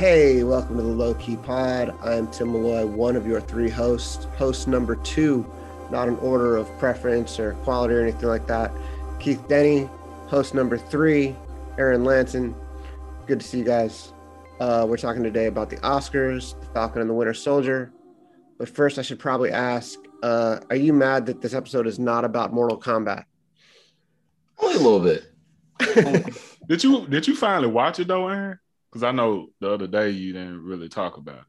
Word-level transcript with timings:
Hey, 0.00 0.44
welcome 0.44 0.78
to 0.78 0.82
the 0.82 0.88
Low 0.88 1.12
Key 1.12 1.36
Pod. 1.36 1.94
I'm 2.02 2.26
Tim 2.30 2.52
Malloy, 2.52 2.86
one 2.86 3.16
of 3.16 3.26
your 3.26 3.38
three 3.38 3.68
hosts. 3.68 4.24
Host 4.38 4.66
number 4.66 4.96
two, 4.96 5.44
not 5.90 6.08
in 6.08 6.16
order 6.20 6.56
of 6.56 6.66
preference 6.78 7.38
or 7.38 7.52
quality 7.64 7.92
or 7.92 8.00
anything 8.00 8.30
like 8.30 8.46
that. 8.46 8.72
Keith 9.18 9.46
Denny, 9.46 9.90
host 10.26 10.54
number 10.54 10.78
three, 10.78 11.36
Aaron 11.76 12.02
Lanson. 12.02 12.54
Good 13.26 13.40
to 13.40 13.46
see 13.46 13.58
you 13.58 13.64
guys. 13.64 14.14
Uh, 14.58 14.86
we're 14.88 14.96
talking 14.96 15.22
today 15.22 15.48
about 15.48 15.68
the 15.68 15.76
Oscars, 15.80 16.58
the 16.58 16.66
Falcon 16.68 17.02
and 17.02 17.10
the 17.10 17.14
Winter 17.14 17.34
Soldier. 17.34 17.92
But 18.56 18.70
first, 18.70 18.98
I 18.98 19.02
should 19.02 19.18
probably 19.18 19.50
ask 19.50 19.98
uh, 20.22 20.60
Are 20.70 20.76
you 20.76 20.94
mad 20.94 21.26
that 21.26 21.42
this 21.42 21.52
episode 21.52 21.86
is 21.86 21.98
not 21.98 22.24
about 22.24 22.54
Mortal 22.54 22.80
Kombat? 22.80 23.24
Only 24.60 24.76
a 24.76 24.78
little 24.78 25.00
bit. 25.00 26.34
did 26.68 26.82
you 26.82 27.06
did 27.06 27.28
you 27.28 27.36
finally 27.36 27.68
watch 27.68 28.00
it 28.00 28.08
though, 28.08 28.28
Aaron? 28.28 28.58
Because 28.90 29.02
I 29.04 29.12
know 29.12 29.50
the 29.60 29.70
other 29.70 29.86
day 29.86 30.10
you 30.10 30.32
didn't 30.32 30.64
really 30.64 30.88
talk 30.88 31.16
about 31.16 31.38
it. 31.38 31.44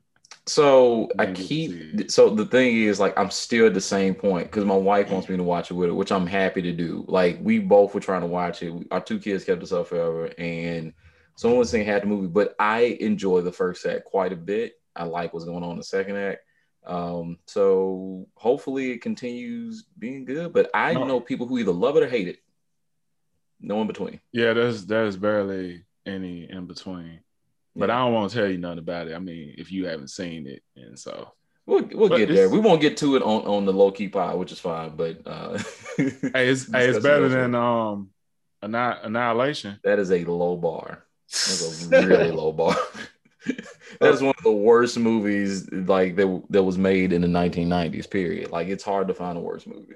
So 0.47 1.09
I 1.19 1.31
keep. 1.31 2.09
So 2.09 2.29
the 2.29 2.45
thing 2.45 2.75
is, 2.77 2.99
like, 2.99 3.17
I'm 3.17 3.29
still 3.29 3.67
at 3.67 3.73
the 3.73 3.81
same 3.81 4.15
point 4.15 4.47
because 4.47 4.65
my 4.65 4.75
wife 4.75 5.11
wants 5.11 5.29
me 5.29 5.37
to 5.37 5.43
watch 5.43 5.69
it 5.69 5.75
with 5.75 5.89
her, 5.89 5.95
which 5.95 6.11
I'm 6.11 6.25
happy 6.25 6.61
to 6.63 6.71
do. 6.71 7.05
Like, 7.07 7.39
we 7.41 7.59
both 7.59 7.93
were 7.93 7.99
trying 7.99 8.21
to 8.21 8.27
watch 8.27 8.63
it. 8.63 8.73
Our 8.91 9.01
two 9.01 9.19
kids 9.19 9.43
kept 9.43 9.61
us 9.61 9.71
up 9.71 9.87
forever, 9.87 10.31
and 10.37 10.93
someone 11.35 11.59
was 11.59 11.69
saying 11.69 11.85
had 11.85 12.01
the 12.01 12.07
movie. 12.07 12.27
But 12.27 12.55
I 12.59 12.97
enjoy 12.99 13.41
the 13.41 13.51
first 13.51 13.85
act 13.85 14.05
quite 14.05 14.33
a 14.33 14.37
bit. 14.37 14.73
I 14.95 15.03
like 15.03 15.33
what's 15.33 15.45
going 15.45 15.63
on 15.63 15.71
in 15.71 15.77
the 15.77 15.83
second 15.83 16.17
act. 16.17 16.41
Um, 16.85 17.37
so 17.45 18.27
hopefully 18.35 18.91
it 18.91 19.01
continues 19.01 19.85
being 19.99 20.25
good. 20.25 20.53
But 20.53 20.71
I 20.73 20.93
no. 20.93 21.05
know 21.05 21.19
people 21.19 21.45
who 21.45 21.59
either 21.59 21.71
love 21.71 21.97
it 21.97 22.03
or 22.03 22.09
hate 22.09 22.27
it. 22.27 22.39
No 23.59 23.79
in 23.81 23.87
between. 23.87 24.19
Yeah, 24.31 24.53
there's 24.53 24.87
there's 24.87 25.17
barely 25.17 25.83
any 26.05 26.49
in 26.49 26.65
between. 26.65 27.19
But 27.75 27.89
yeah. 27.89 27.95
I 27.95 27.99
don't 27.99 28.13
want 28.13 28.31
to 28.31 28.37
tell 28.37 28.49
you 28.49 28.57
nothing 28.57 28.79
about 28.79 29.07
it. 29.07 29.15
I 29.15 29.19
mean, 29.19 29.55
if 29.57 29.71
you 29.71 29.87
haven't 29.87 30.09
seen 30.09 30.47
it, 30.47 30.61
and 30.75 30.97
so 30.99 31.31
we'll 31.65 31.87
we'll 31.93 32.09
get 32.09 32.29
there. 32.29 32.49
We 32.49 32.59
won't 32.59 32.81
get 32.81 32.97
to 32.97 33.15
it 33.15 33.21
on, 33.21 33.43
on 33.43 33.65
the 33.65 33.73
low 33.73 33.91
key 33.91 34.09
pod, 34.09 34.37
which 34.37 34.51
is 34.51 34.59
fine. 34.59 34.95
But 34.95 35.21
uh, 35.25 35.57
hey, 35.97 36.49
it's 36.49 36.71
hey, 36.71 36.89
it's 36.89 36.99
better 36.99 37.29
than 37.29 37.55
um 37.55 38.09
Annihilation. 38.61 39.79
That 39.83 39.99
is 39.99 40.11
a 40.11 40.23
low 40.25 40.55
bar. 40.55 41.05
That's 41.29 41.87
a 41.87 41.89
really 42.05 42.31
low 42.31 42.51
bar. 42.51 42.75
that 43.99 44.13
is 44.13 44.21
one 44.21 44.35
of 44.37 44.43
the 44.43 44.51
worst 44.51 44.99
movies 44.99 45.71
like 45.71 46.15
that 46.17 46.43
that 46.49 46.63
was 46.63 46.77
made 46.77 47.13
in 47.13 47.21
the 47.21 47.27
1990s. 47.27 48.09
Period. 48.09 48.51
Like 48.51 48.67
it's 48.67 48.83
hard 48.83 49.07
to 49.07 49.13
find 49.13 49.37
a 49.37 49.41
worse 49.41 49.65
movie. 49.65 49.95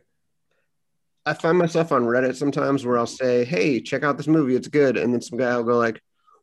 I 1.28 1.34
find 1.34 1.58
myself 1.58 1.92
on 1.92 2.04
Reddit 2.04 2.36
sometimes 2.36 2.86
where 2.86 2.98
I'll 2.98 3.08
say, 3.08 3.46
"Hey, 3.46 3.82
check 3.82 4.04
out 4.04 4.18
this 4.18 4.28
movie; 4.28 4.56
it's 4.56 4.68
good," 4.68 4.98
and 4.98 5.14
then 5.14 5.22
some 5.22 5.40
guy 5.40 5.56
will 5.58 5.64
go 5.64 5.78
like, 5.78 6.02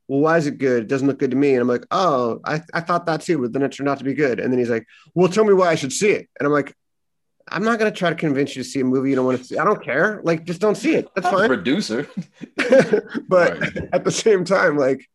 "Well, 0.08 0.20
why 0.20 0.38
is 0.38 0.46
it 0.46 0.58
good? 0.58 0.84
It 0.84 0.88
doesn't 0.88 1.06
look 1.06 1.18
good 1.18 1.30
to 1.30 1.36
me." 1.36 1.52
And 1.52 1.60
I'm 1.60 1.68
like, 1.68 1.86
"Oh, 1.90 2.40
I, 2.44 2.62
I 2.72 2.80
thought 2.80 3.06
that 3.06 3.22
too, 3.22 3.38
but 3.38 3.52
then 3.52 3.62
it 3.62 3.72
turned 3.72 3.88
out 3.88 3.98
to 3.98 4.04
be 4.04 4.14
good." 4.14 4.40
And 4.40 4.52
then 4.52 4.58
he's 4.58 4.70
like, 4.70 4.86
"Well, 5.14 5.28
tell 5.28 5.44
me 5.44 5.52
why 5.54 5.68
I 5.68 5.74
should 5.74 5.92
see 5.92 6.10
it." 6.10 6.28
And 6.38 6.46
I'm 6.46 6.52
like, 6.52 6.74
"I'm 7.48 7.64
not 7.64 7.78
gonna 7.78 7.90
try 7.90 8.10
to 8.10 8.16
convince 8.16 8.56
you 8.56 8.62
to 8.62 8.68
see 8.68 8.80
a 8.80 8.84
movie 8.84 9.10
you 9.10 9.16
don't 9.16 9.26
want 9.26 9.38
to 9.38 9.44
see. 9.44 9.58
I 9.58 9.64
don't 9.64 9.82
care. 9.82 10.20
Like, 10.24 10.44
just 10.44 10.60
don't 10.60 10.76
see 10.76 10.94
it. 10.94 11.08
That's 11.14 11.26
I'm 11.26 11.34
fine." 11.34 11.48
producer, 11.48 12.08
but 13.28 13.60
right. 13.60 13.76
at 13.92 14.04
the 14.04 14.12
same 14.12 14.44
time, 14.44 14.76
like, 14.76 15.08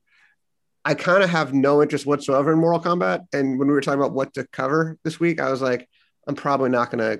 I 0.85 0.93
kind 0.93 1.23
of 1.23 1.29
have 1.29 1.53
no 1.53 1.81
interest 1.81 2.05
whatsoever 2.05 2.51
in 2.51 2.59
Mortal 2.59 2.81
Kombat. 2.81 3.25
And 3.33 3.59
when 3.59 3.67
we 3.67 3.73
were 3.73 3.81
talking 3.81 3.99
about 3.99 4.13
what 4.13 4.33
to 4.35 4.47
cover 4.47 4.97
this 5.03 5.19
week, 5.19 5.41
I 5.41 5.49
was 5.49 5.61
like, 5.61 5.87
I'm 6.27 6.35
probably 6.35 6.69
not 6.69 6.91
gonna 6.91 7.19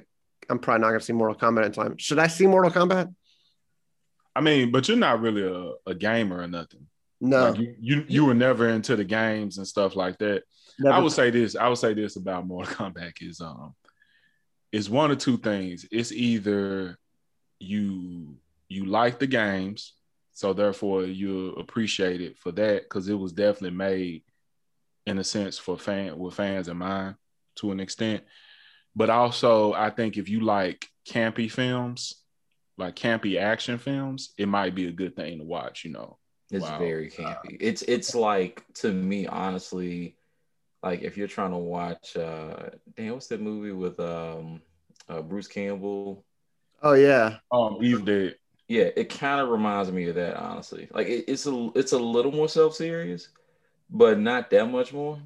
I'm 0.50 0.60
probably 0.60 0.82
not 0.82 0.90
going 0.90 1.00
to 1.00 1.06
see 1.06 1.14
Mortal 1.14 1.36
Kombat 1.36 1.66
in 1.66 1.72
time. 1.72 1.98
Should 1.98 2.20
I 2.20 2.28
see 2.28 2.48
Mortal 2.48 2.72
Kombat? 2.72 3.14
I 4.36 4.42
mean, 4.42 4.72
but 4.72 4.88
you're 4.88 4.98
not 4.98 5.22
really 5.22 5.44
a, 5.44 5.90
a 5.90 5.96
gamer 5.96 6.42
or 6.42 6.48
nothing. 6.48 6.88
No, 7.20 7.50
like 7.50 7.60
you, 7.60 7.76
you, 7.80 8.06
you 8.08 8.26
were 8.26 8.34
never 8.34 8.70
into 8.70 8.96
the 8.96 9.04
games 9.04 9.58
and 9.58 9.68
stuff 9.68 9.96
like 9.96 10.18
that. 10.20 10.44
Never. 10.80 10.96
I 10.96 11.00
would 11.00 11.12
say 11.12 11.32
this. 11.32 11.56
I 11.56 11.68
would 11.68 11.78
say 11.78 11.94
this 11.94 12.16
about 12.16 12.46
Mortal 12.46 12.74
Kombat 12.74 13.14
is 13.22 13.42
um, 13.42 13.74
is 14.72 14.90
one 14.90 15.12
of 15.12 15.18
two 15.18 15.38
things. 15.38 15.86
It's 15.92 16.12
either 16.12 16.98
you 17.60 18.38
you 18.70 18.86
like 18.86 19.20
the 19.20 19.28
games, 19.28 19.94
so 20.34 20.54
therefore 20.54 21.04
you 21.04 21.54
appreciate 21.54 22.22
it 22.22 22.38
for 22.38 22.52
that 22.52 22.84
because 22.84 23.10
it 23.10 23.16
was 23.16 23.32
definitely 23.32 23.78
made 23.78 24.24
in 25.08 25.18
a 25.18 25.24
sense 25.24 25.58
for 25.58 25.78
fan 25.78 26.18
with 26.20 26.36
fans 26.36 26.68
in 26.68 26.78
mind 26.78 27.16
to 27.56 27.72
an 27.72 27.80
extent. 27.80 28.24
But 28.96 29.10
also, 29.10 29.74
I 29.74 29.90
think 29.90 30.18
if 30.18 30.30
you 30.30 30.42
like 30.42 30.88
campy 31.08 31.52
films, 31.52 32.16
like 32.78 32.96
campy 32.96 33.40
action 33.40 33.78
films, 33.78 34.34
it 34.38 34.48
might 34.48 34.76
be 34.76 34.88
a 34.88 34.92
good 34.92 35.16
thing 35.16 35.40
to 35.40 35.46
watch. 35.46 35.86
You 35.86 35.92
know, 35.92 36.18
it's 36.52 36.64
wow. 36.64 36.80
very 36.80 37.10
campy. 37.10 37.54
Uh, 37.54 37.58
it's 37.60 37.82
it's 37.84 38.16
like 38.16 38.64
to 38.76 38.92
me, 38.92 39.28
honestly, 39.28 40.16
like 40.82 41.02
if 41.02 41.18
you're 41.18 41.28
trying 41.28 41.52
to 41.52 41.58
watch, 41.58 42.16
uh 42.16 42.70
damn, 42.96 43.14
what's 43.14 43.28
that 43.28 43.42
movie 43.42 43.72
with 43.72 44.00
um 44.00 44.62
uh, 45.10 45.22
Bruce 45.22 45.48
Campbell? 45.48 46.24
Oh 46.82 46.94
yeah, 46.94 47.38
um, 47.52 47.78
Evil 47.82 48.06
Dead. 48.06 48.36
Yeah, 48.68 48.90
it 48.96 49.10
kind 49.10 49.40
of 49.40 49.50
reminds 49.50 49.92
me 49.92 50.10
of 50.10 50.16
that, 50.16 50.36
honestly. 50.36 50.90
Like 50.92 51.08
it, 51.08 51.26
it's 51.28 51.46
a 51.48 51.70
it's 51.76 51.94
a 51.94 51.98
little 51.98 52.32
more 52.32 52.50
self 52.50 52.76
serious, 52.76 53.30
but 53.90 54.20
not 54.20 54.50
that 54.52 54.70
much 54.70 54.94
more. 54.94 55.20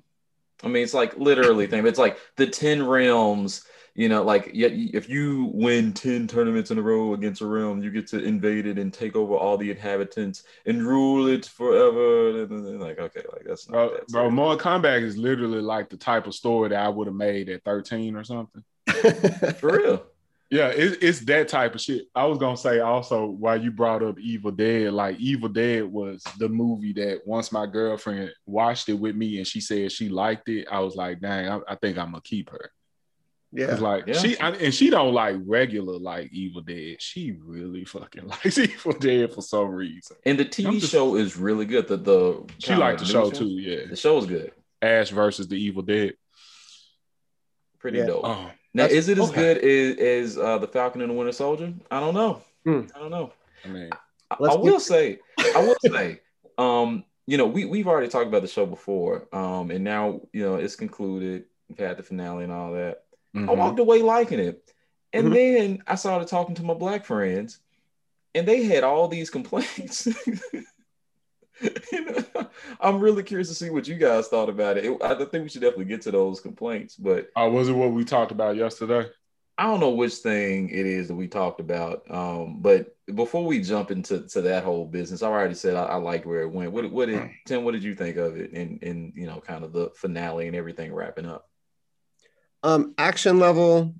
I 0.64 0.68
mean, 0.68 0.84
it's 0.84 0.94
like 0.94 1.18
literally 1.18 1.68
thing. 1.68 1.86
It's 1.86 2.00
like 2.00 2.18
the 2.36 2.48
ten 2.48 2.86
realms. 2.86 3.66
You 3.94 4.08
know, 4.08 4.24
like 4.24 4.52
if 4.54 5.10
you 5.10 5.52
win 5.54 5.92
ten 5.92 6.28
tournaments 6.28 6.72
in 6.72 6.78
a 6.78 6.82
row 6.82 7.14
against 7.14 7.42
a 7.42 7.46
realm, 7.46 7.84
you 7.84 7.92
get 7.92 8.08
to 8.08 8.24
invade 8.24 8.66
it 8.66 8.80
and 8.80 8.94
take 8.94 9.18
over 9.18 9.36
all 9.36 9.58
the 9.58 9.70
inhabitants 9.70 10.44
and 10.66 10.86
rule 10.86 11.28
it 11.28 11.46
forever. 11.46 12.44
And 12.44 12.80
like, 12.80 13.00
okay, 13.00 13.24
like 13.34 13.44
that's 13.46 13.68
not 13.68 13.90
bro. 13.90 13.98
That 13.98 14.08
bro, 14.08 14.32
Mortal 14.32 14.58
Kombat 14.58 15.04
is 15.04 15.18
literally 15.18 15.62
like 15.62 15.90
the 15.90 15.98
type 15.98 16.26
of 16.26 16.34
story 16.34 16.70
that 16.70 16.82
I 16.82 16.88
would 16.88 17.08
have 17.08 17.16
made 17.16 17.50
at 17.50 17.66
thirteen 17.66 18.16
or 18.16 18.24
something. 18.24 18.64
For 19.60 19.78
real. 19.78 20.06
Yeah, 20.52 20.68
it, 20.68 21.02
it's 21.02 21.22
that 21.22 21.48
type 21.48 21.76
of 21.76 21.82
shit. 21.82 22.08
I 22.14 22.26
was 22.26 22.38
gonna 22.38 22.58
say 22.58 22.80
also 22.82 23.26
why 23.26 23.56
you 23.56 23.72
brought 23.72 24.04
up 24.04 24.20
Evil 24.20 24.52
Dead. 24.52 24.92
Like 24.92 25.18
Evil 25.18 25.48
Dead 25.48 25.86
was 25.86 26.24
the 26.40 26.50
movie 26.50 26.92
that 26.94 27.22
once 27.26 27.54
my 27.54 27.66
girlfriend 27.66 28.32
watched 28.46 28.90
it 28.90 28.94
with 28.94 29.16
me 29.16 29.38
and 29.38 29.48
she 29.48 29.62
said 29.62 29.94
she 29.94 30.10
liked 30.10 30.50
it, 30.50 30.68
I 30.70 30.80
was 30.80 30.98
like, 30.98 31.22
dang, 31.22 31.50
I, 31.50 31.60
I 31.70 31.76
think 31.76 31.98
I'm 31.98 32.12
gonna 32.12 32.22
keep 32.22 32.50
her. 32.50 32.70
Yeah, 33.54 33.76
like 33.76 34.08
yeah. 34.08 34.14
she 34.14 34.40
I, 34.40 34.52
and 34.52 34.74
she 34.74 34.90
don't 34.90 35.14
like 35.14 35.36
regular 35.46 35.98
like 35.98 36.32
Evil 36.32 36.62
Dead. 36.62 37.02
She 37.02 37.34
really 37.44 37.84
fucking 37.84 38.28
likes 38.46 38.58
Evil 38.58 38.94
Dead 38.94 39.34
for 39.34 39.42
some 39.42 39.68
reason. 39.70 40.16
And 40.26 40.40
the 40.40 40.46
TV 40.46 40.80
just, 40.80 40.92
show 40.92 41.16
is 41.16 41.36
really 41.36 41.66
good. 41.66 41.88
The 41.88 41.98
the 41.98 42.50
she 42.60 42.76
liked 42.76 43.00
the 43.00 43.06
show 43.06 43.30
too. 43.30 43.50
Yeah, 43.50 43.88
the 43.90 43.98
show 43.98 44.18
is 44.20 44.26
good. 44.26 44.54
Ash 44.82 45.10
versus 45.10 45.48
the 45.48 45.56
Evil 45.56 45.82
Dead. 45.82 46.14
Pretty 47.80 47.98
yeah. 47.98 48.06
dope. 48.06 48.22
Oh, 48.24 48.52
now, 48.74 48.86
is 48.86 49.10
it 49.10 49.18
as 49.18 49.30
okay. 49.30 49.56
good 49.56 49.58
as, 49.58 49.98
as 49.98 50.38
uh, 50.38 50.58
the 50.58 50.68
Falcon 50.68 51.02
and 51.02 51.10
the 51.10 51.16
Winter 51.16 51.34
Soldier? 51.34 51.74
I 51.90 52.00
don't 52.00 52.14
know. 52.14 52.42
Hmm. 52.64 52.82
I 52.96 53.00
don't 53.00 53.12
know. 53.12 53.34
I 53.66 53.68
mean, 53.68 53.90
I, 54.30 54.36
I 54.36 54.56
will 54.56 54.74
get... 54.74 54.82
say, 54.82 55.20
I 55.40 55.62
will 55.62 55.76
say, 55.86 56.22
um, 56.58 57.04
you 57.28 57.38
know, 57.38 57.48
we 57.48 57.66
we've 57.66 57.88
already 57.88 58.08
talked 58.08 58.28
about 58.28 58.44
the 58.44 58.48
show 58.48 58.66
before, 58.66 59.28
um, 59.34 59.72
and 59.72 59.84
now 59.84 60.22
you 60.32 60.44
know 60.44 60.56
it's 60.56 60.76
concluded. 60.76 61.46
We've 61.68 61.80
had 61.80 61.98
the 61.98 62.04
finale 62.04 62.46
and 62.46 62.54
all 62.54 62.74
that. 62.74 63.04
Mm-hmm. 63.36 63.50
I 63.50 63.54
walked 63.54 63.80
away 63.80 64.02
liking 64.02 64.40
it, 64.40 64.62
and 65.14 65.28
mm-hmm. 65.28 65.34
then 65.34 65.84
I 65.88 65.96
started 65.96 66.28
talking 66.28 66.56
to 66.56 66.64
my 66.64 66.74
black 66.74 67.06
friends, 67.06 67.60
and 68.36 68.48
they 68.48 68.64
had 68.64 68.84
all 68.84 69.08
these 69.08 69.30
complaints. 69.30 70.08
I'm 72.80 73.00
really 73.00 73.24
curious 73.24 73.50
to 73.50 73.56
see 73.56 73.70
what 73.70 73.88
you 73.88 73.96
guys 73.96 74.28
thought 74.28 74.50
about 74.50 74.78
it. 74.78 74.86
it. 74.86 75.02
I 75.02 75.16
think 75.16 75.44
we 75.44 75.50
should 75.50 75.62
definitely 75.62 75.86
get 75.86 76.02
to 76.02 76.12
those 76.12 76.42
complaints. 76.42 76.96
But 76.96 77.30
uh, 77.36 77.50
was 77.50 77.70
it 77.70 77.74
what 77.74 77.92
we 77.92 78.04
talked 78.04 78.32
about 78.32 78.56
yesterday? 78.56 79.10
I 79.58 79.66
don't 79.66 79.80
know 79.80 79.92
which 79.92 80.16
thing 80.16 80.70
it 80.70 80.88
is 80.88 81.08
that 81.08 81.16
we 81.16 81.28
talked 81.28 81.60
about. 81.60 82.04
Um, 82.10 82.62
but 82.62 82.96
before 83.14 83.46
we 83.46 83.62
jump 83.62 83.92
into 83.92 84.28
to 84.30 84.42
that 84.42 84.64
whole 84.64 84.86
business, 84.86 85.22
I 85.22 85.28
already 85.28 85.54
said 85.54 85.76
I, 85.76 85.84
I 85.84 85.96
liked 85.98 86.26
where 86.26 86.42
it 86.42 86.52
went. 86.52 86.72
What, 86.72 86.92
what 86.92 87.08
did 87.08 87.20
hmm. 87.20 87.28
Tim? 87.46 87.64
What 87.64 87.74
did 87.74 87.84
you 87.84 87.94
think 87.94 88.18
of 88.18 88.38
it? 88.38 88.54
And 88.54 88.82
and 88.82 89.14
you 89.16 89.28
know, 89.28 89.40
kind 89.40 89.64
of 89.64 89.72
the 89.72 89.92
finale 89.96 90.48
and 90.48 90.56
everything 90.56 90.92
wrapping 90.94 91.28
up. 91.28 91.48
Um, 92.64 92.94
action 92.98 93.40
level, 93.40 93.96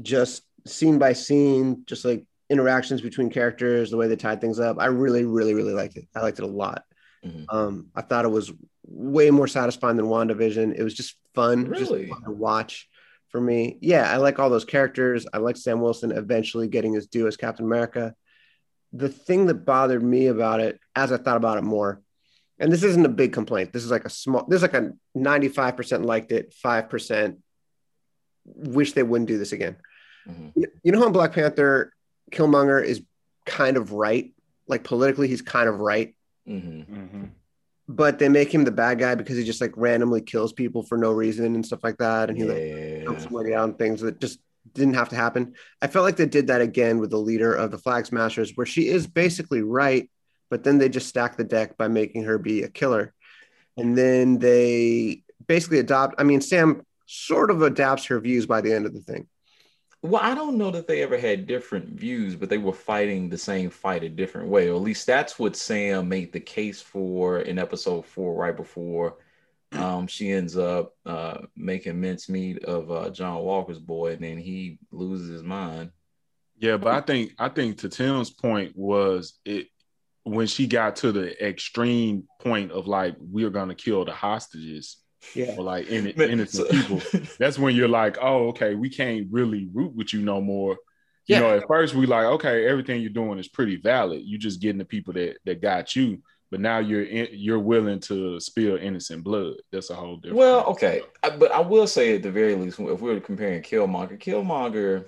just 0.00 0.42
scene 0.66 0.98
by 0.98 1.12
scene, 1.12 1.84
just 1.86 2.04
like 2.04 2.24
interactions 2.48 3.00
between 3.00 3.30
characters, 3.30 3.90
the 3.90 3.96
way 3.96 4.06
they 4.06 4.16
tied 4.16 4.40
things 4.40 4.60
up. 4.60 4.76
I 4.78 4.86
really, 4.86 5.24
really, 5.24 5.54
really 5.54 5.72
liked 5.72 5.96
it. 5.96 6.06
I 6.14 6.20
liked 6.20 6.38
it 6.38 6.44
a 6.44 6.48
lot. 6.48 6.84
Mm-hmm. 7.24 7.44
Um, 7.48 7.86
I 7.94 8.02
thought 8.02 8.24
it 8.24 8.30
was 8.30 8.52
way 8.86 9.30
more 9.30 9.48
satisfying 9.48 9.96
than 9.96 10.06
WandaVision. 10.06 10.74
It 10.76 10.82
was 10.82 10.94
just 10.94 11.16
fun, 11.34 11.64
really? 11.64 12.06
just 12.06 12.12
fun 12.12 12.22
to 12.24 12.30
watch 12.30 12.88
for 13.30 13.40
me. 13.40 13.78
Yeah, 13.80 14.10
I 14.10 14.18
like 14.18 14.38
all 14.38 14.50
those 14.50 14.64
characters. 14.64 15.26
I 15.32 15.38
like 15.38 15.56
Sam 15.56 15.80
Wilson 15.80 16.12
eventually 16.12 16.68
getting 16.68 16.94
his 16.94 17.06
due 17.06 17.26
as 17.26 17.36
Captain 17.36 17.64
America. 17.64 18.14
The 18.92 19.08
thing 19.08 19.46
that 19.46 19.64
bothered 19.64 20.02
me 20.02 20.28
about 20.28 20.60
it, 20.60 20.78
as 20.94 21.10
I 21.10 21.16
thought 21.16 21.36
about 21.36 21.58
it 21.58 21.64
more, 21.64 22.00
and 22.60 22.70
this 22.70 22.84
isn't 22.84 23.04
a 23.04 23.08
big 23.08 23.32
complaint. 23.32 23.72
This 23.72 23.84
is 23.84 23.90
like 23.90 24.04
a 24.04 24.10
small. 24.10 24.46
This 24.46 24.58
is 24.58 24.62
like 24.62 24.74
a 24.74 24.92
ninety-five 25.16 25.76
percent 25.76 26.04
liked 26.04 26.30
it, 26.30 26.52
five 26.52 26.88
percent 26.88 27.38
wish 28.44 28.92
they 28.92 29.02
wouldn't 29.02 29.28
do 29.28 29.38
this 29.38 29.52
again. 29.52 29.76
Mm-hmm. 30.28 30.62
You 30.82 30.92
know 30.92 31.00
how 31.00 31.06
in 31.06 31.12
Black 31.12 31.32
Panther, 31.32 31.92
Killmonger 32.30 32.82
is 32.84 33.02
kind 33.46 33.76
of 33.76 33.92
right, 33.92 34.32
like 34.66 34.84
politically, 34.84 35.28
he's 35.28 35.42
kind 35.42 35.68
of 35.68 35.80
right 35.80 36.14
Mm-hmm. 36.48 36.94
Mm-hmm. 36.94 37.24
but 37.88 38.18
they 38.18 38.28
make 38.28 38.52
him 38.52 38.64
the 38.64 38.70
bad 38.70 38.98
guy 38.98 39.14
because 39.14 39.38
he 39.38 39.44
just 39.44 39.62
like 39.62 39.72
randomly 39.76 40.20
kills 40.20 40.52
people 40.52 40.82
for 40.82 40.98
no 40.98 41.10
reason 41.10 41.54
and 41.54 41.64
stuff 41.64 41.82
like 41.82 41.96
that, 41.96 42.28
and 42.28 42.36
he 42.36 42.44
yeah. 42.44 43.08
like 43.08 43.18
somebody 43.18 43.54
out 43.54 43.78
things 43.78 44.02
that 44.02 44.20
just 44.20 44.40
didn't 44.74 44.92
have 44.92 45.08
to 45.08 45.16
happen. 45.16 45.54
I 45.80 45.86
felt 45.86 46.04
like 46.04 46.16
they 46.16 46.26
did 46.26 46.48
that 46.48 46.60
again 46.60 46.98
with 46.98 47.08
the 47.08 47.16
leader 47.16 47.54
of 47.54 47.70
the 47.70 47.78
Flag 47.78 48.04
Smashers, 48.04 48.52
where 48.56 48.66
she 48.66 48.88
is 48.88 49.06
basically 49.06 49.62
right, 49.62 50.10
but 50.50 50.64
then 50.64 50.76
they 50.76 50.90
just 50.90 51.08
stack 51.08 51.38
the 51.38 51.44
deck 51.44 51.78
by 51.78 51.88
making 51.88 52.24
her 52.24 52.36
be 52.36 52.62
a 52.62 52.68
killer, 52.68 53.14
and 53.78 53.96
then 53.96 54.38
they 54.38 55.22
basically 55.46 55.78
adopt. 55.78 56.16
I 56.18 56.24
mean, 56.24 56.42
Sam 56.42 56.84
sort 57.06 57.50
of 57.50 57.62
adapts 57.62 58.06
her 58.06 58.20
views 58.20 58.46
by 58.46 58.60
the 58.60 58.72
end 58.72 58.86
of 58.86 58.94
the 58.94 59.00
thing. 59.00 59.26
Well, 60.02 60.22
I 60.22 60.34
don't 60.34 60.58
know 60.58 60.70
that 60.70 60.86
they 60.86 61.02
ever 61.02 61.16
had 61.16 61.46
different 61.46 61.88
views, 61.98 62.36
but 62.36 62.50
they 62.50 62.58
were 62.58 62.74
fighting 62.74 63.30
the 63.30 63.38
same 63.38 63.70
fight 63.70 64.04
a 64.04 64.08
different 64.10 64.48
way. 64.48 64.68
Or 64.68 64.74
at 64.74 64.82
least 64.82 65.06
that's 65.06 65.38
what 65.38 65.56
Sam 65.56 66.10
made 66.10 66.30
the 66.32 66.40
case 66.40 66.82
for 66.82 67.40
in 67.40 67.58
episode 67.58 68.04
four, 68.04 68.34
right 68.34 68.54
before 68.54 69.16
um, 69.72 70.06
she 70.06 70.30
ends 70.30 70.56
up 70.56 70.94
uh, 71.06 71.38
making 71.56 72.00
mincemeat 72.00 72.64
of 72.64 72.90
uh, 72.90 73.10
John 73.10 73.42
Walker's 73.42 73.78
boy, 73.78 74.12
and 74.12 74.22
then 74.22 74.38
he 74.38 74.78
loses 74.92 75.28
his 75.28 75.42
mind. 75.42 75.90
Yeah, 76.58 76.76
but 76.76 76.94
I 76.94 77.00
think 77.00 77.32
I 77.38 77.48
think 77.48 77.78
to 77.78 77.88
Tim's 77.88 78.30
point 78.30 78.72
was 78.76 79.38
it 79.44 79.68
when 80.22 80.46
she 80.46 80.66
got 80.66 80.96
to 80.96 81.12
the 81.12 81.46
extreme 81.46 82.24
point 82.40 82.70
of 82.72 82.86
like 82.86 83.16
we're 83.18 83.50
gonna 83.50 83.74
kill 83.74 84.04
the 84.04 84.12
hostages 84.12 84.98
yeah. 85.34 85.54
or 85.56 85.64
like 85.64 85.88
in, 85.88 86.08
innocent 86.08 86.70
people. 86.70 87.00
That's 87.38 87.58
when 87.58 87.74
you're 87.74 87.88
like, 87.88 88.18
oh, 88.20 88.48
okay, 88.48 88.74
we 88.74 88.88
can't 88.88 89.28
really 89.30 89.68
root 89.72 89.94
with 89.94 90.12
you 90.12 90.20
no 90.22 90.40
more. 90.40 90.76
You 91.26 91.36
yeah. 91.36 91.40
know, 91.40 91.56
at 91.56 91.66
first 91.66 91.94
we 91.94 92.04
like, 92.04 92.26
okay, 92.26 92.66
everything 92.66 93.00
you're 93.00 93.10
doing 93.10 93.38
is 93.38 93.48
pretty 93.48 93.76
valid. 93.76 94.22
You're 94.24 94.38
just 94.38 94.60
getting 94.60 94.78
the 94.78 94.84
people 94.84 95.14
that 95.14 95.38
that 95.46 95.62
got 95.62 95.96
you, 95.96 96.22
but 96.50 96.60
now 96.60 96.78
you're 96.78 97.04
in, 97.04 97.28
you're 97.32 97.58
willing 97.58 98.00
to 98.00 98.38
spill 98.40 98.76
innocent 98.76 99.24
blood. 99.24 99.54
That's 99.72 99.88
a 99.88 99.94
whole 99.94 100.16
different. 100.16 100.36
Well, 100.36 100.66
okay, 100.66 101.00
I, 101.22 101.30
but 101.30 101.50
I 101.50 101.60
will 101.60 101.86
say 101.86 102.16
at 102.16 102.22
the 102.22 102.30
very 102.30 102.54
least, 102.54 102.78
if 102.78 103.00
we 103.00 103.14
were 103.14 103.20
comparing 103.20 103.62
Killmonger, 103.62 104.20
Killmonger, 104.20 105.06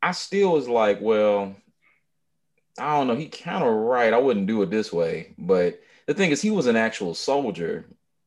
I 0.00 0.12
still 0.12 0.52
was 0.52 0.68
like, 0.68 1.00
well, 1.00 1.56
I 2.78 2.96
don't 2.96 3.08
know. 3.08 3.16
He 3.16 3.28
kind 3.28 3.64
of 3.64 3.72
right. 3.72 4.14
I 4.14 4.18
wouldn't 4.18 4.46
do 4.46 4.62
it 4.62 4.70
this 4.70 4.92
way, 4.92 5.34
but 5.36 5.80
the 6.06 6.14
thing 6.14 6.30
is, 6.30 6.40
he 6.40 6.52
was 6.52 6.68
an 6.68 6.76
actual 6.76 7.14
soldier 7.14 7.84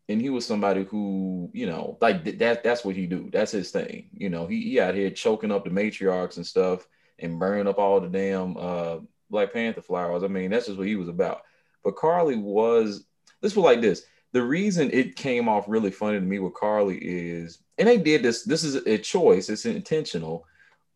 and 0.10 0.22
he 0.22 0.30
was 0.30 0.46
somebody 0.46 0.84
who, 0.84 1.50
you 1.54 1.66
know, 1.66 1.98
like 2.02 2.38
that 2.40 2.64
that's 2.64 2.84
what 2.84 2.96
he 2.96 3.08
do. 3.08 3.30
That's 3.32 3.52
his 3.52 3.72
thing. 3.72 4.10
You 4.14 4.30
know, 4.30 4.48
he, 4.48 4.62
he 4.62 4.80
out 4.80 4.96
here 4.96 5.10
choking 5.10 5.52
up 5.52 5.64
the 5.64 5.70
matriarchs 5.70 6.38
and 6.38 6.46
stuff 6.46 6.88
and 7.20 7.40
burning 7.40 7.68
up 7.68 7.80
all 7.80 8.00
the 8.00 8.10
damn 8.10 8.58
uh 8.58 8.98
Black 9.30 9.54
Panther 9.54 9.82
flowers. 9.82 10.24
I 10.24 10.28
mean, 10.28 10.52
that's 10.52 10.68
just 10.68 10.78
what 10.78 10.88
he 10.88 10.96
was 10.96 11.10
about. 11.10 11.42
But 11.84 11.96
Karli 11.96 12.36
was 12.36 13.06
this 13.42 13.56
was 13.56 13.64
like 13.64 13.82
this. 13.82 14.04
The 14.32 14.42
reason 14.42 14.90
it 14.92 15.16
came 15.16 15.48
off 15.48 15.66
really 15.68 15.92
funny 15.92 16.20
to 16.20 16.26
me 16.26 16.40
with 16.40 16.56
Karli 16.56 16.98
is, 16.98 17.60
and 17.78 17.88
they 17.88 17.98
did 17.98 18.24
this, 18.24 18.44
this 18.44 18.64
is 18.64 18.76
a 18.76 18.98
choice, 18.98 19.50
it's 19.50 19.66
intentional. 19.66 20.48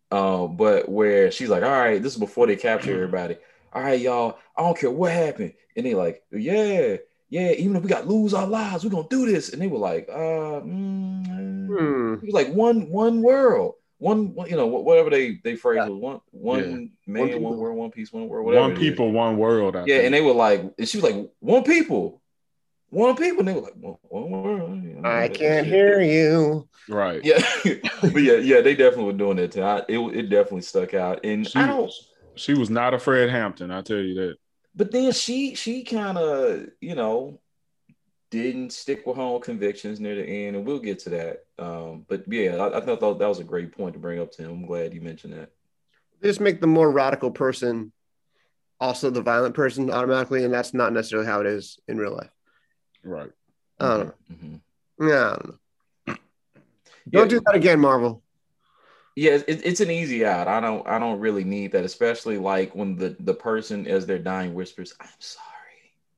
Uh, 0.09 0.47
but 0.47 0.89
where 0.89 1.29
she's 1.29 1.49
like, 1.49 1.61
all 1.61 1.69
right, 1.69 2.01
this 2.01 2.13
is 2.13 2.19
before 2.19 2.47
they 2.47 2.55
capture 2.55 2.93
everybody. 2.93 3.37
All 3.73 3.83
right, 3.83 3.99
y'all, 3.99 4.39
I 4.55 4.63
don't 4.63 4.77
care 4.77 4.89
what 4.89 5.11
happened. 5.11 5.53
And 5.75 5.85
they 5.85 5.93
like, 5.93 6.23
yeah, 6.31 6.97
yeah, 7.29 7.51
even 7.51 7.75
if 7.75 7.83
we 7.83 7.89
got 7.89 8.07
lose 8.07 8.33
our 8.33 8.47
lives, 8.47 8.83
we're 8.83 8.89
gonna 8.89 9.07
do 9.09 9.25
this. 9.25 9.49
And 9.49 9.61
they 9.61 9.67
were 9.67 9.77
like, 9.77 10.07
uh, 10.09 10.61
mm, 10.61 11.67
hmm. 11.67 12.13
it 12.13 12.25
was 12.25 12.33
like 12.33 12.53
one 12.53 12.89
one 12.89 13.21
world, 13.21 13.75
one 13.97 14.33
you 14.47 14.55
know 14.55 14.67
whatever 14.67 15.09
they 15.09 15.39
they 15.43 15.55
phrase 15.55 15.77
yeah. 15.77 15.89
was 15.89 15.99
one 15.99 16.21
one 16.31 16.91
yeah. 17.05 17.13
man, 17.13 17.31
one, 17.33 17.41
one, 17.41 17.57
world, 17.57 17.77
one 17.77 17.91
piece, 17.91 18.13
one 18.13 18.29
world, 18.29 18.45
whatever. 18.45 18.69
One 18.69 18.77
people, 18.77 19.11
one 19.11 19.37
world. 19.37 19.75
I 19.75 19.79
yeah, 19.81 19.95
think. 19.95 20.05
and 20.05 20.13
they 20.13 20.21
were 20.21 20.33
like, 20.33 20.61
and 20.77 20.87
she 20.87 20.97
was 20.97 21.03
like, 21.03 21.29
one 21.39 21.63
people, 21.63 22.21
one 22.91 23.15
people. 23.17 23.39
And 23.39 23.47
they 23.49 23.53
were 23.53 23.61
like, 23.61 23.75
one, 23.75 23.97
one 24.03 24.29
world. 24.31 25.05
I 25.05 25.27
can't 25.27 25.67
hear 25.67 25.99
you. 25.99 26.67
Right. 26.87 27.19
Yeah, 27.25 27.41
but 28.01 28.21
yeah, 28.21 28.35
yeah, 28.35 28.61
they 28.61 28.73
definitely 28.73 29.05
were 29.05 29.13
doing 29.13 29.35
that. 29.37 29.51
Too. 29.51 29.63
I, 29.63 29.79
it 29.89 29.99
it 30.15 30.29
definitely 30.29 30.61
stuck 30.61 30.93
out, 30.93 31.25
and 31.25 31.45
she, 31.45 31.59
I 31.59 31.67
don't. 31.67 31.91
She 32.35 32.53
was 32.53 32.69
not 32.69 32.93
a 32.93 32.99
Fred 32.99 33.29
Hampton. 33.29 33.69
I 33.71 33.81
tell 33.81 33.97
you 33.97 34.15
that 34.15 34.37
but 34.77 34.91
then 34.91 35.11
she 35.11 35.55
she 35.55 35.83
kind 35.83 36.17
of 36.17 36.67
you 36.79 36.95
know 36.95 37.39
didn't 38.29 38.71
stick 38.71 39.05
with 39.05 39.17
her 39.17 39.23
own 39.23 39.41
convictions 39.41 39.99
near 39.99 40.15
the 40.15 40.23
end, 40.23 40.55
and 40.55 40.65
we'll 40.65 40.79
get 40.79 40.99
to 40.99 41.09
that. 41.09 41.45
Um, 41.57 42.05
but 42.07 42.23
yeah, 42.27 42.57
I, 42.57 42.77
I 42.77 42.95
thought 42.95 43.19
that 43.19 43.27
was 43.27 43.39
a 43.39 43.43
great 43.43 43.71
point 43.75 43.93
to 43.93 43.99
bring 43.99 44.19
up 44.19 44.31
to 44.33 44.43
him. 44.43 44.51
I'm 44.51 44.65
glad 44.65 44.93
you 44.93 45.01
mentioned 45.01 45.33
that. 45.33 45.51
just 46.21 46.39
make 46.39 46.61
the 46.61 46.67
more 46.67 46.91
radical 46.91 47.31
person 47.31 47.91
also 48.79 49.09
the 49.09 49.21
violent 49.21 49.55
person 49.55 49.89
automatically, 49.89 50.43
and 50.43 50.53
that's 50.53 50.73
not 50.73 50.93
necessarily 50.93 51.27
how 51.27 51.41
it 51.41 51.47
is 51.47 51.79
in 51.87 51.97
real 51.97 52.15
life. 52.15 52.29
Right. 53.03 53.31
I 53.79 53.87
don't 53.87 54.07
know. 54.07 54.13
Mm-hmm. 54.31 55.07
Yeah, 55.07 55.25
I 55.25 55.29
don't 55.29 55.47
know. 55.47 56.15
Don't 57.09 57.31
yeah. 57.31 57.37
do 57.37 57.41
that 57.45 57.55
again, 57.55 57.79
Marvel 57.79 58.21
yeah, 59.17 59.39
it, 59.47 59.65
it's 59.65 59.79
an 59.79 59.89
easy 59.89 60.23
out. 60.23 60.47
I 60.47 60.59
don't 60.59 60.87
I 60.87 60.99
don't 60.99 61.19
really 61.19 61.43
need 61.43 61.71
that, 61.71 61.83
especially 61.83 62.37
like 62.37 62.75
when 62.75 62.95
the 62.95 63.15
the 63.19 63.33
person 63.33 63.87
as 63.87 64.05
they're 64.05 64.19
dying 64.19 64.53
whispers, 64.53 64.93
"I'm 65.01 65.09
sorry." 65.17 65.43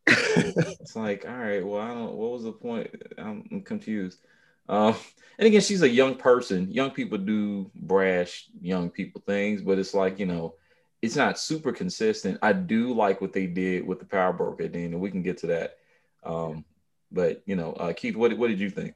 it's 0.81 0.97
like, 0.97 1.25
all 1.25 1.37
right, 1.37 1.65
well, 1.65 1.81
I 1.81 1.93
don't. 1.93 2.13
What 2.15 2.31
was 2.31 2.43
the 2.43 2.51
point? 2.51 2.89
I'm, 3.17 3.47
I'm 3.53 3.61
confused. 3.61 4.19
Um, 4.67 4.95
and 5.37 5.47
again, 5.47 5.61
she's 5.61 5.81
a 5.81 5.87
young 5.87 6.15
person. 6.15 6.73
Young 6.73 6.91
people 6.91 7.17
do 7.17 7.71
brash 7.73 8.49
young 8.61 8.89
people 8.89 9.21
things, 9.25 9.61
but 9.61 9.79
it's 9.79 9.93
like 9.93 10.19
you 10.19 10.25
know, 10.25 10.55
it's 11.01 11.15
not 11.15 11.39
super 11.39 11.71
consistent. 11.71 12.37
I 12.41 12.51
do 12.51 12.93
like 12.93 13.21
what 13.21 13.31
they 13.31 13.47
did 13.47 13.87
with 13.87 13.99
the 13.99 14.05
power 14.05 14.33
broker 14.33 14.63
at 14.63 14.73
the 14.73 14.83
end, 14.83 14.93
and 14.93 15.01
we 15.01 15.09
can 15.09 15.23
get 15.23 15.37
to 15.37 15.47
that. 15.47 15.77
Um, 16.25 16.65
but 17.13 17.43
you 17.45 17.55
know, 17.55 17.71
uh, 17.73 17.93
Keith, 17.93 18.17
what 18.17 18.37
what 18.37 18.49
did 18.49 18.59
you 18.59 18.69
think? 18.69 18.95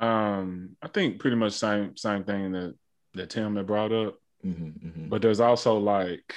Um, 0.00 0.76
I 0.82 0.88
think 0.88 1.18
pretty 1.18 1.36
much 1.36 1.52
same 1.52 1.96
same 1.96 2.24
thing 2.24 2.52
that 2.52 2.74
that 3.14 3.30
Tim 3.30 3.56
had 3.56 3.66
brought 3.66 3.92
up. 3.92 4.18
Mm-hmm, 4.44 4.86
mm-hmm. 4.86 5.08
But 5.08 5.22
there's 5.22 5.40
also 5.40 5.78
like, 5.78 6.34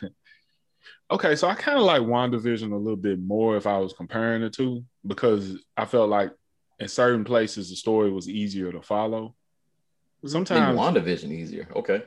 okay, 1.10 1.36
so 1.36 1.48
I 1.48 1.54
kind 1.54 1.78
of 1.78 1.84
like 1.84 2.02
WandaVision 2.02 2.72
a 2.72 2.76
little 2.76 2.96
bit 2.96 3.20
more 3.20 3.56
if 3.56 3.66
I 3.66 3.78
was 3.78 3.92
comparing 3.92 4.42
the 4.42 4.50
two 4.50 4.84
because 5.06 5.58
I 5.76 5.84
felt 5.84 6.08
like 6.08 6.32
in 6.78 6.88
certain 6.88 7.24
places 7.24 7.70
the 7.70 7.76
story 7.76 8.10
was 8.10 8.28
easier 8.28 8.72
to 8.72 8.80
follow. 8.80 9.34
Sometimes 10.24 10.78
WandaVision 10.78 11.30
easier. 11.30 11.68
Okay. 11.76 12.02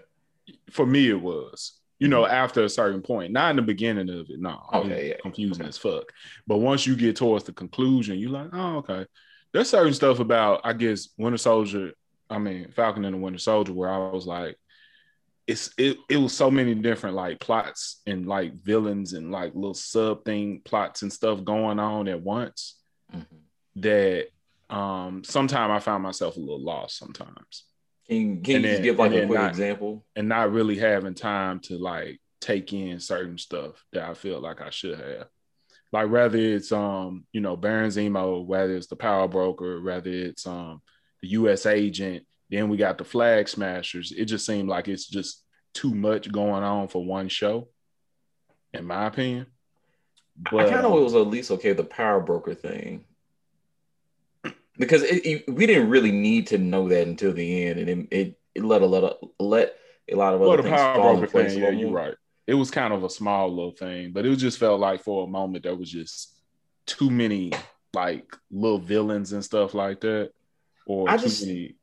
For 0.71 0.85
me, 0.85 1.09
it 1.09 1.21
was. 1.21 1.77
You 1.99 2.07
know, 2.07 2.23
mm-hmm. 2.23 2.33
after 2.33 2.63
a 2.63 2.69
certain 2.69 3.01
point, 3.01 3.31
not 3.31 3.51
in 3.51 3.57
the 3.57 3.61
beginning 3.61 4.09
of 4.09 4.27
it. 4.29 4.39
No, 4.39 4.59
okay, 4.73 5.09
yeah. 5.09 5.15
confusing 5.21 5.63
okay. 5.63 5.69
as 5.69 5.77
fuck. 5.77 6.11
But 6.47 6.57
once 6.57 6.87
you 6.87 6.95
get 6.95 7.15
towards 7.15 7.43
the 7.43 7.53
conclusion, 7.53 8.17
you're 8.17 8.31
like, 8.31 8.49
oh, 8.53 8.77
okay 8.77 9.05
there's 9.53 9.69
certain 9.69 9.93
stuff 9.93 10.19
about 10.19 10.61
I 10.63 10.73
guess 10.73 11.09
Winter 11.17 11.37
Soldier. 11.37 11.93
I 12.29 12.37
mean 12.37 12.71
Falcon 12.71 13.05
and 13.05 13.15
the 13.15 13.19
Winter 13.19 13.39
Soldier 13.39 13.73
where 13.73 13.89
I 13.89 13.97
was 14.09 14.25
like, 14.25 14.57
it's 15.47 15.71
it 15.77 15.97
it 16.09 16.17
was 16.17 16.33
so 16.33 16.49
many 16.49 16.73
different 16.75 17.15
like 17.15 17.39
plots 17.39 18.01
and 18.05 18.25
like 18.25 18.53
villains 18.61 19.13
and 19.13 19.31
like 19.31 19.53
little 19.53 19.73
sub 19.73 20.23
thing 20.23 20.61
plots 20.63 21.01
and 21.01 21.11
stuff 21.11 21.43
going 21.43 21.79
on 21.79 22.07
at 22.07 22.21
once 22.21 22.77
mm-hmm. 23.13 23.81
that 23.81 24.27
um 24.69 25.23
sometimes 25.25 25.71
I 25.71 25.79
found 25.79 26.03
myself 26.03 26.37
a 26.37 26.39
little 26.39 26.63
lost 26.63 26.97
sometimes. 26.97 27.65
Can, 28.07 28.41
can 28.41 28.55
you 28.55 28.61
then, 28.61 28.81
give 28.81 28.99
like 28.99 29.13
a 29.13 29.25
quick 29.25 29.39
not, 29.39 29.49
example? 29.49 30.05
And 30.15 30.27
not 30.27 30.51
really 30.51 30.77
having 30.77 31.13
time 31.13 31.59
to 31.61 31.77
like 31.77 32.19
take 32.41 32.73
in 32.73 32.99
certain 32.99 33.37
stuff 33.37 33.83
that 33.93 34.09
I 34.09 34.13
feel 34.13 34.39
like 34.39 34.61
I 34.61 34.69
should 34.69 34.97
have 34.99 35.27
like 35.91 36.09
whether 36.09 36.37
it's 36.37 36.71
um 36.71 37.25
you 37.31 37.41
know 37.41 37.55
Baron 37.55 37.89
Zemo, 37.89 38.45
whether 38.45 38.75
it's 38.75 38.87
the 38.87 38.95
power 38.95 39.27
broker, 39.27 39.81
whether 39.81 40.09
it's 40.09 40.47
um 40.47 40.81
the 41.21 41.29
U.S. 41.29 41.65
agent, 41.65 42.25
then 42.49 42.69
we 42.69 42.77
got 42.77 42.97
the 42.97 43.03
flag 43.03 43.47
smashers. 43.47 44.11
It 44.11 44.25
just 44.25 44.45
seemed 44.45 44.69
like 44.69 44.87
it's 44.87 45.07
just 45.07 45.43
too 45.73 45.93
much 45.93 46.31
going 46.31 46.63
on 46.63 46.87
for 46.87 47.03
one 47.03 47.29
show, 47.29 47.69
in 48.73 48.85
my 48.85 49.05
opinion. 49.07 49.47
But, 50.51 50.67
I 50.67 50.69
kind 50.69 50.85
of 50.85 50.93
was 50.93 51.13
at 51.13 51.27
least 51.27 51.51
okay 51.51 51.73
the 51.73 51.83
power 51.83 52.19
broker 52.19 52.55
thing 52.55 53.05
because 54.77 55.03
it, 55.03 55.25
it, 55.25 55.53
we 55.53 55.67
didn't 55.67 55.89
really 55.89 56.11
need 56.11 56.47
to 56.47 56.57
know 56.57 56.87
that 56.89 57.07
until 57.07 57.33
the 57.33 57.65
end, 57.65 57.79
and 57.79 57.89
it, 57.89 58.07
it, 58.11 58.39
it 58.55 58.63
let 58.63 58.81
a 58.81 58.85
lot 58.85 59.03
of 59.03 59.29
let 59.39 59.75
a 60.11 60.15
lot 60.15 60.33
of 60.33 60.41
other 60.41 60.49
well, 60.49 60.63
things 60.63 60.81
fall 60.81 61.21
in 61.21 61.29
place. 61.29 61.53
Thing, 61.53 61.61
yeah, 61.61 61.69
you're 61.69 61.91
right 61.91 62.15
it 62.47 62.53
was 62.53 62.71
kind 62.71 62.93
of 62.93 63.03
a 63.03 63.09
small 63.09 63.49
little 63.49 63.71
thing, 63.71 64.11
but 64.11 64.25
it 64.25 64.35
just 64.35 64.57
felt 64.57 64.79
like 64.79 65.03
for 65.03 65.25
a 65.25 65.29
moment 65.29 65.63
there 65.63 65.75
was 65.75 65.91
just 65.91 66.35
too 66.85 67.09
many 67.09 67.51
like 67.93 68.35
little 68.49 68.79
villains 68.79 69.33
and 69.33 69.43
stuff 69.43 69.73
like 69.73 70.01
that, 70.01 70.31
or 70.85 71.09
I 71.09 71.17
too 71.17 71.23
just, 71.23 71.45
many 71.45 71.75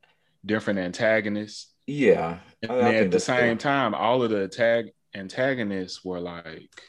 different 0.44 0.78
antagonists. 0.78 1.72
Yeah, 1.86 2.38
and 2.62 2.72
I, 2.72 2.76
I 2.76 2.94
at 2.96 3.10
the 3.10 3.20
same 3.20 3.58
time, 3.58 3.94
all 3.94 4.22
of 4.22 4.30
the 4.30 4.48
tag 4.48 4.90
antagonists 5.14 6.04
were 6.04 6.20
like, 6.20 6.82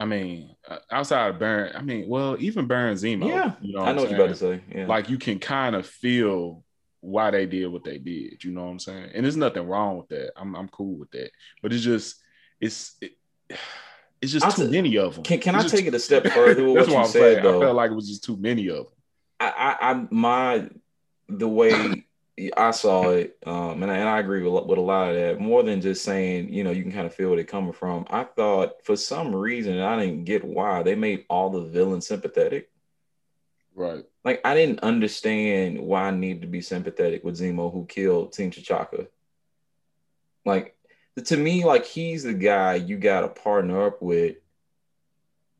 I 0.00 0.04
mean, 0.04 0.54
uh, 0.68 0.78
outside 0.90 1.28
of 1.28 1.38
Baron, 1.38 1.76
I 1.76 1.82
mean, 1.82 2.08
well, 2.08 2.36
even 2.38 2.66
Baron 2.66 2.96
Zemo. 2.96 3.28
Yeah, 3.28 3.52
you 3.60 3.74
know, 3.74 3.82
I 3.82 3.92
know 3.92 4.02
what 4.02 4.10
you're 4.10 4.20
about 4.20 4.30
to 4.30 4.36
say. 4.36 4.60
Yeah. 4.74 4.86
Like 4.86 5.10
you 5.10 5.18
can 5.18 5.38
kind 5.38 5.76
of 5.76 5.86
feel 5.86 6.64
why 7.00 7.30
they 7.30 7.46
did 7.46 7.68
what 7.68 7.84
they 7.84 7.98
did. 7.98 8.42
You 8.44 8.52
know 8.52 8.64
what 8.64 8.70
I'm 8.70 8.78
saying? 8.78 9.10
And 9.14 9.24
there's 9.24 9.36
nothing 9.36 9.66
wrong 9.66 9.98
with 9.98 10.08
that. 10.08 10.32
I'm 10.36 10.54
I'm 10.54 10.68
cool 10.68 10.96
with 10.96 11.10
that. 11.12 11.30
But 11.62 11.72
it's 11.72 11.84
just 11.84 12.20
it's 12.60 12.96
it, 13.00 13.12
it's 14.20 14.32
just 14.32 14.44
I'll 14.44 14.52
too 14.52 14.66
t- 14.66 14.70
many 14.72 14.96
of 14.98 15.14
them. 15.14 15.24
Can, 15.24 15.38
can 15.38 15.54
I 15.54 15.62
take 15.66 15.86
it 15.86 15.94
a 15.94 15.98
step 15.98 16.26
further? 16.34 16.74
that's 16.74 16.88
what, 16.88 16.96
what 16.96 17.04
I'm 17.04 17.10
said, 17.10 17.20
saying. 17.20 17.42
Though. 17.42 17.58
I 17.58 17.64
felt 17.64 17.76
like 17.76 17.90
it 17.90 17.94
was 17.94 18.08
just 18.08 18.24
too 18.24 18.36
many 18.36 18.68
of 18.68 18.76
them. 18.76 18.94
I, 19.40 19.48
I, 19.80 19.90
I 19.90 20.06
my 20.10 20.68
the 21.28 21.48
way 21.48 22.04
I 22.56 22.70
saw 22.70 23.10
it, 23.10 23.36
um, 23.46 23.82
and 23.82 23.90
I, 23.90 23.96
and 23.96 24.08
I 24.08 24.20
agree 24.20 24.42
with, 24.42 24.66
with 24.66 24.78
a 24.78 24.82
lot 24.82 25.10
of 25.10 25.16
that. 25.16 25.40
More 25.40 25.62
than 25.62 25.80
just 25.80 26.04
saying, 26.04 26.52
you 26.52 26.64
know, 26.64 26.70
you 26.70 26.82
can 26.82 26.92
kind 26.92 27.06
of 27.06 27.14
feel 27.14 27.28
where 27.28 27.36
they're 27.36 27.44
coming 27.44 27.72
from. 27.72 28.06
I 28.10 28.24
thought 28.24 28.84
for 28.84 28.96
some 28.96 29.34
reason, 29.34 29.78
I 29.80 29.98
didn't 29.98 30.24
get 30.24 30.44
why 30.44 30.82
they 30.82 30.94
made 30.94 31.24
all 31.28 31.50
the 31.50 31.62
villains 31.62 32.06
sympathetic. 32.06 32.70
Right. 33.78 34.04
Like 34.24 34.40
I 34.44 34.56
didn't 34.56 34.80
understand 34.80 35.78
why 35.78 36.08
I 36.08 36.10
needed 36.10 36.42
to 36.42 36.48
be 36.48 36.60
sympathetic 36.60 37.22
with 37.22 37.38
Zemo 37.38 37.72
who 37.72 37.86
killed 37.86 38.32
Team 38.32 38.50
T'Chaka. 38.50 39.06
Like 40.44 40.74
to 41.26 41.36
me, 41.36 41.64
like 41.64 41.86
he's 41.86 42.24
the 42.24 42.34
guy 42.34 42.74
you 42.74 42.96
got 42.96 43.20
to 43.20 43.28
partner 43.28 43.86
up 43.86 44.02
with, 44.02 44.38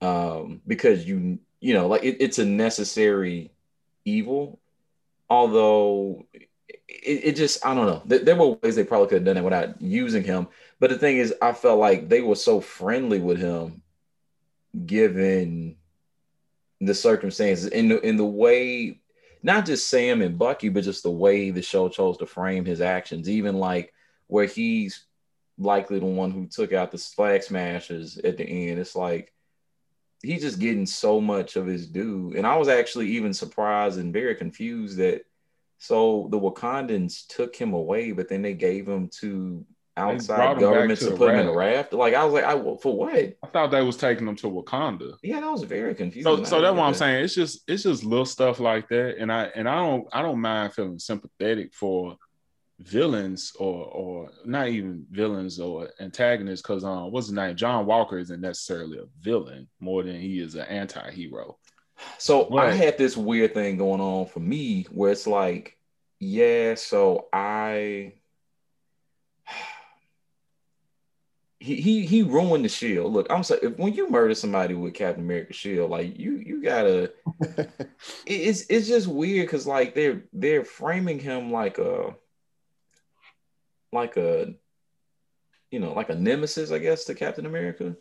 um, 0.00 0.60
because 0.66 1.06
you 1.06 1.38
you 1.60 1.74
know 1.74 1.86
like 1.86 2.02
it, 2.02 2.16
it's 2.18 2.40
a 2.40 2.44
necessary 2.44 3.52
evil. 4.04 4.58
Although 5.30 6.26
it, 6.32 6.40
it, 6.88 7.36
just 7.36 7.64
I 7.64 7.72
don't 7.72 7.86
know. 7.86 8.02
There, 8.04 8.18
there 8.18 8.36
were 8.36 8.58
ways 8.60 8.74
they 8.74 8.82
probably 8.82 9.06
could 9.06 9.18
have 9.18 9.26
done 9.26 9.36
it 9.36 9.44
without 9.44 9.80
using 9.80 10.24
him. 10.24 10.48
But 10.80 10.90
the 10.90 10.98
thing 10.98 11.18
is, 11.18 11.34
I 11.40 11.52
felt 11.52 11.78
like 11.78 12.08
they 12.08 12.22
were 12.22 12.34
so 12.34 12.60
friendly 12.60 13.20
with 13.20 13.38
him, 13.38 13.80
given 14.86 15.76
the 16.80 16.94
circumstances 16.94 17.66
in 17.66 17.88
the 17.88 18.00
in 18.00 18.16
the 18.16 18.24
way 18.24 19.00
not 19.42 19.66
just 19.66 19.88
Sam 19.88 20.20
and 20.22 20.38
Bucky, 20.38 20.68
but 20.68 20.84
just 20.84 21.02
the 21.02 21.10
way 21.10 21.50
the 21.50 21.62
show 21.62 21.88
chose 21.88 22.16
to 22.18 22.26
frame 22.26 22.64
his 22.64 22.80
actions, 22.80 23.28
even 23.28 23.56
like 23.56 23.92
where 24.26 24.46
he's 24.46 25.04
likely 25.58 25.98
the 25.98 26.06
one 26.06 26.30
who 26.30 26.46
took 26.46 26.72
out 26.72 26.90
the 26.90 26.98
flag 26.98 27.42
smashers 27.42 28.18
at 28.18 28.36
the 28.36 28.44
end. 28.44 28.78
It's 28.78 28.96
like 28.96 29.32
he's 30.22 30.42
just 30.42 30.58
getting 30.58 30.86
so 30.86 31.20
much 31.20 31.56
of 31.56 31.66
his 31.66 31.86
due. 31.86 32.32
And 32.36 32.46
I 32.46 32.56
was 32.56 32.68
actually 32.68 33.08
even 33.10 33.32
surprised 33.32 33.98
and 33.98 34.12
very 34.12 34.34
confused 34.34 34.98
that 34.98 35.24
so 35.78 36.28
the 36.30 36.38
Wakandans 36.38 37.26
took 37.28 37.54
him 37.54 37.72
away, 37.72 38.10
but 38.12 38.28
then 38.28 38.42
they 38.42 38.54
gave 38.54 38.88
him 38.88 39.08
to 39.20 39.64
outside 39.98 40.58
governments 40.58 41.02
to, 41.02 41.10
to 41.10 41.16
put 41.16 41.30
him 41.30 41.40
in 41.40 41.48
a 41.48 41.52
raft. 41.52 41.92
Like 41.92 42.14
I 42.14 42.24
was 42.24 42.34
like, 42.34 42.44
I 42.44 42.52
for 42.80 42.96
what? 42.96 43.14
I 43.14 43.46
thought 43.48 43.70
they 43.70 43.82
was 43.82 43.96
taking 43.96 44.26
them 44.26 44.36
to 44.36 44.46
Wakanda. 44.46 45.14
Yeah, 45.22 45.40
that 45.40 45.50
was 45.50 45.64
very 45.64 45.94
confusing. 45.94 46.36
So, 46.36 46.44
so 46.44 46.60
that's 46.60 46.76
what 46.76 46.84
I'm 46.84 46.94
saying. 46.94 47.24
It's 47.24 47.34
just 47.34 47.62
it's 47.68 47.82
just 47.82 48.04
little 48.04 48.26
stuff 48.26 48.60
like 48.60 48.88
that, 48.88 49.16
and 49.18 49.32
I 49.32 49.44
and 49.54 49.68
I 49.68 49.76
don't 49.76 50.06
I 50.12 50.22
don't 50.22 50.40
mind 50.40 50.72
feeling 50.72 50.98
sympathetic 50.98 51.74
for 51.74 52.16
villains 52.80 53.52
or 53.58 53.84
or 53.86 54.30
not 54.44 54.68
even 54.68 55.04
villains 55.10 55.58
or 55.58 55.90
antagonists 55.98 56.62
because 56.62 56.84
um 56.84 57.10
what's 57.10 57.26
his 57.26 57.34
name 57.34 57.56
John 57.56 57.86
Walker 57.86 58.18
isn't 58.18 58.40
necessarily 58.40 58.98
a 58.98 59.06
villain 59.20 59.68
more 59.80 60.04
than 60.04 60.20
he 60.20 60.40
is 60.40 60.54
an 60.54 60.66
anti-hero. 60.66 61.58
So 62.18 62.44
but, 62.44 62.66
I 62.66 62.72
had 62.72 62.96
this 62.96 63.16
weird 63.16 63.54
thing 63.54 63.76
going 63.76 64.00
on 64.00 64.26
for 64.26 64.38
me 64.38 64.86
where 64.90 65.10
it's 65.10 65.26
like, 65.26 65.76
yeah, 66.20 66.74
so 66.76 67.26
I 67.32 68.14
he 71.60 71.80
he 71.80 72.06
he 72.06 72.22
ruined 72.22 72.64
the 72.64 72.68
shield. 72.68 73.12
Look, 73.12 73.26
I'm 73.30 73.42
sorry. 73.42 73.60
If 73.62 73.78
when 73.78 73.92
you 73.92 74.08
murder 74.08 74.34
somebody 74.34 74.74
with 74.74 74.94
Captain 74.94 75.24
America 75.24 75.52
shield, 75.52 75.90
like 75.90 76.18
you 76.18 76.36
you 76.36 76.62
gotta, 76.62 77.12
it's 78.26 78.64
it's 78.68 78.86
just 78.86 79.08
weird 79.08 79.46
because 79.46 79.66
like 79.66 79.94
they're 79.94 80.22
they're 80.32 80.64
framing 80.64 81.18
him 81.18 81.50
like 81.50 81.78
a 81.78 82.14
like 83.92 84.16
a 84.16 84.54
you 85.70 85.80
know 85.80 85.92
like 85.94 86.10
a 86.10 86.14
nemesis, 86.14 86.70
I 86.70 86.78
guess, 86.78 87.04
to 87.04 87.14
Captain 87.16 87.46
America, 87.46 87.96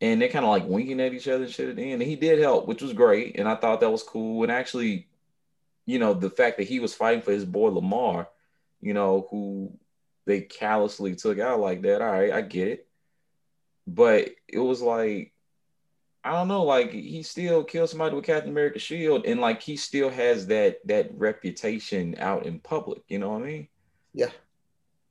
and 0.00 0.22
they're 0.22 0.28
kind 0.28 0.44
of 0.44 0.50
like 0.50 0.66
winking 0.66 1.00
at 1.00 1.12
each 1.12 1.26
other 1.26 1.44
and 1.44 1.52
shit 1.52 1.70
at 1.70 1.76
the 1.76 1.82
end. 1.82 2.02
And 2.02 2.10
he 2.10 2.16
did 2.16 2.38
help, 2.38 2.68
which 2.68 2.82
was 2.82 2.92
great, 2.92 3.36
and 3.36 3.48
I 3.48 3.56
thought 3.56 3.80
that 3.80 3.90
was 3.90 4.04
cool. 4.04 4.44
And 4.44 4.52
actually, 4.52 5.08
you 5.86 5.98
know, 5.98 6.14
the 6.14 6.30
fact 6.30 6.58
that 6.58 6.68
he 6.68 6.78
was 6.78 6.94
fighting 6.94 7.22
for 7.22 7.32
his 7.32 7.44
boy 7.44 7.70
Lemar, 7.70 8.28
you 8.80 8.94
know, 8.94 9.26
who 9.32 9.76
they 10.26 10.40
callously 10.40 11.14
took 11.14 11.38
out 11.38 11.60
like 11.60 11.82
that. 11.82 12.02
All 12.02 12.10
right, 12.10 12.32
I 12.32 12.40
get 12.40 12.68
it. 12.68 12.88
But 13.86 14.30
it 14.48 14.58
was 14.58 14.80
like, 14.80 15.32
I 16.22 16.32
don't 16.32 16.48
know, 16.48 16.62
like 16.62 16.90
he 16.92 17.22
still 17.22 17.64
killed 17.64 17.90
somebody 17.90 18.14
with 18.16 18.24
Captain 18.24 18.50
America 18.50 18.78
shield, 18.78 19.26
and 19.26 19.40
like 19.40 19.60
he 19.60 19.76
still 19.76 20.08
has 20.08 20.46
that 20.46 20.86
that 20.86 21.10
reputation 21.16 22.16
out 22.18 22.46
in 22.46 22.60
public. 22.60 23.02
You 23.08 23.18
know 23.18 23.30
what 23.30 23.42
I 23.42 23.46
mean? 23.46 23.68
Yeah. 24.14 24.30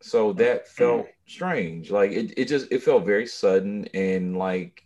So 0.01 0.33
that 0.33 0.67
felt 0.67 1.07
strange. 1.27 1.91
Like 1.91 2.11
it, 2.11 2.33
it 2.35 2.47
just 2.47 2.71
it 2.71 2.83
felt 2.83 3.05
very 3.05 3.27
sudden 3.27 3.87
and 3.93 4.37
like 4.37 4.85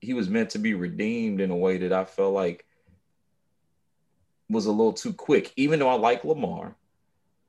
he 0.00 0.14
was 0.14 0.28
meant 0.28 0.50
to 0.50 0.58
be 0.58 0.74
redeemed 0.74 1.40
in 1.40 1.50
a 1.50 1.56
way 1.56 1.78
that 1.78 1.92
I 1.92 2.04
felt 2.04 2.32
like 2.32 2.64
was 4.48 4.66
a 4.66 4.70
little 4.70 4.92
too 4.92 5.12
quick. 5.12 5.52
Even 5.56 5.80
though 5.80 5.88
I 5.88 5.94
like 5.94 6.22
Lemar, 6.22 6.74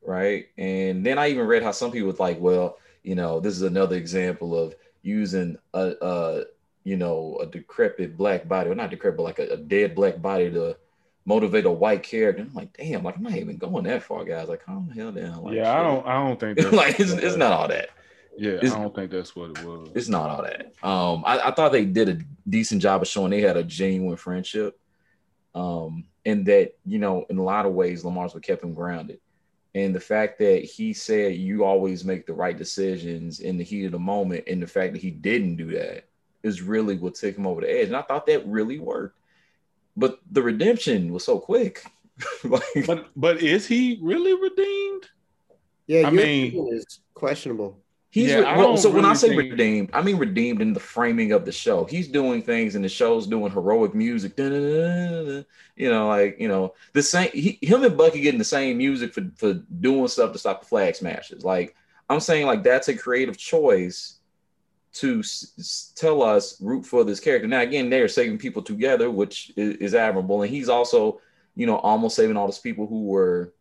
right? 0.01 0.47
And 0.57 1.05
then 1.05 1.17
I 1.17 1.29
even 1.29 1.47
read 1.47 1.63
how 1.63 1.71
some 1.71 1.91
people 1.91 2.07
was 2.07 2.19
like, 2.19 2.39
well, 2.39 2.77
you 3.03 3.15
know, 3.15 3.39
this 3.39 3.53
is 3.53 3.61
another 3.61 3.95
example 3.95 4.57
of 4.57 4.75
using 5.01 5.57
a, 5.73 5.93
a 6.01 6.43
you 6.83 6.97
know, 6.97 7.37
a 7.41 7.45
decrepit 7.45 8.17
black 8.17 8.47
body, 8.47 8.69
or 8.69 8.75
not 8.75 8.89
decrepit, 8.89 9.17
but 9.17 9.23
like 9.23 9.39
a, 9.39 9.53
a, 9.53 9.57
dead 9.57 9.95
black 9.95 10.21
body 10.21 10.49
to 10.51 10.77
motivate 11.25 11.65
a 11.65 11.71
white 11.71 12.03
character. 12.03 12.43
I'm 12.43 12.53
like, 12.53 12.75
damn, 12.75 13.03
like 13.03 13.17
I'm 13.17 13.23
not 13.23 13.35
even 13.35 13.57
going 13.57 13.83
that 13.85 14.03
far, 14.03 14.23
guys. 14.23 14.47
Like, 14.47 14.65
calm 14.65 14.87
the 14.87 14.99
hell 14.99 15.11
down. 15.11 15.43
Like, 15.43 15.55
yeah, 15.55 15.63
shit. 15.63 15.67
I 15.67 15.83
don't, 15.83 16.07
I 16.07 16.13
don't 16.13 16.39
think 16.39 16.57
that's 16.59 16.73
like 16.73 16.99
it's, 16.99 17.11
it's 17.11 17.35
not 17.35 17.51
all 17.51 17.67
that. 17.67 17.89
Yeah, 18.37 18.59
it's, 18.61 18.73
I 18.73 18.79
don't 18.79 18.95
think 18.95 19.11
that's 19.11 19.35
what 19.35 19.51
it 19.51 19.63
was. 19.65 19.89
It's 19.95 20.07
not 20.07 20.29
all 20.29 20.43
that. 20.43 20.73
Um, 20.81 21.23
I, 21.25 21.49
I 21.49 21.51
thought 21.51 21.71
they 21.73 21.85
did 21.85 22.09
a 22.09 22.17
decent 22.47 22.81
job 22.81 23.01
of 23.01 23.07
showing 23.07 23.31
they 23.31 23.41
had 23.41 23.57
a 23.57 23.63
genuine 23.63 24.17
friendship. 24.17 24.79
Um, 25.53 26.05
and 26.25 26.45
that 26.45 26.77
you 26.85 26.99
know, 26.99 27.25
in 27.29 27.37
a 27.37 27.43
lot 27.43 27.65
of 27.65 27.73
ways, 27.73 28.05
Lemar's 28.05 28.33
what 28.33 28.43
kept 28.43 28.63
him 28.63 28.73
grounded 28.73 29.19
and 29.75 29.93
the 29.93 29.99
fact 29.99 30.39
that 30.39 30.63
he 30.63 30.93
said 30.93 31.35
you 31.35 31.63
always 31.63 32.03
make 32.03 32.25
the 32.25 32.33
right 32.33 32.57
decisions 32.57 33.39
in 33.39 33.57
the 33.57 33.63
heat 33.63 33.85
of 33.85 33.91
the 33.91 33.99
moment 33.99 34.43
and 34.47 34.61
the 34.61 34.67
fact 34.67 34.93
that 34.93 35.01
he 35.01 35.11
didn't 35.11 35.57
do 35.57 35.71
that 35.71 36.05
is 36.43 36.61
really 36.61 36.95
what 36.95 37.15
took 37.15 37.35
him 37.35 37.45
over 37.45 37.61
the 37.61 37.71
edge. 37.71 37.87
And 37.87 37.95
i 37.95 38.01
thought 38.01 38.25
that 38.27 38.47
really 38.47 38.79
worked. 38.79 39.17
But 39.95 40.19
the 40.31 40.41
redemption 40.41 41.11
was 41.11 41.23
so 41.23 41.39
quick. 41.39 41.83
Like, 42.43 42.85
but 42.85 43.07
but 43.15 43.41
is 43.41 43.65
he 43.65 43.97
really 44.01 44.33
redeemed? 44.33 45.07
Yeah 45.87 46.05
i 46.05 46.09
mean 46.11 46.67
it's 46.73 46.99
questionable 47.13 47.79
He's 48.11 48.31
yeah, 48.31 48.57
well, 48.57 48.75
so 48.75 48.89
really 48.89 49.01
when 49.01 49.11
I 49.11 49.13
say 49.13 49.29
think... 49.29 49.51
redeemed, 49.51 49.91
I 49.93 50.01
mean 50.01 50.17
redeemed 50.17 50.63
in 50.63 50.73
the 50.73 50.79
framing 50.79 51.31
of 51.31 51.45
the 51.45 51.51
show. 51.51 51.85
He's 51.85 52.07
doing 52.07 52.41
things 52.41 52.73
and 52.73 52.83
the 52.83 52.89
show's 52.89 53.27
doing 53.27 53.51
heroic 53.51 53.93
music. 53.93 54.33
You 54.37 55.45
know, 55.77 56.07
like 56.07 56.39
you 56.39 56.47
know, 56.47 56.73
the 56.93 57.03
same. 57.03 57.29
He, 57.31 57.59
him 57.61 57.83
and 57.83 57.95
Bucky 57.95 58.21
getting 58.21 58.39
the 58.39 58.43
same 58.43 58.79
music 58.79 59.13
for 59.13 59.21
for 59.35 59.53
doing 59.53 60.07
stuff 60.07 60.33
to 60.33 60.39
stop 60.39 60.61
the 60.61 60.65
flag 60.65 60.95
smashes. 60.95 61.43
Like 61.43 61.75
I'm 62.09 62.19
saying, 62.19 62.47
like 62.47 62.63
that's 62.63 62.87
a 62.87 62.95
creative 62.95 63.37
choice 63.37 64.15
to 64.93 65.19
s- 65.19 65.93
tell 65.95 66.23
us 66.23 66.59
root 66.59 66.87
for 66.87 67.03
this 67.03 67.19
character. 67.19 67.47
Now 67.47 67.61
again, 67.61 67.91
they're 67.91 68.07
saving 68.07 68.39
people 68.39 68.63
together, 68.63 69.11
which 69.11 69.53
is, 69.55 69.75
is 69.75 69.93
admirable, 69.93 70.41
and 70.41 70.49
he's 70.49 70.67
also 70.67 71.21
you 71.55 71.67
know 71.67 71.77
almost 71.77 72.15
saving 72.15 72.37
all 72.37 72.47
those 72.47 72.57
people 72.57 72.87
who 72.87 73.05
were 73.05 73.53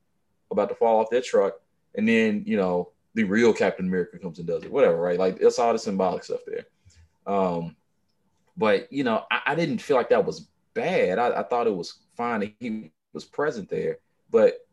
about 0.51 0.71
to 0.71 0.75
fall 0.75 1.01
off 1.01 1.11
their 1.11 1.21
truck, 1.21 1.61
and 1.95 2.09
then 2.09 2.45
you 2.47 2.57
know 2.57 2.93
the 3.19 3.25
real 3.25 3.53
Captain 3.53 3.89
America 3.89 4.17
comes 4.17 4.39
and 4.39 4.47
does 4.47 4.63
it, 4.63 4.71
whatever, 4.71 4.97
right? 4.97 5.19
Like 5.19 5.39
it's 5.41 5.59
all 5.59 5.73
the 5.73 5.79
symbolic 5.81 6.23
stuff 6.23 6.39
there. 6.47 6.67
Um, 7.27 7.75
but 8.57 8.93
you 8.93 9.03
know, 9.03 9.25
I, 9.29 9.41
I 9.47 9.55
didn't 9.57 9.79
feel 9.79 9.97
like 9.97 10.11
that 10.11 10.25
was 10.25 10.47
bad. 10.73 11.19
I, 11.19 11.41
I, 11.41 11.43
thought 11.43 11.67
it 11.67 11.75
was 11.75 11.95
fine 12.17 12.41
that 12.41 12.55
he 12.61 12.93
was 13.13 13.25
present 13.25 13.69
there, 13.69 13.99
but 14.31 14.65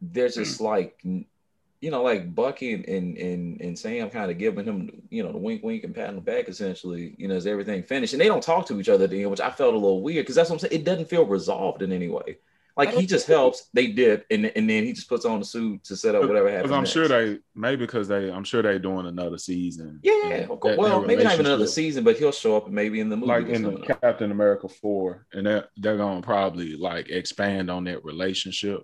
there's 0.00 0.36
just 0.36 0.58
like 0.62 0.98
you 1.04 1.90
know, 1.90 2.02
like 2.02 2.34
Bucky 2.34 2.72
and 2.72 2.86
and 2.86 3.18
and, 3.18 3.60
and 3.60 3.78
Sam 3.78 4.08
kind 4.08 4.30
of 4.30 4.38
giving 4.38 4.64
him, 4.64 5.02
you 5.10 5.22
know, 5.22 5.30
the 5.30 5.36
wink, 5.36 5.62
wink, 5.62 5.84
and 5.84 5.94
pat 5.94 6.08
on 6.08 6.14
the 6.14 6.22
back, 6.22 6.48
essentially, 6.48 7.14
you 7.18 7.28
know, 7.28 7.34
as 7.34 7.46
everything 7.46 7.82
finished, 7.82 8.14
and 8.14 8.22
they 8.22 8.28
don't 8.28 8.42
talk 8.42 8.64
to 8.68 8.80
each 8.80 8.88
other 8.88 9.04
at 9.04 9.10
the 9.10 9.20
end, 9.20 9.30
which 9.30 9.40
I 9.42 9.50
felt 9.50 9.74
a 9.74 9.78
little 9.78 10.00
weird 10.00 10.24
because 10.24 10.36
that's 10.36 10.48
what 10.48 10.56
I'm 10.56 10.60
saying. 10.60 10.80
It 10.80 10.86
doesn't 10.86 11.10
feel 11.10 11.26
resolved 11.26 11.82
in 11.82 11.92
any 11.92 12.08
way. 12.08 12.38
Like 12.76 12.90
he 12.90 13.06
just 13.06 13.28
helps, 13.28 13.68
they 13.72 13.88
dip, 13.88 14.26
and 14.32 14.46
and 14.46 14.68
then 14.68 14.84
he 14.84 14.92
just 14.92 15.08
puts 15.08 15.24
on 15.24 15.38
the 15.38 15.44
suit 15.44 15.84
to 15.84 15.96
set 15.96 16.16
up 16.16 16.26
whatever 16.26 16.50
happens. 16.50 16.72
I'm 16.72 16.80
next. 16.80 16.90
sure 16.90 17.06
they 17.06 17.38
maybe 17.54 17.86
because 17.86 18.08
they 18.08 18.32
I'm 18.32 18.42
sure 18.42 18.62
they're 18.62 18.80
doing 18.80 19.06
another 19.06 19.38
season. 19.38 20.00
Yeah, 20.02 20.12
yeah. 20.24 20.46
That, 20.46 20.76
well, 20.76 21.00
that 21.00 21.06
maybe 21.06 21.22
not 21.22 21.34
even 21.34 21.46
another 21.46 21.68
season, 21.68 22.02
but 22.02 22.16
he'll 22.16 22.32
show 22.32 22.56
up 22.56 22.68
maybe 22.68 22.98
in 22.98 23.10
the 23.10 23.16
movie. 23.16 23.28
Like 23.28 23.46
in 23.46 23.62
the 23.62 23.96
Captain 24.02 24.32
America 24.32 24.68
four, 24.68 25.24
and 25.32 25.46
they're 25.46 25.68
they're 25.76 25.96
gonna 25.96 26.20
probably 26.20 26.74
like 26.76 27.10
expand 27.10 27.70
on 27.70 27.84
that 27.84 28.04
relationship. 28.04 28.82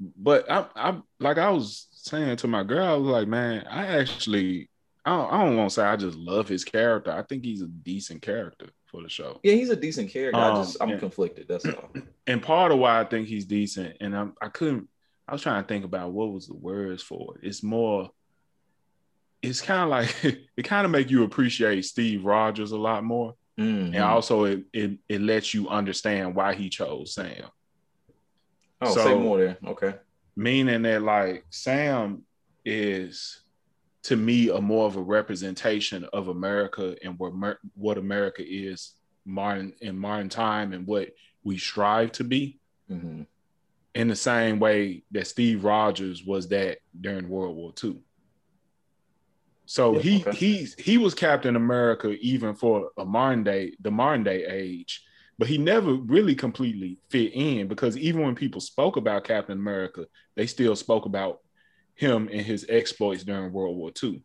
But 0.00 0.50
I 0.50 0.66
I 0.74 1.02
like 1.20 1.36
I 1.36 1.50
was 1.50 1.88
saying 1.92 2.36
to 2.38 2.48
my 2.48 2.64
girl, 2.64 2.86
I 2.86 2.94
was 2.94 3.08
like, 3.08 3.28
man, 3.28 3.66
I 3.68 3.98
actually 3.98 4.70
I 5.04 5.14
don't, 5.14 5.30
I 5.30 5.44
don't 5.44 5.56
want 5.58 5.70
to 5.70 5.74
say 5.74 5.84
I 5.84 5.96
just 5.96 6.16
love 6.16 6.48
his 6.48 6.64
character. 6.64 7.12
I 7.12 7.22
think 7.22 7.44
he's 7.44 7.60
a 7.60 7.68
decent 7.68 8.22
character 8.22 8.70
for 8.94 9.02
the 9.02 9.08
show. 9.08 9.40
Yeah, 9.42 9.54
he's 9.54 9.70
a 9.70 9.76
decent 9.76 10.10
character. 10.10 10.40
Um, 10.40 10.54
I 10.54 10.62
just 10.62 10.76
I'm 10.80 10.90
and, 10.90 11.00
conflicted. 11.00 11.46
That's 11.48 11.66
all. 11.66 11.90
And 12.26 12.42
part 12.42 12.72
of 12.72 12.78
why 12.78 13.00
I 13.00 13.04
think 13.04 13.28
he's 13.28 13.44
decent, 13.44 13.98
and 14.00 14.16
I'm 14.16 14.32
I 14.40 14.48
couldn't. 14.48 14.88
I 15.28 15.32
was 15.32 15.42
trying 15.42 15.62
to 15.62 15.68
think 15.68 15.84
about 15.84 16.12
what 16.12 16.32
was 16.32 16.46
the 16.46 16.54
words 16.54 17.02
for 17.02 17.36
it. 17.36 17.46
It's 17.46 17.62
more. 17.62 18.10
it's 19.42 19.60
kind 19.60 19.82
of 19.82 19.90
like 19.90 20.24
it 20.56 20.62
kind 20.62 20.86
of 20.86 20.90
make 20.90 21.10
you 21.10 21.24
appreciate 21.24 21.84
Steve 21.84 22.24
Rogers 22.24 22.72
a 22.72 22.78
lot 22.78 23.04
more. 23.04 23.34
Mm-hmm. 23.60 23.94
And 23.94 24.02
also 24.02 24.44
it, 24.44 24.62
it 24.72 24.98
it 25.06 25.20
lets 25.20 25.52
you 25.52 25.68
understand 25.68 26.34
why 26.34 26.54
he 26.54 26.70
chose 26.70 27.12
Sam. 27.12 27.44
Oh, 28.80 28.94
so, 28.94 29.04
say 29.04 29.14
more 29.14 29.38
there. 29.38 29.58
Okay. 29.66 29.94
Meaning 30.36 30.80
that 30.82 31.02
like 31.02 31.44
Sam 31.50 32.22
is 32.64 33.43
to 34.04 34.16
me 34.16 34.50
a 34.50 34.60
more 34.60 34.86
of 34.86 34.96
a 34.96 35.02
representation 35.02 36.04
of 36.12 36.28
America 36.28 36.94
and 37.02 37.18
what 37.18 37.58
what 37.74 37.98
America 37.98 38.42
is 38.46 38.92
modern 39.24 39.72
in 39.80 39.98
modern 39.98 40.28
time 40.28 40.72
and 40.72 40.86
what 40.86 41.10
we 41.42 41.58
strive 41.58 42.12
to 42.12 42.24
be. 42.24 42.58
Mm-hmm. 42.90 43.22
In 43.94 44.08
the 44.08 44.16
same 44.16 44.58
way 44.58 45.04
that 45.12 45.26
Steve 45.26 45.64
Rogers 45.64 46.24
was 46.24 46.48
that 46.48 46.78
during 47.00 47.28
World 47.28 47.56
War 47.56 47.72
II. 47.82 47.96
So 49.66 49.94
yeah, 49.94 50.00
he 50.00 50.20
okay. 50.20 50.36
he's 50.36 50.74
he 50.74 50.98
was 50.98 51.14
Captain 51.14 51.56
America 51.56 52.10
even 52.20 52.54
for 52.54 52.90
a 52.98 53.04
modern 53.04 53.44
day, 53.44 53.72
the 53.80 53.90
modern 53.90 54.24
day 54.24 54.44
age, 54.44 55.02
but 55.38 55.48
he 55.48 55.56
never 55.56 55.94
really 55.94 56.34
completely 56.34 56.98
fit 57.08 57.32
in 57.32 57.68
because 57.68 57.96
even 57.96 58.22
when 58.22 58.34
people 58.34 58.60
spoke 58.60 58.96
about 58.96 59.24
Captain 59.24 59.56
America, 59.56 60.06
they 60.34 60.46
still 60.46 60.76
spoke 60.76 61.06
about 61.06 61.40
him 61.94 62.28
and 62.30 62.40
his 62.40 62.66
exploits 62.68 63.24
during 63.24 63.52
World 63.52 63.76
War 63.76 63.90
II. 64.02 64.22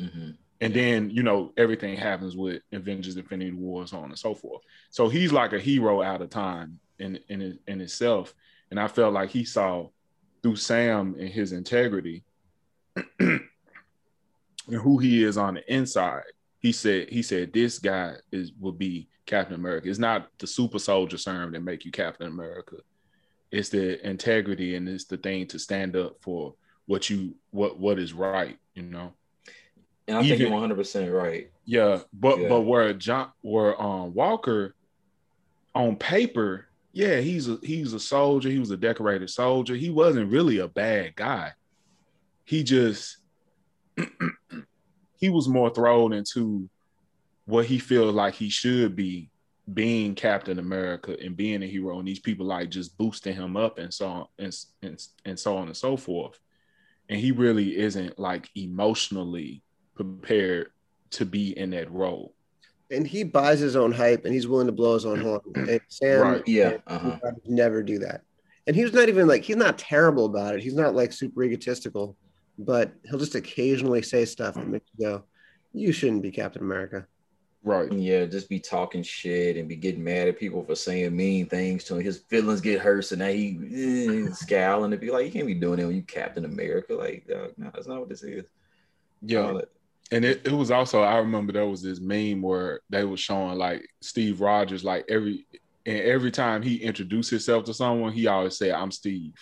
Mm-hmm. 0.00 0.30
And 0.60 0.74
then, 0.74 1.10
you 1.10 1.24
know, 1.24 1.52
everything 1.56 1.96
happens 1.96 2.36
with 2.36 2.62
Avengers 2.72 3.16
Infinity 3.16 3.50
War, 3.50 3.86
so 3.86 3.98
on 3.98 4.10
and 4.10 4.18
so 4.18 4.34
forth. 4.34 4.62
So 4.90 5.08
he's 5.08 5.32
like 5.32 5.52
a 5.52 5.58
hero 5.58 6.02
out 6.02 6.22
of 6.22 6.30
time 6.30 6.78
in 6.98 7.18
in 7.28 7.58
in 7.66 7.80
itself. 7.80 8.32
And 8.70 8.78
I 8.78 8.86
felt 8.88 9.12
like 9.12 9.30
he 9.30 9.44
saw 9.44 9.88
through 10.42 10.56
Sam 10.56 11.16
and 11.18 11.28
his 11.28 11.52
integrity 11.52 12.24
and 13.18 13.40
who 14.68 14.98
he 14.98 15.24
is 15.24 15.36
on 15.36 15.54
the 15.54 15.72
inside. 15.72 16.22
He 16.60 16.70
said 16.70 17.10
he 17.10 17.22
said 17.22 17.52
this 17.52 17.78
guy 17.78 18.14
is 18.30 18.52
will 18.60 18.72
be 18.72 19.08
Captain 19.26 19.56
America. 19.56 19.88
It's 19.88 19.98
not 19.98 20.28
the 20.38 20.46
super 20.46 20.78
soldier 20.78 21.18
serum 21.18 21.52
that 21.52 21.62
make 21.62 21.84
you 21.84 21.90
Captain 21.90 22.28
America. 22.28 22.76
It's 23.50 23.68
the 23.68 24.04
integrity 24.08 24.76
and 24.76 24.88
it's 24.88 25.04
the 25.04 25.16
thing 25.16 25.46
to 25.48 25.58
stand 25.58 25.96
up 25.96 26.16
for 26.20 26.54
what 26.86 27.08
you 27.10 27.34
what 27.50 27.78
what 27.78 27.98
is 27.98 28.12
right, 28.12 28.58
you 28.74 28.82
know. 28.82 29.12
And 30.08 30.16
I 30.18 30.20
Even, 30.20 30.28
think 30.30 30.40
you're 30.40 30.50
100 30.50 30.74
percent 30.74 31.12
right. 31.12 31.50
Yeah, 31.64 32.00
but 32.12 32.40
yeah. 32.40 32.48
but 32.48 32.62
where 32.62 32.92
John 32.92 33.30
where 33.42 33.80
um 33.80 34.14
Walker 34.14 34.74
on 35.74 35.96
paper, 35.96 36.66
yeah, 36.92 37.20
he's 37.20 37.48
a 37.48 37.58
he's 37.62 37.92
a 37.92 38.00
soldier. 38.00 38.48
He 38.48 38.58
was 38.58 38.70
a 38.70 38.76
decorated 38.76 39.30
soldier. 39.30 39.74
He 39.74 39.90
wasn't 39.90 40.30
really 40.30 40.58
a 40.58 40.68
bad 40.68 41.14
guy. 41.16 41.52
He 42.44 42.64
just 42.64 43.18
he 45.16 45.30
was 45.30 45.48
more 45.48 45.70
thrown 45.70 46.12
into 46.12 46.68
what 47.46 47.66
he 47.66 47.78
feels 47.78 48.14
like 48.14 48.34
he 48.34 48.48
should 48.48 48.96
be 48.96 49.30
being 49.72 50.14
Captain 50.14 50.58
America 50.58 51.16
and 51.22 51.36
being 51.36 51.62
a 51.62 51.66
hero, 51.66 51.98
and 51.98 52.08
these 52.08 52.18
people 52.18 52.46
like 52.46 52.70
just 52.70 52.96
boosting 52.98 53.34
him 53.34 53.56
up 53.56 53.78
and 53.78 53.92
so 53.94 54.06
on 54.06 54.26
and, 54.38 54.54
and, 54.82 55.06
and 55.24 55.38
so 55.38 55.56
on 55.56 55.68
and 55.68 55.76
so 55.76 55.96
forth. 55.96 56.38
And 57.12 57.20
he 57.20 57.30
really 57.30 57.78
isn't 57.78 58.18
like 58.18 58.48
emotionally 58.54 59.62
prepared 59.94 60.72
to 61.10 61.26
be 61.26 61.56
in 61.56 61.70
that 61.70 61.90
role. 61.92 62.34
And 62.90 63.06
he 63.06 63.22
buys 63.22 63.60
his 63.60 63.76
own 63.76 63.92
hype 63.92 64.24
and 64.24 64.34
he's 64.34 64.46
willing 64.46 64.66
to 64.66 64.72
blow 64.72 64.94
his 64.94 65.06
own 65.06 65.20
horn. 65.20 65.40
And 65.54 65.80
Sam, 65.88 66.20
right. 66.20 66.48
yeah, 66.48 66.78
uh-huh. 66.86 67.18
never 67.46 67.82
do 67.82 67.98
that. 68.00 68.22
And 68.66 68.76
he's 68.76 68.92
not 68.92 69.08
even 69.08 69.26
like 69.26 69.42
he's 69.42 69.56
not 69.56 69.78
terrible 69.78 70.26
about 70.26 70.54
it. 70.54 70.62
He's 70.62 70.74
not 70.74 70.94
like 70.94 71.12
super 71.12 71.42
egotistical 71.42 72.16
but 72.58 72.92
he'll 73.04 73.18
just 73.18 73.34
occasionally 73.34 74.02
say 74.02 74.24
stuff 74.24 74.54
that 74.54 74.68
makes 74.68 74.88
you 74.96 75.06
go, 75.06 75.24
"You 75.72 75.92
shouldn't 75.92 76.22
be 76.22 76.30
Captain 76.30 76.62
America." 76.62 77.06
Right. 77.64 77.92
Yeah, 77.92 78.24
just 78.24 78.48
be 78.48 78.58
talking 78.58 79.04
shit 79.04 79.56
and 79.56 79.68
be 79.68 79.76
getting 79.76 80.02
mad 80.02 80.26
at 80.26 80.38
people 80.38 80.64
for 80.64 80.74
saying 80.74 81.14
mean 81.14 81.46
things 81.46 81.84
to 81.84 81.96
him. 81.96 82.04
His 82.04 82.18
feelings 82.18 82.60
get 82.60 82.80
hurt, 82.80 83.04
so 83.04 83.14
now 83.14 83.28
he 83.28 84.26
eh, 84.26 84.30
scowling 84.32 84.92
and 84.92 85.00
be 85.00 85.12
like, 85.12 85.26
"You 85.26 85.32
can't 85.32 85.46
be 85.46 85.54
doing 85.54 85.78
that 85.78 85.86
when 85.86 85.94
you 85.94 86.02
Captain 86.02 86.44
America." 86.44 86.94
Like, 86.94 87.24
no, 87.28 87.50
that's 87.72 87.86
not 87.86 88.00
what 88.00 88.08
this 88.08 88.24
is. 88.24 88.44
Yeah. 89.20 89.60
and 90.10 90.24
it, 90.24 90.44
it 90.44 90.52
was 90.52 90.72
also 90.72 91.02
I 91.02 91.18
remember 91.18 91.52
there 91.52 91.66
was 91.66 91.82
this 91.82 92.00
meme 92.00 92.42
where 92.42 92.80
they 92.90 93.04
were 93.04 93.16
showing 93.16 93.56
like 93.56 93.86
Steve 94.00 94.40
Rogers 94.40 94.82
like 94.82 95.04
every 95.08 95.46
and 95.86 96.00
every 96.00 96.32
time 96.32 96.62
he 96.62 96.76
introduced 96.76 97.30
himself 97.30 97.64
to 97.64 97.74
someone, 97.74 98.12
he 98.12 98.26
always 98.26 98.58
said, 98.58 98.72
"I'm 98.72 98.90
Steve." 98.90 99.34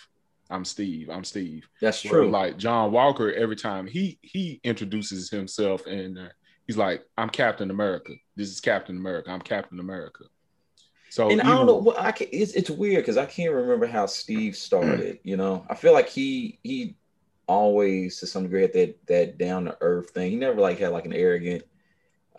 I'm 0.51 0.65
Steve. 0.65 1.09
I'm 1.09 1.23
Steve. 1.23 1.65
That's 1.79 2.01
true. 2.01 2.29
like 2.29 2.57
John 2.57 2.91
Walker, 2.91 3.31
every 3.31 3.55
time 3.55 3.87
he 3.87 4.19
he 4.21 4.59
introduces 4.65 5.29
himself 5.29 5.85
and 5.85 6.19
uh, 6.19 6.27
he's 6.67 6.77
like, 6.77 7.03
"I'm 7.17 7.29
Captain 7.29 7.69
America. 7.71 8.13
This 8.35 8.49
is 8.49 8.59
Captain 8.59 8.97
America. 8.97 9.31
I'm 9.31 9.41
Captain 9.41 9.79
America." 9.79 10.25
So 11.09 11.29
and 11.29 11.39
even, 11.39 11.45
I 11.45 11.55
don't 11.55 11.65
know 11.65 11.75
what 11.75 11.99
I 11.99 12.11
can. 12.11 12.27
It's, 12.31 12.53
it's 12.53 12.69
weird 12.69 13.03
because 13.03 13.17
I 13.17 13.25
can't 13.25 13.53
remember 13.53 13.85
how 13.85 14.05
Steve 14.05 14.55
started. 14.55 15.19
you 15.23 15.37
know, 15.37 15.65
I 15.69 15.75
feel 15.75 15.93
like 15.93 16.07
he 16.07 16.59
he 16.63 16.95
always 17.47 18.19
to 18.19 18.27
some 18.27 18.43
degree 18.43 18.63
at 18.63 18.73
that 18.73 19.05
that 19.07 19.37
down 19.37 19.65
to 19.65 19.77
earth 19.81 20.11
thing. 20.11 20.31
He 20.31 20.37
never 20.37 20.61
like 20.61 20.79
had 20.79 20.91
like 20.91 21.05
an 21.05 21.13
arrogant. 21.13 21.63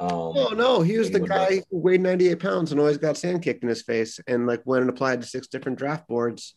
Um, 0.00 0.10
oh 0.10 0.54
no, 0.56 0.80
he 0.80 0.96
was 0.96 1.10
the 1.10 1.20
guy 1.20 1.62
who 1.70 1.78
weighed 1.78 2.00
98 2.00 2.40
pounds 2.40 2.72
and 2.72 2.80
always 2.80 2.96
got 2.96 3.18
sand 3.18 3.42
kicked 3.42 3.62
in 3.62 3.68
his 3.68 3.82
face, 3.82 4.18
and 4.26 4.46
like 4.46 4.62
went 4.64 4.80
and 4.80 4.90
applied 4.90 5.20
to 5.20 5.26
six 5.26 5.46
different 5.46 5.78
draft 5.78 6.08
boards 6.08 6.54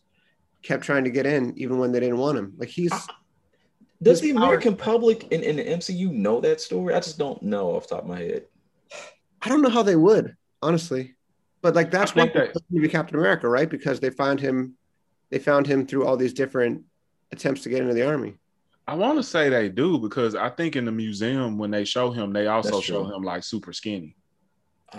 kept 0.62 0.84
trying 0.84 1.04
to 1.04 1.10
get 1.10 1.26
in 1.26 1.52
even 1.56 1.78
when 1.78 1.92
they 1.92 2.00
didn't 2.00 2.18
want 2.18 2.38
him. 2.38 2.54
Like 2.56 2.68
he's. 2.68 2.92
Does 4.02 4.20
the 4.20 4.30
American 4.30 4.76
power, 4.76 4.92
public 4.92 5.28
in, 5.32 5.42
in 5.42 5.56
the 5.56 5.64
MCU 5.64 6.10
know 6.10 6.40
that 6.40 6.60
story? 6.60 6.94
I 6.94 7.00
just 7.00 7.18
don't 7.18 7.42
know 7.42 7.70
off 7.70 7.88
top 7.88 8.02
of 8.02 8.06
my 8.06 8.18
head. 8.18 8.44
I 9.42 9.48
don't 9.48 9.62
know 9.62 9.70
how 9.70 9.82
they 9.82 9.96
would, 9.96 10.36
honestly. 10.62 11.14
But 11.62 11.74
like 11.74 11.90
that's 11.90 12.14
why 12.14 12.26
that, 12.28 12.52
to 12.52 12.62
be 12.70 12.88
Captain 12.88 13.18
America, 13.18 13.48
right? 13.48 13.68
Because 13.68 13.98
they 13.98 14.10
found 14.10 14.38
him, 14.38 14.76
they 15.30 15.38
found 15.38 15.66
him 15.66 15.86
through 15.86 16.06
all 16.06 16.16
these 16.16 16.34
different 16.34 16.84
attempts 17.32 17.62
to 17.62 17.68
get 17.68 17.80
into 17.80 17.94
the 17.94 18.06
army. 18.06 18.34
I 18.88 18.94
want 18.94 19.18
to 19.18 19.22
say 19.22 19.48
they 19.48 19.68
do 19.68 19.98
because 19.98 20.34
I 20.34 20.48
think 20.48 20.76
in 20.76 20.84
the 20.84 20.92
museum 20.92 21.58
when 21.58 21.70
they 21.70 21.84
show 21.84 22.12
him, 22.12 22.32
they 22.32 22.46
also 22.46 22.80
show 22.80 23.04
him 23.04 23.22
like 23.22 23.42
super 23.42 23.72
skinny. 23.72 24.14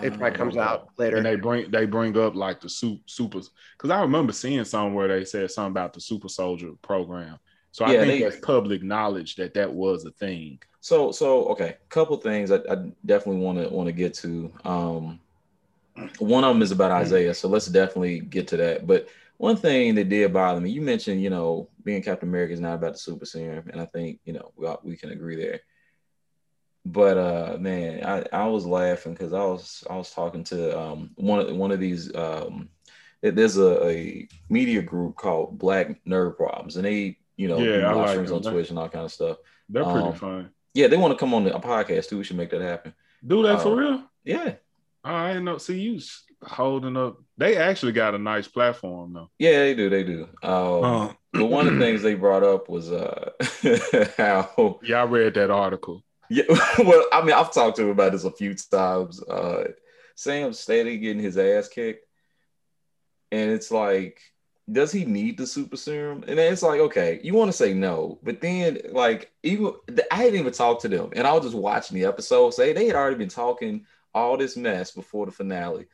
It 0.02 0.10
probably 0.18 0.36
comes 0.36 0.56
ah. 0.56 0.60
out 0.60 0.88
later. 0.98 1.16
And 1.16 1.24
they 1.24 1.36
bring 1.36 1.70
they 1.70 1.86
bring 1.86 2.16
up 2.18 2.34
like 2.34 2.60
the 2.60 2.68
super 2.68 3.02
supers 3.06 3.50
because 3.76 3.90
I 3.90 4.02
remember 4.02 4.32
seeing 4.32 4.64
somewhere 4.64 5.08
they 5.08 5.24
said 5.24 5.50
something 5.50 5.72
about 5.72 5.94
the 5.94 6.00
super 6.00 6.28
soldier 6.28 6.72
program. 6.82 7.38
So 7.78 7.84
I 7.84 7.90
think 7.90 8.06
they, 8.06 8.22
that's 8.22 8.40
public 8.40 8.82
knowledge 8.82 9.36
that 9.36 9.54
that 9.54 9.72
was 9.72 10.04
a 10.04 10.10
thing. 10.10 10.58
So 10.80 11.12
so 11.12 11.44
okay, 11.50 11.76
couple 11.90 12.16
things 12.16 12.50
I, 12.50 12.56
I 12.68 12.90
definitely 13.06 13.40
want 13.40 13.58
to 13.58 13.68
want 13.68 13.86
to 13.86 13.92
get 13.92 14.14
to. 14.14 14.52
Um, 14.64 15.20
one 16.18 16.42
of 16.42 16.52
them 16.52 16.62
is 16.62 16.72
about 16.72 16.90
Isaiah, 16.90 17.32
so 17.34 17.48
let's 17.48 17.66
definitely 17.66 18.18
get 18.18 18.48
to 18.48 18.56
that. 18.56 18.88
But 18.88 19.08
one 19.36 19.56
thing 19.56 19.94
that 19.94 20.08
did 20.08 20.32
bother 20.32 20.60
me, 20.60 20.70
you 20.70 20.80
mentioned, 20.80 21.22
you 21.22 21.30
know, 21.30 21.68
being 21.84 22.02
Captain 22.02 22.28
America 22.28 22.52
is 22.52 22.58
not 22.58 22.74
about 22.74 22.94
the 22.94 22.98
super 22.98 23.24
serum, 23.24 23.68
and 23.70 23.80
I 23.80 23.86
think 23.86 24.18
you 24.24 24.32
know 24.32 24.50
we, 24.56 24.68
we 24.82 24.96
can 24.96 25.10
agree 25.10 25.36
there. 25.36 25.60
But 26.84 27.16
uh, 27.16 27.58
man, 27.60 28.04
I, 28.04 28.24
I 28.32 28.48
was 28.48 28.66
laughing 28.66 29.12
because 29.12 29.32
I 29.32 29.44
was 29.44 29.84
I 29.88 29.94
was 29.94 30.10
talking 30.10 30.42
to 30.44 30.76
um, 30.76 31.10
one 31.14 31.38
of 31.38 31.54
one 31.54 31.70
of 31.70 31.78
these. 31.78 32.12
Um, 32.12 32.70
there's 33.22 33.56
a, 33.56 33.86
a 33.86 34.28
media 34.48 34.82
group 34.82 35.14
called 35.14 35.58
Black 35.58 36.04
Nerd 36.04 36.36
Problems, 36.36 36.74
and 36.74 36.84
they 36.84 37.18
you 37.38 37.48
know 37.48 37.58
yeah, 37.58 37.90
live 37.94 38.10
streams 38.10 38.32
on 38.32 38.42
Twitch 38.42 38.68
and 38.68 38.78
all 38.78 38.90
kind 38.90 39.06
of 39.06 39.12
stuff. 39.12 39.38
They're 39.70 39.84
pretty 39.84 40.08
um, 40.08 40.14
fun. 40.14 40.50
Yeah, 40.74 40.88
they 40.88 40.98
want 40.98 41.12
to 41.12 41.18
come 41.18 41.32
on 41.32 41.44
the 41.44 41.50
podcast 41.52 42.08
too. 42.08 42.18
We 42.18 42.24
should 42.24 42.36
make 42.36 42.50
that 42.50 42.60
happen. 42.60 42.92
Do 43.26 43.42
that 43.44 43.56
uh, 43.56 43.58
for 43.58 43.76
real? 43.76 44.02
Yeah. 44.24 44.54
I 45.04 45.28
didn't 45.28 45.44
know. 45.44 45.58
See 45.58 45.80
you 45.80 46.00
holding 46.42 46.96
up. 46.96 47.18
They 47.36 47.56
actually 47.56 47.92
got 47.92 48.14
a 48.14 48.18
nice 48.18 48.48
platform 48.48 49.12
though. 49.14 49.30
Yeah, 49.38 49.60
they 49.60 49.74
do. 49.74 49.88
They 49.88 50.04
do. 50.04 50.28
Um, 50.42 50.84
uh, 50.84 51.12
but 51.32 51.46
one 51.46 51.66
of 51.66 51.74
the 51.74 51.80
things 51.80 52.02
they 52.02 52.14
brought 52.14 52.42
up 52.42 52.68
was 52.68 52.92
uh, 52.92 53.30
how. 54.16 54.80
Yeah, 54.82 55.02
I 55.02 55.04
read 55.04 55.34
that 55.34 55.50
article. 55.50 56.04
Yeah, 56.30 56.44
well, 56.78 57.06
I 57.12 57.22
mean, 57.22 57.32
I've 57.32 57.52
talked 57.52 57.76
to 57.76 57.84
him 57.84 57.90
about 57.90 58.12
this 58.12 58.24
a 58.24 58.30
few 58.30 58.54
times. 58.54 59.22
Uh, 59.22 59.64
Sam 60.14 60.52
steady 60.52 60.98
getting 60.98 61.22
his 61.22 61.38
ass 61.38 61.68
kicked, 61.68 62.06
and 63.32 63.50
it's 63.50 63.70
like, 63.70 64.20
does 64.70 64.92
he 64.92 65.04
need 65.04 65.38
the 65.38 65.46
super 65.46 65.76
serum? 65.76 66.24
And 66.26 66.38
it's 66.38 66.62
like, 66.62 66.80
okay, 66.80 67.20
you 67.22 67.34
want 67.34 67.50
to 67.50 67.56
say 67.56 67.72
no, 67.72 68.18
but 68.22 68.40
then 68.40 68.78
like 68.92 69.32
even 69.42 69.72
I 70.10 70.16
hadn't 70.16 70.38
even 70.38 70.52
talked 70.52 70.82
to 70.82 70.88
them, 70.88 71.10
and 71.14 71.26
I 71.26 71.32
was 71.32 71.44
just 71.44 71.56
watching 71.56 71.98
the 71.98 72.06
episode. 72.06 72.50
Say 72.50 72.72
they 72.72 72.86
had 72.86 72.96
already 72.96 73.16
been 73.16 73.28
talking 73.28 73.86
all 74.14 74.36
this 74.36 74.56
mess 74.56 74.90
before 74.90 75.26
the 75.26 75.32
finale. 75.32 75.86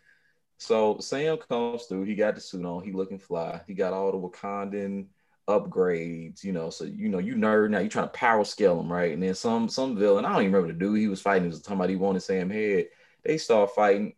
So 0.58 0.98
Sam 0.98 1.36
comes 1.36 1.84
through. 1.84 2.04
He 2.04 2.14
got 2.14 2.34
the 2.34 2.40
suit 2.40 2.64
on. 2.64 2.84
He 2.84 2.92
looking 2.92 3.18
fly. 3.18 3.60
He 3.66 3.74
got 3.74 3.92
all 3.92 4.12
the 4.12 4.18
Wakandan 4.18 5.06
upgrades, 5.48 6.42
you 6.42 6.52
know. 6.52 6.70
So 6.70 6.84
you 6.84 7.08
know, 7.08 7.18
you 7.18 7.34
nerd 7.34 7.70
now, 7.70 7.80
you 7.80 7.88
trying 7.88 8.06
to 8.06 8.12
power 8.12 8.44
scale 8.44 8.80
him, 8.80 8.92
right? 8.92 9.12
And 9.12 9.22
then 9.22 9.34
some 9.34 9.68
some 9.68 9.96
villain, 9.96 10.24
I 10.24 10.32
don't 10.32 10.42
even 10.42 10.52
remember 10.52 10.72
the 10.72 10.78
dude 10.78 10.98
he 10.98 11.08
was 11.08 11.20
fighting, 11.20 11.44
he 11.44 11.48
was 11.48 11.62
talking 11.62 11.76
about 11.76 11.90
he 11.90 11.96
wanted 11.96 12.22
Sam 12.22 12.50
Head. 12.50 12.86
They 13.24 13.38
start 13.38 13.74
fighting. 13.74 14.14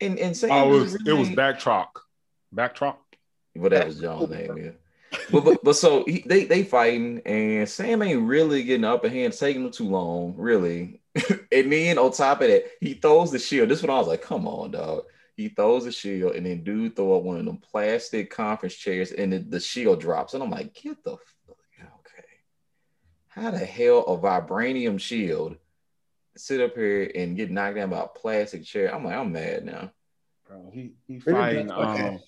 And 0.00 0.18
and 0.18 0.36
Sam 0.36 0.50
oh, 0.50 0.74
it 0.74 0.80
was, 0.80 0.92
really, 0.94 1.10
it 1.10 1.18
was 1.18 1.28
Batroc. 1.30 1.88
Batroc. 2.54 2.96
But 3.60 3.72
that 3.72 3.86
was 3.86 4.00
John's 4.00 4.30
name, 4.30 4.56
yeah. 4.56 4.70
but, 5.30 5.44
but 5.44 5.64
but 5.64 5.76
so 5.76 6.04
he, 6.06 6.22
they 6.26 6.44
they 6.44 6.62
fighting 6.62 7.22
and 7.24 7.68
Sam 7.68 8.02
ain't 8.02 8.26
really 8.26 8.62
getting 8.62 8.82
the 8.82 8.90
upper 8.90 9.08
hand, 9.08 9.32
taking 9.32 9.64
him 9.64 9.70
too 9.70 9.88
long, 9.88 10.34
really. 10.36 11.00
and 11.52 11.72
then 11.72 11.98
on 11.98 12.12
top 12.12 12.42
of 12.42 12.48
that, 12.48 12.64
he 12.80 12.94
throws 12.94 13.30
the 13.30 13.38
shield. 13.38 13.68
This 13.68 13.82
one 13.82 13.90
I 13.90 13.98
was 13.98 14.08
like, 14.08 14.22
come 14.22 14.46
on, 14.46 14.72
dog. 14.72 15.04
He 15.36 15.48
throws 15.48 15.84
the 15.84 15.92
shield, 15.92 16.34
and 16.34 16.44
then 16.44 16.64
dude 16.64 16.96
throw 16.96 17.16
up 17.16 17.22
one 17.22 17.38
of 17.38 17.44
them 17.44 17.58
plastic 17.58 18.30
conference 18.30 18.74
chairs, 18.74 19.12
and 19.12 19.32
the, 19.32 19.38
the 19.38 19.60
shield 19.60 20.00
drops. 20.00 20.34
And 20.34 20.42
I'm 20.42 20.50
like, 20.50 20.74
get 20.74 21.02
the 21.04 21.12
fuck 21.12 21.56
okay. 21.80 22.24
How 23.28 23.50
the 23.50 23.58
hell 23.58 24.00
a 24.00 24.18
vibranium 24.18 25.00
shield 25.00 25.56
sit 26.36 26.60
up 26.60 26.74
here 26.74 27.10
and 27.14 27.36
get 27.36 27.50
knocked 27.50 27.76
down 27.76 27.90
by 27.90 28.00
a 28.00 28.08
plastic 28.08 28.64
chair? 28.64 28.92
I'm 28.92 29.04
like, 29.04 29.14
I'm 29.14 29.32
mad 29.32 29.64
now. 29.64 29.92
Bro, 30.48 30.70
he 30.72 30.92
he 31.06 31.20
fighting. 31.20 31.70
Um, 31.70 32.20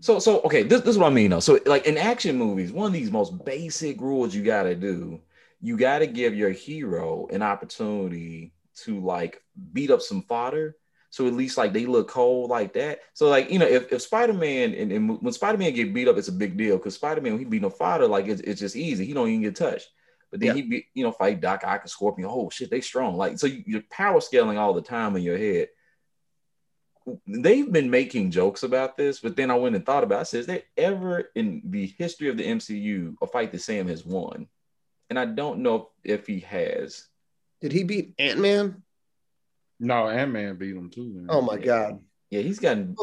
so 0.00 0.18
so 0.18 0.40
okay, 0.42 0.62
this, 0.62 0.80
this 0.80 0.90
is 0.90 0.98
what 0.98 1.06
I 1.06 1.14
mean 1.14 1.30
though. 1.30 1.40
So 1.40 1.58
like 1.66 1.86
in 1.86 1.98
action 1.98 2.36
movies, 2.36 2.72
one 2.72 2.86
of 2.86 2.92
these 2.92 3.10
most 3.10 3.44
basic 3.44 4.00
rules 4.00 4.34
you 4.34 4.42
gotta 4.42 4.74
do, 4.74 5.20
you 5.60 5.76
gotta 5.76 6.06
give 6.06 6.34
your 6.34 6.50
hero 6.50 7.26
an 7.30 7.42
opportunity 7.42 8.52
to 8.84 9.00
like 9.00 9.42
beat 9.72 9.90
up 9.90 10.00
some 10.00 10.22
fodder. 10.22 10.76
So 11.10 11.26
at 11.26 11.34
least 11.34 11.58
like 11.58 11.72
they 11.72 11.86
look 11.86 12.08
cold 12.08 12.50
like 12.50 12.72
that. 12.74 13.00
So 13.12 13.28
like 13.28 13.50
you 13.50 13.58
know 13.58 13.66
if, 13.66 13.92
if 13.92 14.00
Spider 14.00 14.32
Man 14.32 14.74
and, 14.74 14.90
and, 14.90 15.20
when 15.20 15.32
Spider 15.32 15.58
Man 15.58 15.74
get 15.74 15.92
beat 15.92 16.08
up, 16.08 16.16
it's 16.16 16.28
a 16.28 16.32
big 16.32 16.56
deal 16.56 16.78
because 16.78 16.94
Spider 16.94 17.20
Man 17.20 17.32
when 17.32 17.40
he 17.40 17.44
beat 17.44 17.62
no 17.62 17.70
fodder 17.70 18.06
like 18.06 18.26
it's, 18.26 18.40
it's 18.40 18.60
just 18.60 18.76
easy. 18.76 19.04
He 19.04 19.12
don't 19.12 19.28
even 19.28 19.42
get 19.42 19.56
touched. 19.56 19.88
But 20.30 20.40
then 20.40 20.48
yeah. 20.48 20.54
he 20.54 20.62
be, 20.62 20.86
you 20.94 21.04
know 21.04 21.12
fight 21.12 21.40
Doc 21.40 21.62
Ock 21.64 21.82
and 21.82 21.90
Scorpion. 21.90 22.28
Oh 22.30 22.48
shit, 22.48 22.70
they 22.70 22.80
strong. 22.80 23.16
Like 23.16 23.38
so 23.38 23.46
you're 23.46 23.82
power 23.90 24.20
scaling 24.20 24.56
all 24.56 24.72
the 24.72 24.80
time 24.80 25.14
in 25.16 25.22
your 25.22 25.36
head 25.36 25.68
they've 27.26 27.70
been 27.70 27.90
making 27.90 28.30
jokes 28.30 28.62
about 28.62 28.96
this, 28.96 29.20
but 29.20 29.36
then 29.36 29.50
I 29.50 29.54
went 29.54 29.76
and 29.76 29.84
thought 29.84 30.04
about 30.04 30.18
it. 30.18 30.20
I 30.20 30.24
said, 30.24 30.40
is 30.40 30.46
there 30.46 30.62
ever 30.76 31.30
in 31.34 31.62
the 31.64 31.86
history 31.86 32.28
of 32.28 32.36
the 32.36 32.46
MCU 32.46 33.16
a 33.22 33.26
fight 33.26 33.52
that 33.52 33.62
Sam 33.62 33.88
has 33.88 34.04
won? 34.04 34.46
And 35.08 35.18
I 35.18 35.24
don't 35.24 35.60
know 35.60 35.90
if 36.04 36.26
he 36.26 36.40
has. 36.40 37.08
Did 37.60 37.72
he 37.72 37.82
beat 37.82 38.14
Ant 38.18 38.38
Man? 38.38 38.82
No, 39.78 40.08
Ant 40.08 40.30
Man 40.30 40.56
beat 40.56 40.76
him 40.76 40.90
too. 40.90 41.12
Man. 41.12 41.26
Oh 41.28 41.40
my 41.40 41.58
god. 41.58 42.00
Yeah, 42.30 42.42
he's 42.42 42.60
gotten 42.60 42.94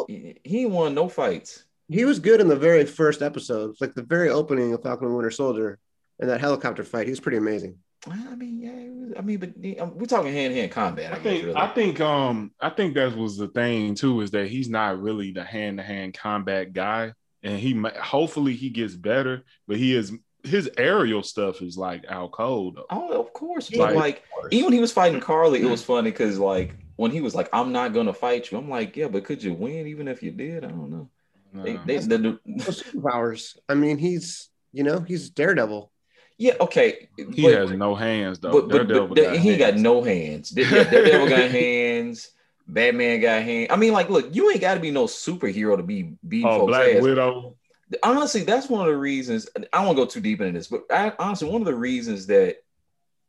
he 0.44 0.66
won 0.66 0.94
no 0.94 1.10
fights. 1.10 1.66
He 1.90 2.06
was 2.06 2.20
good 2.20 2.40
in 2.40 2.48
the 2.48 2.56
very 2.56 2.86
first 2.86 3.22
episode, 3.22 3.76
like 3.82 3.94
the 3.94 4.04
very 4.04 4.30
opening 4.30 4.74
of 4.74 4.84
Falcon 4.84 5.08
and 5.08 5.16
Winter 5.16 5.32
Soldier, 5.32 5.80
and 6.20 6.30
that 6.30 6.40
helicopter 6.40 6.84
fight. 6.84 7.08
He 7.08 7.12
was 7.12 7.20
pretty 7.20 7.38
amazing. 7.38 7.78
I 8.06 8.36
mean, 8.36 8.60
yeah, 8.62 9.20
I 9.20 9.22
mean, 9.22 9.40
but 9.40 9.50
um, 9.82 9.98
we're 9.98 10.06
talking 10.06 10.32
hand 10.32 10.54
to 10.54 10.60
hand 10.60 10.72
combat. 10.72 11.14
I, 11.14 11.16
I 11.16 11.20
think, 11.20 11.46
really. 11.46 11.58
I 11.58 11.68
think, 11.68 12.00
um, 12.00 12.52
I 12.62 12.70
think 12.70 12.94
that 12.94 13.16
was 13.16 13.38
the 13.38 13.48
thing 13.48 13.96
too, 13.96 14.22
is 14.22 14.32
that 14.32 14.48
he's 14.48 14.70
not 14.70 15.02
really 15.02 15.32
the 15.32 15.44
hand 15.44 15.78
to 15.78 15.84
hand 15.84 16.14
combat 16.14 16.74
guy, 16.74 17.14
and 17.44 17.60
he 17.60 17.76
hopefully 18.00 18.54
he 18.54 18.70
gets 18.70 18.96
better, 18.96 19.44
but 19.68 19.78
he 19.78 19.96
is 19.96 20.14
his 20.44 20.70
aerial 20.78 21.24
stuff 21.24 21.62
is 21.62 21.78
like 21.78 22.06
out 22.10 22.32
cold. 22.32 22.80
Oh, 22.90 23.20
of 23.20 23.34
course, 23.34 23.70
but 23.70 23.80
like, 23.80 23.96
like 23.96 24.30
course. 24.30 24.48
even 24.52 24.66
when 24.66 24.74
he 24.74 24.80
was 24.80 24.92
fighting 24.92 25.20
Karli, 25.20 25.62
it 25.62 25.70
was 25.70 25.84
funny 25.84 26.12
because 26.12 26.40
like 26.40 26.76
when 26.96 27.12
he 27.12 27.22
was 27.22 27.36
like, 27.36 27.50
"I'm 27.52 27.72
not 27.72 27.94
gonna 27.94 28.14
fight 28.14 28.52
you," 28.52 28.58
I'm 28.58 28.70
like, 28.70 28.96
"Yeah, 28.96 29.08
but 29.08 29.26
could 29.26 29.44
you 29.44 29.54
win 29.54 29.88
even 29.88 30.08
if 30.08 30.24
you 30.24 30.32
did?" 30.32 30.64
I 30.64 30.68
don't 30.68 30.90
know. 30.90 31.10
No. 31.54 31.64
They, 31.64 31.78
they, 31.86 31.98
the, 31.98 32.40
superpowers. 32.48 33.58
I 33.68 33.74
mean, 33.74 33.98
he's 33.98 34.50
you 34.72 34.84
know 34.84 35.00
he's 35.00 35.30
Daredevil. 35.30 35.92
Yeah, 36.38 36.54
okay. 36.62 37.10
He 37.18 37.44
but, 37.44 37.54
has 37.54 37.72
no 37.72 37.96
hands 37.96 38.40
though. 38.40 38.52
But, 38.52 38.70
but, 38.70 38.88
but 38.88 39.16
got 39.16 39.38
he 39.38 39.50
hands. 39.50 39.60
got 39.60 39.76
no 39.78 40.04
hands. 40.04 40.50
Daredevil 40.52 41.30
got 41.30 41.52
hands. 41.52 42.32
Batman 42.68 43.22
got 43.22 43.42
hands. 43.42 43.68
I 43.72 43.76
mean, 43.76 43.94
like, 43.94 44.10
look, 44.10 44.36
you 44.36 44.52
ain't 44.52 44.62
got 44.62 44.76
to 44.76 44.80
be 44.80 44.92
no 44.92 45.06
superhero 45.06 45.78
to 45.78 45.84
be 45.84 46.14
beat 46.28 46.46
oh, 46.46 46.60
folks 46.60 46.70
Black 46.70 46.96
ass. 46.96 47.02
Widow. 47.02 47.56
Honestly, 48.04 48.44
that's 48.44 48.70
one 48.70 48.82
of 48.82 48.88
the 48.88 48.98
reasons. 48.98 49.48
I 49.56 49.62
don't 49.78 49.86
want 49.88 49.98
to 49.98 50.04
go 50.04 50.06
too 50.06 50.20
deep 50.20 50.42
into 50.42 50.60
this, 50.60 50.68
but 50.68 50.84
I, 50.92 51.14
honestly, 51.18 51.50
one 51.50 51.62
of 51.62 51.66
the 51.66 51.74
reasons 51.74 52.28
that 52.28 52.58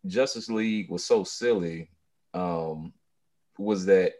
Justice 0.06 0.50
League 0.50 0.90
was 0.90 1.04
so 1.04 1.22
silly 1.22 1.90
um, 2.34 2.92
was 3.56 3.86
that 3.86 4.14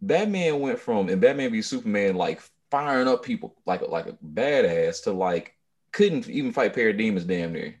Batman 0.00 0.60
went 0.60 0.78
from 0.78 1.08
and 1.08 1.20
Batman 1.20 1.52
v 1.52 1.62
Superman 1.62 2.16
like 2.16 2.40
firing 2.70 3.08
up 3.08 3.22
people 3.22 3.54
like 3.66 3.86
like 3.88 4.06
a 4.06 4.12
badass 4.24 5.04
to 5.04 5.12
like 5.12 5.54
couldn't 5.92 6.28
even 6.28 6.52
fight 6.52 6.74
parademons 6.74 7.26
damn 7.26 7.52
near. 7.52 7.80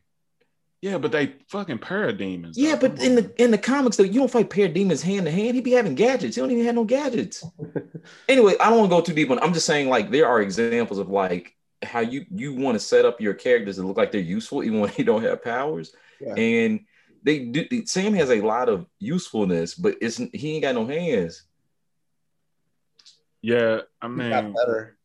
Yeah, 0.86 0.98
but 0.98 1.10
they 1.10 1.34
fucking 1.48 1.78
parademons. 1.78 2.52
Yeah, 2.54 2.76
but 2.76 3.02
in 3.02 3.16
the 3.16 3.42
in 3.42 3.50
the 3.50 3.58
comics 3.58 3.96
though, 3.96 4.04
you 4.04 4.20
don't 4.20 4.30
fight 4.30 4.50
parademons 4.50 5.02
hand 5.02 5.26
to 5.26 5.32
hand. 5.32 5.56
He 5.56 5.60
be 5.60 5.72
having 5.72 5.96
gadgets. 5.96 6.36
He 6.36 6.40
don't 6.40 6.52
even 6.52 6.64
have 6.64 6.76
no 6.76 6.84
gadgets. 6.84 7.44
anyway, 8.28 8.54
I 8.60 8.70
don't 8.70 8.78
want 8.78 8.90
to 8.90 8.96
go 8.96 9.00
too 9.00 9.12
deep 9.12 9.28
on. 9.32 9.40
I'm 9.40 9.52
just 9.52 9.66
saying 9.66 9.88
like 9.88 10.12
there 10.12 10.28
are 10.28 10.40
examples 10.40 11.00
of 11.00 11.08
like 11.08 11.56
how 11.82 11.98
you 11.98 12.24
you 12.30 12.54
want 12.54 12.76
to 12.76 12.78
set 12.78 13.04
up 13.04 13.20
your 13.20 13.34
characters 13.34 13.76
to 13.76 13.82
look 13.82 13.96
like 13.96 14.12
they're 14.12 14.20
useful 14.20 14.62
even 14.62 14.78
when 14.78 14.92
they 14.96 15.02
don't 15.02 15.24
have 15.24 15.42
powers. 15.42 15.92
Yeah. 16.20 16.34
And 16.34 16.84
they 17.24 17.46
do. 17.46 17.84
Sam 17.86 18.14
has 18.14 18.30
a 18.30 18.40
lot 18.40 18.68
of 18.68 18.86
usefulness, 19.00 19.74
but 19.74 19.96
it's 20.00 20.18
he 20.18 20.54
ain't 20.54 20.62
got 20.62 20.76
no 20.76 20.86
hands. 20.86 21.42
Yeah, 23.42 23.80
I 24.00 24.06
mean, 24.06 24.30
better. 24.30 24.96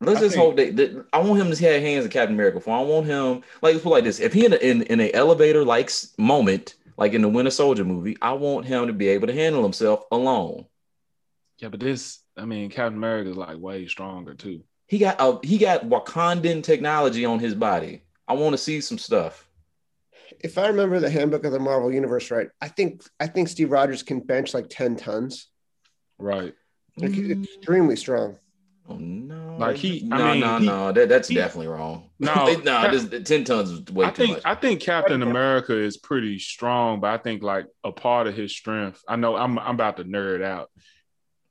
Let's 0.00 0.18
I 0.18 0.22
just 0.22 0.34
think, 0.34 0.44
hope 0.44 0.56
that, 0.56 0.76
that, 0.76 1.06
I 1.12 1.18
want 1.18 1.40
him 1.40 1.52
to 1.52 1.64
have 1.64 1.82
hands 1.82 2.06
of 2.06 2.10
Captain 2.10 2.34
America. 2.34 2.60
For 2.60 2.74
I 2.74 2.80
want 2.80 3.06
him 3.06 3.42
like 3.60 3.74
let's 3.74 3.82
put 3.82 3.90
like 3.90 4.04
this: 4.04 4.18
if 4.18 4.32
he 4.32 4.46
in 4.46 4.52
a, 4.54 4.56
in, 4.56 4.82
in 4.84 5.00
an 5.00 5.10
elevator 5.12 5.64
like 5.64 5.90
moment, 6.16 6.74
like 6.96 7.12
in 7.12 7.22
the 7.22 7.28
Winter 7.28 7.50
Soldier 7.50 7.84
movie, 7.84 8.16
I 8.22 8.32
want 8.32 8.66
him 8.66 8.86
to 8.86 8.92
be 8.94 9.08
able 9.08 9.26
to 9.26 9.34
handle 9.34 9.62
himself 9.62 10.04
alone. 10.10 10.66
Yeah, 11.58 11.68
but 11.68 11.80
this, 11.80 12.20
I 12.36 12.46
mean, 12.46 12.70
Captain 12.70 12.96
America 12.96 13.30
is 13.30 13.36
like 13.36 13.58
way 13.58 13.86
stronger 13.86 14.34
too. 14.34 14.62
He 14.86 14.98
got 14.98 15.16
a 15.18 15.38
he 15.46 15.58
got 15.58 15.84
Wakandan 15.84 16.62
technology 16.62 17.26
on 17.26 17.38
his 17.38 17.54
body. 17.54 18.02
I 18.26 18.32
want 18.34 18.54
to 18.54 18.58
see 18.58 18.80
some 18.80 18.98
stuff. 18.98 19.46
If 20.40 20.56
I 20.56 20.68
remember 20.68 20.98
the 20.98 21.10
handbook 21.10 21.44
of 21.44 21.52
the 21.52 21.58
Marvel 21.58 21.92
Universe 21.92 22.30
right, 22.30 22.48
I 22.60 22.68
think 22.68 23.02
I 23.20 23.26
think 23.26 23.48
Steve 23.48 23.70
Rogers 23.70 24.02
can 24.02 24.20
bench 24.20 24.54
like 24.54 24.70
ten 24.70 24.96
tons. 24.96 25.48
Right. 26.18 26.54
Like 26.96 27.12
he's 27.12 27.28
mm. 27.28 27.44
extremely 27.44 27.96
strong. 27.96 28.36
Oh 28.90 28.96
no! 28.96 29.56
Like 29.56 29.76
he, 29.76 30.02
no, 30.02 30.16
I 30.16 30.32
mean, 30.32 30.40
no, 30.40 30.58
he, 30.58 30.66
no, 30.66 30.92
that, 30.92 31.08
that's 31.08 31.28
he, 31.28 31.36
definitely 31.36 31.68
wrong. 31.68 32.10
No, 32.18 32.34
no, 32.64 32.90
this, 32.90 33.28
ten 33.28 33.44
tons 33.44 33.70
is 33.70 33.84
way 33.86 34.06
I 34.06 34.10
too 34.10 34.22
think, 34.22 34.36
much. 34.36 34.42
I 34.44 34.54
think 34.56 34.80
Captain 34.80 35.22
America 35.22 35.78
is 35.78 35.96
pretty 35.96 36.38
strong, 36.40 37.00
but 37.00 37.10
I 37.10 37.18
think 37.18 37.42
like 37.42 37.66
a 37.84 37.92
part 37.92 38.26
of 38.26 38.34
his 38.34 38.52
strength. 38.52 39.00
I 39.06 39.16
know 39.16 39.36
I'm 39.36 39.58
I'm 39.58 39.74
about 39.74 39.98
to 39.98 40.04
nerd 40.04 40.42
out. 40.42 40.70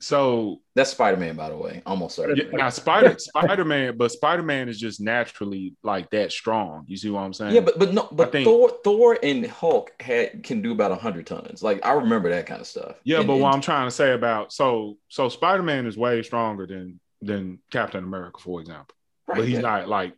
So 0.02 0.62
that's 0.76 0.92
Spider 0.92 1.18
Man, 1.18 1.36
by 1.36 1.50
the 1.50 1.58
way. 1.58 1.82
Almost 1.86 2.16
certain. 2.16 2.38
Yeah, 2.38 2.58
now 2.58 2.70
Spider 2.70 3.16
Spider 3.20 3.66
Man, 3.66 3.98
but 3.98 4.12
Spider 4.12 4.44
Man 4.44 4.70
is 4.70 4.80
just 4.80 5.02
naturally 5.02 5.76
like 5.84 6.10
that 6.12 6.32
strong. 6.32 6.86
You 6.88 6.96
see 6.96 7.10
what 7.10 7.22
I'm 7.22 7.34
saying? 7.34 7.54
Yeah, 7.54 7.62
but 7.62 7.78
but 7.78 7.94
no, 7.94 8.08
but 8.12 8.32
think, 8.32 8.46
Thor 8.46 8.72
Thor 8.84 9.18
and 9.22 9.46
Hulk 9.46 9.92
had 10.02 10.44
can 10.44 10.62
do 10.62 10.72
about 10.72 10.98
hundred 11.00 11.28
tons. 11.28 11.62
Like 11.62 11.86
I 11.86 11.94
remember 11.94 12.30
that 12.30 12.46
kind 12.46 12.62
of 12.62 12.68
stuff. 12.68 12.96
Yeah, 13.04 13.20
and, 13.20 13.28
but 13.28 13.34
and, 13.34 13.42
what 13.44 13.54
I'm 13.54 13.62
trying 13.62 13.88
to 13.88 13.92
say 13.92 14.14
about 14.14 14.54
so 14.54 14.98
so 15.10 15.28
Spider 15.28 15.64
Man 15.64 15.86
is 15.86 15.98
way 15.98 16.24
stronger 16.24 16.66
than 16.66 17.00
than 17.22 17.60
Captain 17.72 18.04
America, 18.04 18.40
for 18.40 18.62
example. 18.62 18.96
Right. 19.28 19.38
But 19.38 19.48
he's 19.48 19.60
not 19.60 19.88
like 19.88 20.14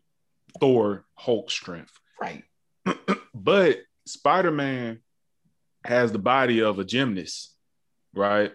Thor 0.60 1.06
Hulk 1.16 1.52
strength. 1.52 1.98
Right. 2.20 2.44
but 3.34 3.80
Spider 4.06 4.52
Man 4.52 5.00
has 5.84 6.12
the 6.12 6.20
body 6.20 6.62
of 6.62 6.80
a 6.80 6.84
gymnast, 6.84 7.56
right? 8.14 8.52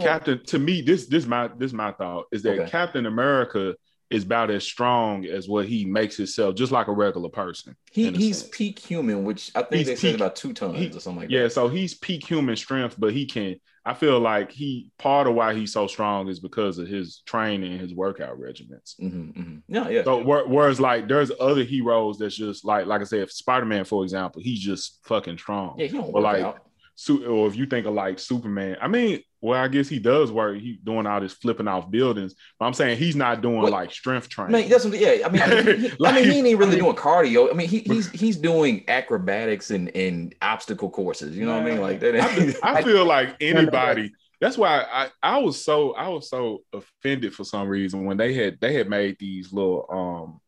Captain, 0.00 0.42
to 0.46 0.58
me, 0.58 0.80
this 0.80 1.06
this 1.06 1.26
my 1.26 1.48
this 1.58 1.72
my 1.72 1.92
thought 1.92 2.26
is 2.32 2.42
that 2.42 2.58
okay. 2.58 2.70
Captain 2.70 3.04
America 3.06 3.74
is 4.10 4.24
about 4.24 4.50
as 4.50 4.64
strong 4.64 5.24
as 5.24 5.48
what 5.48 5.66
he 5.66 5.84
makes 5.84 6.16
himself, 6.16 6.54
just 6.54 6.72
like 6.72 6.88
a 6.88 6.92
regular 6.92 7.28
person. 7.28 7.76
He 7.90 8.10
he's 8.10 8.38
sense. 8.38 8.50
peak 8.56 8.78
human, 8.78 9.24
which 9.24 9.50
I 9.54 9.62
think 9.62 9.74
he's 9.74 9.86
they 9.86 9.92
peak, 9.92 10.00
said 10.00 10.14
about 10.16 10.36
two 10.36 10.52
tons 10.52 10.78
he, 10.78 10.88
or 10.88 11.00
something 11.00 11.22
like 11.22 11.30
yeah, 11.30 11.40
that. 11.40 11.44
Yeah, 11.44 11.48
so 11.48 11.68
he's 11.68 11.94
peak 11.94 12.26
human 12.26 12.56
strength, 12.56 12.96
but 12.98 13.12
he 13.12 13.26
can. 13.26 13.56
I 13.84 13.94
feel 13.94 14.20
like 14.20 14.52
he 14.52 14.90
part 14.98 15.26
of 15.26 15.34
why 15.34 15.54
he's 15.54 15.72
so 15.72 15.88
strong 15.88 16.28
is 16.28 16.38
because 16.38 16.78
of 16.78 16.86
his 16.86 17.22
training, 17.26 17.78
his 17.80 17.92
workout 17.92 18.38
regimens. 18.38 18.94
Mm-hmm, 19.00 19.40
mm-hmm. 19.40 19.56
Yeah, 19.74 19.88
yeah. 19.88 20.04
So 20.04 20.22
whereas 20.22 20.80
like 20.80 21.08
there's 21.08 21.32
other 21.40 21.64
heroes 21.64 22.18
that's 22.18 22.36
just 22.36 22.64
like 22.64 22.86
like 22.86 23.00
I 23.00 23.04
said, 23.04 23.28
Spider 23.30 23.66
Man 23.66 23.84
for 23.84 24.04
example, 24.04 24.40
he's 24.40 24.60
just 24.60 25.00
fucking 25.04 25.38
strong. 25.38 25.74
Yeah, 25.78 25.86
he 25.86 25.96
don't 25.96 26.12
work 26.12 26.22
like, 26.22 26.42
out. 26.42 26.66
Or 27.08 27.48
if 27.48 27.56
you 27.56 27.66
think 27.66 27.86
of 27.86 27.94
like 27.94 28.18
Superman, 28.18 28.76
I 28.80 28.88
mean, 28.88 29.22
well, 29.42 29.60
I 29.60 29.66
guess 29.66 29.88
he 29.88 29.98
does 29.98 30.30
work. 30.30 30.56
He 30.56 30.78
doing 30.84 31.04
all 31.04 31.20
this 31.20 31.32
flipping 31.32 31.66
off 31.66 31.90
buildings, 31.90 32.34
but 32.58 32.66
I'm 32.66 32.74
saying 32.74 32.98
he's 32.98 33.16
not 33.16 33.42
doing 33.42 33.62
what? 33.62 33.72
like 33.72 33.90
strength 33.90 34.28
training. 34.28 34.54
I 34.54 34.58
mean, 34.60 34.70
that's 34.70 34.84
what, 34.84 34.96
yeah. 34.96 35.26
I 35.26 35.28
mean, 35.30 35.42
I 35.42 35.62
mean, 35.62 35.80
he, 35.80 35.88
like, 35.98 36.14
I 36.14 36.20
mean, 36.20 36.30
he 36.30 36.50
ain't 36.50 36.58
really 36.58 36.76
I 36.76 36.80
mean, 36.80 36.84
doing 36.84 36.96
cardio. 36.96 37.50
I 37.50 37.54
mean, 37.54 37.68
he, 37.68 37.80
he's 37.80 38.08
he's 38.10 38.36
doing 38.36 38.84
acrobatics 38.86 39.72
and, 39.72 39.88
and 39.96 40.32
obstacle 40.40 40.90
courses. 40.90 41.36
You 41.36 41.44
know 41.44 41.54
what 41.54 41.66
I 41.66 41.70
mean? 41.70 41.80
Like 41.80 41.98
that. 42.00 42.14
I, 42.62 42.78
I 42.78 42.82
feel 42.84 43.04
like 43.04 43.36
anybody. 43.40 44.12
That's 44.40 44.58
why 44.58 44.84
I, 44.92 45.08
I 45.22 45.38
was 45.38 45.64
so 45.64 45.92
I 45.94 46.08
was 46.08 46.28
so 46.28 46.62
offended 46.72 47.34
for 47.34 47.44
some 47.44 47.68
reason 47.68 48.04
when 48.04 48.16
they 48.16 48.34
had 48.34 48.60
they 48.60 48.74
had 48.74 48.88
made 48.88 49.16
these 49.18 49.52
little 49.52 49.86
um 49.88 50.40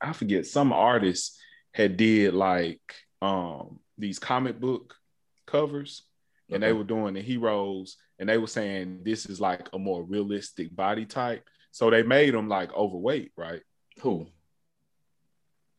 I 0.00 0.12
forget 0.12 0.46
some 0.46 0.72
artists 0.72 1.38
had 1.72 1.96
did 1.96 2.34
like 2.34 2.80
um 3.20 3.80
these 3.98 4.18
comic 4.18 4.58
book 4.58 4.96
covers 5.52 6.02
and 6.50 6.62
they 6.62 6.72
were 6.72 6.84
doing 6.84 7.14
the 7.14 7.22
heroes 7.22 7.96
and 8.18 8.28
they 8.28 8.36
were 8.36 8.46
saying 8.46 9.00
this 9.04 9.26
is 9.26 9.40
like 9.40 9.68
a 9.72 9.78
more 9.78 10.02
realistic 10.02 10.74
body 10.74 11.06
type 11.06 11.44
so 11.70 11.88
they 11.88 12.02
made 12.02 12.34
them 12.34 12.48
like 12.48 12.72
overweight 12.74 13.32
right 13.36 13.62
Who? 14.00 14.26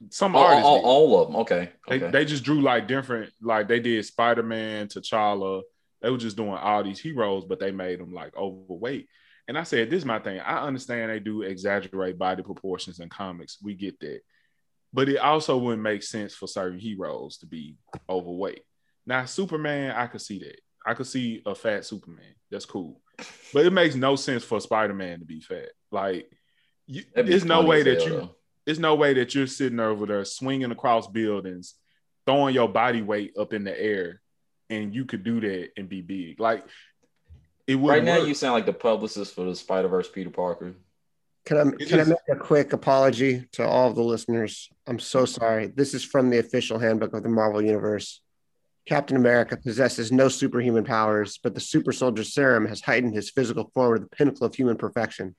Some 0.09 0.35
oh, 0.35 0.39
artists. 0.39 0.65
All, 0.65 0.81
all, 0.81 1.21
of 1.21 1.27
them. 1.27 1.35
Okay. 1.37 1.71
okay. 1.87 1.97
They, 1.97 2.11
they 2.11 2.25
just 2.25 2.43
drew 2.43 2.61
like 2.61 2.87
different, 2.87 3.31
like 3.41 3.67
they 3.67 3.79
did 3.79 4.05
Spider 4.05 4.43
Man, 4.43 4.87
T'Challa. 4.87 5.61
They 6.01 6.09
were 6.09 6.17
just 6.17 6.35
doing 6.35 6.51
all 6.51 6.83
these 6.83 6.99
heroes, 6.99 7.45
but 7.45 7.59
they 7.59 7.71
made 7.71 7.99
them 7.99 8.13
like 8.13 8.35
overweight. 8.35 9.07
And 9.47 9.57
I 9.57 9.63
said, 9.63 9.89
this 9.89 9.99
is 9.99 10.05
my 10.05 10.19
thing. 10.19 10.39
I 10.39 10.65
understand 10.65 11.09
they 11.09 11.19
do 11.19 11.41
exaggerate 11.41 12.17
body 12.17 12.43
proportions 12.43 12.99
in 12.99 13.09
comics. 13.09 13.57
We 13.61 13.75
get 13.75 13.99
that. 14.01 14.21
But 14.93 15.09
it 15.09 15.17
also 15.17 15.57
wouldn't 15.57 15.81
make 15.81 16.03
sense 16.03 16.35
for 16.35 16.47
certain 16.47 16.79
heroes 16.79 17.37
to 17.37 17.45
be 17.45 17.77
overweight. 18.09 18.63
Now, 19.05 19.25
Superman, 19.25 19.91
I 19.91 20.07
could 20.07 20.21
see 20.21 20.39
that. 20.39 20.59
I 20.85 20.93
could 20.93 21.07
see 21.07 21.41
a 21.45 21.55
fat 21.55 21.85
Superman. 21.85 22.35
That's 22.51 22.65
cool. 22.65 23.01
But 23.53 23.65
it 23.65 23.73
makes 23.73 23.95
no 23.95 24.15
sense 24.15 24.43
for 24.43 24.59
Spider-Man 24.59 25.19
to 25.19 25.25
be 25.25 25.39
fat. 25.39 25.69
Like, 25.91 26.29
you, 26.87 27.03
there's 27.15 27.45
no 27.45 27.63
way 27.63 27.83
that 27.83 28.05
you, 28.05 28.29
there's 28.65 28.79
no 28.79 28.95
way 28.95 29.13
that 29.13 29.33
you're 29.33 29.47
sitting 29.47 29.79
over 29.79 30.05
there 30.05 30.25
swinging 30.25 30.71
across 30.71 31.07
buildings, 31.07 31.75
throwing 32.25 32.53
your 32.53 32.67
body 32.67 33.01
weight 33.01 33.37
up 33.37 33.53
in 33.53 33.63
the 33.63 33.79
air, 33.79 34.21
and 34.69 34.93
you 34.93 35.05
could 35.05 35.23
do 35.23 35.39
that 35.41 35.69
and 35.77 35.87
be 35.87 36.01
big. 36.01 36.39
Like, 36.39 36.65
it 37.67 37.75
would. 37.75 37.89
Right 37.89 38.03
now, 38.03 38.19
work. 38.19 38.27
you 38.27 38.33
sound 38.33 38.53
like 38.53 38.65
the 38.65 38.73
publicist 38.73 39.35
for 39.35 39.45
the 39.45 39.55
Spider 39.55 39.87
Verse, 39.87 40.09
Peter 40.09 40.29
Parker. 40.29 40.75
Can 41.45 41.57
I 41.57 41.63
can 41.63 41.77
just, 41.79 41.93
I 41.93 42.03
make 42.09 42.17
a 42.31 42.35
quick 42.37 42.73
apology 42.73 43.45
to 43.53 43.67
all 43.67 43.89
of 43.89 43.95
the 43.95 44.03
listeners? 44.03 44.69
I'm 44.87 44.99
so 44.99 45.25
sorry. 45.25 45.67
This 45.67 45.93
is 45.93 46.03
from 46.03 46.29
the 46.29 46.39
official 46.39 46.79
handbook 46.79 47.13
of 47.13 47.23
the 47.23 47.29
Marvel 47.29 47.61
Universe. 47.61 48.21
Captain 48.85 49.15
America 49.15 49.55
possesses 49.55 50.11
no 50.11 50.27
superhuman 50.27 50.83
powers, 50.83 51.39
but 51.41 51.53
the 51.55 51.61
super 51.61 51.91
soldier 51.91 52.23
serum 52.23 52.65
has 52.65 52.81
heightened 52.81 53.13
his 53.13 53.29
physical 53.29 53.71
form 53.73 53.95
to 53.95 54.03
the 54.03 54.09
pinnacle 54.09 54.45
of 54.45 54.53
human 54.53 54.75
perfection. 54.75 55.35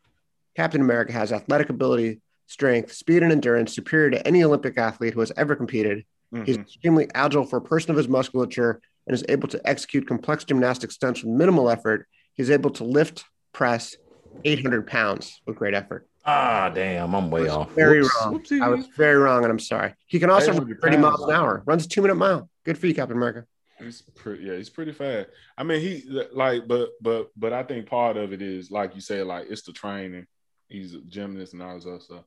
Captain 0.57 0.81
America 0.81 1.13
has 1.13 1.33
athletic 1.33 1.69
ability, 1.69 2.21
strength, 2.47 2.93
speed, 2.93 3.23
and 3.23 3.33
endurance 3.33 3.75
superior 3.75 4.11
to 4.11 4.27
any 4.27 4.43
Olympic 4.43 4.79
athlete 4.79 5.15
who 5.15 5.21
has 5.21 5.33
ever 5.37 5.55
competed. 5.57 6.05
Mm-hmm. 6.33 6.45
He's 6.45 6.57
extremely 6.57 7.09
agile 7.15 7.45
for 7.45 7.59
a 7.59 7.63
person 7.63 7.91
of 7.91 7.97
his 7.97 8.09
musculature 8.09 8.81
and 9.07 9.15
is 9.15 9.25
able 9.29 9.49
to 9.49 9.61
execute 9.69 10.07
complex 10.07 10.45
gymnastic 10.45 10.91
stunts 10.91 11.23
with 11.23 11.33
minimal 11.33 11.69
effort. 11.69 12.07
He's 12.33 12.51
able 12.51 12.71
to 12.71 12.85
lift, 12.85 13.25
press 13.53 13.97
800 14.45 14.87
pounds 14.87 15.41
with 15.47 15.57
great 15.57 15.75
effort. 15.75 16.07
Ah, 16.27 16.71
damn, 16.75 17.15
I'm 17.15 17.31
way 17.31 17.49
off. 17.49 17.73
Very 17.73 18.01
Whoops. 18.01 18.17
wrong. 18.21 18.39
Whoopsie. 18.39 18.63
I 18.63 18.69
was 18.69 18.87
very 18.97 19.17
wrong, 19.17 19.43
and 19.45 19.51
I'm 19.51 19.59
sorry. 19.59 19.95
He 20.07 20.19
can 20.19 20.31
also 20.31 20.53
run 20.53 20.75
30 20.81 20.97
miles 20.97 21.23
an 21.23 21.35
hour. 21.35 21.63
Runs 21.67 21.85
a 21.85 21.89
two 21.89 22.01
minute 22.01 22.15
mile. 22.15 22.49
Good 22.65 22.79
for 22.79 22.87
you, 22.87 22.95
Captain 22.95 23.17
America. 23.17 23.45
He's 23.79 24.03
pretty, 24.03 24.45
yeah, 24.45 24.57
he's 24.57 24.71
pretty 24.71 24.93
fast. 24.93 25.29
I 25.59 25.65
mean, 25.65 25.81
he 25.81 26.05
like, 26.33 26.67
but 26.67 26.91
but 27.01 27.31
but 27.37 27.53
I 27.53 27.63
think 27.63 27.87
part 27.87 28.17
of 28.17 28.33
it 28.33 28.41
is 28.41 28.71
like 28.71 28.95
you 28.95 29.01
said, 29.01 29.27
like 29.27 29.47
it's 29.51 29.63
the 29.63 29.73
training. 29.73 30.27
He's 30.69 30.95
a 30.95 31.01
gymnast 31.01 31.53
and 31.53 31.63
all 31.63 31.75
this 31.75 31.87
other 31.87 32.01
stuff. 32.01 32.25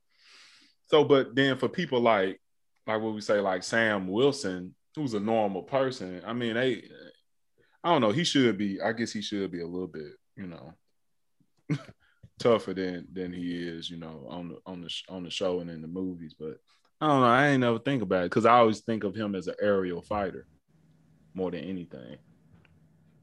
So, 0.88 1.04
but 1.04 1.36
then 1.36 1.58
for 1.58 1.70
people 1.70 2.00
like 2.02 2.40
like 2.86 3.02
what 3.02 3.16
we 3.16 3.22
say, 3.22 3.40
like 3.40 3.64
Sam 3.64 4.08
Wilson, 4.08 4.76
who's 4.96 5.14
a 5.14 5.20
normal 5.20 5.64
person, 5.64 6.22
I 6.26 6.34
mean, 6.34 6.54
they, 6.54 6.84
I 7.84 7.92
don't 7.92 8.02
know, 8.02 8.12
he 8.12 8.24
should 8.24 8.58
be. 8.58 8.80
I 8.82 8.92
guess 8.92 9.12
he 9.12 9.22
should 9.22 9.52
be 9.52 9.62
a 9.62 9.68
little 9.68 9.88
bit, 9.88 10.14
you 10.36 10.48
know, 10.48 10.74
tougher 12.40 12.74
than 12.74 13.08
than 13.12 13.34
he 13.34 13.68
is, 13.68 13.90
you 13.90 13.98
know, 13.98 14.26
on 14.30 14.50
the 14.50 14.58
on 14.66 14.82
the 14.82 14.90
on 15.10 15.24
the 15.24 15.30
show 15.30 15.60
and 15.60 15.70
in 15.70 15.82
the 15.82 15.88
movies. 15.88 16.36
But 16.38 16.58
I 17.02 17.08
don't 17.08 17.22
know. 17.22 17.28
I 17.28 17.48
ain't 17.48 17.62
never 17.62 17.80
think 17.80 18.02
about 18.02 18.24
it 18.24 18.32
because 18.32 18.46
I 18.46 18.58
always 18.58 18.82
think 18.82 19.04
of 19.04 19.16
him 19.16 19.36
as 19.36 19.48
an 19.48 19.56
aerial 19.62 20.02
fighter 20.02 20.48
more 21.34 21.52
than 21.52 21.64
anything. 21.64 22.18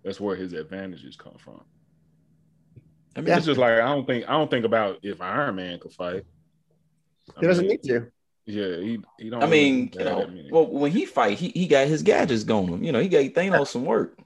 That's 0.05 0.21
where 0.21 0.37
his 0.37 0.53
advantages 0.53 1.17
come 1.17 1.37
from. 1.39 1.63
I 3.17 3.21
mean, 3.21 3.29
yeah. 3.29 3.37
it's 3.37 3.47
just 3.47 3.59
like 3.59 3.75
I 3.75 3.87
don't 3.87 4.07
think 4.07 4.29
I 4.29 4.33
don't 4.33 4.51
think 4.51 4.65
about 4.65 4.99
if 5.03 5.21
Iron 5.21 5.57
Man 5.57 5.79
could 5.79 5.93
fight. 5.93 6.25
I 7.37 7.41
he 7.41 7.47
doesn't 7.47 7.67
need 7.67 7.83
to. 7.85 8.07
Yeah, 8.47 8.77
he, 8.77 9.01
he 9.19 9.31
don't. 9.31 9.43
I 9.43 9.47
mean, 9.47 9.91
you 9.95 10.05
know, 10.05 10.29
well, 10.51 10.67
when 10.67 10.93
he 10.93 11.07
fight, 11.07 11.39
he, 11.39 11.49
he 11.49 11.67
got 11.67 11.87
his 11.87 12.03
gadgets 12.03 12.45
going. 12.45 12.85
You 12.85 12.93
know, 12.93 13.01
he 13.01 13.09
got 13.09 13.23
Thanos 13.23 13.69
some 13.69 13.87
work. 13.87 14.19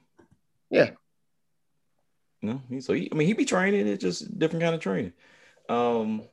Yeah. 0.69 0.91
You 2.41 2.61
know, 2.69 2.79
so 2.79 2.93
he, 2.93 3.09
I 3.11 3.15
mean, 3.15 3.27
he 3.27 3.33
be 3.33 3.45
training. 3.45 3.87
It's 3.87 4.01
just 4.01 4.37
different 4.37 4.63
kind 4.63 4.75
of 4.75 4.81
training. 4.81 5.13
Um, 5.67 6.23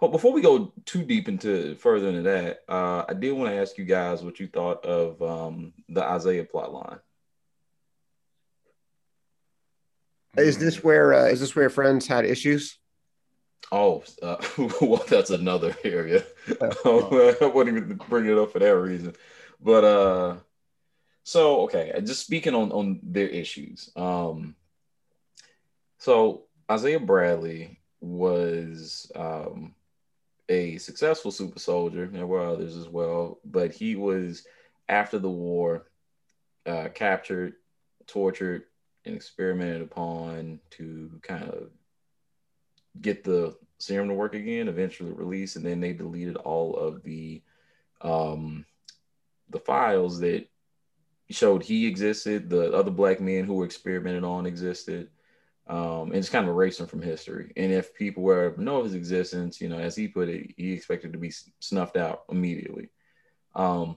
but 0.00 0.12
before 0.12 0.32
we 0.32 0.42
go 0.42 0.72
too 0.84 1.04
deep 1.04 1.28
into 1.28 1.74
further 1.76 2.08
into 2.08 2.22
that, 2.22 2.60
uh, 2.68 3.04
I 3.08 3.14
did 3.14 3.32
want 3.32 3.50
to 3.50 3.56
ask 3.56 3.76
you 3.78 3.84
guys 3.84 4.22
what 4.22 4.38
you 4.38 4.46
thought 4.46 4.84
of 4.84 5.20
um, 5.22 5.72
the 5.88 6.02
Isaiah 6.02 6.44
plot 6.44 6.72
line. 6.72 6.98
Is 10.36 10.58
this 10.58 10.82
where 10.82 11.14
uh, 11.14 11.26
is 11.26 11.40
this 11.40 11.54
where 11.54 11.70
friends 11.70 12.06
had 12.06 12.24
issues? 12.24 12.78
Oh, 13.72 14.04
uh, 14.22 14.36
well, 14.80 15.04
that's 15.08 15.30
another 15.30 15.76
area. 15.84 16.24
Oh. 16.84 17.34
I 17.40 17.46
wouldn't 17.46 17.76
even 17.76 17.96
bring 18.08 18.26
it 18.26 18.38
up 18.38 18.52
for 18.52 18.58
that 18.58 18.76
reason. 18.76 19.14
But 19.60 19.84
uh, 19.84 20.36
so 21.22 21.62
okay, 21.62 21.92
just 22.04 22.24
speaking 22.24 22.54
on 22.54 22.72
on 22.72 23.00
their 23.02 23.28
issues. 23.28 23.90
Um, 23.96 24.56
so 26.04 26.42
Isaiah 26.70 27.00
Bradley 27.00 27.80
was 28.02 29.10
um, 29.16 29.74
a 30.50 30.76
successful 30.76 31.30
super 31.30 31.58
soldier. 31.58 32.06
There 32.06 32.26
were 32.26 32.44
others 32.44 32.76
as 32.76 32.90
well, 32.90 33.40
but 33.42 33.72
he 33.72 33.96
was 33.96 34.46
after 34.86 35.18
the 35.18 35.30
war 35.30 35.86
uh, 36.66 36.88
captured, 36.94 37.54
tortured, 38.06 38.64
and 39.06 39.16
experimented 39.16 39.80
upon 39.80 40.60
to 40.72 41.10
kind 41.22 41.44
of 41.44 41.70
get 43.00 43.24
the 43.24 43.56
serum 43.78 44.08
to 44.08 44.14
work 44.14 44.34
again. 44.34 44.68
Eventually 44.68 45.10
released, 45.10 45.56
and 45.56 45.64
then 45.64 45.80
they 45.80 45.94
deleted 45.94 46.36
all 46.36 46.76
of 46.76 47.02
the 47.02 47.40
um, 48.02 48.66
the 49.48 49.60
files 49.60 50.20
that 50.20 50.46
showed 51.30 51.62
he 51.62 51.86
existed. 51.86 52.50
The 52.50 52.74
other 52.74 52.90
black 52.90 53.22
men 53.22 53.44
who 53.46 53.54
were 53.54 53.64
experimented 53.64 54.22
on 54.22 54.44
existed 54.44 55.08
um, 55.66 56.12
and 56.12 56.14
just 56.14 56.32
kind 56.32 56.46
of 56.46 56.54
erase 56.54 56.78
him 56.80 56.86
from 56.86 57.02
history. 57.02 57.52
And 57.56 57.72
if 57.72 57.94
people 57.94 58.22
were 58.22 58.54
know 58.58 58.78
of 58.78 58.84
his 58.84 58.94
existence, 58.94 59.60
you 59.60 59.68
know, 59.68 59.78
as 59.78 59.96
he 59.96 60.08
put 60.08 60.28
it, 60.28 60.54
he 60.56 60.72
expected 60.72 61.12
to 61.12 61.18
be 61.18 61.32
snuffed 61.60 61.96
out 61.96 62.24
immediately. 62.30 62.90
Um, 63.54 63.96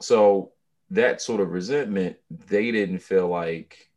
so 0.00 0.52
that 0.90 1.20
sort 1.20 1.40
of 1.40 1.50
resentment, 1.50 2.16
they 2.30 2.70
didn't 2.70 3.00
feel 3.00 3.28
like 3.28 3.90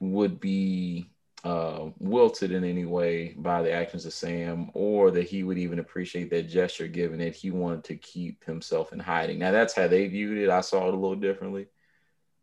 would 0.00 0.40
be 0.40 1.10
uh, 1.44 1.90
wilted 1.98 2.52
in 2.52 2.64
any 2.64 2.84
way 2.84 3.34
by 3.36 3.62
the 3.62 3.72
actions 3.72 4.06
of 4.06 4.12
Sam, 4.12 4.70
or 4.74 5.10
that 5.10 5.28
he 5.28 5.42
would 5.42 5.58
even 5.58 5.80
appreciate 5.80 6.30
that 6.30 6.48
gesture, 6.48 6.86
given 6.86 7.18
that 7.18 7.34
he 7.34 7.50
wanted 7.50 7.84
to 7.84 7.96
keep 7.96 8.44
himself 8.44 8.92
in 8.92 8.98
hiding. 8.98 9.38
Now, 9.38 9.50
that's 9.50 9.74
how 9.74 9.88
they 9.88 10.06
viewed 10.06 10.38
it. 10.38 10.50
I 10.50 10.60
saw 10.60 10.88
it 10.88 10.94
a 10.94 10.96
little 10.96 11.16
differently. 11.16 11.66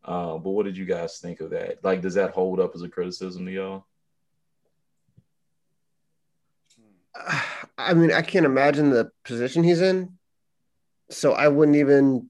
Uh, 0.03 0.37
but 0.37 0.51
what 0.51 0.65
did 0.65 0.77
you 0.77 0.85
guys 0.85 1.19
think 1.19 1.41
of 1.41 1.51
that? 1.51 1.83
Like, 1.83 2.01
does 2.01 2.15
that 2.15 2.31
hold 2.31 2.59
up 2.59 2.71
as 2.75 2.81
a 2.81 2.89
criticism 2.89 3.45
to 3.45 3.51
y'all? 3.51 3.85
I 7.77 7.93
mean, 7.93 8.11
I 8.11 8.21
can't 8.21 8.45
imagine 8.45 8.89
the 8.89 9.11
position 9.23 9.63
he's 9.63 9.81
in, 9.81 10.17
so 11.09 11.33
I 11.33 11.47
wouldn't 11.47 11.77
even, 11.77 12.29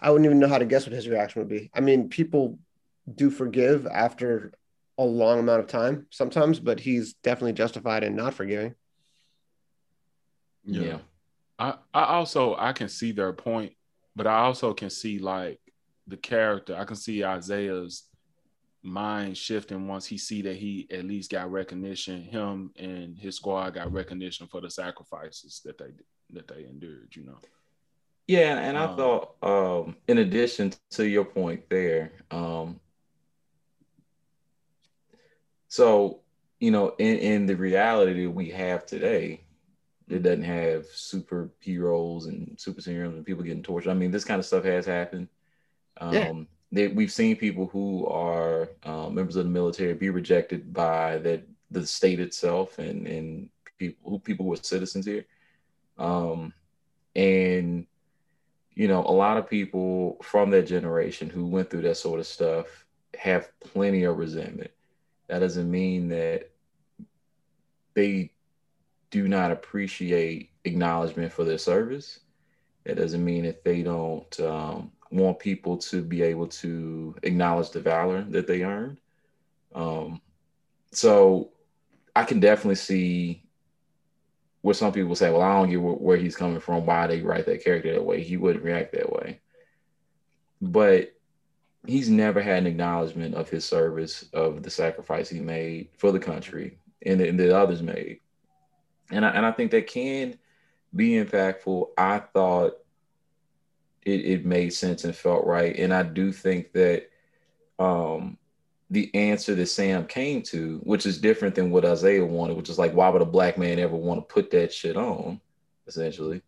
I 0.00 0.10
wouldn't 0.10 0.26
even 0.26 0.38
know 0.38 0.48
how 0.48 0.58
to 0.58 0.64
guess 0.64 0.86
what 0.86 0.94
his 0.94 1.08
reaction 1.08 1.40
would 1.40 1.48
be. 1.48 1.70
I 1.74 1.80
mean, 1.80 2.08
people 2.08 2.58
do 3.12 3.30
forgive 3.30 3.86
after 3.86 4.52
a 4.98 5.04
long 5.04 5.38
amount 5.38 5.60
of 5.60 5.66
time 5.66 6.06
sometimes, 6.10 6.60
but 6.60 6.80
he's 6.80 7.14
definitely 7.14 7.54
justified 7.54 8.04
in 8.04 8.16
not 8.16 8.34
forgiving. 8.34 8.74
Yeah. 10.64 10.82
yeah. 10.82 10.98
I, 11.58 11.74
I 11.92 12.04
also 12.14 12.56
I 12.58 12.72
can 12.72 12.88
see 12.88 13.12
their 13.12 13.32
point, 13.32 13.74
but 14.16 14.26
I 14.26 14.40
also 14.40 14.74
can 14.74 14.90
see 14.90 15.18
like 15.18 15.60
the 16.10 16.16
character. 16.16 16.76
I 16.76 16.84
can 16.84 16.96
see 16.96 17.24
Isaiah's 17.24 18.04
mind 18.82 19.36
shifting 19.36 19.86
once 19.88 20.06
he 20.06 20.18
see 20.18 20.42
that 20.42 20.56
he 20.56 20.86
at 20.90 21.04
least 21.04 21.30
got 21.30 21.50
recognition. 21.50 22.22
Him 22.22 22.72
and 22.76 23.18
his 23.18 23.36
squad 23.36 23.74
got 23.74 23.92
recognition 23.92 24.46
for 24.46 24.60
the 24.60 24.70
sacrifices 24.70 25.60
that 25.64 25.78
they 25.78 25.92
that 26.32 26.48
they 26.48 26.64
endured. 26.64 27.14
You 27.14 27.24
know. 27.24 27.38
Yeah, 28.26 28.58
and 28.58 28.78
I 28.78 28.84
um, 28.84 28.96
thought, 28.96 29.34
um, 29.42 29.96
in 30.06 30.18
addition 30.18 30.72
to 30.90 31.08
your 31.08 31.24
point 31.24 31.68
there, 31.68 32.12
um, 32.30 32.78
so 35.68 36.20
you 36.60 36.70
know, 36.70 36.94
in, 36.98 37.18
in 37.18 37.46
the 37.46 37.56
reality 37.56 38.24
that 38.24 38.30
we 38.30 38.50
have 38.50 38.86
today, 38.86 39.40
it 40.08 40.22
doesn't 40.22 40.44
have 40.44 40.84
superheroes 40.86 42.26
and 42.26 42.58
super 42.60 42.80
serums 42.80 43.16
and 43.16 43.24
people 43.24 43.42
getting 43.42 43.62
tortured. 43.62 43.90
I 43.90 43.94
mean, 43.94 44.10
this 44.10 44.24
kind 44.24 44.38
of 44.38 44.46
stuff 44.46 44.64
has 44.64 44.84
happened. 44.84 45.28
Um, 45.98 46.14
yeah. 46.14 46.32
they, 46.72 46.88
we've 46.88 47.12
seen 47.12 47.36
people 47.36 47.66
who 47.66 48.06
are 48.06 48.70
uh, 48.84 49.08
members 49.08 49.36
of 49.36 49.44
the 49.44 49.50
military 49.50 49.94
be 49.94 50.10
rejected 50.10 50.72
by 50.72 51.18
the, 51.18 51.42
the 51.70 51.86
state 51.86 52.20
itself 52.20 52.78
and, 52.78 53.06
and 53.06 53.48
people 53.78 54.10
who 54.10 54.18
people 54.18 54.46
who 54.46 54.52
are 54.52 54.62
citizens 54.62 55.06
here. 55.06 55.24
Um, 55.98 56.52
and 57.14 57.86
you 58.74 58.88
know, 58.88 59.04
a 59.04 59.12
lot 59.12 59.36
of 59.36 59.50
people 59.50 60.16
from 60.22 60.50
that 60.50 60.66
generation 60.66 61.28
who 61.28 61.46
went 61.46 61.68
through 61.68 61.82
that 61.82 61.96
sort 61.96 62.20
of 62.20 62.26
stuff 62.26 62.86
have 63.18 63.50
plenty 63.60 64.04
of 64.04 64.16
resentment. 64.16 64.70
That 65.28 65.40
doesn't 65.40 65.70
mean 65.70 66.08
that 66.08 66.50
they 67.94 68.32
do 69.10 69.28
not 69.28 69.50
appreciate 69.50 70.50
acknowledgement 70.64 71.32
for 71.32 71.44
their 71.44 71.58
service. 71.58 72.20
That 72.84 72.96
doesn't 72.96 73.24
mean 73.24 73.44
that 73.44 73.64
they 73.64 73.82
don't 73.82 74.40
um, 74.40 74.92
want 75.10 75.38
people 75.38 75.76
to 75.76 76.02
be 76.02 76.22
able 76.22 76.46
to 76.46 77.16
acknowledge 77.22 77.70
the 77.70 77.80
valor 77.80 78.22
that 78.30 78.46
they 78.46 78.62
earned. 78.62 78.98
Um, 79.74 80.20
so 80.92 81.50
I 82.14 82.24
can 82.24 82.40
definitely 82.40 82.76
see 82.76 83.44
where 84.62 84.74
some 84.74 84.92
people 84.92 85.14
say, 85.14 85.30
well, 85.30 85.42
I 85.42 85.54
don't 85.54 85.70
get 85.70 85.80
where 85.80 86.16
he's 86.16 86.36
coming 86.36 86.60
from, 86.60 86.86
why 86.86 87.06
they 87.06 87.22
write 87.22 87.46
that 87.46 87.64
character 87.64 87.92
that 87.92 88.04
way. 88.04 88.22
He 88.22 88.36
wouldn't 88.36 88.64
react 88.64 88.92
that 88.92 89.10
way. 89.10 89.40
But 90.60 91.14
he's 91.86 92.10
never 92.10 92.42
had 92.42 92.58
an 92.58 92.66
acknowledgement 92.66 93.34
of 93.34 93.48
his 93.48 93.64
service, 93.64 94.26
of 94.34 94.62
the 94.62 94.70
sacrifice 94.70 95.30
he 95.30 95.40
made 95.40 95.88
for 95.96 96.12
the 96.12 96.18
country 96.18 96.78
and, 97.04 97.20
and 97.20 97.40
others 97.40 97.82
made. 97.82 98.20
And 99.10 99.24
I, 99.24 99.30
and 99.30 99.46
I 99.46 99.52
think 99.52 99.70
that 99.70 99.86
can 99.86 100.38
be 100.94 101.12
impactful. 101.12 101.88
I 101.96 102.18
thought 102.18 102.74
it, 104.02 104.24
it 104.24 104.46
made 104.46 104.72
sense 104.72 105.04
and 105.04 105.14
felt 105.14 105.46
right. 105.46 105.76
And 105.78 105.92
I 105.92 106.02
do 106.02 106.32
think 106.32 106.72
that 106.72 107.10
um, 107.78 108.38
the 108.90 109.14
answer 109.14 109.54
that 109.54 109.66
Sam 109.66 110.06
came 110.06 110.42
to, 110.42 110.78
which 110.82 111.06
is 111.06 111.18
different 111.18 111.54
than 111.54 111.70
what 111.70 111.84
Isaiah 111.84 112.24
wanted, 112.24 112.56
which 112.56 112.70
is 112.70 112.78
like, 112.78 112.92
why 112.92 113.08
would 113.08 113.22
a 113.22 113.26
black 113.26 113.56
man 113.56 113.78
ever 113.78 113.96
want 113.96 114.20
to 114.20 114.34
put 114.34 114.50
that 114.50 114.72
shit 114.72 114.96
on, 114.96 115.40
essentially? 115.86 116.42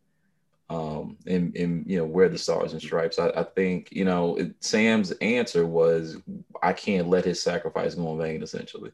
Um, 0.70 1.18
and, 1.26 1.54
and 1.54 1.84
you 1.86 1.98
know, 1.98 2.06
wear 2.06 2.28
the 2.28 2.38
stars 2.38 2.72
and 2.72 2.80
stripes. 2.80 3.18
I, 3.18 3.28
I 3.28 3.42
think, 3.44 3.88
you 3.92 4.04
know, 4.06 4.36
it, 4.36 4.54
Sam's 4.60 5.10
answer 5.20 5.66
was, 5.66 6.16
I 6.62 6.72
can't 6.72 7.08
let 7.08 7.26
his 7.26 7.42
sacrifice 7.42 7.94
go 7.94 8.12
in 8.12 8.18
vain, 8.18 8.42
essentially. 8.42 8.92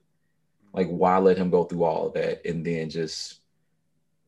Like, 0.72 0.88
why 0.88 1.18
let 1.18 1.38
him 1.38 1.50
go 1.50 1.64
through 1.64 1.84
all 1.84 2.08
of 2.08 2.14
that 2.14 2.44
and 2.44 2.66
then 2.66 2.90
just, 2.90 3.40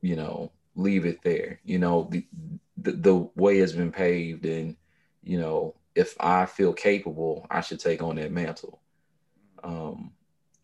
you 0.01 0.17
know, 0.17 0.53
leave 0.77 1.05
it 1.05 1.23
there? 1.23 1.61
You 1.65 1.81
know, 1.81 2.09
the, 2.11 2.25
the, 2.81 2.93
the 2.93 3.15
way 3.35 3.59
has 3.59 3.73
been 3.73 3.93
paved, 3.93 4.45
and, 4.47 4.77
you 5.23 5.39
know, 5.39 5.75
if 5.95 6.17
I 6.21 6.47
feel 6.47 6.73
capable, 6.73 7.47
I 7.51 7.61
should 7.61 7.81
take 7.81 8.03
on 8.03 8.17
that 8.17 8.33
mantle. 8.33 8.81
Um, 9.63 10.13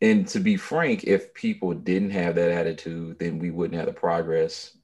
and 0.01 0.27
to 0.29 0.41
be 0.41 0.57
frank, 0.57 1.05
if 1.05 1.35
people 1.35 1.75
didn't 1.75 2.11
have 2.11 2.35
that 2.37 2.51
attitude, 2.51 3.19
then 3.19 3.39
we 3.39 3.51
wouldn't 3.51 3.79
have 3.79 3.87
the 3.87 3.93
progress, 3.93 4.77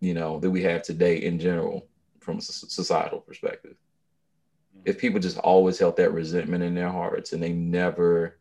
you 0.00 0.14
know, 0.14 0.38
that 0.40 0.50
we 0.50 0.62
have 0.62 0.82
today 0.82 1.16
in 1.18 1.38
general 1.38 1.86
from 2.20 2.38
a 2.38 2.42
societal 2.42 3.20
perspective. 3.20 3.76
If 4.84 4.98
people 4.98 5.20
just 5.20 5.38
always 5.38 5.78
held 5.78 5.96
that 5.96 6.12
resentment 6.12 6.62
in 6.62 6.74
their 6.74 6.90
hearts 6.90 7.32
and 7.32 7.42
they 7.42 7.52
never, 7.52 8.38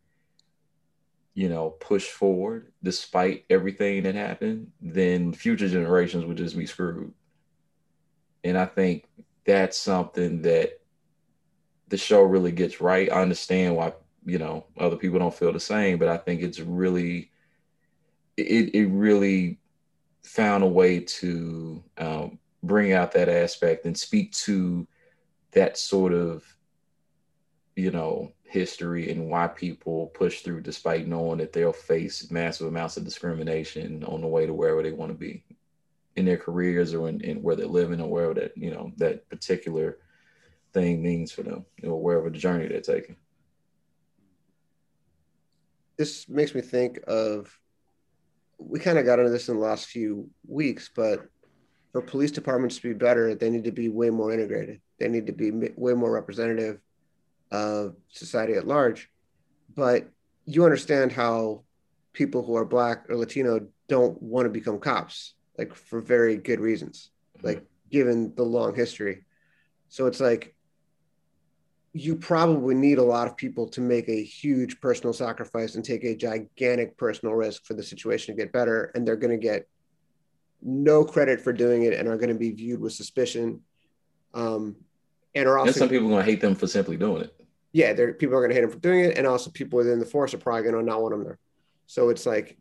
you 1.33 1.49
know, 1.49 1.71
push 1.71 2.09
forward 2.09 2.71
despite 2.83 3.45
everything 3.49 4.03
that 4.03 4.15
happened, 4.15 4.71
then 4.81 5.33
future 5.33 5.69
generations 5.69 6.25
would 6.25 6.37
just 6.37 6.57
be 6.57 6.65
screwed. 6.65 7.13
And 8.47 8.57
I 8.57 8.65
think 8.65 9.05
that's 9.45 9.77
something 9.77 10.41
that 10.43 10.79
the 11.87 11.97
show 11.97 12.21
really 12.21 12.51
gets 12.51 12.81
right. 12.81 13.11
I 13.11 13.21
understand 13.21 13.75
why 13.75 13.93
you 14.27 14.37
know 14.37 14.65
other 14.77 14.97
people 14.97 15.17
don't 15.17 15.33
feel 15.33 15.53
the 15.53 15.59
same 15.59 15.97
but 15.97 16.09
i 16.09 16.17
think 16.17 16.41
it's 16.41 16.59
really 16.59 17.31
it, 18.35 18.75
it 18.75 18.87
really 18.87 19.57
found 20.21 20.63
a 20.63 20.67
way 20.67 20.99
to 20.99 21.81
um, 21.97 22.37
bring 22.61 22.91
out 22.91 23.13
that 23.13 23.29
aspect 23.29 23.85
and 23.85 23.97
speak 23.97 24.31
to 24.33 24.85
that 25.53 25.77
sort 25.77 26.13
of 26.13 26.43
you 27.75 27.89
know 27.89 28.31
history 28.43 29.09
and 29.09 29.29
why 29.29 29.47
people 29.47 30.07
push 30.07 30.41
through 30.41 30.61
despite 30.61 31.07
knowing 31.07 31.37
that 31.37 31.53
they'll 31.53 31.73
face 31.73 32.29
massive 32.29 32.67
amounts 32.67 32.97
of 32.97 33.05
discrimination 33.05 34.03
on 34.03 34.21
the 34.21 34.27
way 34.27 34.45
to 34.45 34.53
wherever 34.53 34.83
they 34.83 34.91
want 34.91 35.11
to 35.11 35.17
be 35.17 35.43
in 36.17 36.25
their 36.25 36.37
careers 36.37 36.93
or 36.93 37.07
in, 37.07 37.21
in 37.21 37.41
where 37.41 37.55
they're 37.55 37.65
living 37.65 38.01
or 38.01 38.09
wherever 38.09 38.33
that 38.33 38.51
you 38.57 38.71
know 38.71 38.91
that 38.97 39.27
particular 39.29 39.97
thing 40.73 41.01
means 41.01 41.31
for 41.31 41.43
them 41.43 41.59
or 41.59 41.65
you 41.77 41.89
know, 41.89 41.95
wherever 41.95 42.29
the 42.29 42.37
journey 42.37 42.67
they're 42.67 42.81
taking 42.81 43.15
this 45.97 46.27
makes 46.29 46.53
me 46.53 46.61
think 46.61 46.99
of 47.07 47.57
we 48.59 48.79
kind 48.79 48.97
of 48.97 49.05
got 49.05 49.19
into 49.19 49.31
this 49.31 49.49
in 49.49 49.55
the 49.55 49.61
last 49.61 49.85
few 49.85 50.29
weeks, 50.47 50.89
but 50.95 51.27
for 51.91 52.01
police 52.01 52.31
departments 52.31 52.77
to 52.77 52.81
be 52.81 52.93
better, 52.93 53.35
they 53.35 53.49
need 53.49 53.63
to 53.63 53.71
be 53.71 53.89
way 53.89 54.09
more 54.09 54.33
integrated. 54.33 54.81
They 54.99 55.07
need 55.07 55.27
to 55.27 55.33
be 55.33 55.51
way 55.51 55.93
more 55.93 56.11
representative 56.11 56.79
of 57.51 57.95
society 58.09 58.53
at 58.53 58.67
large. 58.67 59.09
But 59.75 60.09
you 60.45 60.63
understand 60.63 61.11
how 61.11 61.63
people 62.13 62.43
who 62.43 62.55
are 62.55 62.65
black 62.65 63.09
or 63.09 63.15
Latino 63.15 63.67
don't 63.87 64.21
want 64.21 64.45
to 64.45 64.49
become 64.49 64.79
cops, 64.79 65.35
like 65.57 65.73
for 65.73 66.01
very 66.01 66.37
good 66.37 66.59
reasons, 66.59 67.11
like 67.41 67.65
given 67.91 68.33
the 68.35 68.43
long 68.43 68.75
history. 68.75 69.25
So 69.89 70.07
it's 70.07 70.19
like 70.19 70.55
you 71.93 72.15
probably 72.15 72.75
need 72.75 72.99
a 72.99 73.03
lot 73.03 73.27
of 73.27 73.35
people 73.35 73.67
to 73.67 73.81
make 73.81 74.07
a 74.07 74.23
huge 74.23 74.79
personal 74.79 75.13
sacrifice 75.13 75.75
and 75.75 75.83
take 75.83 76.03
a 76.03 76.15
gigantic 76.15 76.95
personal 76.97 77.33
risk 77.33 77.65
for 77.65 77.73
the 77.73 77.83
situation 77.83 78.35
to 78.35 78.41
get 78.41 78.51
better 78.51 78.91
and 78.93 79.07
they're 79.07 79.15
going 79.15 79.31
to 79.31 79.43
get 79.43 79.67
no 80.61 81.03
credit 81.03 81.39
for 81.39 81.53
doing 81.53 81.83
it 81.83 81.93
and 81.93 82.07
are 82.07 82.17
going 82.17 82.29
to 82.29 82.35
be 82.35 82.51
viewed 82.51 82.79
with 82.79 82.93
suspicion 82.93 83.61
um, 84.33 84.75
and 85.33 85.47
are 85.47 85.57
also 85.57 85.69
and 85.69 85.75
some 85.75 85.89
people 85.89 86.07
are 86.07 86.11
going 86.11 86.25
to 86.25 86.31
hate 86.31 86.41
them 86.41 86.55
for 86.55 86.67
simply 86.67 86.97
doing 86.97 87.23
it. 87.23 87.33
Yeah 87.71 87.93
there 87.93 88.13
people 88.13 88.35
are 88.35 88.41
going 88.41 88.49
to 88.49 88.55
hate 88.55 88.61
them 88.61 88.71
for 88.71 88.79
doing 88.79 89.01
it 89.01 89.17
and 89.17 89.25
also 89.25 89.49
people 89.49 89.77
within 89.77 89.99
the 89.99 90.05
force 90.05 90.33
are 90.33 90.39
probably 90.39 90.63
going 90.63 90.75
to 90.75 90.83
not 90.83 91.01
want 91.01 91.13
them 91.13 91.23
there. 91.23 91.39
So 91.87 92.09
it's 92.09 92.25
like 92.25 92.57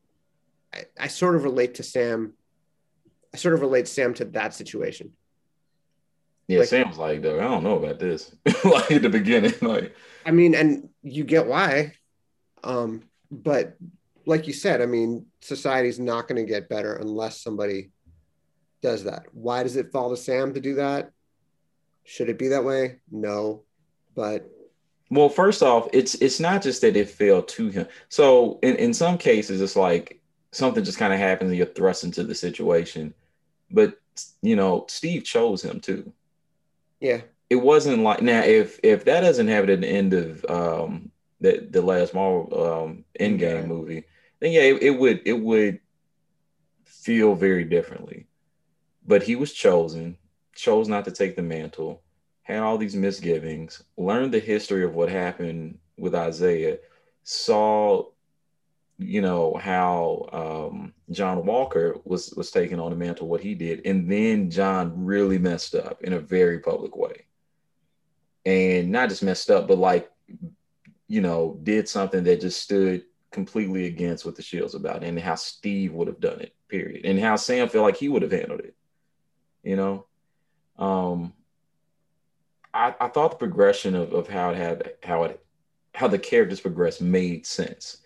I, 0.73 0.85
I 0.99 1.09
sort 1.09 1.37
of 1.37 1.45
relate 1.45 1.75
to 1.75 1.83
sam 1.83 2.33
i 3.37 3.39
sort 3.39 3.55
of 3.55 3.61
relate 3.61 3.87
sam 3.87 4.15
to 4.15 4.25
that 4.25 4.55
situation 4.55 5.13
yeah, 6.49 6.61
like, 6.61 6.69
Sam's 6.69 6.97
like, 6.97 7.23
though, 7.23 7.41
I 7.41 7.43
don't 7.43 7.65
know 7.65 7.77
about 7.77 7.99
this. 7.99 8.33
like 8.65 8.93
at 8.93 9.03
the 9.03 9.09
beginning, 9.09 9.55
like 9.63 9.97
I 10.25 10.31
mean, 10.31 10.55
and 10.55 10.89
you 11.03 11.25
get 11.25 11.47
why. 11.47 11.95
Um, 12.63 13.03
but 13.31 13.77
like 14.27 14.47
you 14.47 14.53
said, 14.53 14.81
I 14.81 14.87
mean, 14.87 15.27
society's 15.41 15.99
not 15.99 16.29
going 16.29 16.45
to 16.45 16.49
get 16.49 16.69
better 16.69 16.95
unless 16.95 17.41
somebody 17.41 17.91
does 18.81 19.05
that. 19.05 19.25
Why 19.33 19.63
does 19.63 19.77
it 19.77 19.91
fall 19.91 20.11
to 20.11 20.17
Sam 20.17 20.55
to 20.55 20.61
do 20.61 20.75
that? 20.77 21.11
Should 22.05 22.29
it 22.29 22.39
be 22.39 22.49
that 22.49 22.65
way? 22.65 23.01
No. 23.11 23.63
But 24.15 24.49
well, 25.11 25.29
first 25.29 25.63
off, 25.63 25.89
it's 25.93 26.15
it's 26.17 26.39
not 26.39 26.63
just 26.63 26.81
that 26.83 26.97
it 26.97 27.11
fell 27.11 27.43
to 27.43 27.69
him. 27.69 27.87
So 28.09 28.61
in, 28.63 28.77
in 28.77 28.95
some 28.95 29.19
cases, 29.19 29.61
it's 29.61 29.77
like 29.77 30.21
something 30.53 30.85
just 30.85 30.99
kind 30.99 31.13
of 31.13 31.19
happens 31.19 31.51
and 31.51 31.59
you're 31.59 31.67
thrust 31.67 32.05
into 32.05 32.23
the 32.23 32.35
situation. 32.35 33.15
But 33.71 33.99
you 34.43 34.57
know, 34.57 34.87
Steve 34.89 35.25
chose 35.25 35.63
him 35.65 35.81
too. 35.81 36.13
Yeah. 37.01 37.23
It 37.49 37.57
wasn't 37.57 38.03
like 38.03 38.23
now 38.23 38.43
if 38.43 38.81
if 38.83 39.05
that 39.05 39.21
doesn't 39.21 39.49
it 39.49 39.71
at 39.71 39.81
the 39.81 39.87
end 39.87 40.15
of 40.15 40.45
um 40.47 41.11
the 41.41 41.67
the 41.71 41.83
last 41.83 42.15
Marvel 42.15 42.67
um 42.67 43.05
Endgame 43.19 43.41
yeah. 43.41 43.67
movie, 43.67 44.05
then 44.41 44.53
yeah, 44.53 44.63
it, 44.63 44.83
it 44.83 44.91
would 44.91 45.23
it 45.25 45.39
would 45.39 45.81
feel 46.85 47.35
very 47.35 47.65
differently. 47.65 48.27
But 49.07 49.23
he 49.23 49.37
was 49.37 49.53
chosen, 49.53 50.17
chose 50.55 50.89
not 50.89 51.05
to 51.05 51.13
take 51.13 51.37
the 51.37 51.43
mantle, 51.43 52.03
had 52.43 52.61
all 52.61 52.79
these 52.79 52.97
misgivings, 52.97 53.83
learned 53.97 54.33
the 54.33 54.41
history 54.41 54.85
of 54.85 54.95
what 54.95 55.09
happened 55.09 55.79
with 55.97 56.15
Isaiah, 56.15 56.79
saw 57.23 58.07
you 58.99 59.21
know 59.21 59.55
how 59.55 60.29
um, 60.73 60.95
John 61.11 61.45
Walker 61.45 61.97
was 62.05 62.31
was 62.31 62.51
taking 62.51 62.81
on 62.81 62.91
the 62.91 62.97
mantle, 62.97 63.29
what 63.29 63.43
he 63.43 63.55
did, 63.55 63.87
and 63.87 64.11
then 64.11 64.51
John 64.51 65.05
really 65.05 65.39
messed 65.39 65.75
up 65.75 66.03
in 66.03 66.15
a 66.15 66.21
very 66.21 66.61
public 66.61 66.97
way, 66.97 67.27
and 68.45 68.91
not 68.91 69.11
just 69.11 69.23
messed 69.23 69.51
up, 69.51 69.69
but 69.69 69.79
like 69.79 70.11
you 71.09 71.21
know 71.21 71.59
did 71.63 71.89
something 71.89 72.25
that 72.25 72.41
just 72.41 72.63
stood 72.63 73.05
completely 73.31 73.87
against 73.87 74.25
what 74.25 74.35
the 74.35 74.43
Shield's 74.43 74.75
about, 74.75 75.05
and 75.05 75.19
how 75.19 75.35
Steve 75.35 75.93
would 75.93 76.09
have 76.09 76.21
done 76.21 76.41
it, 76.41 76.55
period, 76.69 77.05
and 77.05 77.21
how 77.21 77.37
Sam 77.37 77.69
felt 77.69 77.85
like 77.85 77.97
he 77.97 78.09
would 78.09 78.23
have 78.23 78.33
handled 78.33 78.61
it, 78.61 78.75
you 79.63 79.77
know. 79.77 80.07
Um, 80.79 81.35
I, 82.73 82.95
I 83.01 83.09
thought 83.09 83.33
the 83.33 83.37
progression 83.39 83.95
of, 83.95 84.13
of 84.13 84.29
how 84.29 84.51
it 84.51 84.57
had 84.57 84.93
how 85.03 85.25
it 85.25 85.43
how 85.95 86.09
the 86.09 86.19
characters 86.19 86.61
progressed 86.61 87.01
made 87.01 87.47
sense 87.47 87.99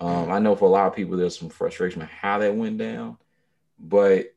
um, 0.00 0.30
I 0.30 0.38
know 0.38 0.54
for 0.54 0.66
a 0.66 0.70
lot 0.70 0.86
of 0.86 0.94
people, 0.94 1.16
there's 1.16 1.38
some 1.38 1.48
frustration 1.48 2.00
with 2.00 2.10
how 2.10 2.38
that 2.38 2.54
went 2.54 2.78
down, 2.78 3.18
but 3.78 4.34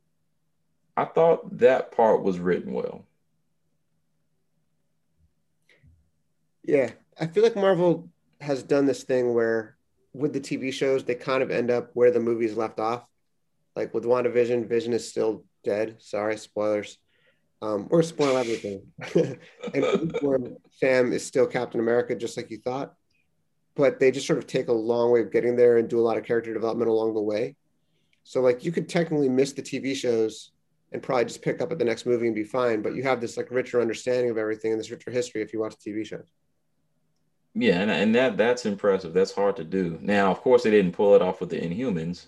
I 0.98 1.06
thought 1.06 1.58
that 1.60 1.92
part 1.92 2.24
was 2.24 2.40
written 2.40 2.74
well. 2.74 3.06
Yeah, 6.64 6.92
I 7.20 7.28
feel 7.28 7.44
like 7.44 7.56
Marvel 7.56 8.10
has 8.40 8.64
done 8.64 8.86
this 8.86 9.04
thing 9.04 9.34
where 9.34 9.78
with 10.14 10.34
the 10.34 10.42
TV 10.42 10.74
shows, 10.74 11.04
they 11.04 11.16
kind 11.16 11.44
of 11.44 11.52
end 11.52 11.70
up 11.70 11.92
where 11.94 12.12
the 12.12 12.20
movies 12.20 12.56
left 12.58 12.80
off. 12.80 13.06
Like 13.76 13.94
with 13.94 14.04
WandaVision, 14.04 14.68
Vision 14.68 14.94
is 14.94 15.08
still 15.08 15.46
dead. 15.64 15.98
Sorry, 16.00 16.38
spoilers. 16.38 16.98
Um, 17.62 17.88
or 17.92 18.02
spoil 18.02 18.38
everything. 18.38 18.82
and 19.74 20.58
Sam 20.72 21.14
is 21.14 21.26
still 21.26 21.46
Captain 21.46 21.80
America, 21.80 22.16
just 22.16 22.36
like 22.36 22.50
you 22.50 22.58
thought 22.58 22.96
but 23.76 24.00
they 24.00 24.12
just 24.12 24.28
sort 24.28 24.40
of 24.40 24.48
take 24.48 24.68
a 24.68 24.74
long 24.74 25.12
way 25.12 25.22
of 25.22 25.32
getting 25.32 25.56
there 25.56 25.78
and 25.78 25.90
do 25.90 26.00
a 26.00 26.02
lot 26.02 26.18
of 26.18 26.26
character 26.26 26.54
development 26.54 26.90
along 26.90 27.14
the 27.14 27.22
way. 27.22 27.56
So 28.24 28.42
like 28.42 28.64
you 28.64 28.72
could 28.72 28.90
technically 28.90 29.30
miss 29.30 29.54
the 29.54 29.62
TV 29.62 29.96
shows 29.96 30.52
and 30.92 31.02
probably 31.02 31.26
just 31.26 31.42
pick 31.42 31.62
up 31.62 31.72
at 31.72 31.80
the 31.80 31.86
next 31.86 32.06
movie 32.06 32.28
and 32.28 32.36
be 32.36 32.44
fine. 32.44 32.82
But 32.82 32.96
you 32.96 33.04
have 33.04 33.22
this 33.22 33.38
like 33.38 33.50
richer 33.50 33.82
understanding 33.82 34.30
of 34.30 34.38
everything 34.38 34.72
and 34.72 34.80
this 34.80 34.92
richer 34.92 35.12
history 35.12 35.42
if 35.42 35.54
you 35.54 35.60
watch 35.60 35.76
TV 35.76 36.06
shows. 36.06 36.28
Yeah, 37.54 37.82
and, 37.82 37.92
and 37.92 38.16
that 38.16 38.38
that's 38.38 38.66
impressive. 38.66 39.14
That's 39.14 39.34
hard 39.34 39.58
to 39.58 39.64
do. 39.64 39.98
Now, 40.02 40.32
of 40.32 40.42
course, 40.42 40.64
they 40.64 40.72
didn't 40.72 40.94
pull 40.94 41.16
it 41.16 41.22
off 41.22 41.42
with 41.42 41.50
the 41.50 41.60
Inhumans, 41.60 42.28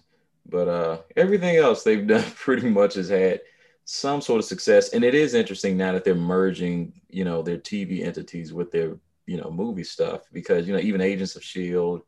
but 0.49 0.67
uh, 0.67 0.97
everything 1.15 1.55
else 1.55 1.83
they've 1.83 2.05
done 2.07 2.25
pretty 2.35 2.69
much 2.69 2.95
has 2.95 3.09
had 3.09 3.41
some 3.85 4.21
sort 4.21 4.39
of 4.39 4.45
success. 4.45 4.89
And 4.93 5.03
it 5.03 5.15
is 5.15 5.33
interesting 5.33 5.77
now 5.77 5.93
that 5.93 6.03
they're 6.03 6.15
merging, 6.15 6.93
you 7.09 7.23
know, 7.23 7.41
their 7.41 7.57
TV 7.57 8.05
entities 8.05 8.53
with 8.53 8.71
their, 8.71 8.97
you 9.25 9.37
know, 9.37 9.49
movie 9.51 9.83
stuff 9.83 10.21
because 10.31 10.67
you 10.67 10.73
know 10.73 10.79
even 10.79 11.01
Agents 11.01 11.35
of 11.35 11.43
Shield, 11.43 12.01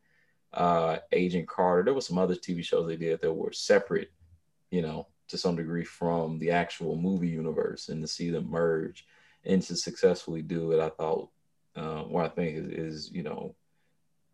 uh, 0.54 0.98
Agent 1.12 1.48
Carter, 1.48 1.84
there 1.84 1.94
were 1.94 2.02
some 2.02 2.18
other 2.18 2.36
TV 2.36 2.64
shows 2.64 2.88
they 2.88 2.98
did 2.98 3.22
that 3.22 3.34
were 3.34 3.52
separate, 3.52 4.12
you 4.72 4.82
know, 4.82 5.08
to 5.30 5.38
some 5.38 5.56
degree 5.56 5.84
from 5.84 6.40
the 6.40 6.52
actual 6.52 6.96
movie 6.96 7.30
universe, 7.30 7.90
and 7.90 8.02
to 8.02 8.08
see 8.08 8.30
them 8.30 8.50
merge 8.50 9.06
and 9.46 9.62
to 9.62 9.76
successfully 9.76 10.42
do 10.42 10.72
it, 10.72 10.80
I 10.80 10.90
thought, 10.90 11.30
uh, 11.76 12.02
what 12.04 12.26
I 12.26 12.30
think 12.30 12.58
is, 12.58 13.06
is 13.06 13.12
you 13.12 13.24
know, 13.24 13.56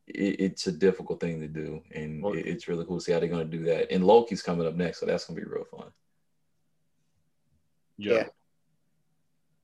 it, 0.08 0.40
it's 0.40 0.68
a 0.68 0.72
difficult 0.72 1.20
thing 1.20 1.40
to 1.42 1.48
do, 1.48 1.82
and 1.94 2.26
it, 2.36 2.46
it's 2.46 2.68
really 2.68 2.86
cool 2.86 2.98
to 2.98 3.04
see 3.04 3.12
how 3.12 3.20
they're 3.20 3.30
going 3.30 3.50
to 3.50 3.58
do 3.58 3.66
that. 3.66 3.92
And 3.92 4.06
Loki's 4.06 4.42
coming 4.42 4.68
up 4.68 4.76
next, 4.76 5.00
so 5.00 5.06
that's 5.06 5.26
going 5.26 5.40
to 5.40 5.46
be 5.46 5.52
real 5.52 5.66
fun. 5.66 5.92
Yeah. 7.98 8.14
yeah. 8.14 8.26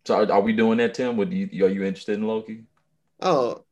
So 0.05 0.15
are, 0.15 0.31
are, 0.31 0.41
we 0.41 0.53
doing 0.53 0.77
that, 0.77 0.93
Tim? 0.93 1.17
Would 1.17 1.33
you 1.33 1.65
are 1.65 1.69
you 1.69 1.83
interested 1.83 2.17
in 2.17 2.27
Loki? 2.27 2.63
Oh, 3.19 3.63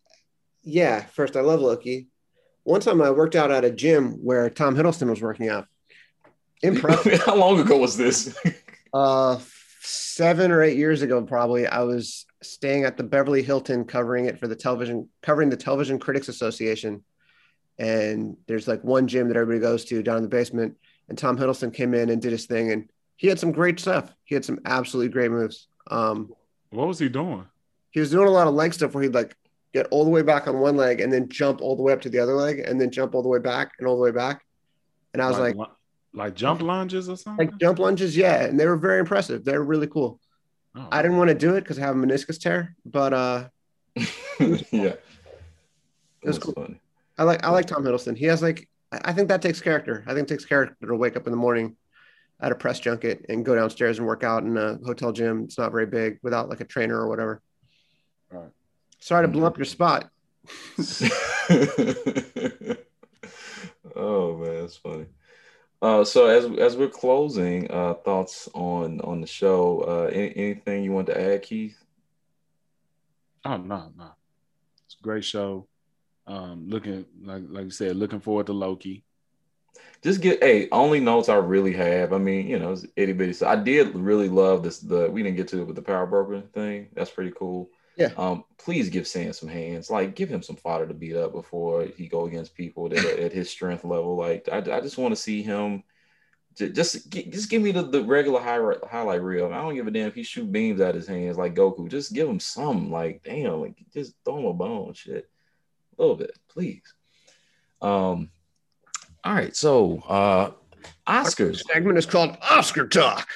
yeah. 0.63 1.05
First, 1.05 1.35
I 1.35 1.41
love 1.41 1.61
Loki. 1.61 2.07
One 2.63 2.81
time 2.81 3.01
I 3.01 3.11
worked 3.11 3.35
out 3.35 3.51
at 3.51 3.63
a 3.63 3.71
gym 3.71 4.13
where 4.23 4.49
Tom 4.49 4.75
Hiddleston 4.75 5.09
was 5.09 5.21
working 5.21 5.49
out. 5.49 5.67
Impressive. 6.63 7.21
How 7.25 7.35
long 7.35 7.59
ago 7.59 7.77
was 7.77 7.95
this? 7.95 8.35
uh, 8.93 9.39
seven 9.81 10.51
or 10.51 10.63
eight 10.63 10.77
years 10.77 11.01
ago, 11.01 11.21
probably. 11.21 11.67
I 11.67 11.81
was 11.81 12.25
staying 12.41 12.85
at 12.85 12.97
the 12.97 13.03
Beverly 13.03 13.43
Hilton, 13.43 13.85
covering 13.85 14.25
it 14.25 14.39
for 14.39 14.47
the 14.47 14.55
television, 14.55 15.09
covering 15.21 15.49
the 15.49 15.57
Television 15.57 15.99
Critics 15.99 16.27
Association. 16.27 17.03
And 17.77 18.37
there's 18.47 18.67
like 18.67 18.83
one 18.83 19.07
gym 19.07 19.27
that 19.27 19.37
everybody 19.37 19.59
goes 19.59 19.85
to 19.85 20.01
down 20.01 20.17
in 20.17 20.23
the 20.23 20.29
basement. 20.29 20.77
And 21.07 21.17
Tom 21.17 21.37
Hiddleston 21.37 21.73
came 21.73 21.93
in 21.93 22.09
and 22.09 22.21
did 22.21 22.31
his 22.31 22.47
thing, 22.47 22.71
and 22.71 22.89
he 23.15 23.27
had 23.27 23.39
some 23.39 23.51
great 23.51 23.79
stuff. 23.79 24.11
He 24.23 24.33
had 24.33 24.43
some 24.43 24.59
absolutely 24.65 25.11
great 25.11 25.29
moves. 25.29 25.67
Um, 25.91 26.33
what 26.71 26.87
was 26.87 26.97
he 26.97 27.09
doing? 27.09 27.45
He 27.95 28.01
was 28.01 28.11
doing 28.11 28.27
a 28.27 28.31
lot 28.31 28.45
of 28.45 28.53
leg 28.53 28.73
stuff 28.73 28.93
where 28.93 29.03
he'd 29.03 29.13
like 29.13 29.37
get 29.73 29.87
all 29.89 30.03
the 30.03 30.09
way 30.09 30.21
back 30.21 30.49
on 30.49 30.59
one 30.59 30.75
leg 30.75 30.99
and 30.99 31.13
then 31.13 31.29
jump 31.29 31.61
all 31.61 31.77
the 31.77 31.81
way 31.81 31.93
up 31.93 32.01
to 32.01 32.09
the 32.09 32.19
other 32.19 32.33
leg 32.33 32.59
and 32.59 32.79
then 32.79 32.91
jump 32.91 33.15
all 33.15 33.23
the 33.23 33.29
way 33.29 33.39
back 33.39 33.71
and 33.79 33.87
all 33.87 33.95
the 33.95 34.01
way 34.01 34.11
back. 34.11 34.43
And 35.13 35.23
I 35.23 35.29
was 35.29 35.39
like, 35.39 35.55
like 35.55 35.69
like 36.13 36.35
jump 36.35 36.61
lunges 36.61 37.07
or 37.07 37.15
something? 37.15 37.47
Like 37.47 37.57
jump 37.57 37.79
lunges, 37.79 38.17
yeah. 38.17 38.43
And 38.43 38.59
they 38.59 38.65
were 38.65 38.75
very 38.75 38.99
impressive. 38.99 39.45
They 39.45 39.57
were 39.57 39.63
really 39.63 39.87
cool. 39.87 40.19
Oh, 40.75 40.89
I 40.91 41.01
didn't 41.01 41.15
want 41.15 41.29
to 41.29 41.35
do 41.35 41.55
it 41.55 41.61
because 41.61 41.79
I 41.79 41.83
have 41.83 41.95
a 41.95 41.97
meniscus 41.97 42.37
tear, 42.37 42.75
but 42.85 43.13
uh 43.13 43.47
yeah. 43.95 44.95
It 44.95 44.99
was 46.21 46.37
cool. 46.37 46.51
Funny. 46.51 46.81
I 47.17 47.23
like 47.23 47.45
I 47.45 47.49
like 47.49 47.65
Tom 47.65 47.85
Hiddleston. 47.85 48.17
He 48.17 48.25
has 48.25 48.41
like 48.41 48.67
I 48.91 49.13
think 49.13 49.29
that 49.29 49.41
takes 49.41 49.61
character. 49.61 50.03
I 50.05 50.13
think 50.13 50.27
it 50.27 50.33
takes 50.33 50.43
character 50.43 50.85
to 50.85 50.95
wake 50.97 51.15
up 51.15 51.27
in 51.27 51.31
the 51.31 51.37
morning 51.37 51.77
at 52.41 52.51
a 52.51 52.55
press 52.55 52.81
junket 52.81 53.25
and 53.29 53.45
go 53.45 53.55
downstairs 53.55 53.99
and 53.99 54.05
work 54.05 54.25
out 54.25 54.43
in 54.43 54.57
a 54.57 54.79
hotel 54.85 55.13
gym. 55.13 55.45
It's 55.45 55.57
not 55.57 55.71
very 55.71 55.85
big 55.85 56.19
without 56.23 56.49
like 56.49 56.59
a 56.59 56.65
trainer 56.65 56.99
or 56.99 57.07
whatever. 57.07 57.41
Right. 58.35 58.51
Sorry 58.99 59.25
to 59.25 59.31
blow 59.31 59.45
up 59.45 59.57
your 59.57 59.65
spot. 59.65 60.09
oh 63.95 64.37
man, 64.37 64.61
that's 64.61 64.75
funny. 64.75 65.05
Uh, 65.81 66.03
so 66.03 66.27
as 66.27 66.45
as 66.59 66.75
we're 66.75 66.89
closing, 66.89 67.71
uh, 67.71 67.93
thoughts 67.93 68.49
on 68.53 68.99
on 69.01 69.21
the 69.21 69.27
show. 69.27 69.81
Uh, 69.81 70.09
any, 70.11 70.35
anything 70.35 70.83
you 70.83 70.91
want 70.91 71.07
to 71.07 71.19
add, 71.19 71.43
Keith? 71.43 71.77
Oh 73.45 73.57
no, 73.57 73.91
no, 73.97 74.11
it's 74.85 74.97
a 74.99 75.03
great 75.03 75.23
show. 75.23 75.67
Um, 76.27 76.67
looking 76.67 77.05
like 77.23 77.43
like 77.47 77.65
you 77.65 77.71
said, 77.71 77.95
looking 77.95 78.19
forward 78.19 78.47
to 78.47 78.53
Loki. 78.53 79.03
Just 80.01 80.21
get 80.21 80.43
hey, 80.43 80.67
only 80.71 80.99
notes 80.99 81.29
I 81.29 81.35
really 81.35 81.73
have. 81.73 82.11
I 82.11 82.17
mean, 82.17 82.47
you 82.47 82.59
know, 82.59 82.73
it's 82.73 82.85
itty 82.95 83.13
bitty. 83.13 83.33
So 83.33 83.47
I 83.47 83.55
did 83.55 83.95
really 83.95 84.29
love 84.29 84.61
this. 84.63 84.79
The 84.79 85.09
we 85.09 85.23
didn't 85.23 85.37
get 85.37 85.47
to 85.49 85.61
it 85.61 85.67
with 85.67 85.77
the 85.77 85.81
power 85.81 86.05
broker 86.05 86.41
thing. 86.41 86.89
That's 86.93 87.11
pretty 87.11 87.31
cool. 87.31 87.69
Yeah. 87.97 88.11
Um, 88.17 88.43
please 88.57 88.89
give 88.89 89.07
Sam 89.07 89.31
some 89.33 89.49
hands. 89.49 89.89
Like, 89.89 90.15
give 90.15 90.29
him 90.29 90.41
some 90.41 90.55
fodder 90.55 90.87
to 90.87 90.93
beat 90.93 91.15
up 91.15 91.31
before 91.31 91.85
he 91.85 92.07
go 92.07 92.25
against 92.25 92.55
people 92.55 92.89
that 92.89 93.03
are 93.03 93.21
at 93.21 93.31
his 93.31 93.49
strength 93.49 93.85
level. 93.85 94.15
Like, 94.15 94.49
I, 94.51 94.57
I 94.57 94.81
just 94.81 94.97
want 94.97 95.13
to 95.13 95.21
see 95.21 95.41
him. 95.41 95.83
Just, 96.55 97.09
just 97.09 97.49
give 97.49 97.61
me 97.61 97.71
the, 97.71 97.81
the 97.81 98.01
regular 98.01 98.39
highlight 98.39 98.83
highlight 98.85 99.21
reel. 99.21 99.51
I 99.51 99.61
don't 99.61 99.75
give 99.75 99.87
a 99.87 99.91
damn 99.91 100.07
if 100.07 100.15
he 100.15 100.23
shoot 100.23 100.49
beams 100.49 100.79
out 100.79 100.95
his 100.95 101.07
hands 101.07 101.37
like 101.37 101.53
Goku. 101.53 101.89
Just 101.89 102.13
give 102.13 102.29
him 102.29 102.39
some. 102.39 102.91
Like, 102.91 103.23
damn, 103.23 103.59
like 103.59 103.75
just 103.93 104.13
throw 104.23 104.39
him 104.39 104.45
a 104.45 104.53
bone, 104.53 104.93
shit, 104.93 105.29
a 105.97 106.01
little 106.01 106.15
bit, 106.15 106.31
please. 106.47 106.93
Um. 107.81 108.29
All 109.25 109.33
right, 109.33 109.53
so 109.53 110.01
uh 110.07 110.51
Oscars. 111.07 111.61
Our 111.67 111.73
segment 111.73 111.97
is 111.97 112.05
called 112.05 112.37
Oscar 112.41 112.87
Talk. 112.87 113.27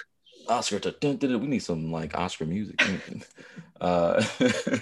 Oscar 0.47 0.79
Talk. 0.79 0.95
We 1.01 1.39
need 1.39 1.59
some 1.59 1.91
like 1.91 2.15
Oscar 2.17 2.45
music. 2.45 2.81
Uh, 3.79 4.23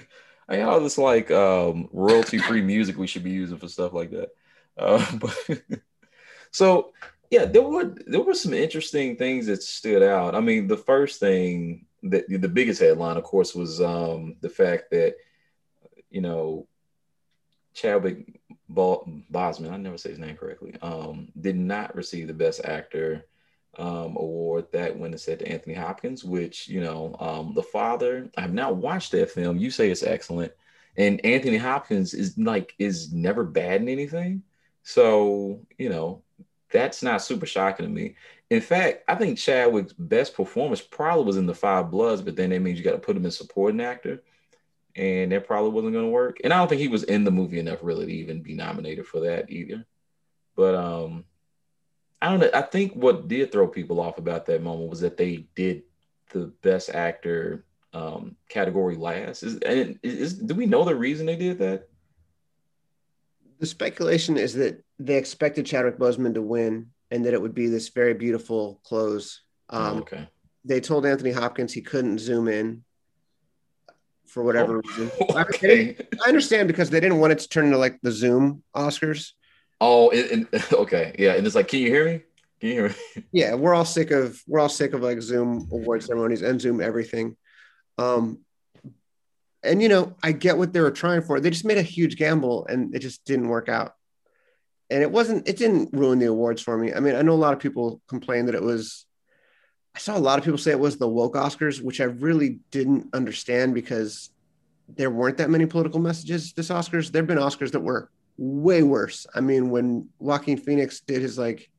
I 0.50 0.58
got 0.58 0.70
all 0.70 0.80
this 0.80 0.98
like 0.98 1.30
um, 1.32 1.90
royalty 1.92 2.38
free 2.38 2.62
music 2.62 2.98
we 2.98 3.08
should 3.08 3.24
be 3.24 3.32
using 3.32 3.58
for 3.58 3.68
stuff 3.68 3.94
like 3.94 4.12
that. 4.12 4.30
Uh, 4.78 5.06
but 5.18 5.60
so 6.52 6.94
yeah, 7.30 7.46
there 7.46 7.62
were 7.62 7.96
there 8.06 8.22
were 8.22 8.34
some 8.34 8.54
interesting 8.54 9.18
things 9.18 9.48
that 9.48 9.64
stood 9.64 10.02
out. 10.02 10.36
I 10.36 10.40
mean, 10.40 10.68
the 10.68 10.78
first 10.78 11.20
thing 11.20 11.86
that 12.04 12.26
the 12.30 12.48
biggest 12.48 12.80
headline, 12.80 13.18
of 13.18 13.24
course, 13.24 13.54
was 13.54 13.82
um, 13.82 14.38
the 14.42 14.50
fact 14.50 14.92
that 14.92 15.16
you 16.10 16.22
know 16.22 16.68
Chadwick 17.74 18.40
Boseman, 18.72 19.72
I 19.72 19.78
never 19.78 19.98
say 19.98 20.12
his 20.12 20.20
name 20.20 20.38
correctly, 20.38 20.76
um, 20.82 21.30
did 21.40 21.58
not 21.58 21.96
receive 21.96 22.28
the 22.28 22.34
Best 22.34 22.64
Actor 22.64 23.26
um, 23.78 24.16
award 24.16 24.68
that 24.72 24.98
went 24.98 25.14
and 25.14 25.22
said 25.22 25.40
to 25.40 25.48
Anthony 25.48 25.76
Hopkins, 25.76 26.24
which, 26.24 26.68
you 26.68 26.82
know, 26.82 27.16
um, 27.20 27.54
The 27.54 27.64
Father, 27.64 28.30
I've 28.38 28.54
now 28.54 28.72
watched 28.72 29.12
that 29.12 29.32
film. 29.32 29.58
You 29.58 29.72
say 29.72 29.90
it's 29.92 30.04
excellent. 30.04 30.52
And 30.98 31.24
Anthony 31.24 31.58
Hopkins 31.58 32.14
is 32.14 32.38
like, 32.38 32.74
is 32.80 33.14
never 33.14 33.44
bad 33.44 33.82
in 33.82 33.90
anything. 33.90 34.44
So, 34.84 35.62
you 35.78 35.90
know, 35.90 36.24
that's 36.72 37.04
not 37.04 37.22
super 37.22 37.46
shocking 37.46 37.86
to 37.86 37.92
me. 37.92 38.16
In 38.50 38.62
fact, 38.62 39.04
I 39.08 39.16
think 39.16 39.38
Chadwick's 39.38 39.94
best 39.94 40.34
performance 40.34 40.82
probably 40.82 41.26
was 41.26 41.38
in 41.38 41.46
The 41.46 41.54
Five 41.54 41.92
Bloods, 41.92 42.22
but 42.22 42.36
then 42.36 42.50
that 42.50 42.62
means 42.62 42.80
you 42.80 42.86
got 42.86 42.94
to 42.94 42.98
put 42.98 43.16
him 43.16 43.26
in 43.26 43.32
supporting 43.32 43.82
actor. 43.82 44.24
And 44.96 45.32
that 45.32 45.46
probably 45.46 45.70
wasn't 45.70 45.94
going 45.94 46.06
to 46.06 46.12
work. 46.12 46.40
And 46.44 46.52
I 46.52 46.58
don't 46.58 46.68
think 46.68 46.82
he 46.82 46.88
was 46.88 47.04
in 47.04 47.24
the 47.24 47.32
movie 47.32 47.60
enough 47.60 47.80
really 47.84 48.08
to 48.08 48.12
even 48.12 48.42
be 48.42 48.56
nominated 48.56 49.06
for 49.06 49.20
that 49.20 49.52
either. 49.52 49.86
But 50.56 50.74
um, 50.74 51.26
I 52.22 52.30
don't 52.30 52.40
know. 52.40 52.50
I 52.54 52.62
think 52.62 52.94
what 52.94 53.28
did 53.28 53.52
throw 53.52 53.68
people 53.68 54.00
off 54.00 54.18
about 54.18 54.48
that 54.48 54.64
moment 54.64 54.90
was 54.90 55.02
that 55.02 55.18
they 55.18 55.48
did 55.56 55.84
the 56.32 56.52
best 56.62 56.90
actor 56.90 57.66
um, 57.94 58.36
category 58.50 58.96
last. 58.96 59.44
Is, 59.44 59.58
and 59.58 60.00
is, 60.04 60.34
do 60.34 60.56
we 60.56 60.66
know 60.66 60.84
the 60.84 60.96
reason 60.96 61.26
they 61.26 61.36
did 61.36 61.60
that? 61.60 61.88
The 63.60 63.66
speculation 63.66 64.38
is 64.38 64.54
that 64.56 64.84
they 65.00 65.16
expected 65.16 65.66
Chadwick 65.66 65.98
Boseman 65.98 66.34
to 66.36 66.42
win 66.42 66.88
and 67.12 67.26
that 67.26 67.34
it 67.34 67.42
would 67.42 67.56
be 67.56 67.68
this 67.68 67.90
very 67.90 68.14
beautiful 68.14 68.82
close. 68.84 69.42
Um, 69.70 69.98
oh, 69.98 70.00
okay. 70.00 70.28
They 70.66 70.82
told 70.82 71.06
Anthony 71.06 71.32
Hopkins 71.32 71.74
he 71.74 71.82
couldn't 71.82 72.20
zoom 72.20 72.48
in 72.48 72.84
for 74.28 74.44
whatever 74.44 74.78
oh, 74.78 74.82
reason. 74.82 75.12
Okay. 75.30 75.96
I, 76.00 76.26
I 76.26 76.28
understand 76.28 76.68
because 76.68 76.90
they 76.90 77.00
didn't 77.00 77.20
want 77.20 77.34
it 77.34 77.40
to 77.40 77.50
turn 77.50 77.66
into 77.66 77.78
like 77.78 78.00
the 78.02 78.12
Zoom 78.12 78.64
Oscars. 78.76 79.32
Oh, 79.80 80.10
and, 80.10 80.48
and, 80.54 80.74
okay, 80.74 81.16
yeah, 81.20 81.34
and 81.34 81.46
it's 81.46 81.56
like, 81.56 81.68
can 81.68 81.80
you 81.80 81.90
hear 81.90 82.06
me? 82.06 82.22
Can 82.60 82.70
you 82.70 82.74
hear 82.74 82.90
me? 82.90 83.24
Yeah, 83.32 83.54
we're 83.54 83.76
all 83.76 83.86
sick 83.86 84.12
of 84.12 84.42
we're 84.48 84.60
all 84.60 84.70
sick 84.70 84.94
of 84.94 85.02
like 85.02 85.22
Zoom 85.22 85.68
award 85.72 86.04
ceremonies 86.04 86.42
and 86.42 86.60
Zoom 86.60 86.82
everything. 86.82 87.36
Um, 87.98 88.40
and 89.64 89.82
you 89.82 89.90
know, 89.90 90.16
I 90.24 90.32
get 90.32 90.58
what 90.58 90.74
they 90.74 90.82
were 90.82 90.92
trying 90.92 91.22
for. 91.22 91.40
They 91.40 91.50
just 91.50 91.66
made 91.66 91.78
a 91.78 91.84
huge 91.84 92.18
gamble, 92.18 92.66
and 92.68 92.96
it 92.96 93.00
just 93.00 93.26
didn't 93.26 93.50
work 93.50 93.70
out. 93.70 93.94
And 94.90 95.04
it 95.04 95.12
wasn't. 95.12 95.48
It 95.48 95.58
didn't 95.58 95.90
ruin 95.94 96.20
the 96.20 96.28
awards 96.28 96.62
for 96.62 96.78
me. 96.78 96.94
I 96.94 97.00
mean, 97.00 97.16
I 97.16 97.22
know 97.22 97.34
a 97.34 97.36
lot 97.36 97.54
of 97.54 97.60
people 97.60 98.02
complain 98.08 98.46
that 98.46 98.56
it 98.56 98.64
was. 98.64 99.06
I 99.96 100.00
saw 100.00 100.16
a 100.16 100.20
lot 100.20 100.38
of 100.38 100.46
people 100.46 100.60
say 100.60 100.72
it 100.72 100.80
was 100.80 100.98
the 100.98 101.08
woke 101.08 101.34
Oscars, 101.34 101.82
which 101.82 102.00
I 102.02 102.06
really 102.06 102.60
didn't 102.70 103.08
understand 103.14 103.74
because 103.74 104.30
there 104.88 105.10
weren't 105.10 105.38
that 105.38 105.50
many 105.50 105.66
political 105.66 106.00
messages 106.00 106.54
this 106.54 106.70
Oscars. 106.70 107.12
There've 107.12 107.28
been 107.28 107.40
Oscars 107.40 107.72
that 107.72 107.82
were 107.82 108.10
way 108.38 108.84
worse. 108.84 109.28
I 109.34 109.42
mean, 109.42 109.70
when 109.70 110.10
Joaquin 110.20 110.58
Phoenix 110.58 111.00
did 111.00 111.22
his 111.22 111.38
like 111.38 111.70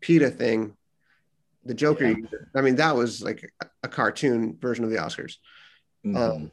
PETA 0.00 0.30
thing, 0.30 0.76
the 1.64 1.74
Joker, 1.74 2.08
yeah. 2.08 2.16
I 2.54 2.60
mean, 2.60 2.76
that 2.76 2.96
was 2.96 3.22
like 3.22 3.48
a, 3.82 3.88
cartoon 3.88 4.56
version 4.60 4.84
of 4.84 4.90
the 4.90 4.96
Oscars. 4.96 5.36
Mm-hmm. 6.04 6.16
Um, 6.16 6.50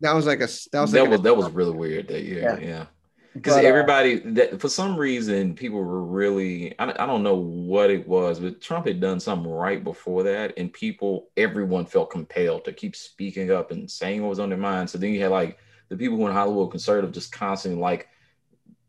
that 0.00 0.14
was 0.14 0.26
like 0.26 0.40
a 0.40 0.48
that 0.72 0.80
was 0.80 0.92
that 0.92 1.02
like 1.02 1.10
was 1.10 1.20
a, 1.20 1.22
that 1.22 1.36
was 1.36 1.50
really 1.52 1.72
weird 1.72 2.08
that 2.08 2.22
year. 2.22 2.58
Yeah. 2.60 2.66
yeah. 2.66 2.86
because 3.34 3.56
uh, 3.56 3.60
everybody 3.60 4.18
that 4.18 4.60
for 4.60 4.68
some 4.68 4.96
reason 4.96 5.54
people 5.54 5.78
were 5.78 6.04
really 6.04 6.78
I, 6.78 6.90
I 6.90 7.06
don't 7.06 7.22
know 7.22 7.36
what 7.36 7.90
it 7.90 8.06
was 8.06 8.38
but 8.38 8.60
trump 8.60 8.86
had 8.86 9.00
done 9.00 9.18
something 9.18 9.50
right 9.50 9.82
before 9.82 10.22
that 10.24 10.52
and 10.58 10.72
people 10.72 11.28
everyone 11.36 11.86
felt 11.86 12.10
compelled 12.10 12.64
to 12.66 12.72
keep 12.72 12.94
speaking 12.96 13.50
up 13.50 13.70
and 13.70 13.90
saying 13.90 14.20
what 14.20 14.28
was 14.28 14.40
on 14.40 14.50
their 14.50 14.58
mind 14.58 14.90
so 14.90 14.98
then 14.98 15.14
you 15.14 15.22
had 15.22 15.30
like 15.30 15.58
the 15.88 15.96
people 15.96 16.18
who 16.18 16.26
in 16.26 16.32
hollywood 16.32 16.70
conservative 16.70 17.12
just 17.12 17.32
constantly 17.32 17.80
like 17.80 18.08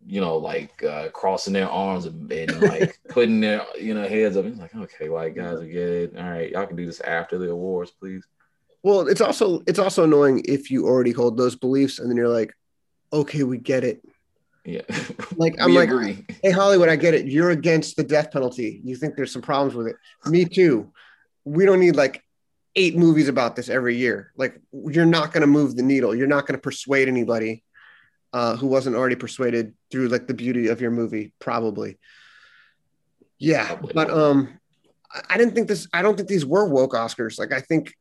you 0.08 0.22
know 0.22 0.38
like 0.38 0.84
uh, 0.84 1.10
crossing 1.10 1.54
their 1.54 1.70
arms 1.70 2.06
and, 2.06 2.32
and 2.32 2.62
like 2.62 3.00
putting 3.10 3.40
their 3.40 3.66
you 3.80 3.94
know 3.94 4.08
heads 4.08 4.38
up 4.38 4.46
it's 4.46 4.60
like 4.60 4.76
okay 4.76 5.10
white 5.10 5.36
guys 5.36 5.60
I 5.60 5.66
get 5.66 5.90
it 5.90 6.18
all 6.18 6.30
right 6.30 6.52
y'all 6.52 6.68
can 6.68 6.76
do 6.76 6.86
this 6.86 7.02
after 7.02 7.38
the 7.38 7.50
awards 7.50 7.92
please 7.92 8.26
well 8.84 9.08
it's 9.08 9.22
also 9.22 9.62
it's 9.68 9.80
also 9.80 10.04
annoying 10.04 10.44
if 10.46 10.70
you 10.70 10.86
already 10.86 11.12
hold 11.12 11.38
those 11.38 11.56
beliefs 11.56 12.00
and 12.00 12.10
then 12.10 12.18
you're 12.18 12.30
like 12.30 12.56
okay 13.12 13.44
we 13.44 13.58
get 13.58 13.84
it 13.84 14.02
yeah. 14.66 14.82
Like 15.38 15.56
I'm 15.60 15.74
like, 15.74 15.90
agree. 15.90 16.26
hey 16.42 16.52
Hollywood, 16.52 16.88
I 16.88 16.96
get 16.96 17.14
it. 17.14 17.26
You're 17.26 17.52
against 17.52 17.98
the 17.98 18.04
death 18.04 18.32
penalty. 18.32 18.80
You 18.84 18.96
think 18.96 19.16
there's 19.16 19.34
some 19.34 19.42
problems 19.42 19.76
with 19.76 19.88
it. 19.88 19.98
Me 20.26 20.46
too. 20.46 20.92
We 21.44 21.66
don't 21.66 21.80
need 21.80 21.98
like 21.98 22.24
eight 22.76 22.98
movies 22.98 23.28
about 23.28 23.56
this 23.56 23.70
every 23.70 23.98
year. 23.98 24.32
Like 24.38 24.60
you're 24.72 25.06
not 25.06 25.34
going 25.34 25.42
to 25.42 25.48
move 25.48 25.76
the 25.76 25.84
needle. 25.84 26.16
You're 26.16 26.28
not 26.28 26.48
going 26.48 26.58
to 26.58 26.62
persuade 26.62 27.08
anybody 27.08 27.64
uh, 28.36 28.58
who 28.58 28.68
wasn't 28.68 28.98
already 28.98 29.16
persuaded 29.16 29.74
through 29.90 30.10
like 30.10 30.28
the 30.28 30.34
beauty 30.34 30.68
of 30.68 30.82
your 30.82 30.92
movie, 30.92 31.32
probably. 31.40 31.98
Yeah, 33.40 33.66
probably. 33.66 33.94
but 33.94 34.10
um, 34.10 34.60
I 35.30 35.38
didn't 35.38 35.56
think 35.56 35.70
this. 35.70 35.88
I 35.94 36.02
don't 36.02 36.18
think 36.18 36.28
these 36.28 36.46
were 36.46 36.68
woke 36.68 36.92
Oscars. 36.92 37.40
Like 37.40 37.54
I 37.54 37.62
think 37.62 37.94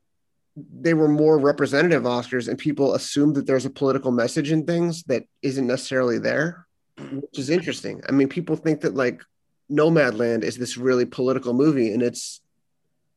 they 0.56 0.92
were 0.92 1.06
more 1.06 1.38
representative 1.38 2.02
Oscars, 2.02 2.48
and 2.48 2.58
people 2.58 2.94
assume 2.94 3.34
that 3.34 3.46
there's 3.46 3.64
a 3.64 3.70
political 3.70 4.10
message 4.10 4.50
in 4.50 4.66
things 4.66 5.04
that 5.04 5.22
isn't 5.42 5.68
necessarily 5.68 6.18
there, 6.18 6.66
which 7.12 7.38
is 7.38 7.48
interesting. 7.48 8.02
I 8.08 8.10
mean, 8.10 8.28
people 8.28 8.56
think 8.56 8.80
that 8.80 8.96
like 8.96 9.22
Nomadland 9.70 10.42
is 10.42 10.58
this 10.58 10.76
really 10.76 11.06
political 11.06 11.52
movie, 11.52 11.92
and 11.92 12.02
it's 12.02 12.40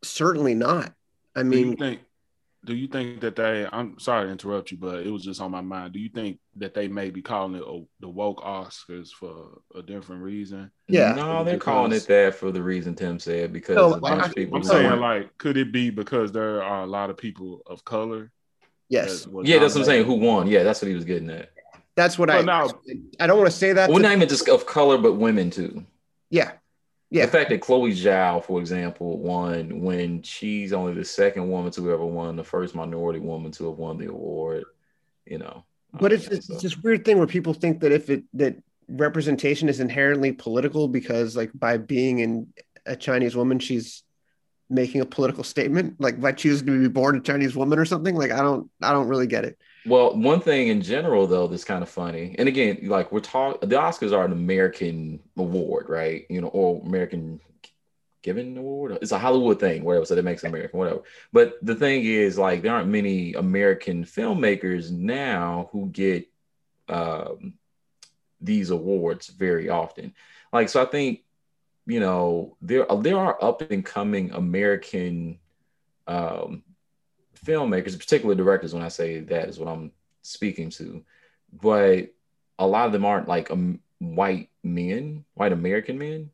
certainly 0.04 0.54
not. 0.54 0.94
I 1.36 1.42
mean, 1.42 2.00
do 2.68 2.76
you 2.76 2.88
think 2.88 3.22
that 3.22 3.36
they 3.36 3.66
i'm 3.72 3.98
sorry 3.98 4.26
to 4.26 4.32
interrupt 4.32 4.70
you 4.72 4.78
but 4.78 5.00
it 5.00 5.10
was 5.10 5.24
just 5.24 5.42
on 5.42 5.50
my 5.50 5.62
mind. 5.62 5.94
Do 5.94 6.00
you 6.00 6.10
think 6.10 6.40
that 6.58 6.74
they 6.74 6.88
may 6.88 7.10
be 7.10 7.22
calling 7.22 7.56
it 7.56 7.64
a, 7.64 7.84
the 8.02 8.10
woke 8.10 8.42
oscars 8.42 9.10
for 9.10 9.62
a 9.74 9.82
different 9.82 10.22
reason? 10.22 10.70
Yeah. 10.88 11.14
No 11.14 11.44
they're 11.44 11.56
because, 11.56 11.64
calling 11.66 11.94
it 11.94 12.06
that 12.08 12.36
for 12.36 12.52
the 12.52 12.62
reason 12.62 12.94
tim 12.94 13.20
said 13.20 13.54
because 13.54 13.76
no, 13.76 14.00
I, 14.04 14.28
people 14.28 14.58
i'm 14.58 14.64
saying 14.64 15.00
like 15.00 15.36
could 15.38 15.58
it 15.58 15.72
be 15.72 15.90
because 15.90 16.32
there 16.32 16.62
are 16.62 16.84
a 16.84 16.88
lot 16.88 17.10
of 17.10 17.18
people 17.18 17.62
of 17.66 17.84
color 17.86 18.32
yes. 18.90 19.24
that 19.24 19.46
yeah 19.46 19.60
that's 19.60 19.74
what 19.74 19.82
i'm 19.82 19.86
saying. 19.86 20.06
who 20.06 20.16
won? 20.16 20.48
Yeah 20.48 20.64
that's 20.64 20.82
what 20.82 20.90
he 20.90 20.96
was 20.96 21.06
getting 21.06 21.30
at. 21.30 21.50
That's 21.96 22.20
what 22.20 22.30
i 22.30 22.42
now 22.42 22.70
i 23.20 23.26
don't 23.26 23.38
want 23.38 23.50
to 23.50 23.58
say 23.58 23.74
that 23.74 23.90
well 23.90 23.98
to, 23.98 24.04
not 24.04 24.12
even 24.12 24.28
just 24.28 24.48
of 24.50 24.66
color 24.66 24.98
but 24.98 25.14
women 25.14 25.50
too. 25.50 25.86
Yeah 26.30 26.52
yeah. 27.10 27.26
The 27.26 27.32
fact 27.32 27.50
that 27.52 27.62
Chloe 27.62 27.94
Zhao, 27.94 28.44
for 28.44 28.60
example, 28.60 29.18
won 29.18 29.82
when 29.82 30.22
she's 30.24 30.74
only 30.74 30.94
the 30.94 31.06
second 31.06 31.50
woman 31.50 31.72
to 31.72 31.92
ever 31.92 32.06
won, 32.06 32.36
the 32.36 32.44
first 32.44 32.76
minority 32.76 33.20
woman 33.20 33.52
to 33.54 33.70
have 33.70 33.78
won 33.78 33.98
the 33.98 34.08
award, 34.08 34.66
you 35.26 35.38
know. 35.38 35.64
But 35.94 36.12
it's, 36.12 36.28
it's, 36.28 36.50
it's 36.50 36.64
this 36.64 36.78
weird 36.78 37.06
thing 37.06 37.18
where 37.18 37.28
people 37.28 37.54
think 37.54 37.80
that 37.80 37.92
if 37.94 38.10
it 38.10 38.24
that 38.34 38.58
representation 38.90 39.70
is 39.70 39.80
inherently 39.80 40.34
political 40.34 40.88
because 40.88 41.36
like 41.36 41.52
by 41.54 41.78
being 41.78 42.20
in 42.20 42.48
a 42.86 42.96
Chinese 42.96 43.36
woman, 43.36 43.60
she's 43.60 44.04
making 44.70 45.00
a 45.00 45.06
political 45.06 45.46
statement, 45.46 45.96
like 46.00 46.20
by 46.20 46.34
choosing 46.34 46.68
to 46.68 46.82
be 46.82 46.90
born 46.90 47.16
a 47.16 47.22
Chinese 47.22 47.56
woman 47.56 47.80
or 47.80 47.86
something. 47.86 48.16
Like 48.16 48.32
I 48.32 48.42
don't 48.42 48.70
I 48.82 48.92
don't 48.92 49.08
really 49.08 49.28
get 49.28 49.46
it. 49.46 49.58
Well, 49.88 50.18
one 50.18 50.42
thing 50.42 50.68
in 50.68 50.82
general 50.82 51.28
though 51.28 51.48
that's 51.48 51.64
kind 51.64 51.82
of 51.82 51.90
funny, 51.90 52.36
and 52.38 52.48
again, 52.50 52.80
like 52.84 53.12
we're 53.12 53.22
talking, 53.22 53.70
the 53.70 53.78
Oscars 53.78 54.12
are 54.12 54.26
an 54.26 54.34
American 54.34 55.22
award, 55.38 55.88
right? 55.90 56.26
You 56.30 56.42
know, 56.42 56.48
or 56.50 56.82
American 56.86 57.40
given 58.24 58.58
award. 58.58 58.98
It's 59.02 59.14
a 59.14 59.20
Hollywood 59.20 59.60
thing, 59.60 59.84
whatever. 59.84 60.06
So 60.06 60.16
that 60.16 60.24
makes 60.26 60.44
American, 60.44 60.80
whatever. 60.80 61.04
But 61.34 61.58
the 61.62 61.76
thing 61.76 62.04
is, 62.06 62.38
like, 62.38 62.62
there 62.62 62.74
aren't 62.76 62.90
many 62.90 63.34
American 63.36 64.04
filmmakers 64.06 64.92
now 64.92 65.70
who 65.72 65.88
get 65.88 66.28
um, 66.90 67.54
these 68.42 68.72
awards 68.72 69.28
very 69.28 69.70
often. 69.70 70.14
Like, 70.54 70.70
so 70.70 70.82
I 70.82 70.86
think 70.86 71.22
you 71.86 72.00
know 72.02 72.58
there 72.62 72.86
there 73.02 73.18
are 73.18 73.44
up 73.44 73.62
and 73.72 73.86
coming 73.86 74.32
American 74.32 75.40
um, 76.08 76.64
filmmakers, 77.48 77.98
particularly 77.98 78.36
directors, 78.36 78.74
when 78.74 78.84
I 78.84 78.90
say 78.90 79.20
that 79.22 79.48
is 79.48 79.58
what 79.58 79.70
I'm 79.70 79.92
speaking 80.22 80.70
to, 80.72 81.04
but 81.62 82.14
a 82.60 82.68
lot 82.68 82.88
of 82.88 82.92
them 82.92 83.06
aren't 83.06 83.28
like 83.28 83.50
um, 83.50 83.80
white 84.00 84.50
men, 84.64 85.24
white 85.36 85.54
American 85.54 85.98
men. 85.98 86.30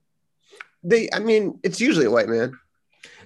They, 0.84 1.10
I 1.14 1.20
mean, 1.20 1.60
it's 1.64 1.80
usually 1.80 2.06
a 2.06 2.12
white 2.12 2.28
man. 2.28 2.58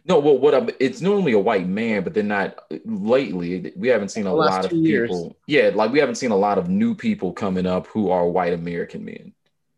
No, 0.06 0.20
well, 0.20 0.38
what 0.38 0.56
I'm, 0.56 0.70
it's 0.80 1.02
normally 1.02 1.34
a 1.34 1.40
white 1.40 1.68
man, 1.68 2.04
but 2.04 2.14
they're 2.14 2.24
not 2.24 2.60
lately. 2.86 3.74
We 3.76 3.90
haven't 3.90 4.10
seen 4.10 4.26
a 4.26 4.34
lot 4.34 4.66
of 4.66 4.72
people. 4.72 4.84
Years. 4.84 5.12
Yeah, 5.48 5.72
like 5.74 5.92
we 5.92 6.00
haven't 6.00 6.16
seen 6.16 6.32
a 6.32 6.38
lot 6.38 6.58
of 6.58 6.70
new 6.70 6.96
people 6.96 7.34
coming 7.34 7.66
up 7.66 7.88
who 7.88 8.10
are 8.10 8.28
white 8.28 8.54
American 8.54 9.04
men. 9.04 9.34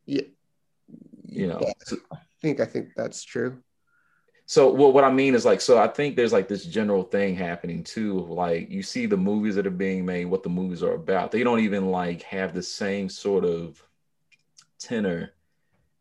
Yeah, 0.06 0.22
you 1.26 1.48
know, 1.48 1.60
yeah. 1.62 1.96
I 2.12 2.18
think 2.42 2.60
I 2.60 2.66
think 2.66 2.90
that's 2.96 3.24
true 3.24 3.62
so 4.50 4.74
well, 4.74 4.92
what 4.92 5.04
I 5.04 5.12
mean 5.12 5.36
is 5.36 5.46
like, 5.46 5.62
so 5.62 5.78
I 5.78 5.88
think 5.88 6.16
there's 6.16 6.34
like 6.34 6.48
this 6.48 6.66
general 6.66 7.04
thing 7.04 7.36
happening 7.36 7.84
too. 7.84 8.22
Like 8.22 8.72
you 8.72 8.82
see 8.82 9.06
the 9.06 9.16
movies 9.16 9.54
that 9.54 9.68
are 9.68 9.70
being 9.70 10.04
made, 10.04 10.26
what 10.26 10.42
the 10.42 10.50
movies 10.50 10.82
are 10.82 10.96
about. 10.96 11.30
They 11.30 11.44
don't 11.44 11.60
even 11.60 11.92
like 11.92 12.24
have 12.24 12.56
the 12.56 12.64
same 12.64 13.10
sort 13.10 13.46
of 13.46 13.80
tenor 14.80 15.34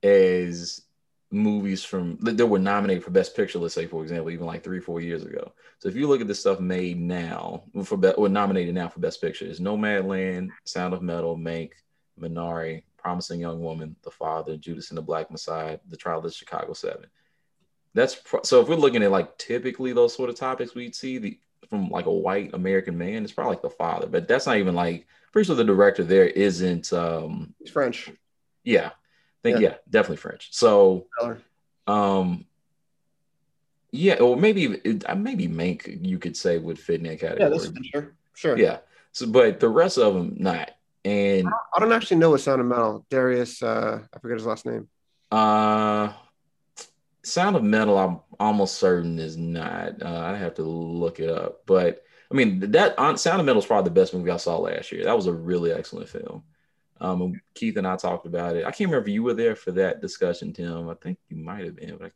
as 0.03 0.81
movies 1.31 1.85
from 1.85 2.17
that 2.23 2.47
were 2.47 2.59
nominated 2.59 3.05
for 3.05 3.11
Best 3.11 3.37
Picture. 3.37 3.59
Let's 3.59 3.75
say, 3.75 3.85
for 3.85 4.03
example, 4.03 4.31
even 4.31 4.47
like 4.47 4.65
three, 4.65 4.81
four 4.81 5.03
years 5.03 5.25
ago. 5.25 5.53
So 5.81 5.91
if 5.91 5.95
you 5.95 6.09
look 6.09 6.23
at 6.23 6.27
the 6.27 6.35
stuff 6.35 6.59
made 6.59 6.99
now 6.99 7.65
for 7.85 7.99
be- 7.99 8.13
or 8.13 8.31
nominated 8.31 8.75
now 8.75 8.89
for 8.89 9.01
Best 9.01 9.21
Picture, 9.21 9.45
is 9.45 9.61
Nomadland, 9.61 10.49
Sound 10.65 10.95
of 10.95 11.03
Metal, 11.03 11.37
Mank, 11.37 11.73
Minari, 12.19 12.85
Promising 12.97 13.41
Young 13.41 13.61
Woman, 13.61 13.95
The 14.05 14.11
Father, 14.11 14.57
Judas 14.57 14.89
and 14.89 14.97
the 14.97 15.03
Black 15.03 15.31
Messiah, 15.31 15.79
The 15.91 15.99
Trial 15.99 16.17
of 16.17 16.25
the 16.25 16.31
Chicago 16.31 16.73
Seven 16.73 17.09
that's 17.99 18.21
so 18.45 18.61
if 18.61 18.69
we're 18.69 18.77
looking 18.77 19.03
at 19.03 19.11
like 19.11 19.37
typically 19.39 19.93
those 19.93 20.15
sort 20.15 20.31
of 20.31 20.37
topics 20.37 20.75
we'd 20.75 20.95
see 20.95 21.19
the 21.19 21.39
from 21.69 21.89
like 21.91 22.07
a 22.07 22.13
white 22.13 22.55
American 22.55 22.97
man, 22.97 23.25
it's 23.25 23.33
probably 23.33 23.55
like 23.55 23.63
the 23.63 23.71
father, 23.71 24.07
but 24.07 24.27
that's 24.27 24.47
not 24.47 24.57
even 24.57 24.75
like 24.75 25.07
pretty 25.33 25.47
sure 25.47 25.57
the 25.57 25.65
director 25.65 26.05
there 26.05 26.27
isn't 26.27 26.93
um 26.93 27.55
He's 27.59 27.71
French. 27.71 28.11
Yeah. 28.65 28.89
I 28.89 29.43
think 29.43 29.61
yeah, 29.61 29.69
yeah 29.69 29.75
definitely 29.91 30.17
French. 30.17 30.49
So 30.53 31.07
um 31.87 32.47
yeah, 33.91 34.15
or 34.15 34.37
maybe 34.37 34.81
uh, 35.07 35.15
maybe 35.15 35.49
Mank 35.49 36.07
you 36.07 36.19
could 36.19 36.37
say 36.37 36.59
would 36.59 36.79
fit 36.79 37.01
in 37.01 37.07
that 37.07 37.21
category. 37.21 37.51
Yeah, 37.51 37.57
that's 37.57 37.71
sure. 37.91 38.15
Sure. 38.35 38.59
Yeah. 38.59 38.79
So 39.13 39.27
but 39.27 39.61
the 39.61 39.69
rest 39.69 39.99
of 39.99 40.15
them 40.15 40.37
not. 40.39 40.71
And 41.05 41.49
I 41.49 41.81
don't 41.81 41.93
actually 41.93 42.19
know 42.19 42.31
what 42.31 42.41
Sound 42.41 42.61
of 42.61 42.67
Metal. 42.67 43.05
Darius 43.11 43.63
uh 43.63 44.01
I 44.13 44.19
forget 44.19 44.39
his 44.39 44.47
last 44.47 44.67
name. 44.67 44.89
Uh 45.31 46.13
Sound 47.29 47.57
of 47.57 47.63
Metal, 47.63 47.99
I'm 47.99 48.21
almost 48.41 48.77
certain 48.77 49.19
is 49.19 49.37
not. 49.37 50.03
Uh, 50.03 50.21
I 50.21 50.37
have 50.37 50.55
to 50.55 50.63
look 50.63 51.21
it 51.21 51.31
up, 51.31 51.63
but 51.67 52.05
I 52.31 52.35
mean 52.35 52.71
that 52.73 52.99
on, 52.99 53.17
Sound 53.17 53.41
of 53.41 53.47
Metal 53.47 53.61
is 53.61 53.67
probably 53.67 53.89
the 53.89 54.01
best 54.01 54.15
movie 54.15 54.31
I 54.31 54.37
saw 54.37 54.59
last 54.59 54.93
year. 54.93 55.05
That 55.05 55.17
was 55.17 55.27
a 55.27 55.33
really 55.33 55.73
excellent 55.73 56.09
film. 56.09 56.43
Um, 57.01 57.41
Keith 57.55 57.77
and 57.77 57.87
I 57.87 57.97
talked 57.97 58.27
about 58.27 58.57
it. 58.57 58.65
I 58.65 58.71
can't 58.71 58.91
remember 58.91 59.09
if 59.09 59.15
you 59.15 59.23
were 59.23 59.35
there 59.35 59.55
for 59.55 59.71
that 59.73 60.01
discussion, 60.01 60.53
Tim. 60.53 60.89
I 60.89 60.95
think 60.95 61.19
you 61.29 61.37
might 61.37 61.65
have 61.65 61.77
been, 61.77 61.97
but 61.97 62.11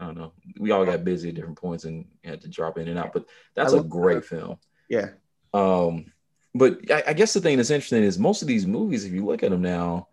I, 0.00 0.04
I 0.04 0.06
don't 0.06 0.18
know. 0.18 0.32
We 0.58 0.70
all 0.70 0.84
got 0.84 1.04
busy 1.04 1.30
at 1.30 1.34
different 1.34 1.58
points 1.58 1.84
and 1.84 2.06
had 2.22 2.40
to 2.42 2.48
drop 2.48 2.78
in 2.78 2.88
and 2.88 2.98
out. 2.98 3.12
But 3.12 3.26
that's 3.54 3.72
a 3.72 3.82
great 3.82 4.22
that. 4.22 4.26
film. 4.26 4.58
Yeah. 4.88 5.08
Um, 5.52 6.12
but 6.54 6.90
I, 6.90 7.02
I 7.08 7.12
guess 7.14 7.32
the 7.32 7.40
thing 7.40 7.56
that's 7.56 7.70
interesting 7.70 8.04
is 8.04 8.18
most 8.18 8.42
of 8.42 8.48
these 8.48 8.66
movies, 8.66 9.04
if 9.04 9.12
you 9.12 9.24
look 9.24 9.42
at 9.42 9.50
them 9.50 9.62
now, 9.62 10.08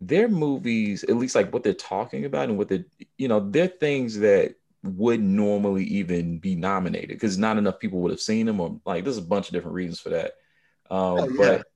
their 0.00 0.28
movies, 0.28 1.04
at 1.04 1.16
least 1.16 1.34
like 1.34 1.52
what 1.52 1.62
they're 1.62 1.74
talking 1.74 2.24
about 2.24 2.48
and 2.48 2.56
what 2.56 2.68
they, 2.68 2.84
you 3.18 3.28
know, 3.28 3.40
they're 3.40 3.66
things 3.66 4.18
that 4.20 4.54
would 4.82 5.20
normally 5.20 5.84
even 5.84 6.38
be 6.38 6.54
nominated 6.54 7.10
because 7.10 7.36
not 7.36 7.58
enough 7.58 7.78
people 7.78 8.00
would 8.00 8.10
have 8.10 8.20
seen 8.20 8.46
them 8.46 8.60
or 8.60 8.80
like 8.86 9.04
there's 9.04 9.18
a 9.18 9.22
bunch 9.22 9.48
of 9.48 9.52
different 9.52 9.74
reasons 9.74 10.00
for 10.00 10.10
that. 10.10 10.32
Um, 10.90 11.18
oh, 11.18 11.28
yeah. 11.28 11.36
But 11.36 11.66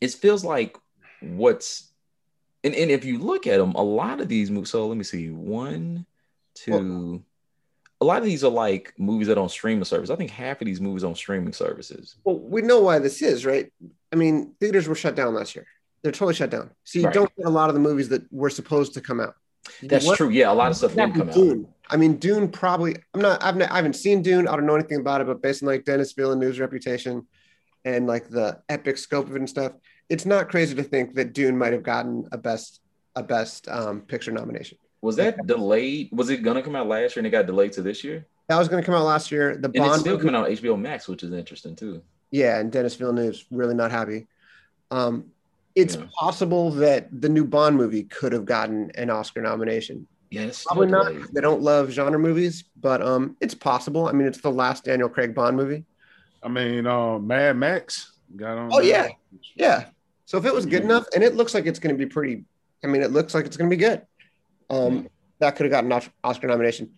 it 0.00 0.10
feels 0.12 0.44
like 0.44 0.76
what's 1.20 1.92
and, 2.64 2.74
and 2.74 2.90
if 2.90 3.04
you 3.04 3.18
look 3.18 3.46
at 3.46 3.58
them, 3.58 3.72
a 3.72 3.82
lot 3.82 4.20
of 4.20 4.28
these 4.28 4.50
movies. 4.50 4.70
So 4.70 4.86
let 4.86 4.98
me 4.98 5.04
see, 5.04 5.30
one, 5.30 6.04
two. 6.54 6.72
Well, 6.72 7.22
a 8.02 8.04
lot 8.04 8.18
of 8.18 8.24
these 8.24 8.44
are 8.44 8.50
like 8.50 8.92
movies 8.98 9.28
that 9.28 9.38
are 9.38 9.42
on 9.42 9.48
streaming 9.48 9.84
service. 9.84 10.10
I 10.10 10.16
think 10.16 10.30
half 10.30 10.60
of 10.60 10.66
these 10.66 10.80
movies 10.80 11.04
on 11.04 11.14
streaming 11.14 11.52
services. 11.52 12.16
Well, 12.24 12.38
we 12.38 12.60
know 12.60 12.80
why 12.80 12.98
this 12.98 13.22
is, 13.22 13.46
right? 13.46 13.70
I 14.12 14.16
mean, 14.16 14.54
theaters 14.58 14.88
were 14.88 14.94
shut 14.94 15.14
down 15.14 15.34
last 15.34 15.54
year 15.54 15.66
they're 16.02 16.12
totally 16.12 16.34
shut 16.34 16.50
down. 16.50 16.70
So 16.84 16.98
you 16.98 17.06
right. 17.06 17.14
don't 17.14 17.34
get 17.36 17.46
a 17.46 17.50
lot 17.50 17.68
of 17.68 17.74
the 17.74 17.80
movies 17.80 18.08
that 18.10 18.30
were 18.32 18.50
supposed 18.50 18.94
to 18.94 19.00
come 19.00 19.20
out. 19.20 19.34
That's 19.82 20.06
what, 20.06 20.16
true. 20.16 20.30
Yeah, 20.30 20.50
a 20.50 20.54
lot 20.54 20.70
of 20.70 20.76
stuff 20.76 20.94
didn't 20.94 21.14
come 21.14 21.30
Dune. 21.30 21.66
out. 21.66 21.92
I 21.92 21.96
mean, 21.96 22.16
Dune 22.16 22.48
probably. 22.48 22.96
I'm 23.14 23.20
not. 23.20 23.42
I've. 23.42 23.56
Not, 23.56 23.70
I 23.70 23.76
haven't 23.76 23.94
seen 23.94 24.22
Dune. 24.22 24.48
I 24.48 24.56
don't 24.56 24.66
know 24.66 24.74
anything 24.74 25.00
about 25.00 25.20
it, 25.20 25.26
but 25.26 25.42
based 25.42 25.62
on 25.62 25.68
like 25.68 25.84
Denis 25.84 26.12
Villeneuve's 26.12 26.60
reputation 26.60 27.26
and 27.84 28.06
like 28.06 28.28
the 28.28 28.60
epic 28.68 28.98
scope 28.98 29.26
of 29.26 29.34
it 29.34 29.38
and 29.38 29.48
stuff, 29.48 29.72
it's 30.08 30.26
not 30.26 30.48
crazy 30.48 30.74
to 30.74 30.82
think 30.82 31.14
that 31.14 31.32
Dune 31.32 31.56
might 31.58 31.72
have 31.72 31.82
gotten 31.82 32.28
a 32.32 32.38
best 32.38 32.80
a 33.16 33.22
best 33.22 33.68
um, 33.68 34.02
picture 34.02 34.30
nomination. 34.30 34.78
Was 35.02 35.16
that 35.16 35.46
delayed? 35.46 36.10
Was 36.12 36.30
it 36.30 36.38
gonna 36.38 36.62
come 36.62 36.76
out 36.76 36.86
last 36.86 37.16
year 37.16 37.20
and 37.20 37.26
it 37.26 37.30
got 37.30 37.46
delayed 37.46 37.72
to 37.72 37.82
this 37.82 38.04
year? 38.04 38.26
That 38.48 38.58
was 38.58 38.68
gonna 38.68 38.82
come 38.82 38.94
out 38.94 39.04
last 39.04 39.30
year. 39.30 39.56
The 39.56 39.66
and 39.66 39.74
Bond 39.74 39.90
it's 39.92 40.00
still 40.00 40.12
movie, 40.14 40.26
coming 40.26 40.40
out 40.40 40.46
on 40.48 40.56
HBO 40.56 40.78
Max, 40.78 41.08
which 41.08 41.22
is 41.22 41.32
interesting 41.32 41.76
too. 41.76 42.02
Yeah, 42.30 42.58
and 42.58 42.70
Denis 42.70 42.94
Villeneuve's 42.94 43.44
really 43.50 43.74
not 43.74 43.90
happy. 43.90 44.26
Um, 44.90 45.32
it's 45.80 45.96
yeah. 45.96 46.06
possible 46.18 46.70
that 46.72 47.08
the 47.20 47.28
new 47.28 47.44
Bond 47.44 47.76
movie 47.76 48.04
could 48.04 48.32
have 48.32 48.44
gotten 48.44 48.90
an 48.94 49.10
Oscar 49.10 49.40
nomination. 49.40 50.06
Yes, 50.30 50.64
probably 50.64 50.86
not. 50.86 51.12
They 51.32 51.40
don't 51.40 51.62
love 51.62 51.90
genre 51.90 52.18
movies, 52.18 52.64
but 52.80 53.02
um, 53.02 53.36
it's 53.40 53.54
possible. 53.54 54.06
I 54.06 54.12
mean, 54.12 54.28
it's 54.28 54.40
the 54.40 54.50
last 54.50 54.84
Daniel 54.84 55.08
Craig 55.08 55.34
Bond 55.34 55.56
movie. 55.56 55.84
I 56.42 56.48
mean, 56.48 56.86
uh, 56.86 57.18
Mad 57.18 57.56
Max 57.56 58.12
got 58.36 58.56
on. 58.56 58.70
Oh 58.72 58.80
yeah, 58.80 59.08
yeah. 59.56 59.86
So 60.26 60.38
if 60.38 60.44
it 60.44 60.54
was 60.54 60.66
good 60.66 60.84
enough, 60.84 61.06
and 61.14 61.24
it 61.24 61.34
looks 61.34 61.54
like 61.54 61.66
it's 61.66 61.78
going 61.80 61.94
to 61.94 61.98
be 61.98 62.08
pretty. 62.08 62.44
I 62.84 62.86
mean, 62.86 63.02
it 63.02 63.10
looks 63.10 63.34
like 63.34 63.44
it's 63.44 63.56
going 63.56 63.68
to 63.68 63.76
be 63.76 63.80
good. 63.80 64.02
Um, 64.70 65.08
that 65.40 65.56
could 65.56 65.64
have 65.64 65.72
gotten 65.72 65.90
an 65.90 66.02
Oscar 66.22 66.46
nomination. 66.46 66.90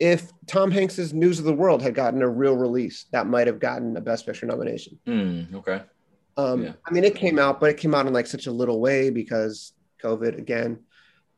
If 0.00 0.32
Tom 0.46 0.70
Hanks's 0.70 1.12
News 1.14 1.38
of 1.38 1.44
the 1.44 1.52
World 1.52 1.82
had 1.82 1.94
gotten 1.94 2.22
a 2.22 2.28
real 2.28 2.56
release, 2.56 3.06
that 3.12 3.26
might 3.26 3.46
have 3.46 3.60
gotten 3.60 3.96
a 3.96 4.00
Best 4.00 4.26
Picture 4.26 4.46
nomination. 4.46 4.98
Mm, 5.06 5.54
okay. 5.54 5.82
Um, 6.40 6.62
yeah. 6.64 6.72
I 6.86 6.90
mean, 6.92 7.04
it 7.04 7.14
came 7.14 7.38
out, 7.38 7.60
but 7.60 7.70
it 7.70 7.76
came 7.76 7.94
out 7.94 8.06
in 8.06 8.12
like 8.12 8.26
such 8.26 8.46
a 8.46 8.52
little 8.52 8.80
way 8.80 9.10
because 9.10 9.72
COVID 10.02 10.38
again. 10.38 10.80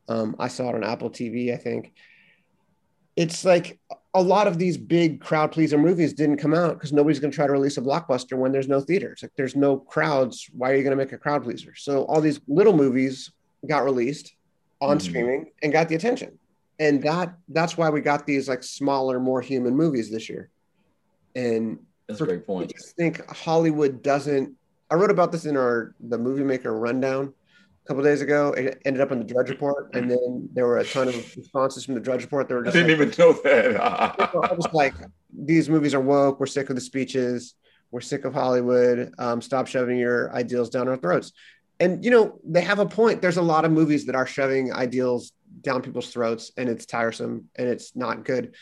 Um, 0.09 0.35
I 0.37 0.47
saw 0.47 0.69
it 0.69 0.75
on 0.75 0.83
Apple 0.83 1.09
TV, 1.09 1.53
I 1.53 1.57
think. 1.57 1.93
It's 3.15 3.45
like 3.45 3.79
a 4.13 4.21
lot 4.21 4.47
of 4.47 4.57
these 4.57 4.77
big 4.77 5.21
crowd 5.21 5.51
pleaser 5.51 5.77
movies 5.77 6.13
didn't 6.13 6.37
come 6.37 6.53
out 6.53 6.73
because 6.73 6.91
nobody's 6.91 7.19
going 7.19 7.31
to 7.31 7.35
try 7.35 7.47
to 7.47 7.53
release 7.53 7.77
a 7.77 7.81
blockbuster 7.81 8.37
when 8.37 8.51
there's 8.51 8.67
no 8.67 8.81
theaters. 8.81 9.19
Like 9.21 9.31
there's 9.35 9.55
no 9.55 9.77
crowds. 9.77 10.49
Why 10.51 10.71
are 10.71 10.75
you 10.75 10.83
going 10.83 10.97
to 10.97 11.03
make 11.03 11.13
a 11.13 11.17
crowd 11.17 11.43
pleaser? 11.43 11.73
So 11.75 12.03
all 12.05 12.21
these 12.21 12.39
little 12.47 12.73
movies 12.73 13.31
got 13.67 13.83
released 13.83 14.33
on 14.81 14.97
mm-hmm. 14.97 15.07
streaming 15.07 15.51
and 15.61 15.71
got 15.71 15.89
the 15.89 15.95
attention. 15.95 16.37
And 16.79 17.01
that 17.03 17.35
that's 17.49 17.77
why 17.77 17.89
we 17.89 18.01
got 18.01 18.25
these 18.25 18.49
like 18.49 18.63
smaller, 18.63 19.19
more 19.19 19.41
human 19.41 19.75
movies 19.75 20.11
this 20.11 20.27
year. 20.27 20.49
And 21.35 21.79
that's 22.07 22.19
for, 22.19 22.25
a 22.25 22.27
great 22.27 22.45
point. 22.45 22.73
I 22.73 22.77
just 22.77 22.95
think 22.95 23.25
Hollywood 23.29 24.01
doesn't 24.01 24.55
I 24.93 24.95
wrote 24.95 25.09
about 25.09 25.31
this 25.31 25.45
in 25.45 25.57
our 25.57 25.95
the 25.99 26.19
movie 26.19 26.43
maker 26.43 26.77
rundown 26.77 27.33
a 27.83 27.87
couple 27.87 28.03
days 28.03 28.21
ago. 28.21 28.49
It 28.49 28.79
ended 28.85 29.01
up 29.01 29.11
in 29.11 29.17
the 29.17 29.25
Drudge 29.25 29.49
Report, 29.49 29.89
and 29.95 30.09
then 30.09 30.47
there 30.53 30.67
were 30.67 30.77
a 30.77 30.85
ton 30.85 31.07
of 31.07 31.15
responses 31.35 31.83
from 31.83 31.95
the 31.95 31.99
Drudge 31.99 32.21
Report. 32.21 32.47
They 32.47 32.53
were 32.53 32.63
just 32.63 32.77
I 32.77 32.81
didn't 32.83 32.99
like, 32.99 33.07
even 33.07 33.25
know 33.25 33.33
that. 33.43 33.81
I 34.51 34.53
was 34.53 34.71
like, 34.71 34.93
these 35.35 35.67
movies 35.67 35.95
are 35.95 35.99
woke. 35.99 36.39
We're 36.39 36.45
sick 36.45 36.69
of 36.69 36.75
the 36.75 36.81
speeches. 36.81 37.55
We're 37.89 38.01
sick 38.01 38.23
of 38.23 38.35
Hollywood. 38.35 39.15
Um, 39.17 39.41
stop 39.41 39.65
shoving 39.65 39.97
your 39.97 40.31
ideals 40.35 40.69
down 40.69 40.87
our 40.87 40.95
throats. 40.95 41.31
And 41.79 42.05
you 42.05 42.11
know 42.11 42.39
they 42.43 42.61
have 42.61 42.77
a 42.77 42.85
point. 42.85 43.19
There's 43.19 43.37
a 43.37 43.41
lot 43.41 43.65
of 43.65 43.71
movies 43.71 44.05
that 44.05 44.13
are 44.13 44.27
shoving 44.27 44.71
ideals 44.71 45.31
down 45.61 45.81
people's 45.81 46.13
throats, 46.13 46.51
and 46.55 46.69
it's 46.69 46.85
tiresome 46.85 47.49
and 47.55 47.67
it's 47.67 47.95
not 47.95 48.25
good 48.25 48.53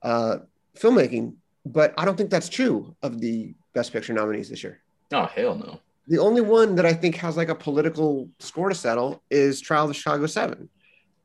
uh, 0.00 0.38
filmmaking. 0.74 1.34
But 1.66 1.92
I 1.98 2.06
don't 2.06 2.16
think 2.16 2.30
that's 2.30 2.48
true 2.48 2.96
of 3.02 3.20
the 3.20 3.54
Best 3.74 3.92
Picture 3.92 4.14
nominees 4.14 4.48
this 4.48 4.64
year. 4.64 4.80
Oh 5.12 5.26
hell 5.26 5.54
no. 5.54 5.80
The 6.08 6.18
only 6.18 6.40
one 6.40 6.76
that 6.76 6.86
I 6.86 6.92
think 6.92 7.16
has 7.16 7.36
like 7.36 7.48
a 7.48 7.54
political 7.54 8.28
score 8.38 8.68
to 8.68 8.74
settle 8.74 9.22
is 9.30 9.60
Trial 9.60 9.84
of 9.84 9.88
the 9.88 9.94
Chicago 9.94 10.26
Seven, 10.26 10.68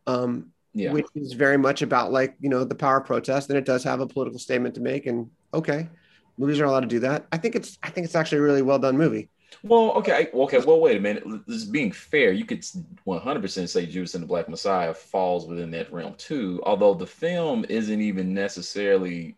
um, 0.07 0.51
yeah. 0.73 0.91
which 0.91 1.05
is 1.15 1.33
very 1.33 1.57
much 1.57 1.81
about 1.81 2.11
like 2.11 2.35
you 2.39 2.49
know 2.49 2.63
the 2.63 2.75
power 2.75 3.01
protest, 3.01 3.49
and 3.49 3.57
it 3.57 3.65
does 3.65 3.83
have 3.83 3.99
a 3.99 4.07
political 4.07 4.39
statement 4.39 4.75
to 4.75 4.81
make. 4.81 5.05
And 5.05 5.29
okay, 5.53 5.87
movies 6.37 6.59
are 6.59 6.65
allowed 6.65 6.81
to 6.81 6.87
do 6.87 6.99
that. 6.99 7.27
I 7.31 7.37
think 7.37 7.55
it's 7.55 7.77
I 7.83 7.89
think 7.89 8.05
it's 8.05 8.15
actually 8.15 8.39
a 8.39 8.43
really 8.43 8.63
well 8.63 8.79
done 8.79 8.97
movie. 8.97 9.29
Well, 9.63 9.91
okay, 9.91 10.29
okay. 10.33 10.59
Well, 10.59 10.79
wait 10.79 10.97
a 10.97 10.99
minute. 10.99 11.23
This 11.45 11.65
being 11.65 11.91
fair, 11.91 12.31
you 12.31 12.45
could 12.45 12.61
100% 12.61 13.69
say 13.69 13.85
Judas 13.85 14.15
and 14.15 14.23
the 14.23 14.27
Black 14.27 14.47
Messiah 14.49 14.93
falls 14.93 15.45
within 15.45 15.69
that 15.71 15.91
realm 15.91 16.15
too. 16.15 16.61
Although 16.65 16.93
the 16.93 17.07
film 17.07 17.65
isn't 17.69 18.01
even 18.01 18.33
necessarily. 18.33 19.35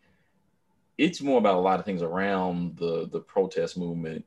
It's 0.99 1.21
more 1.21 1.39
about 1.39 1.55
a 1.55 1.59
lot 1.59 1.79
of 1.79 1.85
things 1.85 2.03
around 2.03 2.77
the 2.77 3.09
the 3.11 3.19
protest 3.19 3.77
movement 3.77 4.23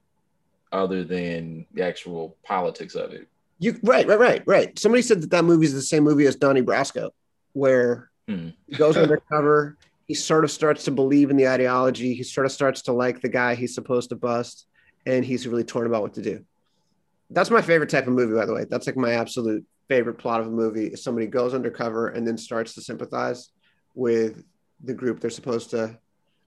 other 0.72 1.04
than 1.04 1.66
the 1.72 1.82
actual 1.82 2.36
politics 2.42 2.94
of 2.94 3.12
it. 3.12 3.28
You 3.58 3.78
right, 3.82 4.06
right, 4.06 4.18
right, 4.18 4.42
right. 4.46 4.78
Somebody 4.78 5.02
said 5.02 5.22
that 5.22 5.30
that 5.30 5.44
movie 5.44 5.66
is 5.66 5.72
the 5.72 5.82
same 5.82 6.04
movie 6.04 6.26
as 6.26 6.36
Donnie 6.36 6.62
Brasco, 6.62 7.10
where 7.52 8.10
hmm. 8.28 8.50
he 8.66 8.76
goes 8.76 8.96
undercover. 8.96 9.76
He 10.06 10.14
sort 10.14 10.44
of 10.44 10.50
starts 10.50 10.84
to 10.84 10.90
believe 10.90 11.30
in 11.30 11.36
the 11.36 11.48
ideology. 11.48 12.14
He 12.14 12.22
sort 12.22 12.46
of 12.46 12.52
starts 12.52 12.82
to 12.82 12.92
like 12.92 13.22
the 13.22 13.28
guy 13.28 13.54
he's 13.54 13.74
supposed 13.74 14.10
to 14.10 14.16
bust, 14.16 14.66
and 15.06 15.24
he's 15.24 15.48
really 15.48 15.64
torn 15.64 15.86
about 15.86 16.02
what 16.02 16.14
to 16.14 16.22
do. 16.22 16.44
That's 17.30 17.50
my 17.50 17.62
favorite 17.62 17.90
type 17.90 18.06
of 18.06 18.12
movie, 18.12 18.34
by 18.34 18.44
the 18.44 18.54
way. 18.54 18.66
That's 18.68 18.86
like 18.86 18.96
my 18.96 19.14
absolute 19.14 19.64
favorite 19.88 20.18
plot 20.18 20.42
of 20.42 20.48
a 20.48 20.50
movie. 20.50 20.88
Is 20.88 21.02
somebody 21.02 21.26
goes 21.26 21.54
undercover 21.54 22.08
and 22.08 22.26
then 22.26 22.36
starts 22.36 22.74
to 22.74 22.82
sympathize 22.82 23.50
with 23.94 24.44
the 24.84 24.94
group 24.94 25.20
they're 25.20 25.30
supposed 25.30 25.70
to 25.70 25.98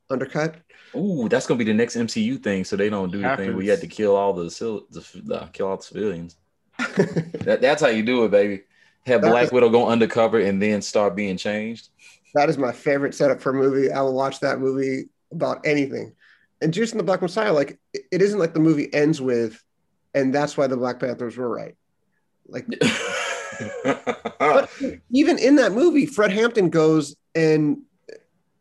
undercut. 0.09 0.55
Ooh, 0.95 1.29
that's 1.29 1.45
gonna 1.45 1.57
be 1.57 1.63
the 1.63 1.73
next 1.73 1.95
MCU 1.95 2.41
thing. 2.41 2.63
So 2.63 2.75
they 2.75 2.89
don't 2.89 3.11
do 3.11 3.21
the 3.21 3.37
thing 3.37 3.53
where 3.53 3.63
you 3.63 3.71
had 3.71 3.81
to 3.81 3.87
kill 3.87 4.15
all 4.15 4.33
the, 4.33 4.43
the, 4.43 5.49
kill 5.53 5.67
all 5.67 5.77
the 5.77 5.83
civilians. 5.83 6.35
that, 6.77 7.59
that's 7.61 7.81
how 7.81 7.89
you 7.89 8.03
do 8.03 8.25
it, 8.25 8.31
baby. 8.31 8.63
Have 9.05 9.21
that 9.21 9.29
Black 9.29 9.45
is, 9.45 9.51
Widow 9.51 9.69
go 9.69 9.87
undercover 9.87 10.39
and 10.39 10.61
then 10.61 10.81
start 10.81 11.15
being 11.15 11.37
changed. 11.37 11.89
That 12.35 12.49
is 12.49 12.57
my 12.57 12.71
favorite 12.71 13.15
setup 13.15 13.41
for 13.41 13.51
a 13.51 13.53
movie. 13.53 13.91
I 13.91 14.01
will 14.01 14.13
watch 14.13 14.39
that 14.41 14.59
movie 14.59 15.09
about 15.31 15.65
anything. 15.65 16.13
And 16.61 16.73
Judas 16.73 16.91
and 16.91 16.99
the 16.99 17.03
Black 17.03 17.21
Messiah, 17.21 17.53
like 17.53 17.79
it 17.93 18.21
isn't 18.21 18.39
like 18.39 18.53
the 18.53 18.59
movie 18.59 18.93
ends 18.93 19.21
with, 19.21 19.63
and 20.13 20.33
that's 20.33 20.57
why 20.57 20.67
the 20.67 20.77
Black 20.77 20.99
Panthers 20.99 21.37
were 21.37 21.49
right. 21.49 21.75
Like, 22.47 22.67
but 24.39 24.69
even 25.11 25.37
in 25.37 25.55
that 25.55 25.71
movie, 25.71 26.05
Fred 26.05 26.31
Hampton 26.31 26.69
goes 26.69 27.15
and 27.35 27.81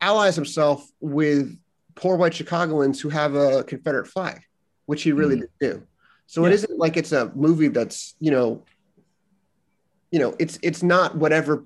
allies 0.01 0.35
himself 0.35 0.89
with 1.01 1.59
poor 1.95 2.17
white 2.17 2.35
Chicagoans 2.35 3.01
who 3.01 3.09
have 3.09 3.35
a 3.35 3.65
Confederate 3.65 4.07
flag, 4.07 4.43
which 4.87 5.03
he 5.03 5.13
really 5.13 5.37
mm. 5.37 5.41
did 5.41 5.51
do. 5.61 5.83
So 6.27 6.43
yeah. 6.43 6.49
it 6.49 6.55
isn't 6.55 6.79
like 6.79 6.97
it's 6.97 7.13
a 7.13 7.33
movie 7.35 7.69
that's 7.69 8.15
you 8.21 8.31
know, 8.31 8.65
you 10.11 10.19
know, 10.19 10.35
it's 10.39 10.59
it's 10.63 10.83
not 10.83 11.17
whatever 11.17 11.65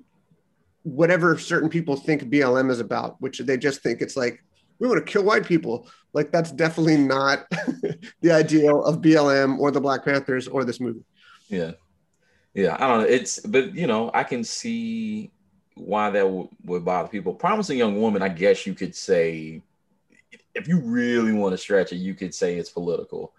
whatever 0.83 1.37
certain 1.37 1.69
people 1.69 1.95
think 1.95 2.23
BLM 2.23 2.69
is 2.69 2.79
about, 2.79 3.21
which 3.21 3.39
they 3.39 3.57
just 3.57 3.81
think 3.81 4.01
it's 4.01 4.17
like 4.17 4.43
we 4.79 4.87
want 4.87 5.05
to 5.05 5.11
kill 5.11 5.23
white 5.23 5.45
people. 5.45 5.87
Like 6.13 6.31
that's 6.31 6.51
definitely 6.51 6.97
not 6.97 7.45
the 8.21 8.31
ideal 8.31 8.83
of 8.83 9.01
BLM 9.01 9.59
or 9.59 9.71
the 9.71 9.81
Black 9.81 10.05
Panthers 10.05 10.47
or 10.47 10.63
this 10.63 10.79
movie. 10.79 11.03
Yeah, 11.49 11.71
yeah, 12.53 12.75
I 12.79 12.87
don't 12.87 13.01
know. 13.01 13.07
It's 13.07 13.39
but 13.39 13.75
you 13.75 13.87
know 13.87 14.11
I 14.13 14.23
can 14.23 14.43
see 14.43 15.31
why 15.75 16.09
that 16.09 16.23
w- 16.23 16.49
would 16.65 16.85
bother 16.85 17.09
people. 17.09 17.33
Promising 17.33 17.77
Young 17.77 17.99
Woman, 17.99 18.21
I 18.21 18.29
guess 18.29 18.65
you 18.65 18.73
could 18.73 18.95
say, 18.95 19.61
if 20.53 20.67
you 20.67 20.79
really 20.79 21.33
want 21.33 21.53
to 21.53 21.57
stretch 21.57 21.91
it, 21.91 21.97
you 21.97 22.13
could 22.13 22.33
say 22.33 22.57
it's 22.57 22.69
political. 22.69 23.33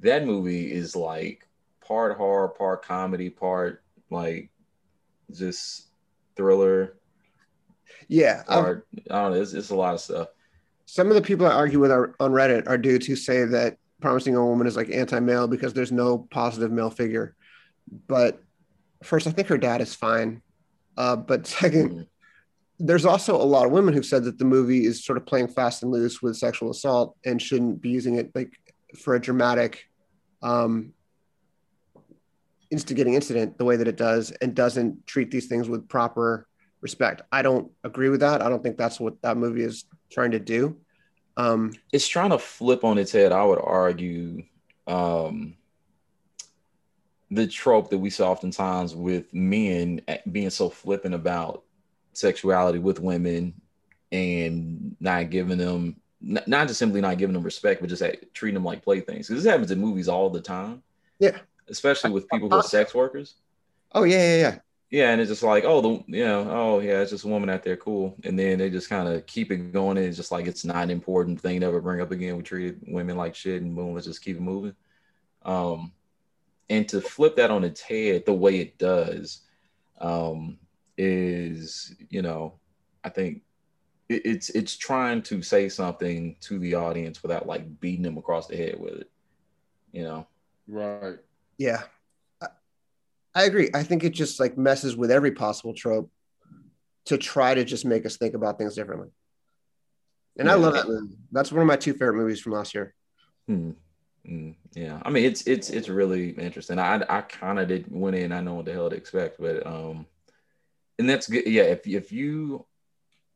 That 0.00 0.24
movie 0.24 0.72
is 0.72 0.94
like 0.94 1.46
part 1.80 2.16
horror, 2.16 2.48
part 2.48 2.84
comedy, 2.84 3.30
part 3.30 3.82
like 4.10 4.50
just 5.32 5.88
thriller. 6.36 6.96
Yeah, 8.08 8.42
um, 8.48 8.64
part, 8.64 8.86
I 9.10 9.22
don't 9.22 9.32
know. 9.32 9.40
It's, 9.40 9.52
it's 9.52 9.70
a 9.70 9.76
lot 9.76 9.94
of 9.94 10.00
stuff. 10.00 10.28
Some 10.86 11.08
of 11.08 11.14
the 11.14 11.22
people 11.22 11.46
I 11.46 11.52
argue 11.52 11.78
with 11.78 11.92
are, 11.92 12.14
on 12.18 12.32
Reddit 12.32 12.68
are 12.68 12.78
dudes 12.78 13.06
who 13.06 13.14
say 13.16 13.44
that 13.44 13.76
Promising 14.00 14.34
Young 14.34 14.46
Woman 14.46 14.66
is 14.66 14.76
like 14.76 14.90
anti-male 14.90 15.46
because 15.46 15.72
there's 15.72 15.92
no 15.92 16.26
positive 16.30 16.72
male 16.72 16.90
figure. 16.90 17.36
But 18.08 18.42
first, 19.02 19.26
I 19.26 19.30
think 19.30 19.48
her 19.48 19.58
dad 19.58 19.80
is 19.80 19.94
fine. 19.94 20.42
Uh, 21.00 21.16
but 21.16 21.46
second, 21.60 21.90
mm-hmm. 21.90 22.02
there's 22.78 23.06
also 23.06 23.34
a 23.34 23.42
lot 23.54 23.64
of 23.64 23.72
women 23.72 23.94
who've 23.94 24.04
said 24.04 24.24
that 24.24 24.38
the 24.38 24.44
movie 24.44 24.84
is 24.84 25.02
sort 25.02 25.16
of 25.16 25.24
playing 25.24 25.48
fast 25.48 25.82
and 25.82 25.90
loose 25.90 26.20
with 26.20 26.36
sexual 26.36 26.70
assault 26.70 27.16
and 27.24 27.40
shouldn't 27.40 27.80
be 27.80 27.88
using 27.88 28.16
it 28.16 28.30
like 28.34 28.52
for 29.02 29.14
a 29.14 29.20
dramatic, 29.20 29.86
um, 30.42 30.92
instigating 32.70 33.14
incident 33.14 33.56
the 33.56 33.64
way 33.64 33.76
that 33.76 33.88
it 33.88 33.96
does, 33.96 34.30
and 34.42 34.54
doesn't 34.54 35.06
treat 35.06 35.30
these 35.30 35.46
things 35.46 35.68
with 35.70 35.88
proper 35.88 36.46
respect. 36.82 37.22
I 37.32 37.40
don't 37.42 37.72
agree 37.82 38.10
with 38.10 38.20
that. 38.20 38.42
I 38.42 38.50
don't 38.50 38.62
think 38.62 38.76
that's 38.76 39.00
what 39.00 39.20
that 39.22 39.38
movie 39.38 39.62
is 39.62 39.86
trying 40.10 40.32
to 40.32 40.38
do. 40.38 40.76
Um, 41.36 41.72
it's 41.92 42.06
trying 42.06 42.30
to 42.30 42.38
flip 42.38 42.84
on 42.84 42.98
its 42.98 43.12
head. 43.12 43.32
I 43.32 43.44
would 43.44 43.60
argue. 43.62 44.42
Um, 44.86 45.56
the 47.30 47.46
trope 47.46 47.90
that 47.90 47.98
we 47.98 48.10
see 48.10 48.22
oftentimes 48.22 48.94
with 48.94 49.32
men 49.32 50.00
being 50.30 50.50
so 50.50 50.68
flippant 50.68 51.14
about 51.14 51.62
sexuality 52.12 52.78
with 52.78 53.00
women 53.00 53.54
and 54.10 54.96
not 55.00 55.30
giving 55.30 55.58
them 55.58 55.96
not 56.20 56.68
just 56.68 56.78
simply 56.78 57.00
not 57.00 57.16
giving 57.16 57.32
them 57.32 57.42
respect, 57.42 57.80
but 57.80 57.88
just 57.88 58.02
treating 58.34 58.54
them 58.54 58.64
like 58.64 58.84
playthings. 58.84 59.28
Because 59.28 59.42
this 59.42 59.50
happens 59.50 59.70
in 59.70 59.80
movies 59.80 60.08
all 60.08 60.28
the 60.28 60.40
time. 60.40 60.82
Yeah. 61.18 61.38
Especially 61.68 62.10
with 62.10 62.28
people 62.28 62.50
who 62.50 62.56
are 62.56 62.62
sex 62.62 62.94
workers. 62.94 63.36
Oh 63.92 64.04
yeah, 64.04 64.18
yeah, 64.18 64.36
yeah. 64.36 64.58
Yeah, 64.90 65.10
and 65.12 65.20
it's 65.20 65.30
just 65.30 65.44
like, 65.44 65.62
oh, 65.64 65.80
the 65.80 65.88
you 66.08 66.24
know, 66.24 66.48
oh 66.50 66.80
yeah, 66.80 67.00
it's 67.00 67.12
just 67.12 67.24
a 67.24 67.28
woman 67.28 67.48
out 67.48 67.62
there, 67.62 67.76
cool. 67.76 68.16
And 68.24 68.36
then 68.36 68.58
they 68.58 68.70
just 68.70 68.88
kind 68.88 69.08
of 69.08 69.24
keep 69.24 69.52
it 69.52 69.72
going. 69.72 69.96
And 69.96 70.06
it's 70.06 70.16
just 70.16 70.32
like 70.32 70.46
it's 70.46 70.64
not 70.64 70.82
an 70.82 70.90
important 70.90 71.40
thing 71.40 71.60
to 71.60 71.66
ever 71.66 71.80
bring 71.80 72.00
up 72.00 72.10
again. 72.10 72.36
We 72.36 72.42
treated 72.42 72.82
women 72.88 73.16
like 73.16 73.36
shit, 73.36 73.62
and 73.62 73.74
boom, 73.74 73.94
let's 73.94 74.06
just 74.06 74.22
keep 74.22 74.36
it 74.36 74.42
moving. 74.42 74.74
Um, 75.42 75.92
and 76.70 76.88
to 76.88 77.00
flip 77.00 77.36
that 77.36 77.50
on 77.50 77.64
its 77.64 77.80
head 77.82 78.24
the 78.24 78.32
way 78.32 78.60
it 78.60 78.78
does 78.78 79.40
um, 80.00 80.56
is, 80.96 81.94
you 82.08 82.22
know, 82.22 82.54
I 83.04 83.10
think 83.10 83.42
it, 84.08 84.22
it's 84.24 84.50
it's 84.50 84.76
trying 84.76 85.22
to 85.22 85.42
say 85.42 85.68
something 85.68 86.36
to 86.42 86.58
the 86.60 86.76
audience 86.76 87.22
without 87.22 87.46
like 87.46 87.80
beating 87.80 88.04
them 88.04 88.16
across 88.16 88.46
the 88.46 88.56
head 88.56 88.78
with 88.78 88.94
it. 88.94 89.10
You 89.92 90.04
know. 90.04 90.26
Right. 90.68 91.18
Yeah. 91.58 91.82
I, 92.40 92.46
I 93.34 93.44
agree. 93.44 93.68
I 93.74 93.82
think 93.82 94.04
it 94.04 94.10
just 94.10 94.38
like 94.38 94.56
messes 94.56 94.96
with 94.96 95.10
every 95.10 95.32
possible 95.32 95.74
trope 95.74 96.10
to 97.06 97.18
try 97.18 97.52
to 97.52 97.64
just 97.64 97.84
make 97.84 98.06
us 98.06 98.16
think 98.16 98.34
about 98.34 98.58
things 98.58 98.76
differently. 98.76 99.08
And 100.38 100.46
yeah. 100.46 100.54
I 100.54 100.56
love 100.56 100.74
that 100.74 100.86
movie. 100.86 101.16
That's 101.32 101.50
one 101.50 101.62
of 101.62 101.66
my 101.66 101.76
two 101.76 101.94
favorite 101.94 102.14
movies 102.14 102.40
from 102.40 102.52
last 102.52 102.74
year. 102.74 102.94
Hmm. 103.48 103.72
Mm, 104.28 104.54
yeah, 104.74 105.00
I 105.04 105.10
mean 105.10 105.24
it's 105.24 105.42
it's 105.46 105.70
it's 105.70 105.88
really 105.88 106.30
interesting. 106.30 106.78
I 106.78 107.02
I 107.08 107.22
kind 107.22 107.58
of 107.58 107.68
did 107.68 107.86
went 107.90 108.16
in. 108.16 108.32
I 108.32 108.40
know 108.40 108.54
what 108.54 108.66
the 108.66 108.72
hell 108.72 108.90
to 108.90 108.96
expect, 108.96 109.40
but 109.40 109.66
um, 109.66 110.06
and 110.98 111.08
that's 111.08 111.28
good. 111.28 111.46
Yeah, 111.46 111.64
if 111.64 111.86
if 111.86 112.12
you 112.12 112.66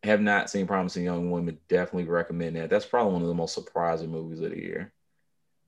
have 0.04 0.20
not 0.20 0.50
seen 0.50 0.66
Promising 0.66 1.04
Young 1.04 1.30
Women, 1.30 1.58
definitely 1.68 2.04
recommend 2.04 2.56
that. 2.56 2.70
That's 2.70 2.86
probably 2.86 3.14
one 3.14 3.22
of 3.22 3.28
the 3.28 3.34
most 3.34 3.54
surprising 3.54 4.10
movies 4.10 4.40
of 4.40 4.50
the 4.52 4.58
year. 4.62 4.92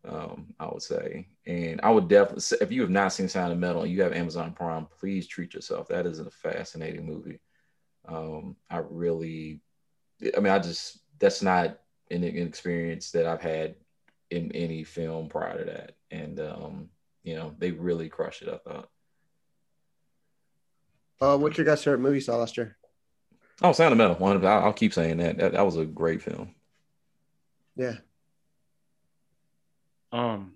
Um, 0.08 0.54
I 0.60 0.66
would 0.66 0.82
say, 0.82 1.28
and 1.46 1.80
I 1.82 1.90
would 1.90 2.08
definitely 2.08 2.58
if 2.60 2.72
you 2.72 2.82
have 2.82 2.90
not 2.90 3.12
seen 3.12 3.28
Sound 3.28 3.52
of 3.52 3.58
Metal 3.58 3.82
and 3.82 3.92
you 3.92 4.02
have 4.02 4.12
Amazon 4.14 4.52
Prime, 4.52 4.86
please 5.00 5.26
treat 5.26 5.54
yourself. 5.54 5.88
That 5.88 6.06
is 6.06 6.20
a 6.20 6.30
fascinating 6.30 7.06
movie. 7.06 7.40
Um, 8.08 8.56
I 8.70 8.78
really, 8.88 9.60
I 10.36 10.40
mean, 10.40 10.52
I 10.52 10.58
just 10.58 11.00
that's 11.18 11.42
not 11.42 11.78
an, 12.10 12.24
an 12.24 12.46
experience 12.46 13.10
that 13.12 13.26
I've 13.26 13.42
had 13.42 13.76
in 14.31 14.53
any 14.53 14.85
film 14.85 15.29
prior 15.29 15.59
to 15.59 15.64
that. 15.64 15.93
And 16.11 16.41
um, 16.41 16.91
you 17.22 17.35
know, 17.35 17.55
they 17.59 17.72
really 17.72 18.09
crushed 18.09 18.43
it, 18.43 18.49
I 18.49 18.59
thought. 18.59 18.89
Uh, 21.20 21.39
what's 21.39 21.57
your 21.57 21.64
guys' 21.64 21.83
favorite 21.83 22.01
movie 22.01 22.20
saw 22.20 22.37
last 22.37 22.57
year? 22.57 22.77
Oh, 23.62 23.72
Sound 23.72 23.93
of 23.93 23.99
Metal. 23.99 24.16
One, 24.16 24.45
I'll 24.45 24.72
keep 24.72 24.93
saying 24.93 25.16
that. 25.18 25.39
that. 25.39 25.53
That 25.53 25.64
was 25.64 25.77
a 25.77 25.87
great 25.87 26.22
film. 26.22 26.55
Yeah. 27.74 27.95
Um, 30.12 30.55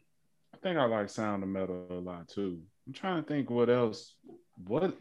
I 0.54 0.58
think 0.58 0.78
I 0.78 0.84
like 0.84 1.08
Sound 1.08 1.42
of 1.42 1.48
Metal 1.48 1.86
a 1.90 1.94
lot 1.94 2.28
too. 2.28 2.60
I'm 2.86 2.92
trying 2.92 3.22
to 3.22 3.28
think 3.28 3.50
what 3.50 3.70
else. 3.70 4.14
What 4.66 4.96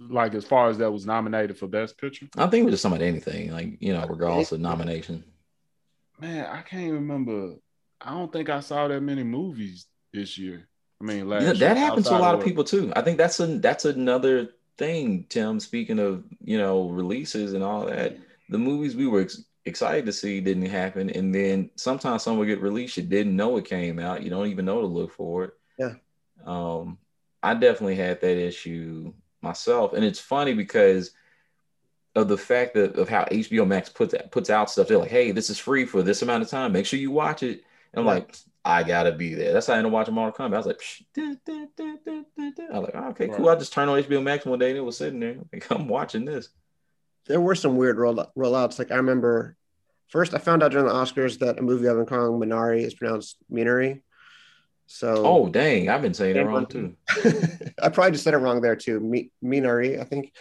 like 0.00 0.34
as 0.34 0.44
far 0.44 0.68
as 0.68 0.78
that 0.78 0.90
was 0.90 1.06
nominated 1.06 1.56
for 1.56 1.68
Best 1.68 1.96
Picture? 1.98 2.28
I 2.36 2.46
think 2.48 2.62
it 2.62 2.64
was 2.64 2.72
just 2.74 2.82
some 2.82 2.92
of 2.92 3.00
anything, 3.00 3.52
like 3.52 3.76
you 3.80 3.92
know, 3.92 4.04
regardless 4.06 4.52
of 4.52 4.60
nomination. 4.60 5.24
Man, 6.20 6.46
I 6.46 6.62
can't 6.62 6.92
remember 6.92 7.54
I 8.04 8.10
don't 8.10 8.32
think 8.32 8.50
I 8.50 8.60
saw 8.60 8.86
that 8.88 9.00
many 9.00 9.22
movies 9.22 9.86
this 10.12 10.36
year. 10.36 10.68
I 11.00 11.04
mean, 11.04 11.28
last 11.28 11.44
yeah, 11.44 11.52
that 11.54 11.76
happened 11.76 12.04
to 12.06 12.16
a 12.16 12.18
lot 12.18 12.34
of, 12.34 12.40
of 12.40 12.46
people 12.46 12.64
too. 12.64 12.92
I 12.94 13.00
think 13.00 13.18
that's 13.18 13.40
a 13.40 13.46
that's 13.58 13.84
another 13.84 14.50
thing, 14.76 15.26
Tim. 15.28 15.58
Speaking 15.58 15.98
of 15.98 16.24
you 16.42 16.58
know 16.58 16.88
releases 16.88 17.54
and 17.54 17.64
all 17.64 17.86
that, 17.86 18.18
the 18.50 18.58
movies 18.58 18.94
we 18.94 19.06
were 19.06 19.22
ex- 19.22 19.44
excited 19.64 20.06
to 20.06 20.12
see 20.12 20.40
didn't 20.40 20.66
happen, 20.66 21.10
and 21.10 21.34
then 21.34 21.70
sometimes 21.76 22.22
some 22.22 22.38
will 22.38 22.44
get 22.44 22.60
released. 22.60 22.96
You 22.96 23.04
didn't 23.04 23.36
know 23.36 23.56
it 23.56 23.64
came 23.64 23.98
out. 23.98 24.22
You 24.22 24.30
don't 24.30 24.48
even 24.48 24.66
know 24.66 24.80
to 24.80 24.86
look 24.86 25.12
for 25.12 25.44
it. 25.44 25.54
Yeah. 25.78 25.94
Um, 26.44 26.98
I 27.42 27.54
definitely 27.54 27.96
had 27.96 28.20
that 28.20 28.36
issue 28.36 29.12
myself, 29.42 29.94
and 29.94 30.04
it's 30.04 30.20
funny 30.20 30.54
because 30.54 31.10
of 32.14 32.28
the 32.28 32.38
fact 32.38 32.74
that 32.74 32.96
of 32.96 33.08
how 33.08 33.24
HBO 33.24 33.66
Max 33.66 33.88
puts 33.88 34.14
puts 34.30 34.50
out 34.50 34.70
stuff. 34.70 34.88
They're 34.88 34.98
like, 34.98 35.10
"Hey, 35.10 35.32
this 35.32 35.50
is 35.50 35.58
free 35.58 35.86
for 35.86 36.02
this 36.02 36.22
amount 36.22 36.42
of 36.42 36.48
time. 36.48 36.72
Make 36.72 36.86
sure 36.86 37.00
you 37.00 37.10
watch 37.10 37.42
it." 37.42 37.64
And 37.96 38.00
I'm 38.00 38.06
like, 38.06 38.36
I 38.64 38.82
gotta 38.82 39.12
be 39.12 39.34
there. 39.34 39.52
That's 39.52 39.66
how 39.66 39.74
I 39.74 39.76
ended 39.76 39.90
up 39.90 39.94
watching 39.94 40.14
Mortal 40.14 40.32
Kombat. 40.32 40.54
I 40.54 40.56
was 40.56 40.66
like, 40.66 40.80
da, 41.14 41.34
da, 41.44 41.66
da, 41.76 41.84
I 42.72 42.78
was 42.78 42.88
like, 42.88 42.94
oh, 42.94 43.08
okay, 43.10 43.28
cool. 43.28 43.48
I 43.48 43.56
just 43.56 43.72
turned 43.72 43.90
on 43.90 44.02
HBO 44.02 44.22
Max 44.22 44.46
one 44.46 44.58
day 44.58 44.70
and 44.70 44.78
it 44.78 44.82
was 44.82 44.96
sitting 44.96 45.20
there. 45.20 45.36
Like, 45.52 45.66
I'm 45.70 45.86
watching 45.86 46.24
this. 46.24 46.48
There 47.26 47.40
were 47.40 47.54
some 47.54 47.76
weird 47.76 47.98
roll 47.98 48.14
rollouts. 48.36 48.78
Like 48.78 48.90
I 48.90 48.96
remember 48.96 49.56
first 50.08 50.34
I 50.34 50.38
found 50.38 50.62
out 50.62 50.72
during 50.72 50.86
the 50.86 50.92
Oscars 50.92 51.38
that 51.38 51.58
a 51.58 51.62
movie 51.62 51.88
I've 51.88 51.96
been 51.96 52.06
calling 52.06 52.40
Minari 52.40 52.84
is 52.84 52.94
pronounced 52.94 53.36
Minari. 53.50 54.02
So 54.86 55.24
Oh 55.24 55.48
dang, 55.48 55.88
I've 55.88 56.02
been 56.02 56.14
saying 56.14 56.36
it 56.36 56.42
wrong 56.42 56.66
too. 56.66 56.96
I 57.82 57.88
probably 57.88 58.12
just 58.12 58.24
said 58.24 58.34
it 58.34 58.38
wrong 58.38 58.60
there 58.60 58.76
too. 58.76 59.00
Minari, 59.42 60.00
I 60.00 60.04
think. 60.04 60.32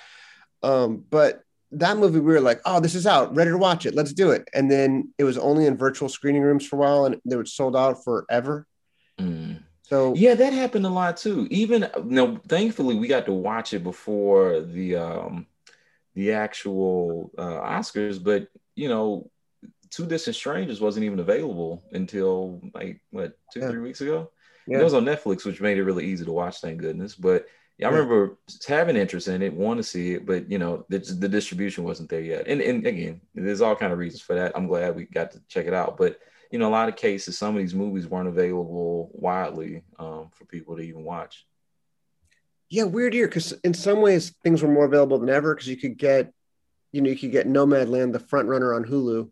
Um, 0.62 1.04
but 1.10 1.44
that 1.74 1.98
movie 1.98 2.20
we 2.20 2.34
were 2.34 2.42
like 2.42 2.62
oh 2.66 2.80
this 2.80 2.96
is 2.96 3.08
out 3.08 3.36
ready 3.36 3.52
to 3.52 3.58
watch 3.58 3.86
it 3.86 3.96
let's 3.96 4.14
do 4.14 4.32
it 4.32 4.48
and 4.54 4.70
then 4.70 5.12
it 5.18 5.24
was 5.24 5.38
only 5.38 5.66
in 5.66 5.78
virtual 5.78 6.08
screening 6.08 6.42
rooms 6.42 6.66
for 6.66 6.76
a 6.76 6.80
while 6.80 7.06
and 7.06 7.20
they 7.26 7.36
were 7.36 7.46
sold 7.46 7.76
out 7.76 8.04
forever 8.04 8.68
mm. 9.20 9.62
so 9.82 10.14
yeah 10.16 10.36
that 10.36 10.54
happened 10.54 10.86
a 10.86 10.90
lot 10.90 11.18
too 11.18 11.48
even 11.50 11.90
you 11.98 12.04
know 12.04 12.40
thankfully 12.48 12.96
we 12.96 13.08
got 13.08 13.26
to 13.26 13.34
watch 13.34 13.74
it 13.74 13.84
before 13.84 14.62
the 14.62 14.96
um 14.96 15.48
the 16.16 16.32
actual 16.32 17.32
uh, 17.38 17.60
oscars 17.62 18.24
but 18.24 18.48
you 18.76 18.88
know 18.88 19.30
two 19.90 20.06
distant 20.06 20.36
strangers 20.36 20.82
wasn't 20.82 21.04
even 21.04 21.20
available 21.20 21.84
until 21.92 22.62
like 22.74 23.02
what 23.12 23.38
two 23.52 23.60
yeah. 23.60 23.70
three 23.70 23.82
weeks 23.82 24.02
ago 24.02 24.30
yeah. 24.68 24.80
it 24.80 24.84
was 24.84 24.94
on 24.94 25.06
netflix 25.06 25.46
which 25.46 25.62
made 25.62 25.78
it 25.78 25.84
really 25.84 26.06
easy 26.06 26.26
to 26.26 26.32
watch 26.32 26.62
thank 26.62 26.80
goodness 26.80 27.16
but 27.16 27.48
I 27.82 27.88
remember 27.90 28.38
having 28.68 28.96
interest 28.96 29.28
in 29.28 29.42
it, 29.42 29.54
want 29.54 29.78
to 29.78 29.84
see 29.84 30.14
it, 30.14 30.26
but 30.26 30.50
you 30.50 30.60
know, 30.60 30.86
the, 30.90 31.00
the 31.00 31.28
distribution 31.28 31.84
wasn't 31.84 32.10
there 32.10 32.22
yet. 32.22 32.48
And, 32.48 32.62
and 32.62 32.86
again, 32.86 33.22
there's 33.34 33.62
all 33.62 33.76
kind 33.76 33.92
of 33.92 34.00
reasons 34.00 34.22
for 34.22 34.36
that. 34.36 34.54
I'm 34.56 34.68
glad 34.68 34.96
we 34.96 35.06
got 35.06 35.32
to 35.32 35.42
check 35.48 35.66
it 35.66 35.74
out. 35.74 35.98
But 35.98 36.20
you 36.52 36.60
know, 36.60 36.70
a 36.70 36.72
lot 36.72 36.88
of 36.88 36.96
cases, 36.96 37.38
some 37.38 37.56
of 37.56 37.62
these 37.62 37.74
movies 37.74 38.08
weren't 38.08 38.28
available 38.28 39.10
widely 39.14 39.82
um, 39.98 40.30
for 40.32 40.46
people 40.46 40.76
to 40.76 40.84
even 40.84 41.04
watch. 41.04 41.46
Yeah, 42.70 42.84
weird 42.84 43.16
year 43.16 43.28
because 43.28 43.54
in 43.64 43.74
some 43.74 44.02
ways 44.02 44.36
things 44.44 44.62
were 44.62 44.70
more 44.70 44.86
available 44.86 45.18
than 45.18 45.30
ever 45.30 45.56
because 45.56 45.68
you 45.68 45.78
could 45.78 45.98
get, 45.98 46.32
you 46.92 47.02
know, 47.02 47.10
you 47.10 47.18
could 47.18 47.32
get 47.32 47.48
Nomadland, 47.48 48.14
the 48.14 48.20
front 48.20 48.48
runner 48.48 48.74
on 48.76 48.86
Hulu, 48.86 49.30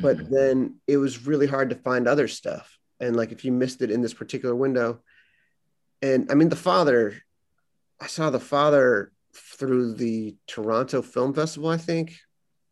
but 0.00 0.18
mm-hmm. 0.18 0.34
then 0.34 0.74
it 0.86 0.98
was 0.98 1.26
really 1.26 1.46
hard 1.46 1.70
to 1.70 1.76
find 1.76 2.06
other 2.06 2.28
stuff. 2.28 2.78
And 3.00 3.16
like 3.16 3.32
if 3.32 3.44
you 3.44 3.52
missed 3.52 3.80
it 3.80 3.90
in 3.90 4.02
this 4.02 4.14
particular 4.14 4.54
window, 4.54 5.00
and 6.02 6.30
I 6.30 6.34
mean, 6.34 6.50
the 6.50 6.56
father 6.56 7.22
I 8.00 8.06
saw 8.06 8.30
the 8.30 8.40
father 8.40 9.12
through 9.34 9.94
the 9.94 10.36
Toronto 10.46 11.02
Film 11.02 11.34
Festival, 11.34 11.68
I 11.68 11.76
think, 11.76 12.16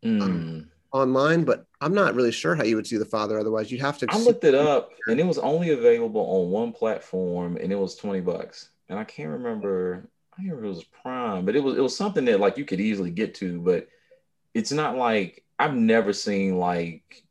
mm. 0.03 0.21
um, 0.21 0.71
online, 0.91 1.43
but 1.43 1.65
I'm 1.81 1.93
not 1.93 2.15
really 2.15 2.31
sure 2.31 2.55
how 2.55 2.63
you 2.63 2.75
would 2.75 2.87
see 2.87 2.97
the 2.97 3.05
father. 3.05 3.39
Otherwise, 3.39 3.71
you'd 3.71 3.81
have 3.81 3.97
to. 3.99 4.07
I 4.09 4.17
looked 4.17 4.43
it 4.43 4.55
up, 4.55 4.91
and 5.07 5.19
it 5.19 5.25
was 5.25 5.37
only 5.37 5.71
available 5.71 6.21
on 6.21 6.49
one 6.49 6.71
platform, 6.71 7.57
and 7.57 7.71
it 7.71 7.75
was 7.75 7.95
twenty 7.95 8.21
bucks. 8.21 8.69
And 8.89 8.97
I 8.97 9.03
can't 9.03 9.29
remember. 9.29 10.09
I 10.33 10.37
can't 10.37 10.49
remember 10.49 10.65
it 10.65 10.75
was 10.75 10.83
Prime, 10.85 11.45
but 11.45 11.55
it 11.55 11.63
was 11.63 11.77
it 11.77 11.81
was 11.81 11.95
something 11.95 12.25
that 12.25 12.39
like 12.39 12.57
you 12.57 12.65
could 12.65 12.81
easily 12.81 13.11
get 13.11 13.35
to, 13.35 13.61
but 13.61 13.87
it's 14.53 14.71
not 14.71 14.97
like 14.97 15.43
I've 15.57 15.75
never 15.75 16.11
seen 16.11 16.57
like 16.57 17.23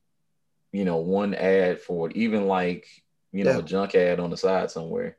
you 0.73 0.85
know 0.85 0.99
one 0.99 1.35
ad 1.35 1.81
for 1.81 2.09
it, 2.09 2.17
even 2.17 2.47
like 2.47 2.87
you 3.33 3.45
know 3.45 3.53
yeah. 3.53 3.59
a 3.59 3.63
junk 3.63 3.95
ad 3.95 4.21
on 4.21 4.31
the 4.31 4.37
side 4.37 4.71
somewhere 4.71 5.17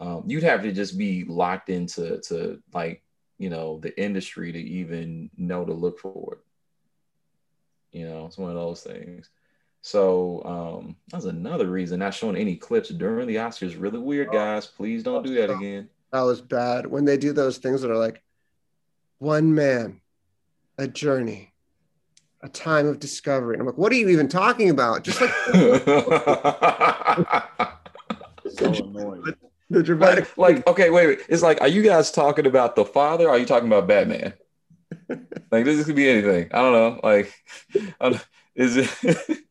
um, 0.00 0.24
you'd 0.26 0.42
have 0.42 0.62
to 0.62 0.72
just 0.72 0.98
be 0.98 1.24
locked 1.24 1.68
into 1.68 2.20
to 2.22 2.62
like 2.72 3.02
you 3.38 3.50
know 3.50 3.78
the 3.78 3.98
industry 4.00 4.52
to 4.52 4.58
even 4.58 5.30
know 5.36 5.64
to 5.64 5.72
look 5.72 5.98
for 5.98 6.34
it. 6.34 7.98
You 7.98 8.08
know, 8.08 8.26
it's 8.26 8.38
one 8.38 8.50
of 8.50 8.56
those 8.56 8.82
things. 8.82 9.30
So 9.82 10.42
um, 10.44 10.96
that's 11.10 11.24
another 11.24 11.66
reason 11.66 11.98
not 11.98 12.14
showing 12.14 12.36
any 12.36 12.56
clips 12.56 12.88
during 12.88 13.26
the 13.26 13.36
Oscars. 13.36 13.80
Really 13.80 13.98
weird, 13.98 14.28
oh, 14.30 14.32
guys. 14.32 14.66
Please 14.66 15.02
don't 15.02 15.24
do 15.24 15.34
that 15.34 15.50
again. 15.50 15.88
That 16.12 16.22
was 16.22 16.40
bad. 16.40 16.86
When 16.86 17.04
they 17.04 17.16
do 17.16 17.32
those 17.32 17.58
things 17.58 17.82
that 17.82 17.90
are 17.90 17.96
like 17.96 18.22
one 19.18 19.54
man, 19.54 20.00
a 20.78 20.86
journey, 20.86 21.52
a 22.42 22.48
time 22.48 22.86
of 22.86 23.00
discovery. 23.00 23.54
And 23.54 23.62
I'm 23.62 23.66
like, 23.66 23.78
what 23.78 23.92
are 23.92 23.96
you 23.96 24.08
even 24.08 24.28
talking 24.28 24.70
about? 24.70 25.02
Just 25.02 25.20
like 25.20 25.30
so 28.48 28.66
annoying 28.66 29.34
the 29.72 29.82
dramatic 29.82 30.36
like, 30.36 30.56
like, 30.56 30.66
okay 30.66 30.90
wait, 30.90 31.06
wait. 31.06 31.20
It's 31.28 31.42
like 31.42 31.60
are 31.60 31.68
you 31.68 31.82
guys 31.82 32.10
talking 32.10 32.46
about 32.46 32.76
the 32.76 32.84
father 32.84 33.28
are 33.28 33.38
you 33.38 33.46
talking 33.46 33.68
about 33.68 33.86
batman? 33.86 34.34
Like 35.50 35.66
this 35.66 35.84
could 35.84 35.96
be 35.96 36.08
anything. 36.08 36.48
I 36.52 36.62
don't 36.62 36.72
know. 36.72 37.00
Like 37.02 37.32
don't, 38.00 38.26
is 38.54 38.76
it 38.76 38.88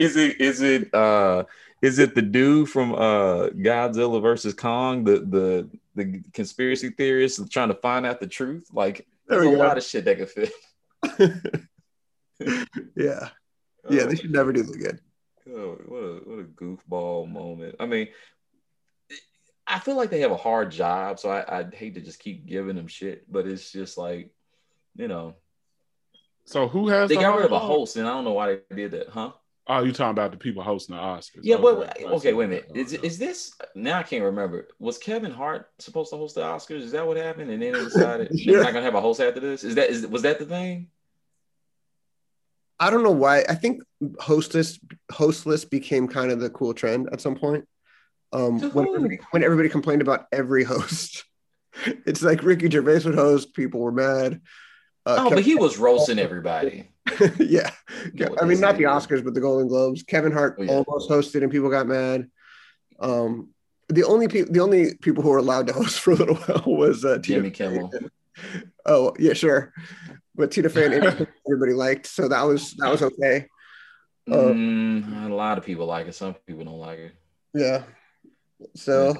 is 0.00 0.16
it 0.16 0.40
is 0.40 0.62
it 0.62 0.94
uh 0.94 1.44
is 1.82 1.98
it 1.98 2.14
the 2.14 2.22
dude 2.22 2.70
from 2.70 2.94
uh 2.94 3.48
godzilla 3.48 4.22
versus 4.22 4.54
kong 4.54 5.04
the 5.04 5.18
the 5.20 5.70
the 5.94 6.22
conspiracy 6.32 6.90
theorists 6.90 7.46
trying 7.50 7.68
to 7.68 7.74
find 7.74 8.06
out 8.06 8.20
the 8.20 8.26
truth? 8.26 8.68
Like 8.72 9.06
there's 9.26 9.46
a 9.46 9.50
go. 9.50 9.56
lot 9.58 9.76
of 9.76 9.84
shit 9.84 10.04
that 10.06 10.18
could 10.18 10.30
fit. 10.30 10.52
Yeah. 12.96 13.30
Yeah 13.88 14.04
they 14.04 14.16
should 14.16 14.32
never 14.32 14.52
do 14.52 14.62
that 14.62 14.74
again. 14.74 15.00
Oh, 15.48 15.78
what 15.86 15.98
a 15.98 16.20
what 16.24 16.38
a 16.40 16.44
goofball 16.44 17.30
moment. 17.30 17.76
I 17.78 17.86
mean 17.86 18.08
I 19.76 19.78
feel 19.78 19.94
like 19.94 20.08
they 20.08 20.20
have 20.20 20.30
a 20.30 20.38
hard 20.38 20.70
job, 20.70 21.18
so 21.18 21.28
I, 21.28 21.58
I'd 21.58 21.74
hate 21.74 21.96
to 21.96 22.00
just 22.00 22.18
keep 22.18 22.46
giving 22.46 22.76
them 22.76 22.86
shit, 22.86 23.30
but 23.30 23.46
it's 23.46 23.70
just 23.70 23.98
like, 23.98 24.30
you 24.94 25.06
know. 25.06 25.34
So 26.46 26.66
who 26.66 26.88
has 26.88 27.10
they 27.10 27.16
the 27.16 27.20
got 27.20 27.36
rid 27.36 27.44
of 27.44 27.52
a 27.52 27.58
host, 27.58 27.96
and 27.96 28.08
I 28.08 28.12
don't 28.12 28.24
know 28.24 28.32
why 28.32 28.60
they 28.70 28.74
did 28.74 28.92
that, 28.92 29.10
huh? 29.10 29.32
Oh, 29.66 29.84
you 29.84 29.92
talking 29.92 30.12
about 30.12 30.30
the 30.30 30.38
people 30.38 30.62
hosting 30.62 30.96
the 30.96 31.02
Oscars? 31.02 31.40
Yeah, 31.42 31.56
okay. 31.56 31.92
but 32.00 32.12
okay, 32.12 32.32
wait 32.32 32.46
a 32.46 32.48
minute. 32.48 32.70
Is 32.74 32.94
is 32.94 33.18
this 33.18 33.52
now? 33.74 33.98
I 33.98 34.02
can't 34.02 34.24
remember. 34.24 34.68
Was 34.78 34.96
Kevin 34.96 35.30
Hart 35.30 35.68
supposed 35.78 36.08
to 36.10 36.16
host 36.16 36.36
the 36.36 36.40
Oscars? 36.40 36.80
Is 36.80 36.92
that 36.92 37.06
what 37.06 37.18
happened? 37.18 37.50
And 37.50 37.60
then 37.60 37.74
they 37.74 37.84
decided 37.84 38.28
sure. 38.40 38.54
they're 38.54 38.62
not 38.64 38.72
gonna 38.72 38.86
have 38.86 38.94
a 38.94 39.00
host 39.02 39.20
after 39.20 39.40
this. 39.40 39.62
Is 39.62 39.74
that 39.74 39.90
is 39.90 40.06
was 40.06 40.22
that 40.22 40.38
the 40.38 40.46
thing? 40.46 40.86
I 42.80 42.88
don't 42.88 43.02
know 43.02 43.10
why. 43.10 43.44
I 43.46 43.56
think 43.56 43.82
hostless 44.20 44.80
hostless 45.12 45.68
became 45.68 46.08
kind 46.08 46.32
of 46.32 46.40
the 46.40 46.48
cool 46.48 46.72
trend 46.72 47.10
at 47.12 47.20
some 47.20 47.36
point. 47.36 47.66
Um, 48.36 48.60
when 48.72 48.86
everybody, 48.86 49.18
when 49.30 49.42
everybody 49.42 49.68
complained 49.70 50.02
about 50.02 50.26
every 50.30 50.62
host, 50.62 51.24
it's 52.06 52.22
like 52.22 52.42
Ricky 52.42 52.68
Gervais 52.68 53.04
would 53.06 53.14
host. 53.14 53.54
People 53.54 53.80
were 53.80 53.92
mad. 53.92 54.42
Uh, 55.06 55.16
oh, 55.18 55.22
Kevin 55.24 55.34
but 55.36 55.44
he 55.44 55.54
was 55.54 55.78
roasting 55.78 56.18
everybody. 56.18 56.90
yeah, 57.38 57.70
I 58.40 58.44
mean 58.44 58.60
not 58.60 58.76
the 58.76 58.84
Oscars, 58.84 59.24
but 59.24 59.32
the 59.32 59.40
Golden 59.40 59.68
Globes. 59.68 60.02
Kevin 60.02 60.32
Hart 60.32 60.56
oh, 60.58 60.62
yeah. 60.64 60.70
almost 60.72 61.08
hosted, 61.08 61.42
and 61.42 61.50
people 61.50 61.70
got 61.70 61.86
mad. 61.86 62.28
Um, 63.00 63.50
the 63.88 64.04
only 64.04 64.28
people, 64.28 64.52
the 64.52 64.60
only 64.60 64.96
people 64.96 65.22
who 65.22 65.30
were 65.30 65.38
allowed 65.38 65.68
to 65.68 65.72
host 65.72 66.00
for 66.00 66.10
a 66.10 66.16
little 66.16 66.36
while 66.36 66.76
was 66.76 67.04
uh, 67.06 67.18
Jimmy 67.18 67.50
Kimmel. 67.50 67.90
Oh 68.84 69.14
yeah, 69.18 69.32
sure, 69.32 69.72
but 70.34 70.50
Tina 70.50 70.68
Fey 70.68 70.86
everybody 70.86 71.72
liked, 71.72 72.06
so 72.06 72.28
that 72.28 72.42
was 72.42 72.74
that 72.74 72.90
was 72.90 73.00
okay. 73.00 73.46
Um, 74.30 75.04
mm, 75.04 75.30
a 75.30 75.34
lot 75.34 75.56
of 75.56 75.64
people 75.64 75.86
like 75.86 76.06
it. 76.06 76.14
Some 76.14 76.34
people 76.46 76.64
don't 76.64 76.80
like 76.80 76.98
it. 76.98 77.12
Yeah. 77.54 77.84
So, 78.74 79.14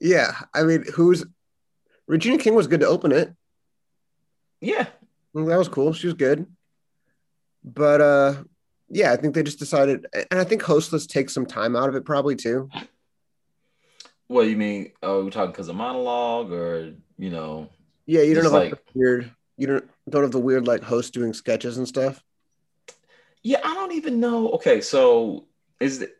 yeah, 0.00 0.32
I 0.54 0.64
mean, 0.64 0.84
who's 0.94 1.24
Regina 2.06 2.38
King 2.38 2.54
was 2.54 2.66
good 2.66 2.80
to 2.80 2.86
open 2.86 3.12
it. 3.12 3.32
Yeah, 4.60 4.86
that 5.34 5.58
was 5.58 5.68
cool. 5.68 5.92
She 5.92 6.06
was 6.06 6.14
good. 6.14 6.46
But 7.64 8.00
uh 8.00 8.44
yeah, 8.88 9.12
I 9.12 9.16
think 9.16 9.34
they 9.34 9.42
just 9.42 9.58
decided 9.58 10.06
and 10.30 10.38
I 10.38 10.44
think 10.44 10.62
hostless 10.62 11.06
takes 11.06 11.32
some 11.32 11.46
time 11.46 11.74
out 11.74 11.88
of 11.88 11.94
it 11.94 12.04
probably 12.04 12.36
too. 12.36 12.68
What 14.26 14.42
you 14.42 14.56
mean? 14.56 14.92
Oh, 15.02 15.24
we're 15.24 15.30
talking 15.30 15.52
because 15.52 15.68
of 15.68 15.76
monologue 15.76 16.52
or 16.52 16.94
you 17.18 17.30
know? 17.30 17.70
Yeah, 18.06 18.22
you 18.22 18.34
don't 18.34 18.44
have 18.44 18.52
like, 18.52 18.70
like 18.72 18.82
weird. 18.94 19.30
You 19.56 19.66
don't 19.66 19.90
don't 20.10 20.22
have 20.22 20.32
the 20.32 20.38
weird 20.38 20.66
like 20.66 20.82
host 20.82 21.14
doing 21.14 21.32
sketches 21.32 21.78
and 21.78 21.86
stuff. 21.86 22.22
Yeah, 23.42 23.60
I 23.64 23.74
don't 23.74 23.92
even 23.92 24.20
know. 24.20 24.50
Okay, 24.52 24.80
so 24.80 25.46
is 25.80 26.02
it? 26.02 26.16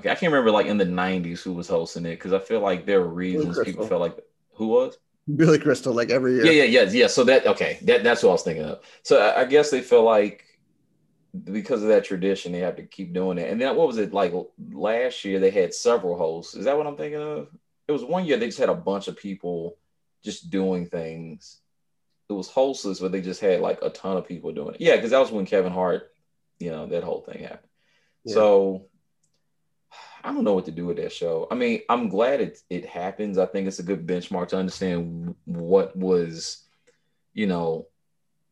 Okay, 0.00 0.10
I 0.10 0.14
can't 0.14 0.32
remember 0.32 0.50
like 0.50 0.66
in 0.66 0.78
the 0.78 0.84
'90s 0.84 1.42
who 1.42 1.52
was 1.52 1.68
hosting 1.68 2.06
it 2.06 2.16
because 2.16 2.32
I 2.32 2.38
feel 2.38 2.60
like 2.60 2.86
there 2.86 3.00
were 3.00 3.08
reasons 3.08 3.58
people 3.64 3.86
felt 3.86 4.00
like 4.00 4.18
who 4.54 4.68
was. 4.68 4.98
Billy 5.36 5.58
Crystal, 5.58 5.92
like 5.92 6.10
every 6.10 6.34
year. 6.34 6.46
Yeah, 6.46 6.64
yeah, 6.64 6.82
yeah, 6.82 6.90
yeah. 6.90 7.06
So 7.06 7.24
that 7.24 7.46
okay, 7.46 7.78
that 7.82 8.02
that's 8.02 8.22
what 8.22 8.30
I 8.30 8.32
was 8.32 8.42
thinking 8.42 8.64
of. 8.64 8.80
So 9.02 9.20
I, 9.20 9.42
I 9.42 9.44
guess 9.44 9.70
they 9.70 9.82
feel 9.82 10.02
like 10.02 10.44
because 11.44 11.82
of 11.82 11.88
that 11.88 12.04
tradition, 12.04 12.52
they 12.52 12.58
have 12.60 12.76
to 12.76 12.82
keep 12.82 13.12
doing 13.12 13.38
it. 13.38 13.50
And 13.50 13.60
then 13.60 13.76
what 13.76 13.86
was 13.86 13.98
it 13.98 14.12
like 14.12 14.32
last 14.72 15.24
year? 15.24 15.38
They 15.38 15.50
had 15.50 15.74
several 15.74 16.16
hosts. 16.16 16.54
Is 16.54 16.64
that 16.64 16.76
what 16.76 16.86
I'm 16.86 16.96
thinking 16.96 17.20
of? 17.20 17.48
It 17.86 17.92
was 17.92 18.04
one 18.04 18.24
year 18.24 18.36
they 18.36 18.46
just 18.46 18.58
had 18.58 18.68
a 18.68 18.74
bunch 18.74 19.08
of 19.08 19.16
people 19.16 19.76
just 20.24 20.50
doing 20.50 20.86
things. 20.86 21.60
It 22.28 22.32
was 22.32 22.48
hostless, 22.48 23.00
but 23.00 23.12
they 23.12 23.20
just 23.20 23.40
had 23.40 23.60
like 23.60 23.80
a 23.82 23.90
ton 23.90 24.16
of 24.16 24.26
people 24.26 24.52
doing 24.52 24.74
it. 24.74 24.80
Yeah, 24.80 24.96
because 24.96 25.10
that 25.10 25.18
was 25.18 25.30
when 25.30 25.46
Kevin 25.46 25.72
Hart, 25.72 26.12
you 26.58 26.70
know, 26.70 26.86
that 26.86 27.04
whole 27.04 27.20
thing 27.20 27.42
happened. 27.42 27.68
Yeah. 28.24 28.34
So 28.34 28.86
I 30.22 30.32
don't 30.32 30.44
know 30.44 30.54
what 30.54 30.66
to 30.66 30.70
do 30.70 30.86
with 30.86 30.96
that 30.98 31.12
show. 31.12 31.46
I 31.50 31.54
mean, 31.54 31.80
I'm 31.88 32.08
glad 32.08 32.40
it 32.40 32.58
it 32.68 32.84
happens. 32.86 33.38
I 33.38 33.46
think 33.46 33.66
it's 33.66 33.78
a 33.78 33.84
good 33.84 34.06
benchmark 34.06 34.48
to 34.48 34.58
understand 34.58 35.34
what 35.44 35.96
was, 35.96 36.64
you 37.32 37.46
know, 37.46 37.86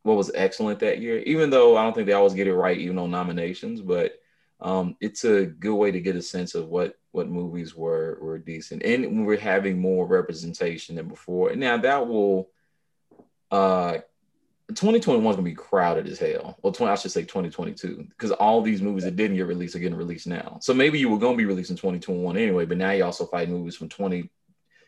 what 0.02 0.16
was 0.16 0.30
excellent 0.34 0.80
that 0.80 1.00
year. 1.00 1.18
Even 1.20 1.50
though 1.50 1.76
I 1.76 1.82
don't 1.82 1.94
think 1.94 2.06
they 2.06 2.12
always 2.14 2.34
get 2.34 2.46
it 2.46 2.54
right, 2.54 2.78
even 2.78 2.98
on 2.98 3.10
nominations, 3.10 3.80
but 3.80 4.18
um, 4.60 4.96
it's 5.00 5.24
a 5.24 5.46
good 5.46 5.74
way 5.74 5.90
to 5.90 6.00
get 6.00 6.16
a 6.16 6.22
sense 6.22 6.54
of 6.54 6.68
what 6.68 6.94
what 7.12 7.28
movies 7.28 7.74
were 7.74 8.18
were 8.20 8.38
decent, 8.38 8.82
and 8.82 9.26
we're 9.26 9.38
having 9.38 9.78
more 9.78 10.06
representation 10.06 10.96
than 10.96 11.08
before. 11.08 11.50
And 11.50 11.60
now 11.60 11.76
that 11.78 12.08
will 12.08 12.50
uh 13.50 13.98
2021 14.68 15.30
is 15.30 15.36
gonna 15.36 15.48
be 15.48 15.54
crowded 15.54 16.06
as 16.06 16.18
hell. 16.18 16.58
Well, 16.62 16.72
20, 16.72 16.92
I 16.92 16.94
should 16.96 17.10
say 17.10 17.22
2022, 17.22 18.06
because 18.10 18.32
all 18.32 18.60
these 18.60 18.82
movies 18.82 19.04
that 19.04 19.16
didn't 19.16 19.36
get 19.36 19.46
released 19.46 19.74
are 19.74 19.78
getting 19.78 19.96
released 19.96 20.26
now. 20.26 20.58
So 20.60 20.74
maybe 20.74 20.98
you 20.98 21.08
were 21.08 21.18
gonna 21.18 21.38
be 21.38 21.46
released 21.46 21.70
in 21.70 21.76
2021 21.76 22.36
anyway, 22.36 22.66
but 22.66 22.76
now 22.76 22.90
you're 22.90 23.06
also 23.06 23.24
fighting 23.26 23.54
movies 23.54 23.76
from 23.76 23.88
20. 23.88 24.30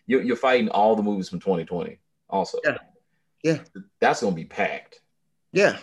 You're, 0.07 0.23
you're 0.23 0.37
fighting 0.37 0.69
all 0.69 0.97
the 0.97 1.03
movies 1.03 1.31
from 1.31 1.41
2020 1.41 1.99
also. 2.29 2.59
Yeah, 2.63 2.77
yeah, 3.43 3.59
that's 4.01 4.21
gonna 4.21 4.37
be 4.37 4.45
packed. 4.45 5.01
Yeah, 5.53 5.79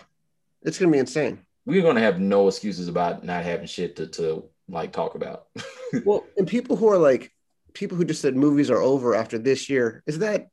it's 0.62 0.78
gonna 0.78 0.92
be 0.92 0.98
insane. 0.98 1.40
We're 1.66 1.82
gonna 1.82 2.00
have 2.00 2.20
no 2.20 2.46
excuses 2.46 2.86
about 2.86 3.24
not 3.24 3.42
having 3.42 3.66
shit 3.66 3.96
to 3.96 4.06
to 4.06 4.48
like 4.68 4.92
talk 4.92 5.16
about. 5.16 5.46
well, 6.04 6.24
and 6.36 6.46
people 6.46 6.76
who 6.76 6.88
are 6.88 6.98
like 6.98 7.32
people 7.74 7.96
who 7.96 8.04
just 8.04 8.22
said 8.22 8.36
movies 8.36 8.70
are 8.70 8.80
over 8.80 9.16
after 9.16 9.38
this 9.38 9.68
year, 9.68 10.04
is 10.06 10.20
that 10.20 10.50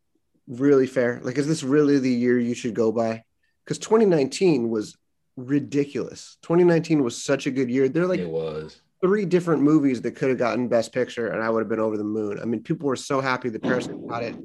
really 0.47 0.87
fair? 0.87 1.19
Like, 1.21 1.37
is 1.37 1.47
this 1.47 1.61
really 1.61 1.99
the 1.99 2.11
year 2.11 2.39
you 2.39 2.55
should 2.55 2.73
go 2.73 2.91
by? 2.91 3.23
Because 3.65 3.79
2019 3.79 4.69
was 4.69 4.95
ridiculous. 5.35 6.37
2019 6.43 7.03
was 7.03 7.21
such 7.21 7.47
a 7.47 7.51
good 7.51 7.69
year. 7.69 7.89
There 7.89 8.05
like 8.05 8.19
it 8.19 8.29
was 8.29 8.81
three 9.01 9.25
different 9.25 9.61
movies 9.61 10.01
that 10.01 10.11
could 10.11 10.29
have 10.29 10.37
gotten 10.37 10.67
Best 10.67 10.93
Picture, 10.93 11.27
and 11.27 11.41
I 11.41 11.49
would 11.49 11.59
have 11.59 11.69
been 11.69 11.79
over 11.79 11.97
the 11.97 12.03
moon. 12.03 12.39
I 12.41 12.45
mean, 12.45 12.61
people 12.61 12.87
were 12.87 12.95
so 12.95 13.21
happy 13.21 13.49
that 13.49 13.61
Parasite 13.61 14.07
got 14.07 14.23
it. 14.23 14.35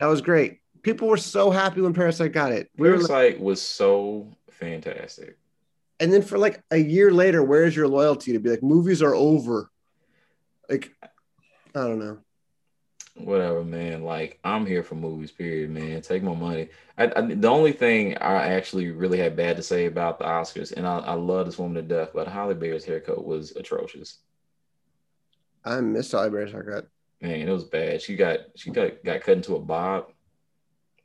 That 0.00 0.06
was 0.06 0.20
great. 0.20 0.60
People 0.82 1.08
were 1.08 1.16
so 1.16 1.50
happy 1.50 1.80
when 1.80 1.92
Parasite 1.92 2.32
got 2.32 2.52
it. 2.52 2.70
We 2.76 2.88
Parasite 2.88 3.34
like, 3.34 3.42
was 3.42 3.60
so 3.60 4.32
fantastic. 4.50 5.36
And 6.00 6.12
then 6.12 6.22
for 6.22 6.38
like 6.38 6.62
a 6.70 6.76
year 6.76 7.10
later, 7.10 7.42
where's 7.42 7.74
your 7.74 7.88
loyalty 7.88 8.32
to 8.32 8.38
be 8.38 8.50
like 8.50 8.62
movies 8.62 9.02
are 9.02 9.14
over? 9.14 9.68
Like, 10.70 10.92
I 11.02 11.08
don't 11.80 11.98
know 11.98 12.18
whatever, 13.20 13.64
man. 13.64 14.02
Like 14.02 14.38
I'm 14.44 14.66
here 14.66 14.82
for 14.82 14.94
movies. 14.94 15.30
Period, 15.30 15.70
man. 15.70 16.00
Take 16.02 16.22
my 16.22 16.34
money. 16.34 16.68
I, 16.96 17.12
I, 17.14 17.20
the 17.20 17.48
only 17.48 17.72
thing 17.72 18.16
I 18.18 18.48
actually 18.54 18.90
really 18.90 19.18
had 19.18 19.36
bad 19.36 19.56
to 19.56 19.62
say 19.62 19.86
about 19.86 20.18
the 20.18 20.24
Oscars, 20.24 20.72
and 20.72 20.86
I, 20.86 20.98
I 20.98 21.14
love 21.14 21.46
this 21.46 21.58
woman 21.58 21.74
to 21.74 21.82
death, 21.82 22.10
but 22.14 22.28
Halle 22.28 22.54
Berry's 22.54 22.84
haircut 22.84 23.24
was 23.24 23.54
atrocious. 23.56 24.18
I 25.64 25.80
missed 25.80 26.12
Halle 26.12 26.30
Berry's 26.30 26.52
haircut. 26.52 26.88
Man, 27.20 27.48
it 27.48 27.52
was 27.52 27.64
bad. 27.64 28.00
She 28.02 28.16
got 28.16 28.40
she 28.56 28.70
got 28.70 29.04
got 29.04 29.20
cut 29.22 29.36
into 29.36 29.56
a 29.56 29.60
bob. 29.60 30.12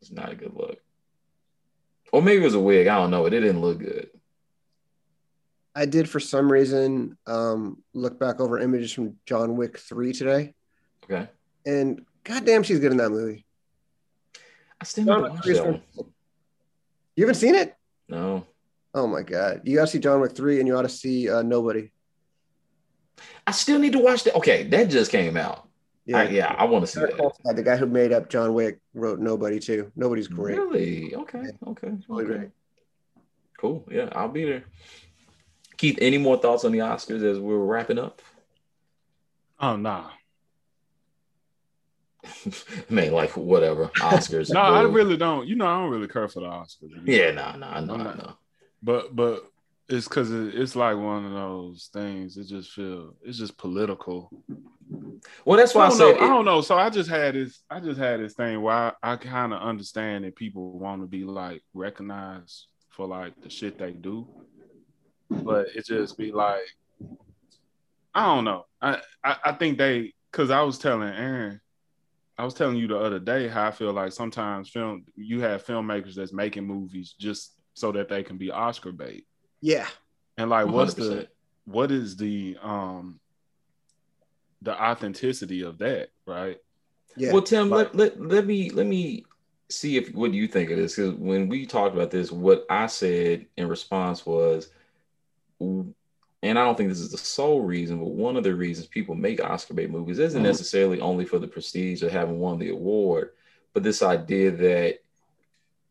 It's 0.02 0.12
not 0.12 0.32
a 0.32 0.36
good 0.36 0.54
look. 0.54 0.78
Or 2.12 2.22
maybe 2.22 2.42
it 2.42 2.46
was 2.46 2.54
a 2.54 2.60
wig. 2.60 2.88
I 2.88 2.98
don't 2.98 3.12
know. 3.12 3.26
It 3.26 3.32
didn't 3.32 3.62
look 3.62 3.80
good. 3.80 4.10
I 5.76 5.88
did 5.88 6.08
for 6.08 6.20
some 6.20 6.52
reason 6.52 7.18
um, 7.26 7.82
look 7.94 8.20
back 8.20 8.40
over 8.40 8.60
images 8.60 8.92
from 8.92 9.16
John 9.26 9.56
Wick 9.56 9.80
3 9.80 10.14
today. 10.14 10.54
Okay 11.06 11.28
and 11.66 12.06
goddamn, 12.24 12.64
she's 12.64 12.80
good 12.80 12.92
in 12.92 12.98
that 12.98 13.10
movie. 13.10 13.46
I 14.80 14.86
still 14.86 15.06
need 15.06 15.12
to 15.14 15.22
watch 15.22 15.46
that 15.46 15.66
one. 15.66 15.82
You 17.16 17.26
haven't 17.26 17.36
seen 17.36 17.56
it? 17.56 17.76
No. 18.10 18.46
Oh 18.94 19.08
my 19.08 19.24
god, 19.24 19.62
you 19.64 19.76
got 19.76 19.86
to 19.86 19.92
see 19.92 20.00
John 20.00 20.22
Wick 20.22 20.36
three, 20.36 20.60
and 20.60 20.68
you 20.68 20.76
ought 20.76 20.84
to 20.84 20.90
see 20.90 21.30
uh, 21.30 21.42
Nobody. 21.42 21.92
I 23.48 23.52
still 23.52 23.80
need 23.80 23.94
to 23.94 24.00
watch 24.00 24.24
that. 24.24 24.36
Okay, 24.36 24.64
that 24.64 24.90
just 24.90 25.12
came 25.12 25.38
out. 25.38 25.68
Yeah, 26.06 26.20
I, 26.20 26.24
yeah, 26.30 26.56
I 26.58 26.66
want 26.66 26.86
to 26.86 26.92
see 26.92 27.00
that. 27.00 27.56
The 27.56 27.64
guy 27.64 27.78
who 27.78 27.86
made 27.86 28.12
up 28.12 28.30
John 28.30 28.54
Wick 28.54 28.80
wrote 28.94 29.20
Nobody 29.20 29.60
too. 29.60 29.92
Nobody's 29.96 30.28
great. 30.28 30.58
Really? 30.58 31.16
Okay. 31.16 31.42
Yeah. 31.44 31.70
Okay. 31.70 31.92
Really 32.08 32.26
okay. 32.26 32.38
Great. 32.38 32.50
Cool. 33.58 33.86
Yeah, 33.90 34.10
I'll 34.12 34.28
be 34.28 34.44
there. 34.44 34.66
Keith, 35.78 35.98
any 36.02 36.18
more 36.18 36.38
thoughts 36.38 36.66
on 36.66 36.72
the 36.72 36.80
Oscars 36.80 37.24
as 37.24 37.40
we're 37.40 37.58
wrapping 37.58 38.00
up? 38.00 38.22
Oh 39.60 39.76
nah. 39.78 40.10
man, 42.90 43.12
like 43.12 43.36
whatever 43.36 43.88
Oscars. 43.98 44.52
no, 44.54 44.62
I 44.62 44.84
really 44.84 45.18
don't. 45.18 45.48
You 45.48 45.56
know, 45.56 45.68
I 45.68 45.80
don't 45.80 45.90
really 45.90 46.08
care 46.08 46.28
for 46.28 46.40
the 46.42 46.48
Oscars. 46.48 46.92
Yeah, 47.06 47.32
no, 47.32 47.56
no, 47.56 47.80
no, 47.82 47.98
no. 47.98 48.38
But 48.82 49.16
but 49.16 49.44
it's 49.90 50.08
because 50.08 50.32
it's 50.32 50.76
like 50.76 50.98
one 50.98 51.26
of 51.26 51.34
those 51.34 51.90
things. 51.92 52.38
It 52.38 52.46
just 52.46 52.72
feel 52.72 53.16
it's 53.24 53.38
just 53.38 53.58
political. 53.58 54.32
Well, 55.46 55.58
that's 55.58 55.76
why 55.76 55.86
I, 55.86 55.88
I 55.88 55.90
said 55.90 56.16
I 56.16 56.28
don't 56.28 56.46
know. 56.46 56.62
So 56.62 56.78
I 56.78 56.90
just 56.90 57.10
had 57.10 57.36
this. 57.36 57.62
I 57.70 57.80
just 57.80 58.00
had 58.00 58.20
this 58.20 58.34
thing 58.34 58.62
where 58.62 58.74
I, 58.74 58.94
I 59.04 59.16
kind 59.18 59.54
of 59.54 59.62
understand 59.62 60.24
that 60.24 60.36
people 60.36 60.78
want 60.80 61.02
to 61.02 61.08
be 61.08 61.24
like 61.24 61.62
recognized 61.74 62.68
for 62.90 63.08
like 63.08 63.34
the 63.42 63.50
shit 63.50 63.78
they 63.78 63.92
do, 63.92 64.28
but 65.30 65.68
it 65.76 65.86
just 65.86 66.18
be 66.18 66.32
like 66.32 66.62
I 68.16 68.26
don't 68.26 68.46
know. 68.46 68.66
I 68.82 69.02
I, 69.24 69.36
I 69.46 69.52
think 69.54 69.78
they 69.78 70.14
because 70.32 70.50
I 70.50 70.62
was 70.62 70.78
telling 70.78 71.10
Aaron 71.10 71.60
I 72.38 72.46
was 72.46 72.54
telling 72.54 72.78
you 72.78 72.88
the 72.88 72.98
other 72.98 73.20
day 73.20 73.48
how 73.48 73.68
I 73.68 73.72
feel 73.72 73.94
like 73.94 74.12
sometimes 74.12 74.70
film 74.70 75.06
you 75.16 75.42
have 75.42 75.66
filmmakers 75.66 76.16
that's 76.16 76.34
making 76.34 76.66
movies 76.66 77.14
just 77.18 77.54
so 77.74 77.92
that 77.92 78.10
they 78.10 78.24
can 78.24 78.38
be 78.38 78.52
Oscar 78.52 78.92
bait. 78.92 79.26
Yeah. 79.62 79.88
And 80.38 80.50
like 80.50 80.66
100%. 80.66 80.72
what's 80.72 80.94
the 80.96 81.28
what 81.66 81.92
is 81.92 82.18
the 82.18 82.58
um 82.62 83.20
the 84.62 84.82
authenticity 84.82 85.62
of 85.62 85.78
that, 85.80 86.10
right? 86.26 86.58
Yeah. 87.16 87.34
Well, 87.34 87.44
Tim, 87.44 87.70
let, 87.70 87.96
let 87.96 88.20
let 88.20 88.46
me 88.46 88.70
let 88.72 88.88
me 88.88 89.26
see 89.70 89.98
if 89.98 90.14
what 90.14 90.34
you 90.34 90.48
think 90.48 90.72
of 90.72 90.78
this 90.78 90.96
because 90.96 91.14
when 91.16 91.50
we 91.50 91.66
talked 91.66 91.96
about 91.96 92.12
this, 92.12 92.32
what 92.32 92.66
I 92.70 92.88
said 92.88 93.46
in 93.58 93.68
response 93.68 94.26
was 94.26 94.70
and 96.44 96.60
I 96.60 96.66
don't 96.66 96.76
think 96.76 96.90
this 96.90 97.00
is 97.00 97.12
the 97.12 97.18
sole 97.18 97.62
reason, 97.62 98.00
but 98.00 98.10
one 98.10 98.36
of 98.36 98.44
the 98.44 98.54
reasons 98.54 98.88
people 98.88 99.16
make 99.16 99.42
Oscar 99.42 99.74
bait 99.74 99.90
movies 99.90 100.20
isn't 100.20 100.38
mm-hmm. 100.38 100.46
necessarily 100.46 101.00
only 101.00 101.24
for 101.24 101.40
the 101.40 101.48
prestige 101.48 102.04
of 102.04 102.12
having 102.12 102.38
won 102.38 102.60
the 102.60 102.70
award, 102.70 103.30
but 103.74 103.82
this 103.82 104.04
idea 104.04 104.52
that 104.52 105.00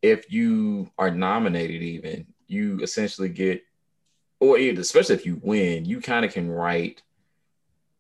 if 0.03 0.31
you 0.31 0.91
are 0.99 1.11
nominated, 1.11 1.83
even 1.83 2.27
you 2.49 2.81
essentially 2.83 3.31
get, 3.31 3.65
or 4.41 4.59
especially 4.59 5.15
if 5.15 5.25
you 5.25 5.41
win, 5.43 5.87
you 5.87 6.03
kind 6.03 6.25
of 6.25 6.35
can 6.35 6.51
write 6.51 7.01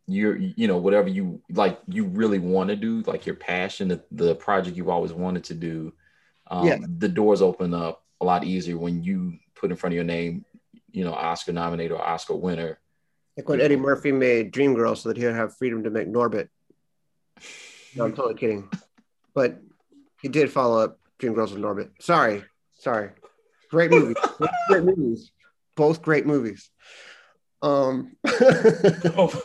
your, 0.07 0.36
you 0.36 0.68
know, 0.68 0.76
whatever 0.76 1.09
you 1.09 1.40
like, 1.48 1.80
you 1.88 2.05
really 2.05 2.38
want 2.38 2.68
to 2.68 2.76
do, 2.76 3.00
like 3.07 3.24
your 3.24 3.36
passion, 3.36 3.88
the, 3.88 4.05
the 4.11 4.34
project 4.34 4.76
you've 4.76 4.90
always 4.90 5.14
wanted 5.14 5.44
to 5.44 5.55
do. 5.55 5.94
Um, 6.48 6.66
yeah. 6.66 6.78
The 6.98 7.09
doors 7.09 7.40
open 7.40 7.72
up 7.72 8.05
a 8.20 8.26
lot 8.26 8.44
easier 8.44 8.76
when 8.76 9.03
you 9.03 9.38
put 9.55 9.70
in 9.70 9.76
front 9.78 9.92
of 9.92 9.96
your 9.96 10.05
name 10.05 10.44
you 10.93 11.05
know, 11.05 11.14
Oscar 11.14 11.53
nominated 11.53 11.93
or 11.93 12.03
Oscar 12.03 12.34
winner. 12.34 12.78
Like 13.36 13.49
when 13.49 13.61
Eddie 13.61 13.76
Murphy 13.76 14.12
made 14.12 14.53
Dreamgirls 14.53 14.99
so 14.99 15.09
that 15.09 15.16
he'd 15.16 15.24
have 15.24 15.57
freedom 15.57 15.84
to 15.84 15.90
make 15.90 16.07
Norbit. 16.07 16.49
No, 17.97 18.05
I'm 18.05 18.14
totally 18.14 18.34
kidding. 18.34 18.68
But 19.34 19.59
he 20.20 20.28
did 20.28 20.53
follow 20.53 20.80
up 20.80 20.99
Dreamgirls 21.18 21.53
with 21.53 21.61
Norbit. 21.61 21.90
Sorry. 22.01 22.45
Sorry. 22.78 23.11
Great 23.70 23.90
movies. 23.90 24.16
great 24.68 24.84
movies. 24.84 25.32
Both 25.76 26.03
great 26.03 26.26
movies. 26.26 26.70
Um 27.62 28.16
oh, 28.26 29.30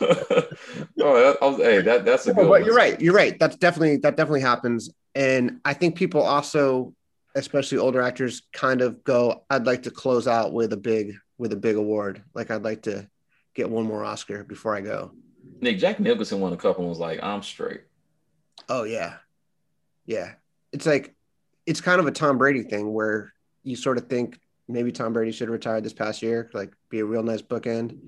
oh 1.00 1.56
that, 1.56 1.56
hey, 1.58 1.80
that 1.82 2.04
that's 2.04 2.26
a 2.26 2.34
good 2.34 2.42
no, 2.42 2.48
but 2.48 2.64
you're 2.64 2.74
right. 2.74 3.00
You're 3.00 3.14
right. 3.14 3.38
That's 3.38 3.56
definitely 3.56 3.98
that 3.98 4.16
definitely 4.16 4.40
happens. 4.40 4.90
And 5.14 5.60
I 5.64 5.72
think 5.72 5.96
people 5.96 6.22
also, 6.22 6.94
especially 7.34 7.78
older 7.78 8.02
actors, 8.02 8.42
kind 8.52 8.82
of 8.82 9.02
go, 9.04 9.44
I'd 9.48 9.66
like 9.66 9.84
to 9.84 9.90
close 9.90 10.26
out 10.26 10.52
with 10.52 10.72
a 10.72 10.76
big 10.76 11.14
with 11.38 11.52
a 11.52 11.56
big 11.56 11.76
award. 11.76 12.22
Like 12.34 12.50
I'd 12.50 12.64
like 12.64 12.82
to 12.82 13.08
get 13.54 13.70
one 13.70 13.86
more 13.86 14.04
Oscar 14.04 14.44
before 14.44 14.76
I 14.76 14.80
go. 14.80 15.12
Nick 15.60 15.78
Jack 15.78 15.98
Nicholson 16.00 16.40
won 16.40 16.52
a 16.52 16.56
couple 16.56 16.82
and 16.82 16.90
was 16.90 16.98
like, 16.98 17.22
I'm 17.22 17.42
straight. 17.42 17.82
Oh 18.68 18.82
yeah. 18.82 19.14
Yeah. 20.04 20.32
It's 20.72 20.86
like 20.86 21.14
it's 21.66 21.80
kind 21.80 22.00
of 22.00 22.06
a 22.06 22.12
Tom 22.12 22.38
Brady 22.38 22.62
thing 22.62 22.92
where 22.92 23.32
you 23.62 23.76
sort 23.76 23.98
of 23.98 24.08
think 24.08 24.40
maybe 24.68 24.92
Tom 24.92 25.12
Brady 25.12 25.32
should 25.32 25.48
retire 25.48 25.80
this 25.80 25.92
past 25.92 26.22
year, 26.22 26.50
like 26.52 26.72
be 26.90 27.00
a 27.00 27.04
real 27.04 27.22
nice 27.22 27.42
bookend. 27.42 27.98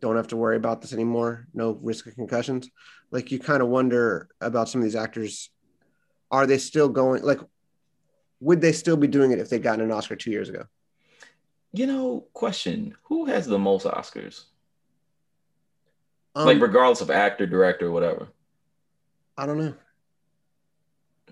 Don't 0.00 0.16
have 0.16 0.28
to 0.28 0.36
worry 0.36 0.56
about 0.56 0.82
this 0.82 0.92
anymore. 0.92 1.46
No 1.54 1.78
risk 1.82 2.06
of 2.06 2.14
concussions. 2.14 2.68
Like 3.10 3.30
you 3.30 3.38
kind 3.38 3.62
of 3.62 3.68
wonder 3.68 4.28
about 4.40 4.68
some 4.68 4.80
of 4.80 4.84
these 4.84 4.96
actors. 4.96 5.50
Are 6.30 6.46
they 6.46 6.58
still 6.58 6.88
going 6.88 7.22
like 7.22 7.40
would 8.40 8.60
they 8.60 8.72
still 8.72 8.96
be 8.96 9.06
doing 9.06 9.30
it 9.30 9.38
if 9.38 9.48
they'd 9.48 9.62
gotten 9.62 9.80
an 9.80 9.92
Oscar 9.92 10.16
two 10.16 10.30
years 10.30 10.48
ago? 10.48 10.64
You 11.74 11.88
know, 11.88 12.24
question: 12.34 12.94
Who 13.02 13.24
has 13.24 13.48
the 13.48 13.58
most 13.58 13.84
Oscars? 13.84 14.44
Um, 16.36 16.46
like, 16.46 16.60
regardless 16.60 17.00
of 17.00 17.10
actor, 17.10 17.46
director, 17.46 17.90
whatever. 17.90 18.28
I 19.36 19.44
don't 19.44 19.58
know. 19.58 19.74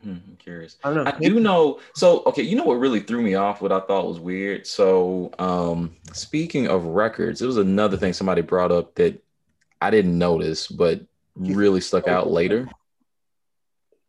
Hmm, 0.03 0.11
I'm 0.11 0.36
curious. 0.40 0.78
I 0.82 0.93
don't 0.93 1.05
know. 1.05 1.12
I 1.12 1.16
do 1.16 1.38
know. 1.38 1.78
So, 1.95 2.24
okay, 2.26 2.43
you 2.43 2.57
know 2.57 2.64
what 2.64 2.80
really 2.80 2.99
threw 2.99 3.22
me 3.22 3.36
off? 3.36 3.62
What 3.62 3.70
I 3.70 3.78
thought 3.78 4.09
was 4.09 4.18
weird. 4.18 4.66
So, 4.66 5.30
um, 5.38 5.95
speaking 6.12 6.66
of 6.66 6.86
records, 6.86 7.40
it 7.40 7.47
was 7.47 7.57
another 7.57 7.97
thing 7.97 8.12
somebody 8.12 8.43
brought 8.43 8.72
up 8.72 8.97
that 8.97 9.22
I 9.80 9.90
didn't 9.90 10.18
notice, 10.18 10.66
but 10.66 11.03
really 11.36 11.80
stuck 11.80 12.09
out 12.09 12.32
later. 12.32 12.68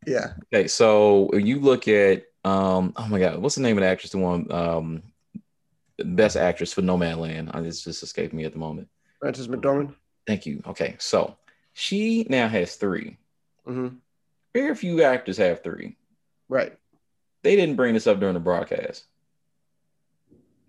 Yeah. 0.07 0.33
Okay, 0.51 0.67
so 0.67 1.29
you 1.35 1.59
look 1.59 1.87
at 1.87 2.25
um, 2.43 2.93
oh 2.97 3.07
my 3.07 3.19
god, 3.19 3.37
what's 3.37 3.55
the 3.55 3.61
name 3.61 3.77
of 3.77 3.83
the 3.83 3.87
actress? 3.87 4.11
The 4.11 4.17
one 4.17 4.51
um, 4.51 5.03
Best 6.03 6.35
Actress 6.35 6.73
for 6.73 6.81
Nomadland. 6.81 7.53
It's 7.65 7.83
just 7.83 8.03
escaped 8.03 8.33
me 8.33 8.45
at 8.45 8.53
the 8.53 8.59
moment. 8.59 8.87
Frances 9.19 9.47
McDormand. 9.47 9.95
Thank 10.27 10.45
you. 10.45 10.61
Okay, 10.65 10.95
so 10.99 11.37
she 11.73 12.25
now 12.29 12.47
has 12.47 12.75
3 12.75 13.17
mm-hmm. 13.67 13.95
Very 14.53 14.75
few 14.75 15.01
actors 15.03 15.37
have 15.37 15.63
three. 15.63 15.97
Right. 16.47 16.77
They 17.41 17.55
didn't 17.55 17.75
bring 17.75 17.95
this 17.95 18.07
up 18.07 18.19
during 18.19 18.35
the 18.35 18.39
broadcast. 18.39 19.05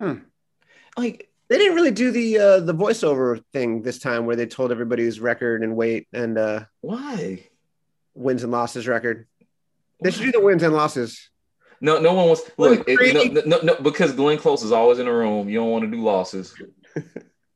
Hmm. 0.01 0.21
Like 0.97 1.29
they 1.49 1.59
didn't 1.59 1.75
really 1.77 1.91
do 1.91 2.11
the 2.11 2.39
uh, 2.39 2.61
the 2.61 2.75
voiceover 2.75 3.43
thing 3.53 3.83
this 3.83 3.99
time, 3.99 4.27
where 4.27 4.37
they 4.37 4.47
told 4.47 4.73
everybody 4.73 5.05
his 5.05 5.21
record 5.21 5.63
and 5.63 5.77
weight 5.77 6.09
and 6.13 6.39
uh, 6.39 6.65
why 6.81 7.45
wins 8.15 8.43
and 8.43 8.53
losses 8.53 8.89
record. 8.89 9.27
They 10.03 10.11
should 10.11 10.25
do 10.25 10.33
the 10.33 10.41
wins 10.41 10.63
and 10.63 10.75
losses. 10.75 11.31
No, 11.85 12.01
no 12.01 12.15
one 12.15 12.29
wants 12.29 12.51
look. 12.57 12.83
It, 12.89 13.35
no, 13.35 13.43
no, 13.43 13.61
no, 13.63 13.75
because 13.83 14.13
Glenn 14.13 14.39
Close 14.39 14.63
is 14.63 14.73
always 14.73 14.99
in 14.99 15.05
the 15.05 15.13
room. 15.13 15.51
You 15.51 15.59
don't 15.59 15.71
want 15.71 15.85
to 15.85 15.91
do 15.91 16.03
losses. 16.03 16.55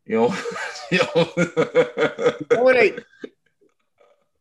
You 0.05 0.17
know, 0.17 0.37
you 0.91 0.99
know. 0.99 1.29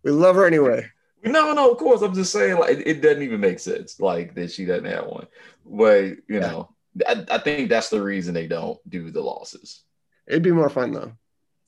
we 0.04 0.12
love 0.12 0.36
her 0.36 0.46
anyway. 0.46 0.92
No, 1.24 1.54
no, 1.54 1.72
of 1.72 1.78
course. 1.78 2.02
I'm 2.02 2.14
just 2.14 2.34
saying, 2.34 2.60
like, 2.60 2.72
it, 2.72 2.86
it, 2.88 3.02
doesn't 3.02 3.24
even 3.24 3.40
make 3.40 3.60
sense, 3.60 3.98
like 3.98 4.36
that 4.36 4.52
she 4.52 4.66
doesn't 4.66 4.84
have 4.84 5.06
one. 5.06 5.28
But 5.66 6.04
you 6.04 6.22
yeah. 6.28 6.40
know, 6.40 6.70
I, 7.08 7.26
I 7.32 7.38
think 7.38 7.70
that's 7.70 7.90
the 7.90 8.04
reason 8.04 8.34
they 8.34 8.48
don't 8.48 8.78
do 8.90 9.10
the 9.10 9.22
losses. 9.22 9.84
It'd 10.28 10.44
be 10.44 10.52
more 10.52 10.70
fun 10.70 10.92
though. 10.92 11.14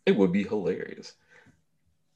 It 0.05 0.17
would 0.17 0.33
be 0.33 0.43
hilarious. 0.43 1.13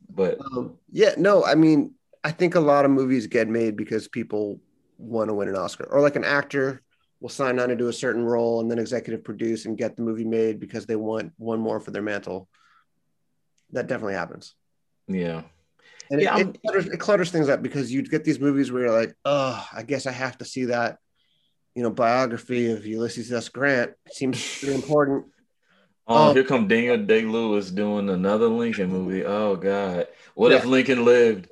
But 0.09 0.37
um, 0.41 0.73
yeah, 0.91 1.13
no, 1.15 1.45
I 1.45 1.55
mean, 1.55 1.93
I 2.25 2.31
think 2.31 2.55
a 2.55 2.59
lot 2.59 2.83
of 2.83 2.91
movies 2.91 3.27
get 3.27 3.47
made 3.47 3.77
because 3.77 4.09
people 4.09 4.59
want 4.97 5.29
to 5.29 5.33
win 5.33 5.49
an 5.49 5.55
Oscar, 5.55 5.85
or 5.85 6.01
like 6.01 6.15
an 6.15 6.23
actor 6.23 6.81
will 7.19 7.29
sign 7.29 7.57
on 7.57 7.69
to 7.69 7.75
do 7.75 7.87
a 7.87 7.93
certain 7.93 8.23
role 8.23 8.59
and 8.59 8.69
then 8.69 8.77
executive 8.77 9.23
produce 9.23 9.65
and 9.65 9.77
get 9.77 9.95
the 9.95 10.01
movie 10.01 10.25
made 10.25 10.59
because 10.59 10.85
they 10.85 10.97
want 10.97 11.31
one 11.37 11.59
more 11.59 11.79
for 11.79 11.91
their 11.91 12.01
mantle. 12.01 12.49
That 13.71 13.87
definitely 13.87 14.15
happens. 14.15 14.53
Yeah. 15.07 15.43
And 16.11 16.21
yeah, 16.21 16.37
it, 16.37 16.47
it, 16.47 16.61
clutters, 16.61 16.85
it, 16.87 16.99
clutters, 16.99 17.31
things 17.31 17.47
up 17.47 17.61
because 17.61 17.91
you 17.91 18.03
get 18.03 18.25
these 18.25 18.41
movies 18.41 18.71
where 18.71 18.83
you're 18.83 18.99
like, 18.99 19.15
oh, 19.23 19.65
I 19.71 19.83
guess 19.83 20.05
I 20.05 20.11
have 20.11 20.37
to 20.39 20.45
see 20.45 20.65
that, 20.65 20.97
you 21.75 21.81
know, 21.81 21.89
biography 21.89 22.71
of 22.71 22.85
Ulysses 22.85 23.31
S. 23.31 23.47
Grant. 23.49 23.93
Seems 24.11 24.59
pretty 24.59 24.75
important. 24.75 25.25
Oh, 26.05 26.27
um, 26.27 26.35
here 26.35 26.43
come 26.43 26.67
Daniel 26.67 26.97
Day 26.97 27.21
Lewis 27.21 27.71
doing 27.71 28.09
another 28.09 28.49
Lincoln 28.49 28.89
movie. 28.89 29.23
Oh 29.23 29.55
God, 29.55 30.07
what 30.35 30.51
yeah. 30.51 30.57
if 30.57 30.65
Lincoln 30.65 31.05
lived? 31.05 31.47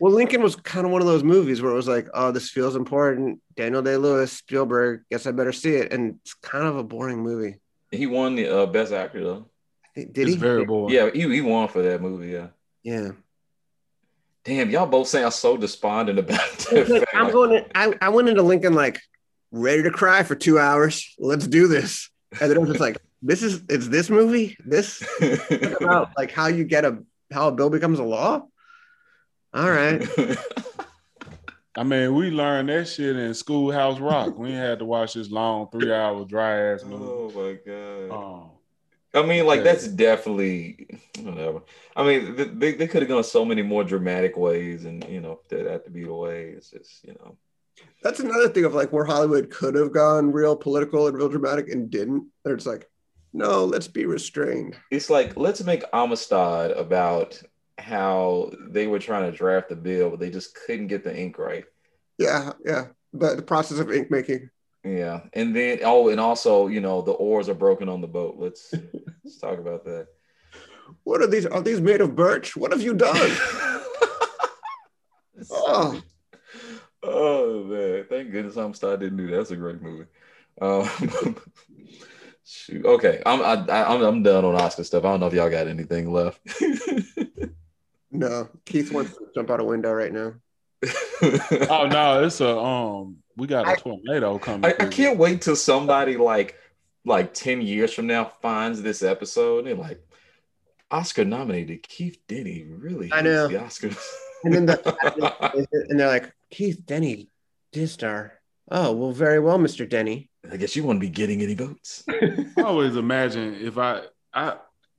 Well, 0.00 0.12
Lincoln 0.12 0.42
was 0.42 0.56
kind 0.56 0.84
of 0.84 0.92
one 0.92 1.00
of 1.00 1.06
those 1.06 1.24
movies 1.24 1.62
where 1.62 1.72
it 1.72 1.76
was 1.76 1.88
like, 1.88 2.08
oh, 2.14 2.30
this 2.32 2.50
feels 2.50 2.76
important. 2.76 3.40
Daniel 3.56 3.82
Day 3.82 3.96
Lewis, 3.96 4.32
Spielberg, 4.32 5.02
guess 5.10 5.26
I 5.26 5.32
better 5.32 5.52
see 5.52 5.74
it. 5.74 5.92
And 5.92 6.18
it's 6.22 6.34
kind 6.34 6.66
of 6.66 6.76
a 6.76 6.84
boring 6.84 7.22
movie. 7.22 7.58
He 7.90 8.06
won 8.06 8.34
the 8.34 8.48
uh, 8.48 8.66
best 8.66 8.92
actor 8.92 9.22
though. 9.22 9.46
Did 9.94 10.18
it's 10.18 10.30
he? 10.32 10.36
Very 10.36 10.64
boring. 10.64 10.94
Yeah, 10.94 11.10
he, 11.10 11.22
he 11.22 11.40
won 11.40 11.68
for 11.68 11.82
that 11.82 12.02
movie. 12.02 12.28
Yeah. 12.28 12.48
Yeah. 12.82 13.10
Damn, 14.44 14.70
y'all 14.70 14.86
both 14.86 15.08
sound 15.08 15.32
so 15.32 15.56
despondent 15.56 16.18
about 16.18 16.66
it. 16.72 17.08
I'm 17.12 17.32
going. 17.32 17.64
To, 17.64 17.76
I 17.76 17.94
I 18.00 18.08
went 18.10 18.28
into 18.28 18.42
Lincoln 18.42 18.74
like 18.74 19.00
ready 19.50 19.82
to 19.82 19.90
cry 19.90 20.22
for 20.22 20.34
two 20.34 20.58
hours. 20.58 21.14
Let's 21.18 21.46
do 21.46 21.66
this. 21.66 22.10
And 22.40 22.50
then 22.50 22.56
I 22.56 22.60
was 22.60 22.68
just 22.70 22.80
like, 22.80 22.98
this 23.22 23.42
is 23.42 23.62
it's 23.68 23.88
this 23.88 24.08
movie. 24.10 24.56
This 24.64 25.02
about 25.80 26.10
like 26.16 26.30
how 26.30 26.46
you 26.46 26.64
get 26.64 26.84
a 26.84 26.98
how 27.32 27.48
a 27.48 27.52
bill 27.52 27.70
becomes 27.70 27.98
a 27.98 28.04
law. 28.04 28.46
All 29.56 29.70
right. 29.70 30.06
I 31.76 31.82
mean, 31.82 32.14
we 32.14 32.30
learned 32.30 32.68
that 32.68 32.88
shit 32.88 33.16
in 33.16 33.32
Schoolhouse 33.32 33.98
Rock. 33.98 34.36
we 34.36 34.52
had 34.52 34.80
to 34.80 34.84
watch 34.84 35.14
this 35.14 35.30
long 35.30 35.70
three 35.70 35.90
hour 35.90 36.26
dry 36.26 36.72
ass 36.72 36.84
movie. 36.84 37.04
Oh 37.06 37.32
my 37.34 37.58
god. 37.66 38.42
Um, 38.42 38.50
I 39.14 39.26
mean, 39.26 39.46
like 39.46 39.64
that's 39.64 39.88
definitely 39.88 41.00
whatever. 41.20 41.62
I 41.96 42.04
mean, 42.04 42.58
they, 42.58 42.74
they 42.74 42.86
could 42.86 43.00
have 43.00 43.08
gone 43.08 43.24
so 43.24 43.46
many 43.46 43.62
more 43.62 43.82
dramatic 43.82 44.36
ways, 44.36 44.84
and 44.84 45.02
you 45.08 45.22
know, 45.22 45.40
that 45.48 45.64
had 45.64 45.84
to 45.86 45.90
be 45.90 46.04
the 46.04 46.12
way. 46.12 46.50
It's 46.50 46.70
just 46.70 47.02
you 47.02 47.14
know. 47.14 47.38
That's 48.02 48.20
another 48.20 48.50
thing 48.50 48.66
of 48.66 48.74
like 48.74 48.92
where 48.92 49.06
Hollywood 49.06 49.50
could 49.50 49.74
have 49.74 49.90
gone 49.90 50.32
real 50.32 50.54
political 50.54 51.06
and 51.06 51.16
real 51.16 51.30
dramatic 51.30 51.70
and 51.70 51.90
didn't. 51.90 52.26
It's 52.44 52.66
like, 52.66 52.90
no, 53.32 53.64
let's 53.64 53.88
be 53.88 54.04
restrained. 54.04 54.76
It's 54.90 55.08
like 55.08 55.34
let's 55.38 55.64
make 55.64 55.82
Amistad 55.94 56.72
about 56.72 57.42
how 57.78 58.50
they 58.70 58.86
were 58.86 58.98
trying 58.98 59.30
to 59.30 59.36
draft 59.36 59.68
the 59.68 59.76
bill, 59.76 60.10
but 60.10 60.20
they 60.20 60.30
just 60.30 60.54
couldn't 60.54 60.86
get 60.88 61.04
the 61.04 61.16
ink 61.16 61.38
right. 61.38 61.64
Yeah, 62.18 62.52
yeah. 62.64 62.86
But 63.12 63.36
the 63.36 63.42
process 63.42 63.78
of 63.78 63.92
ink 63.92 64.10
making. 64.10 64.50
Yeah, 64.84 65.22
and 65.32 65.54
then 65.54 65.80
oh, 65.82 66.08
and 66.10 66.20
also 66.20 66.68
you 66.68 66.80
know 66.80 67.02
the 67.02 67.12
oars 67.12 67.48
are 67.48 67.54
broken 67.54 67.88
on 67.88 68.00
the 68.00 68.06
boat. 68.06 68.36
Let's 68.38 68.72
let's 69.24 69.38
talk 69.38 69.58
about 69.58 69.84
that. 69.84 70.06
What 71.02 71.22
are 71.22 71.26
these? 71.26 71.44
Are 71.46 71.60
these 71.60 71.80
made 71.80 72.00
of 72.00 72.14
birch? 72.14 72.56
What 72.56 72.70
have 72.72 72.82
you 72.82 72.94
done? 72.94 73.16
oh. 75.50 76.00
oh 77.02 77.64
man! 77.64 78.06
Thank 78.08 78.30
goodness 78.30 78.56
I'm 78.56 78.74
still 78.74 78.96
didn't 78.96 79.16
do 79.16 79.26
that. 79.28 79.36
That's 79.36 79.50
a 79.50 79.56
great 79.56 79.82
movie. 79.82 80.06
Um, 80.60 80.88
shoot. 82.44 82.84
Okay, 82.84 83.20
I'm 83.26 83.42
I, 83.42 83.54
am 83.54 84.04
i 84.04 84.06
I'm 84.06 84.22
done 84.22 84.44
on 84.44 84.54
Oscar 84.54 84.84
stuff. 84.84 85.04
I 85.04 85.08
don't 85.10 85.20
know 85.20 85.26
if 85.26 85.34
y'all 85.34 85.50
got 85.50 85.66
anything 85.66 86.12
left. 86.12 86.40
No, 88.10 88.48
Keith 88.64 88.92
wants 88.92 89.12
to 89.16 89.28
jump 89.34 89.50
out 89.50 89.60
a 89.60 89.64
window 89.64 89.92
right 89.92 90.12
now. 90.12 90.34
oh 91.70 91.88
no, 91.90 92.24
it's 92.24 92.40
a 92.40 92.56
um. 92.56 93.16
We 93.36 93.46
got 93.46 93.66
a 93.66 93.70
I, 93.72 93.74
tornado 93.76 94.38
coming. 94.38 94.64
I, 94.64 94.84
I, 94.84 94.88
can't 94.88 95.18
wait 95.18 95.42
till 95.42 95.56
somebody 95.56 96.16
like 96.16 96.56
like 97.04 97.34
ten 97.34 97.60
years 97.60 97.92
from 97.92 98.06
now 98.06 98.32
finds 98.40 98.80
this 98.82 99.02
episode 99.02 99.66
and 99.66 99.78
like, 99.78 100.00
Oscar 100.90 101.24
nominated 101.24 101.82
Keith 101.82 102.18
Denny. 102.28 102.64
Really? 102.64 103.12
I 103.12 103.20
know. 103.22 103.48
The 103.48 103.56
Oscars. 103.56 103.98
and 104.44 104.54
then 104.54 104.66
the, 104.66 105.66
and 105.90 106.00
they're 106.00 106.08
like, 106.08 106.32
Keith 106.50 106.84
Denny 106.86 107.28
did 107.72 107.88
star. 107.88 108.34
Oh, 108.70 108.92
well, 108.92 109.12
very 109.12 109.38
well, 109.38 109.58
Mr. 109.58 109.88
Denny. 109.88 110.30
I 110.50 110.56
guess 110.56 110.74
you 110.76 110.82
wouldn't 110.82 111.00
be 111.00 111.08
getting 111.08 111.42
any 111.42 111.54
votes. 111.54 112.04
I 112.08 112.62
always 112.62 112.96
imagine 112.96 113.54
if 113.60 113.78
I, 113.78 114.02
I, 114.32 114.56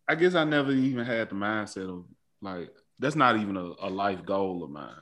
I 0.07 0.15
guess 0.15 0.35
I 0.35 0.43
never 0.43 0.71
even 0.71 1.05
had 1.05 1.29
the 1.29 1.35
mindset 1.35 1.89
of 1.89 2.05
like 2.41 2.69
that's 2.99 3.15
not 3.15 3.37
even 3.37 3.57
a, 3.57 3.73
a 3.81 3.89
life 3.89 4.25
goal 4.25 4.63
of 4.63 4.69
mine. 4.69 4.93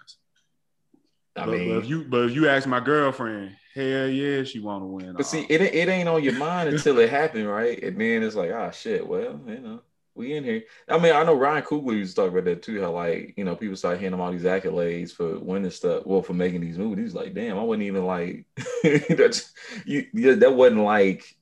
I 1.35 1.45
but, 1.45 1.51
mean, 1.51 1.69
but 1.69 1.77
if 1.79 1.89
you 1.89 2.03
but 2.03 2.25
if 2.25 2.35
you 2.35 2.47
ask 2.47 2.67
my 2.67 2.79
girlfriend, 2.79 3.55
hell 3.73 4.07
yeah, 4.07 4.43
she 4.43 4.59
want 4.59 4.83
to 4.83 4.87
win. 4.87 5.13
But 5.13 5.25
see, 5.25 5.45
it 5.49 5.61
it 5.61 5.89
ain't 5.89 6.07
on 6.07 6.23
your 6.23 6.33
mind 6.33 6.69
until 6.69 6.97
it 6.99 7.09
happened, 7.09 7.47
right? 7.47 7.81
And 7.83 7.99
then 7.99 8.23
it's 8.23 8.35
like, 8.35 8.51
ah, 8.53 8.67
oh, 8.67 8.71
shit. 8.71 9.05
Well, 9.05 9.39
you 9.45 9.59
know, 9.59 9.81
we 10.15 10.33
in 10.33 10.45
here. 10.45 10.63
I 10.87 10.97
mean, 10.97 11.13
I 11.13 11.23
know 11.23 11.35
Ryan 11.35 11.63
Coogler 11.63 11.97
used 11.97 12.15
to 12.15 12.21
talk 12.21 12.31
about 12.31 12.45
that 12.45 12.63
too. 12.63 12.81
How 12.81 12.91
like 12.91 13.33
you 13.35 13.43
know 13.43 13.55
people 13.55 13.75
start 13.75 13.99
handing 13.99 14.13
him 14.13 14.21
all 14.21 14.31
these 14.31 14.43
accolades 14.43 15.11
for 15.11 15.37
winning 15.39 15.71
stuff. 15.71 16.05
Well, 16.05 16.21
for 16.21 16.33
making 16.33 16.61
these 16.61 16.77
movies. 16.77 17.05
He's 17.05 17.15
like, 17.15 17.33
damn, 17.33 17.59
I 17.59 17.63
wasn't 17.63 17.83
even 17.83 18.05
like 18.05 18.45
that's 19.09 19.53
you. 19.85 20.07
That 20.37 20.55
wasn't 20.55 20.81
like 20.81 21.35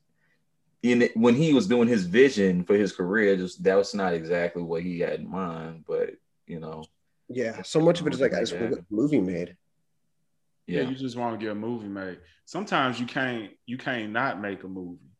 in 0.82 1.08
when 1.14 1.36
he 1.36 1.54
was 1.54 1.68
doing 1.68 1.86
his 1.86 2.04
vision 2.04 2.64
for 2.64 2.74
his 2.74 2.92
career. 2.92 3.36
Just 3.36 3.62
that 3.62 3.76
was 3.76 3.94
not 3.94 4.12
exactly 4.12 4.62
what 4.62 4.82
he 4.82 5.00
had 5.00 5.20
in 5.20 5.30
mind. 5.30 5.84
But 5.86 6.14
you 6.46 6.60
know, 6.60 6.84
yeah. 7.28 7.62
So 7.62 7.80
much 7.80 8.00
of 8.00 8.06
it 8.06 8.14
is 8.14 8.20
like 8.20 8.34
I 8.34 8.40
just 8.40 8.56
want 8.56 8.74
a 8.74 8.84
movie 8.90 9.20
made. 9.20 9.56
Yeah. 10.66 10.82
yeah, 10.82 10.88
you 10.88 10.94
just 10.94 11.16
want 11.16 11.38
to 11.38 11.44
get 11.44 11.52
a 11.52 11.54
movie 11.54 11.88
made. 11.88 12.18
Sometimes 12.46 12.98
you 12.98 13.06
can't 13.06 13.50
you 13.66 13.76
can't 13.76 14.12
not 14.12 14.40
make 14.40 14.62
a 14.64 14.68
movie. 14.68 15.10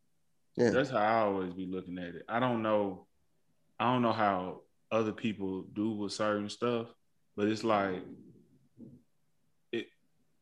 Yeah. 0.56 0.70
That's 0.70 0.90
how 0.90 0.98
I 0.98 1.18
always 1.20 1.52
be 1.52 1.66
looking 1.66 1.98
at 1.98 2.14
it. 2.14 2.24
I 2.28 2.40
don't 2.40 2.62
know 2.62 3.06
I 3.78 3.92
don't 3.92 4.02
know 4.02 4.12
how 4.12 4.60
other 4.90 5.12
people 5.12 5.62
do 5.72 5.90
with 5.90 6.12
certain 6.12 6.48
stuff, 6.48 6.88
but 7.36 7.48
it's 7.48 7.64
like 7.64 8.02
it, 9.72 9.88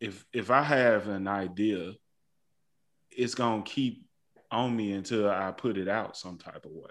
if 0.00 0.24
if 0.32 0.50
I 0.50 0.62
have 0.62 1.08
an 1.08 1.26
idea, 1.26 1.94
it's 3.10 3.34
gonna 3.34 3.62
keep 3.62 4.04
on 4.50 4.76
me 4.76 4.92
until 4.92 5.30
I 5.30 5.50
put 5.50 5.78
it 5.78 5.88
out 5.88 6.16
some 6.16 6.38
type 6.38 6.64
of 6.64 6.72
way. 6.72 6.90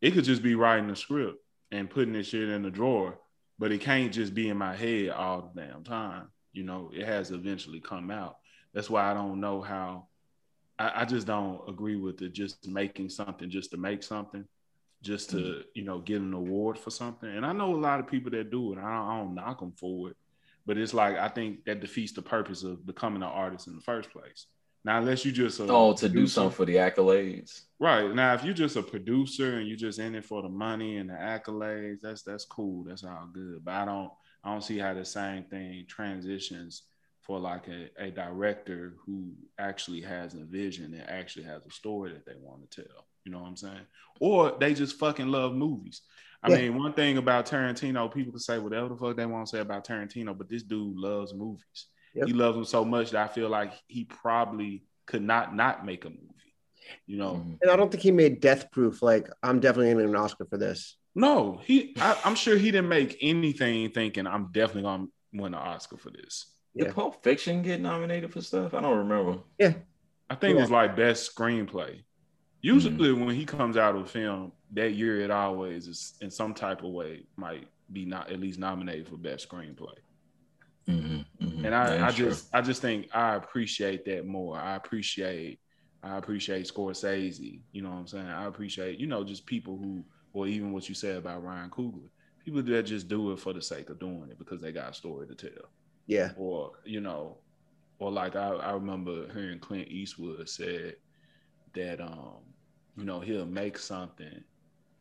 It 0.00 0.12
could 0.12 0.24
just 0.24 0.42
be 0.42 0.56
writing 0.56 0.90
a 0.90 0.96
script 0.96 1.38
and 1.74 1.90
putting 1.90 2.12
this 2.12 2.28
shit 2.28 2.48
in 2.48 2.62
the 2.62 2.70
drawer, 2.70 3.18
but 3.58 3.72
it 3.72 3.80
can't 3.80 4.12
just 4.12 4.34
be 4.34 4.48
in 4.48 4.56
my 4.56 4.74
head 4.74 5.10
all 5.10 5.52
the 5.54 5.60
damn 5.60 5.82
time. 5.82 6.28
You 6.52 6.62
know, 6.62 6.90
it 6.94 7.04
has 7.04 7.30
eventually 7.30 7.80
come 7.80 8.10
out. 8.10 8.36
That's 8.72 8.88
why 8.88 9.10
I 9.10 9.14
don't 9.14 9.40
know 9.40 9.60
how. 9.60 10.06
I, 10.78 11.02
I 11.02 11.04
just 11.04 11.26
don't 11.26 11.60
agree 11.68 11.96
with 11.96 12.22
it. 12.22 12.32
Just 12.32 12.68
making 12.68 13.08
something 13.08 13.50
just 13.50 13.72
to 13.72 13.76
make 13.76 14.02
something 14.02 14.44
just 15.02 15.30
to 15.30 15.36
mm-hmm. 15.36 15.60
you 15.74 15.84
know 15.84 15.98
get 15.98 16.20
an 16.20 16.32
award 16.32 16.78
for 16.78 16.90
something. 16.90 17.28
And 17.28 17.44
I 17.44 17.52
know 17.52 17.74
a 17.74 17.76
lot 17.76 18.00
of 18.00 18.06
people 18.06 18.30
that 18.32 18.50
do 18.50 18.72
it. 18.72 18.78
I 18.78 18.82
don't, 18.82 19.08
I 19.08 19.18
don't 19.18 19.34
knock 19.34 19.60
them 19.60 19.72
for 19.72 20.10
it, 20.10 20.16
but 20.64 20.78
it's 20.78 20.94
like 20.94 21.18
I 21.18 21.28
think 21.28 21.64
that 21.64 21.80
defeats 21.80 22.12
the 22.12 22.22
purpose 22.22 22.62
of 22.62 22.86
becoming 22.86 23.22
an 23.22 23.28
artist 23.28 23.66
in 23.66 23.74
the 23.74 23.82
first 23.82 24.10
place. 24.10 24.46
Now, 24.84 24.98
unless 24.98 25.24
you 25.24 25.32
just 25.32 25.60
oh 25.60 25.94
to 25.94 26.08
do 26.08 26.26
something 26.26 26.54
for 26.54 26.66
the 26.66 26.76
accolades, 26.76 27.62
right? 27.78 28.14
Now, 28.14 28.34
if 28.34 28.44
you're 28.44 28.52
just 28.52 28.76
a 28.76 28.82
producer 28.82 29.56
and 29.56 29.66
you're 29.66 29.78
just 29.78 29.98
in 29.98 30.14
it 30.14 30.24
for 30.26 30.42
the 30.42 30.48
money 30.48 30.98
and 30.98 31.08
the 31.08 31.14
accolades, 31.14 32.00
that's 32.02 32.22
that's 32.22 32.44
cool. 32.44 32.84
That's 32.84 33.02
all 33.02 33.28
good. 33.32 33.64
But 33.64 33.74
I 33.74 33.84
don't 33.86 34.10
I 34.44 34.52
don't 34.52 34.62
see 34.62 34.78
how 34.78 34.92
the 34.92 35.04
same 35.04 35.44
thing 35.44 35.86
transitions 35.88 36.82
for 37.22 37.38
like 37.38 37.66
a, 37.68 37.88
a 37.98 38.10
director 38.10 38.96
who 39.06 39.32
actually 39.58 40.02
has 40.02 40.34
a 40.34 40.44
vision 40.44 40.92
and 40.92 41.08
actually 41.08 41.44
has 41.44 41.64
a 41.64 41.70
story 41.70 42.12
that 42.12 42.26
they 42.26 42.34
want 42.38 42.70
to 42.70 42.82
tell. 42.82 43.06
You 43.24 43.32
know 43.32 43.38
what 43.38 43.48
I'm 43.48 43.56
saying? 43.56 43.86
Or 44.20 44.54
they 44.60 44.74
just 44.74 44.98
fucking 44.98 45.28
love 45.28 45.54
movies. 45.54 46.02
I 46.42 46.50
yeah. 46.50 46.56
mean, 46.58 46.76
one 46.76 46.92
thing 46.92 47.16
about 47.16 47.46
Tarantino, 47.46 48.12
people 48.12 48.32
can 48.32 48.40
say 48.40 48.58
whatever 48.58 48.90
the 48.90 48.96
fuck 48.96 49.16
they 49.16 49.24
want 49.24 49.46
to 49.46 49.56
say 49.56 49.60
about 49.60 49.86
Tarantino, 49.86 50.36
but 50.36 50.50
this 50.50 50.62
dude 50.62 50.98
loves 50.98 51.32
movies. 51.32 51.86
Yep. 52.14 52.26
He 52.26 52.32
loves 52.32 52.56
them 52.56 52.64
so 52.64 52.84
much 52.84 53.10
that 53.10 53.28
I 53.28 53.32
feel 53.32 53.48
like 53.48 53.72
he 53.88 54.04
probably 54.04 54.84
could 55.06 55.22
not 55.22 55.54
not 55.54 55.84
make 55.84 56.04
a 56.04 56.10
movie. 56.10 56.20
You 57.06 57.16
know, 57.16 57.32
mm-hmm. 57.32 57.54
and 57.62 57.70
I 57.70 57.76
don't 57.76 57.90
think 57.90 58.02
he 58.02 58.10
made 58.10 58.40
Death 58.40 58.70
Proof. 58.70 59.02
Like, 59.02 59.28
I'm 59.42 59.60
definitely 59.60 59.92
getting 59.92 60.10
an 60.10 60.16
Oscar 60.16 60.44
for 60.44 60.58
this. 60.58 60.96
No, 61.14 61.60
he. 61.64 61.94
I, 61.98 62.16
am 62.24 62.34
sure 62.34 62.56
he 62.56 62.70
didn't 62.70 62.88
make 62.88 63.18
anything 63.20 63.90
thinking 63.90 64.26
I'm 64.26 64.50
definitely 64.52 64.82
gonna 64.82 65.06
win 65.32 65.54
an 65.54 65.60
Oscar 65.60 65.96
for 65.96 66.10
this. 66.10 66.46
Did 66.76 66.94
Pulp 66.94 67.22
Fiction 67.22 67.62
get 67.62 67.80
nominated 67.80 68.32
for 68.32 68.40
stuff? 68.40 68.74
I 68.74 68.80
don't 68.80 68.98
remember. 68.98 69.40
Yeah, 69.58 69.74
I 70.28 70.34
think 70.34 70.54
yeah. 70.54 70.58
it 70.58 70.62
was 70.62 70.70
like 70.70 70.96
best 70.96 71.34
screenplay. 71.34 72.02
Usually, 72.60 72.94
mm-hmm. 72.94 73.26
when 73.26 73.34
he 73.34 73.44
comes 73.44 73.76
out 73.76 73.94
of 73.94 74.02
a 74.02 74.06
film 74.06 74.52
that 74.72 74.92
year, 74.92 75.20
it 75.20 75.30
always 75.30 75.86
is 75.86 76.14
in 76.20 76.30
some 76.30 76.54
type 76.54 76.82
of 76.82 76.90
way 76.90 77.26
might 77.36 77.68
be 77.92 78.04
not 78.04 78.30
at 78.30 78.40
least 78.40 78.58
nominated 78.58 79.08
for 79.08 79.16
best 79.16 79.48
screenplay. 79.48 79.94
Mm-hmm, 80.88 81.20
mm-hmm. 81.64 81.92
And 81.92 82.02
I, 82.02 82.08
I 82.08 82.10
just, 82.10 82.50
true. 82.50 82.58
I 82.58 82.62
just 82.62 82.82
think 82.82 83.08
I 83.14 83.34
appreciate 83.34 84.04
that 84.06 84.26
more. 84.26 84.56
I 84.56 84.76
appreciate, 84.76 85.60
I 86.02 86.16
appreciate 86.16 86.66
Scorsese. 86.66 87.60
You 87.72 87.82
know 87.82 87.90
what 87.90 87.96
I'm 87.96 88.06
saying? 88.06 88.26
I 88.26 88.46
appreciate, 88.46 88.98
you 88.98 89.06
know, 89.06 89.24
just 89.24 89.46
people 89.46 89.76
who, 89.76 90.04
or 90.32 90.46
even 90.46 90.72
what 90.72 90.88
you 90.88 90.94
said 90.94 91.16
about 91.16 91.44
Ryan 91.44 91.70
Coogler, 91.70 92.08
people 92.44 92.62
that 92.62 92.82
just 92.82 93.08
do 93.08 93.32
it 93.32 93.38
for 93.38 93.52
the 93.52 93.62
sake 93.62 93.90
of 93.90 93.98
doing 93.98 94.28
it 94.30 94.38
because 94.38 94.60
they 94.60 94.72
got 94.72 94.90
a 94.90 94.94
story 94.94 95.26
to 95.26 95.34
tell. 95.34 95.70
Yeah. 96.06 96.32
Or 96.36 96.72
you 96.84 97.00
know, 97.00 97.38
or 97.98 98.10
like 98.10 98.36
I, 98.36 98.48
I 98.48 98.72
remember 98.72 99.32
hearing 99.32 99.58
Clint 99.58 99.88
Eastwood 99.88 100.48
said 100.48 100.96
that 101.74 102.00
um 102.00 102.40
you 102.96 103.04
know, 103.04 103.20
he'll 103.20 103.46
make 103.46 103.78
something 103.78 104.42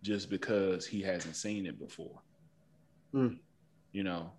just 0.01 0.30
because 0.30 0.86
he 0.86 1.01
hasn't 1.01 1.36
seen 1.36 1.66
it 1.66 1.80
before. 1.80 2.20
Mm. 3.14 3.38
You 3.91 4.03
know, 4.03 4.32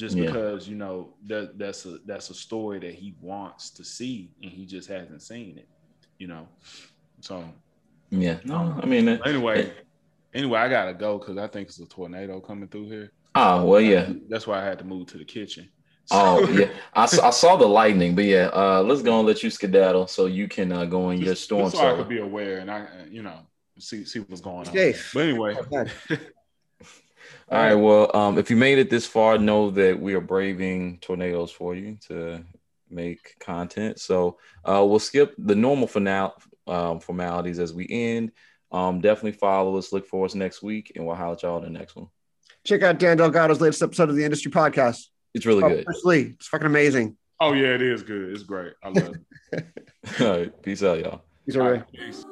just 0.00 0.16
yeah. 0.16 0.26
because 0.26 0.66
you 0.66 0.74
know 0.74 1.10
that 1.26 1.58
that's 1.58 1.84
a 1.84 1.98
that's 2.06 2.30
a 2.30 2.34
story 2.34 2.78
that 2.80 2.94
he 2.94 3.14
wants 3.20 3.68
to 3.70 3.84
see 3.84 4.30
and 4.42 4.50
he 4.50 4.64
just 4.64 4.88
hasn't 4.88 5.22
seen 5.22 5.58
it. 5.58 5.68
You 6.18 6.26
know, 6.26 6.48
so 7.20 7.44
yeah. 8.10 8.38
No, 8.44 8.74
I 8.82 8.86
mean 8.86 9.08
anyway. 9.08 9.66
It, 9.66 9.86
anyway, 10.34 10.58
I 10.58 10.68
gotta 10.68 10.94
go 10.94 11.18
because 11.18 11.36
I 11.36 11.46
think 11.46 11.68
it's 11.68 11.78
a 11.78 11.86
tornado 11.86 12.40
coming 12.40 12.68
through 12.68 12.88
here. 12.88 13.12
Oh 13.34 13.64
well, 13.66 13.80
yeah. 13.80 14.10
That's 14.28 14.46
why 14.46 14.60
I 14.60 14.64
had 14.64 14.78
to 14.78 14.84
move 14.84 15.06
to 15.08 15.18
the 15.18 15.24
kitchen. 15.24 15.68
Oh 16.10 16.48
yeah, 16.48 16.70
I, 16.94 17.02
I 17.02 17.30
saw 17.30 17.56
the 17.56 17.66
lightning, 17.66 18.14
but 18.14 18.24
yeah, 18.24 18.50
uh, 18.52 18.82
let's 18.84 19.02
go 19.02 19.18
and 19.18 19.28
let 19.28 19.42
you 19.42 19.50
skedaddle 19.50 20.06
so 20.06 20.26
you 20.26 20.48
can 20.48 20.72
uh, 20.72 20.86
go 20.86 21.10
in 21.10 21.18
just, 21.18 21.26
your 21.26 21.36
storm. 21.36 21.70
so 21.70 21.94
I 21.94 21.96
could 21.96 22.08
be 22.08 22.18
aware 22.18 22.58
and 22.58 22.70
I, 22.70 22.86
you 23.10 23.22
know, 23.22 23.38
see 23.78 24.04
see 24.06 24.20
what's 24.20 24.40
going 24.40 24.66
on. 24.66 24.72
Safe. 24.72 25.10
But 25.12 25.24
anyway. 25.24 25.56
All 27.50 27.58
right. 27.58 27.74
Well, 27.74 28.14
um, 28.14 28.38
if 28.38 28.50
you 28.50 28.56
made 28.56 28.78
it 28.78 28.90
this 28.90 29.06
far, 29.06 29.38
know 29.38 29.70
that 29.72 29.98
we 30.00 30.14
are 30.14 30.20
braving 30.20 30.98
tornadoes 30.98 31.50
for 31.50 31.74
you 31.74 31.98
to 32.08 32.44
make 32.88 33.36
content. 33.40 34.00
So 34.00 34.38
uh, 34.64 34.84
we'll 34.86 34.98
skip 34.98 35.34
the 35.38 35.54
normal 35.54 35.88
final 35.88 36.34
um, 36.66 37.00
formalities 37.00 37.58
as 37.58 37.72
we 37.72 37.86
end. 37.88 38.32
Um, 38.72 39.00
definitely 39.00 39.32
follow 39.32 39.76
us. 39.76 39.92
Look 39.92 40.06
for 40.06 40.24
us 40.24 40.34
next 40.34 40.62
week, 40.62 40.92
and 40.94 41.06
we'll 41.06 41.16
holler 41.16 41.32
at 41.34 41.42
y'all 41.42 41.58
in 41.58 41.72
the 41.72 41.78
next 41.78 41.96
one. 41.96 42.08
Check 42.64 42.82
out 42.82 42.98
Dan 42.98 43.16
Delgado's 43.16 43.60
latest 43.60 43.82
episode 43.82 44.10
of 44.10 44.16
the 44.16 44.24
Industry 44.24 44.52
Podcast. 44.52 45.06
It's 45.34 45.46
really 45.46 45.62
good. 45.62 45.86
Lee. 46.04 46.34
It's 46.38 46.48
fucking 46.48 46.66
amazing. 46.66 47.16
Oh 47.40 47.52
yeah, 47.52 47.68
it 47.68 47.82
is 47.82 48.02
good. 48.02 48.32
It's 48.32 48.42
great. 48.42 48.74
I 48.82 48.88
love 48.88 49.14
it. 49.52 49.66
All 50.20 50.38
right. 50.38 50.62
Peace 50.62 50.82
out, 50.82 51.00
y'all. 51.00 51.22
Peace, 51.46 51.56
all 51.56 51.70
right. 51.70 51.84
Peace. 51.92 52.24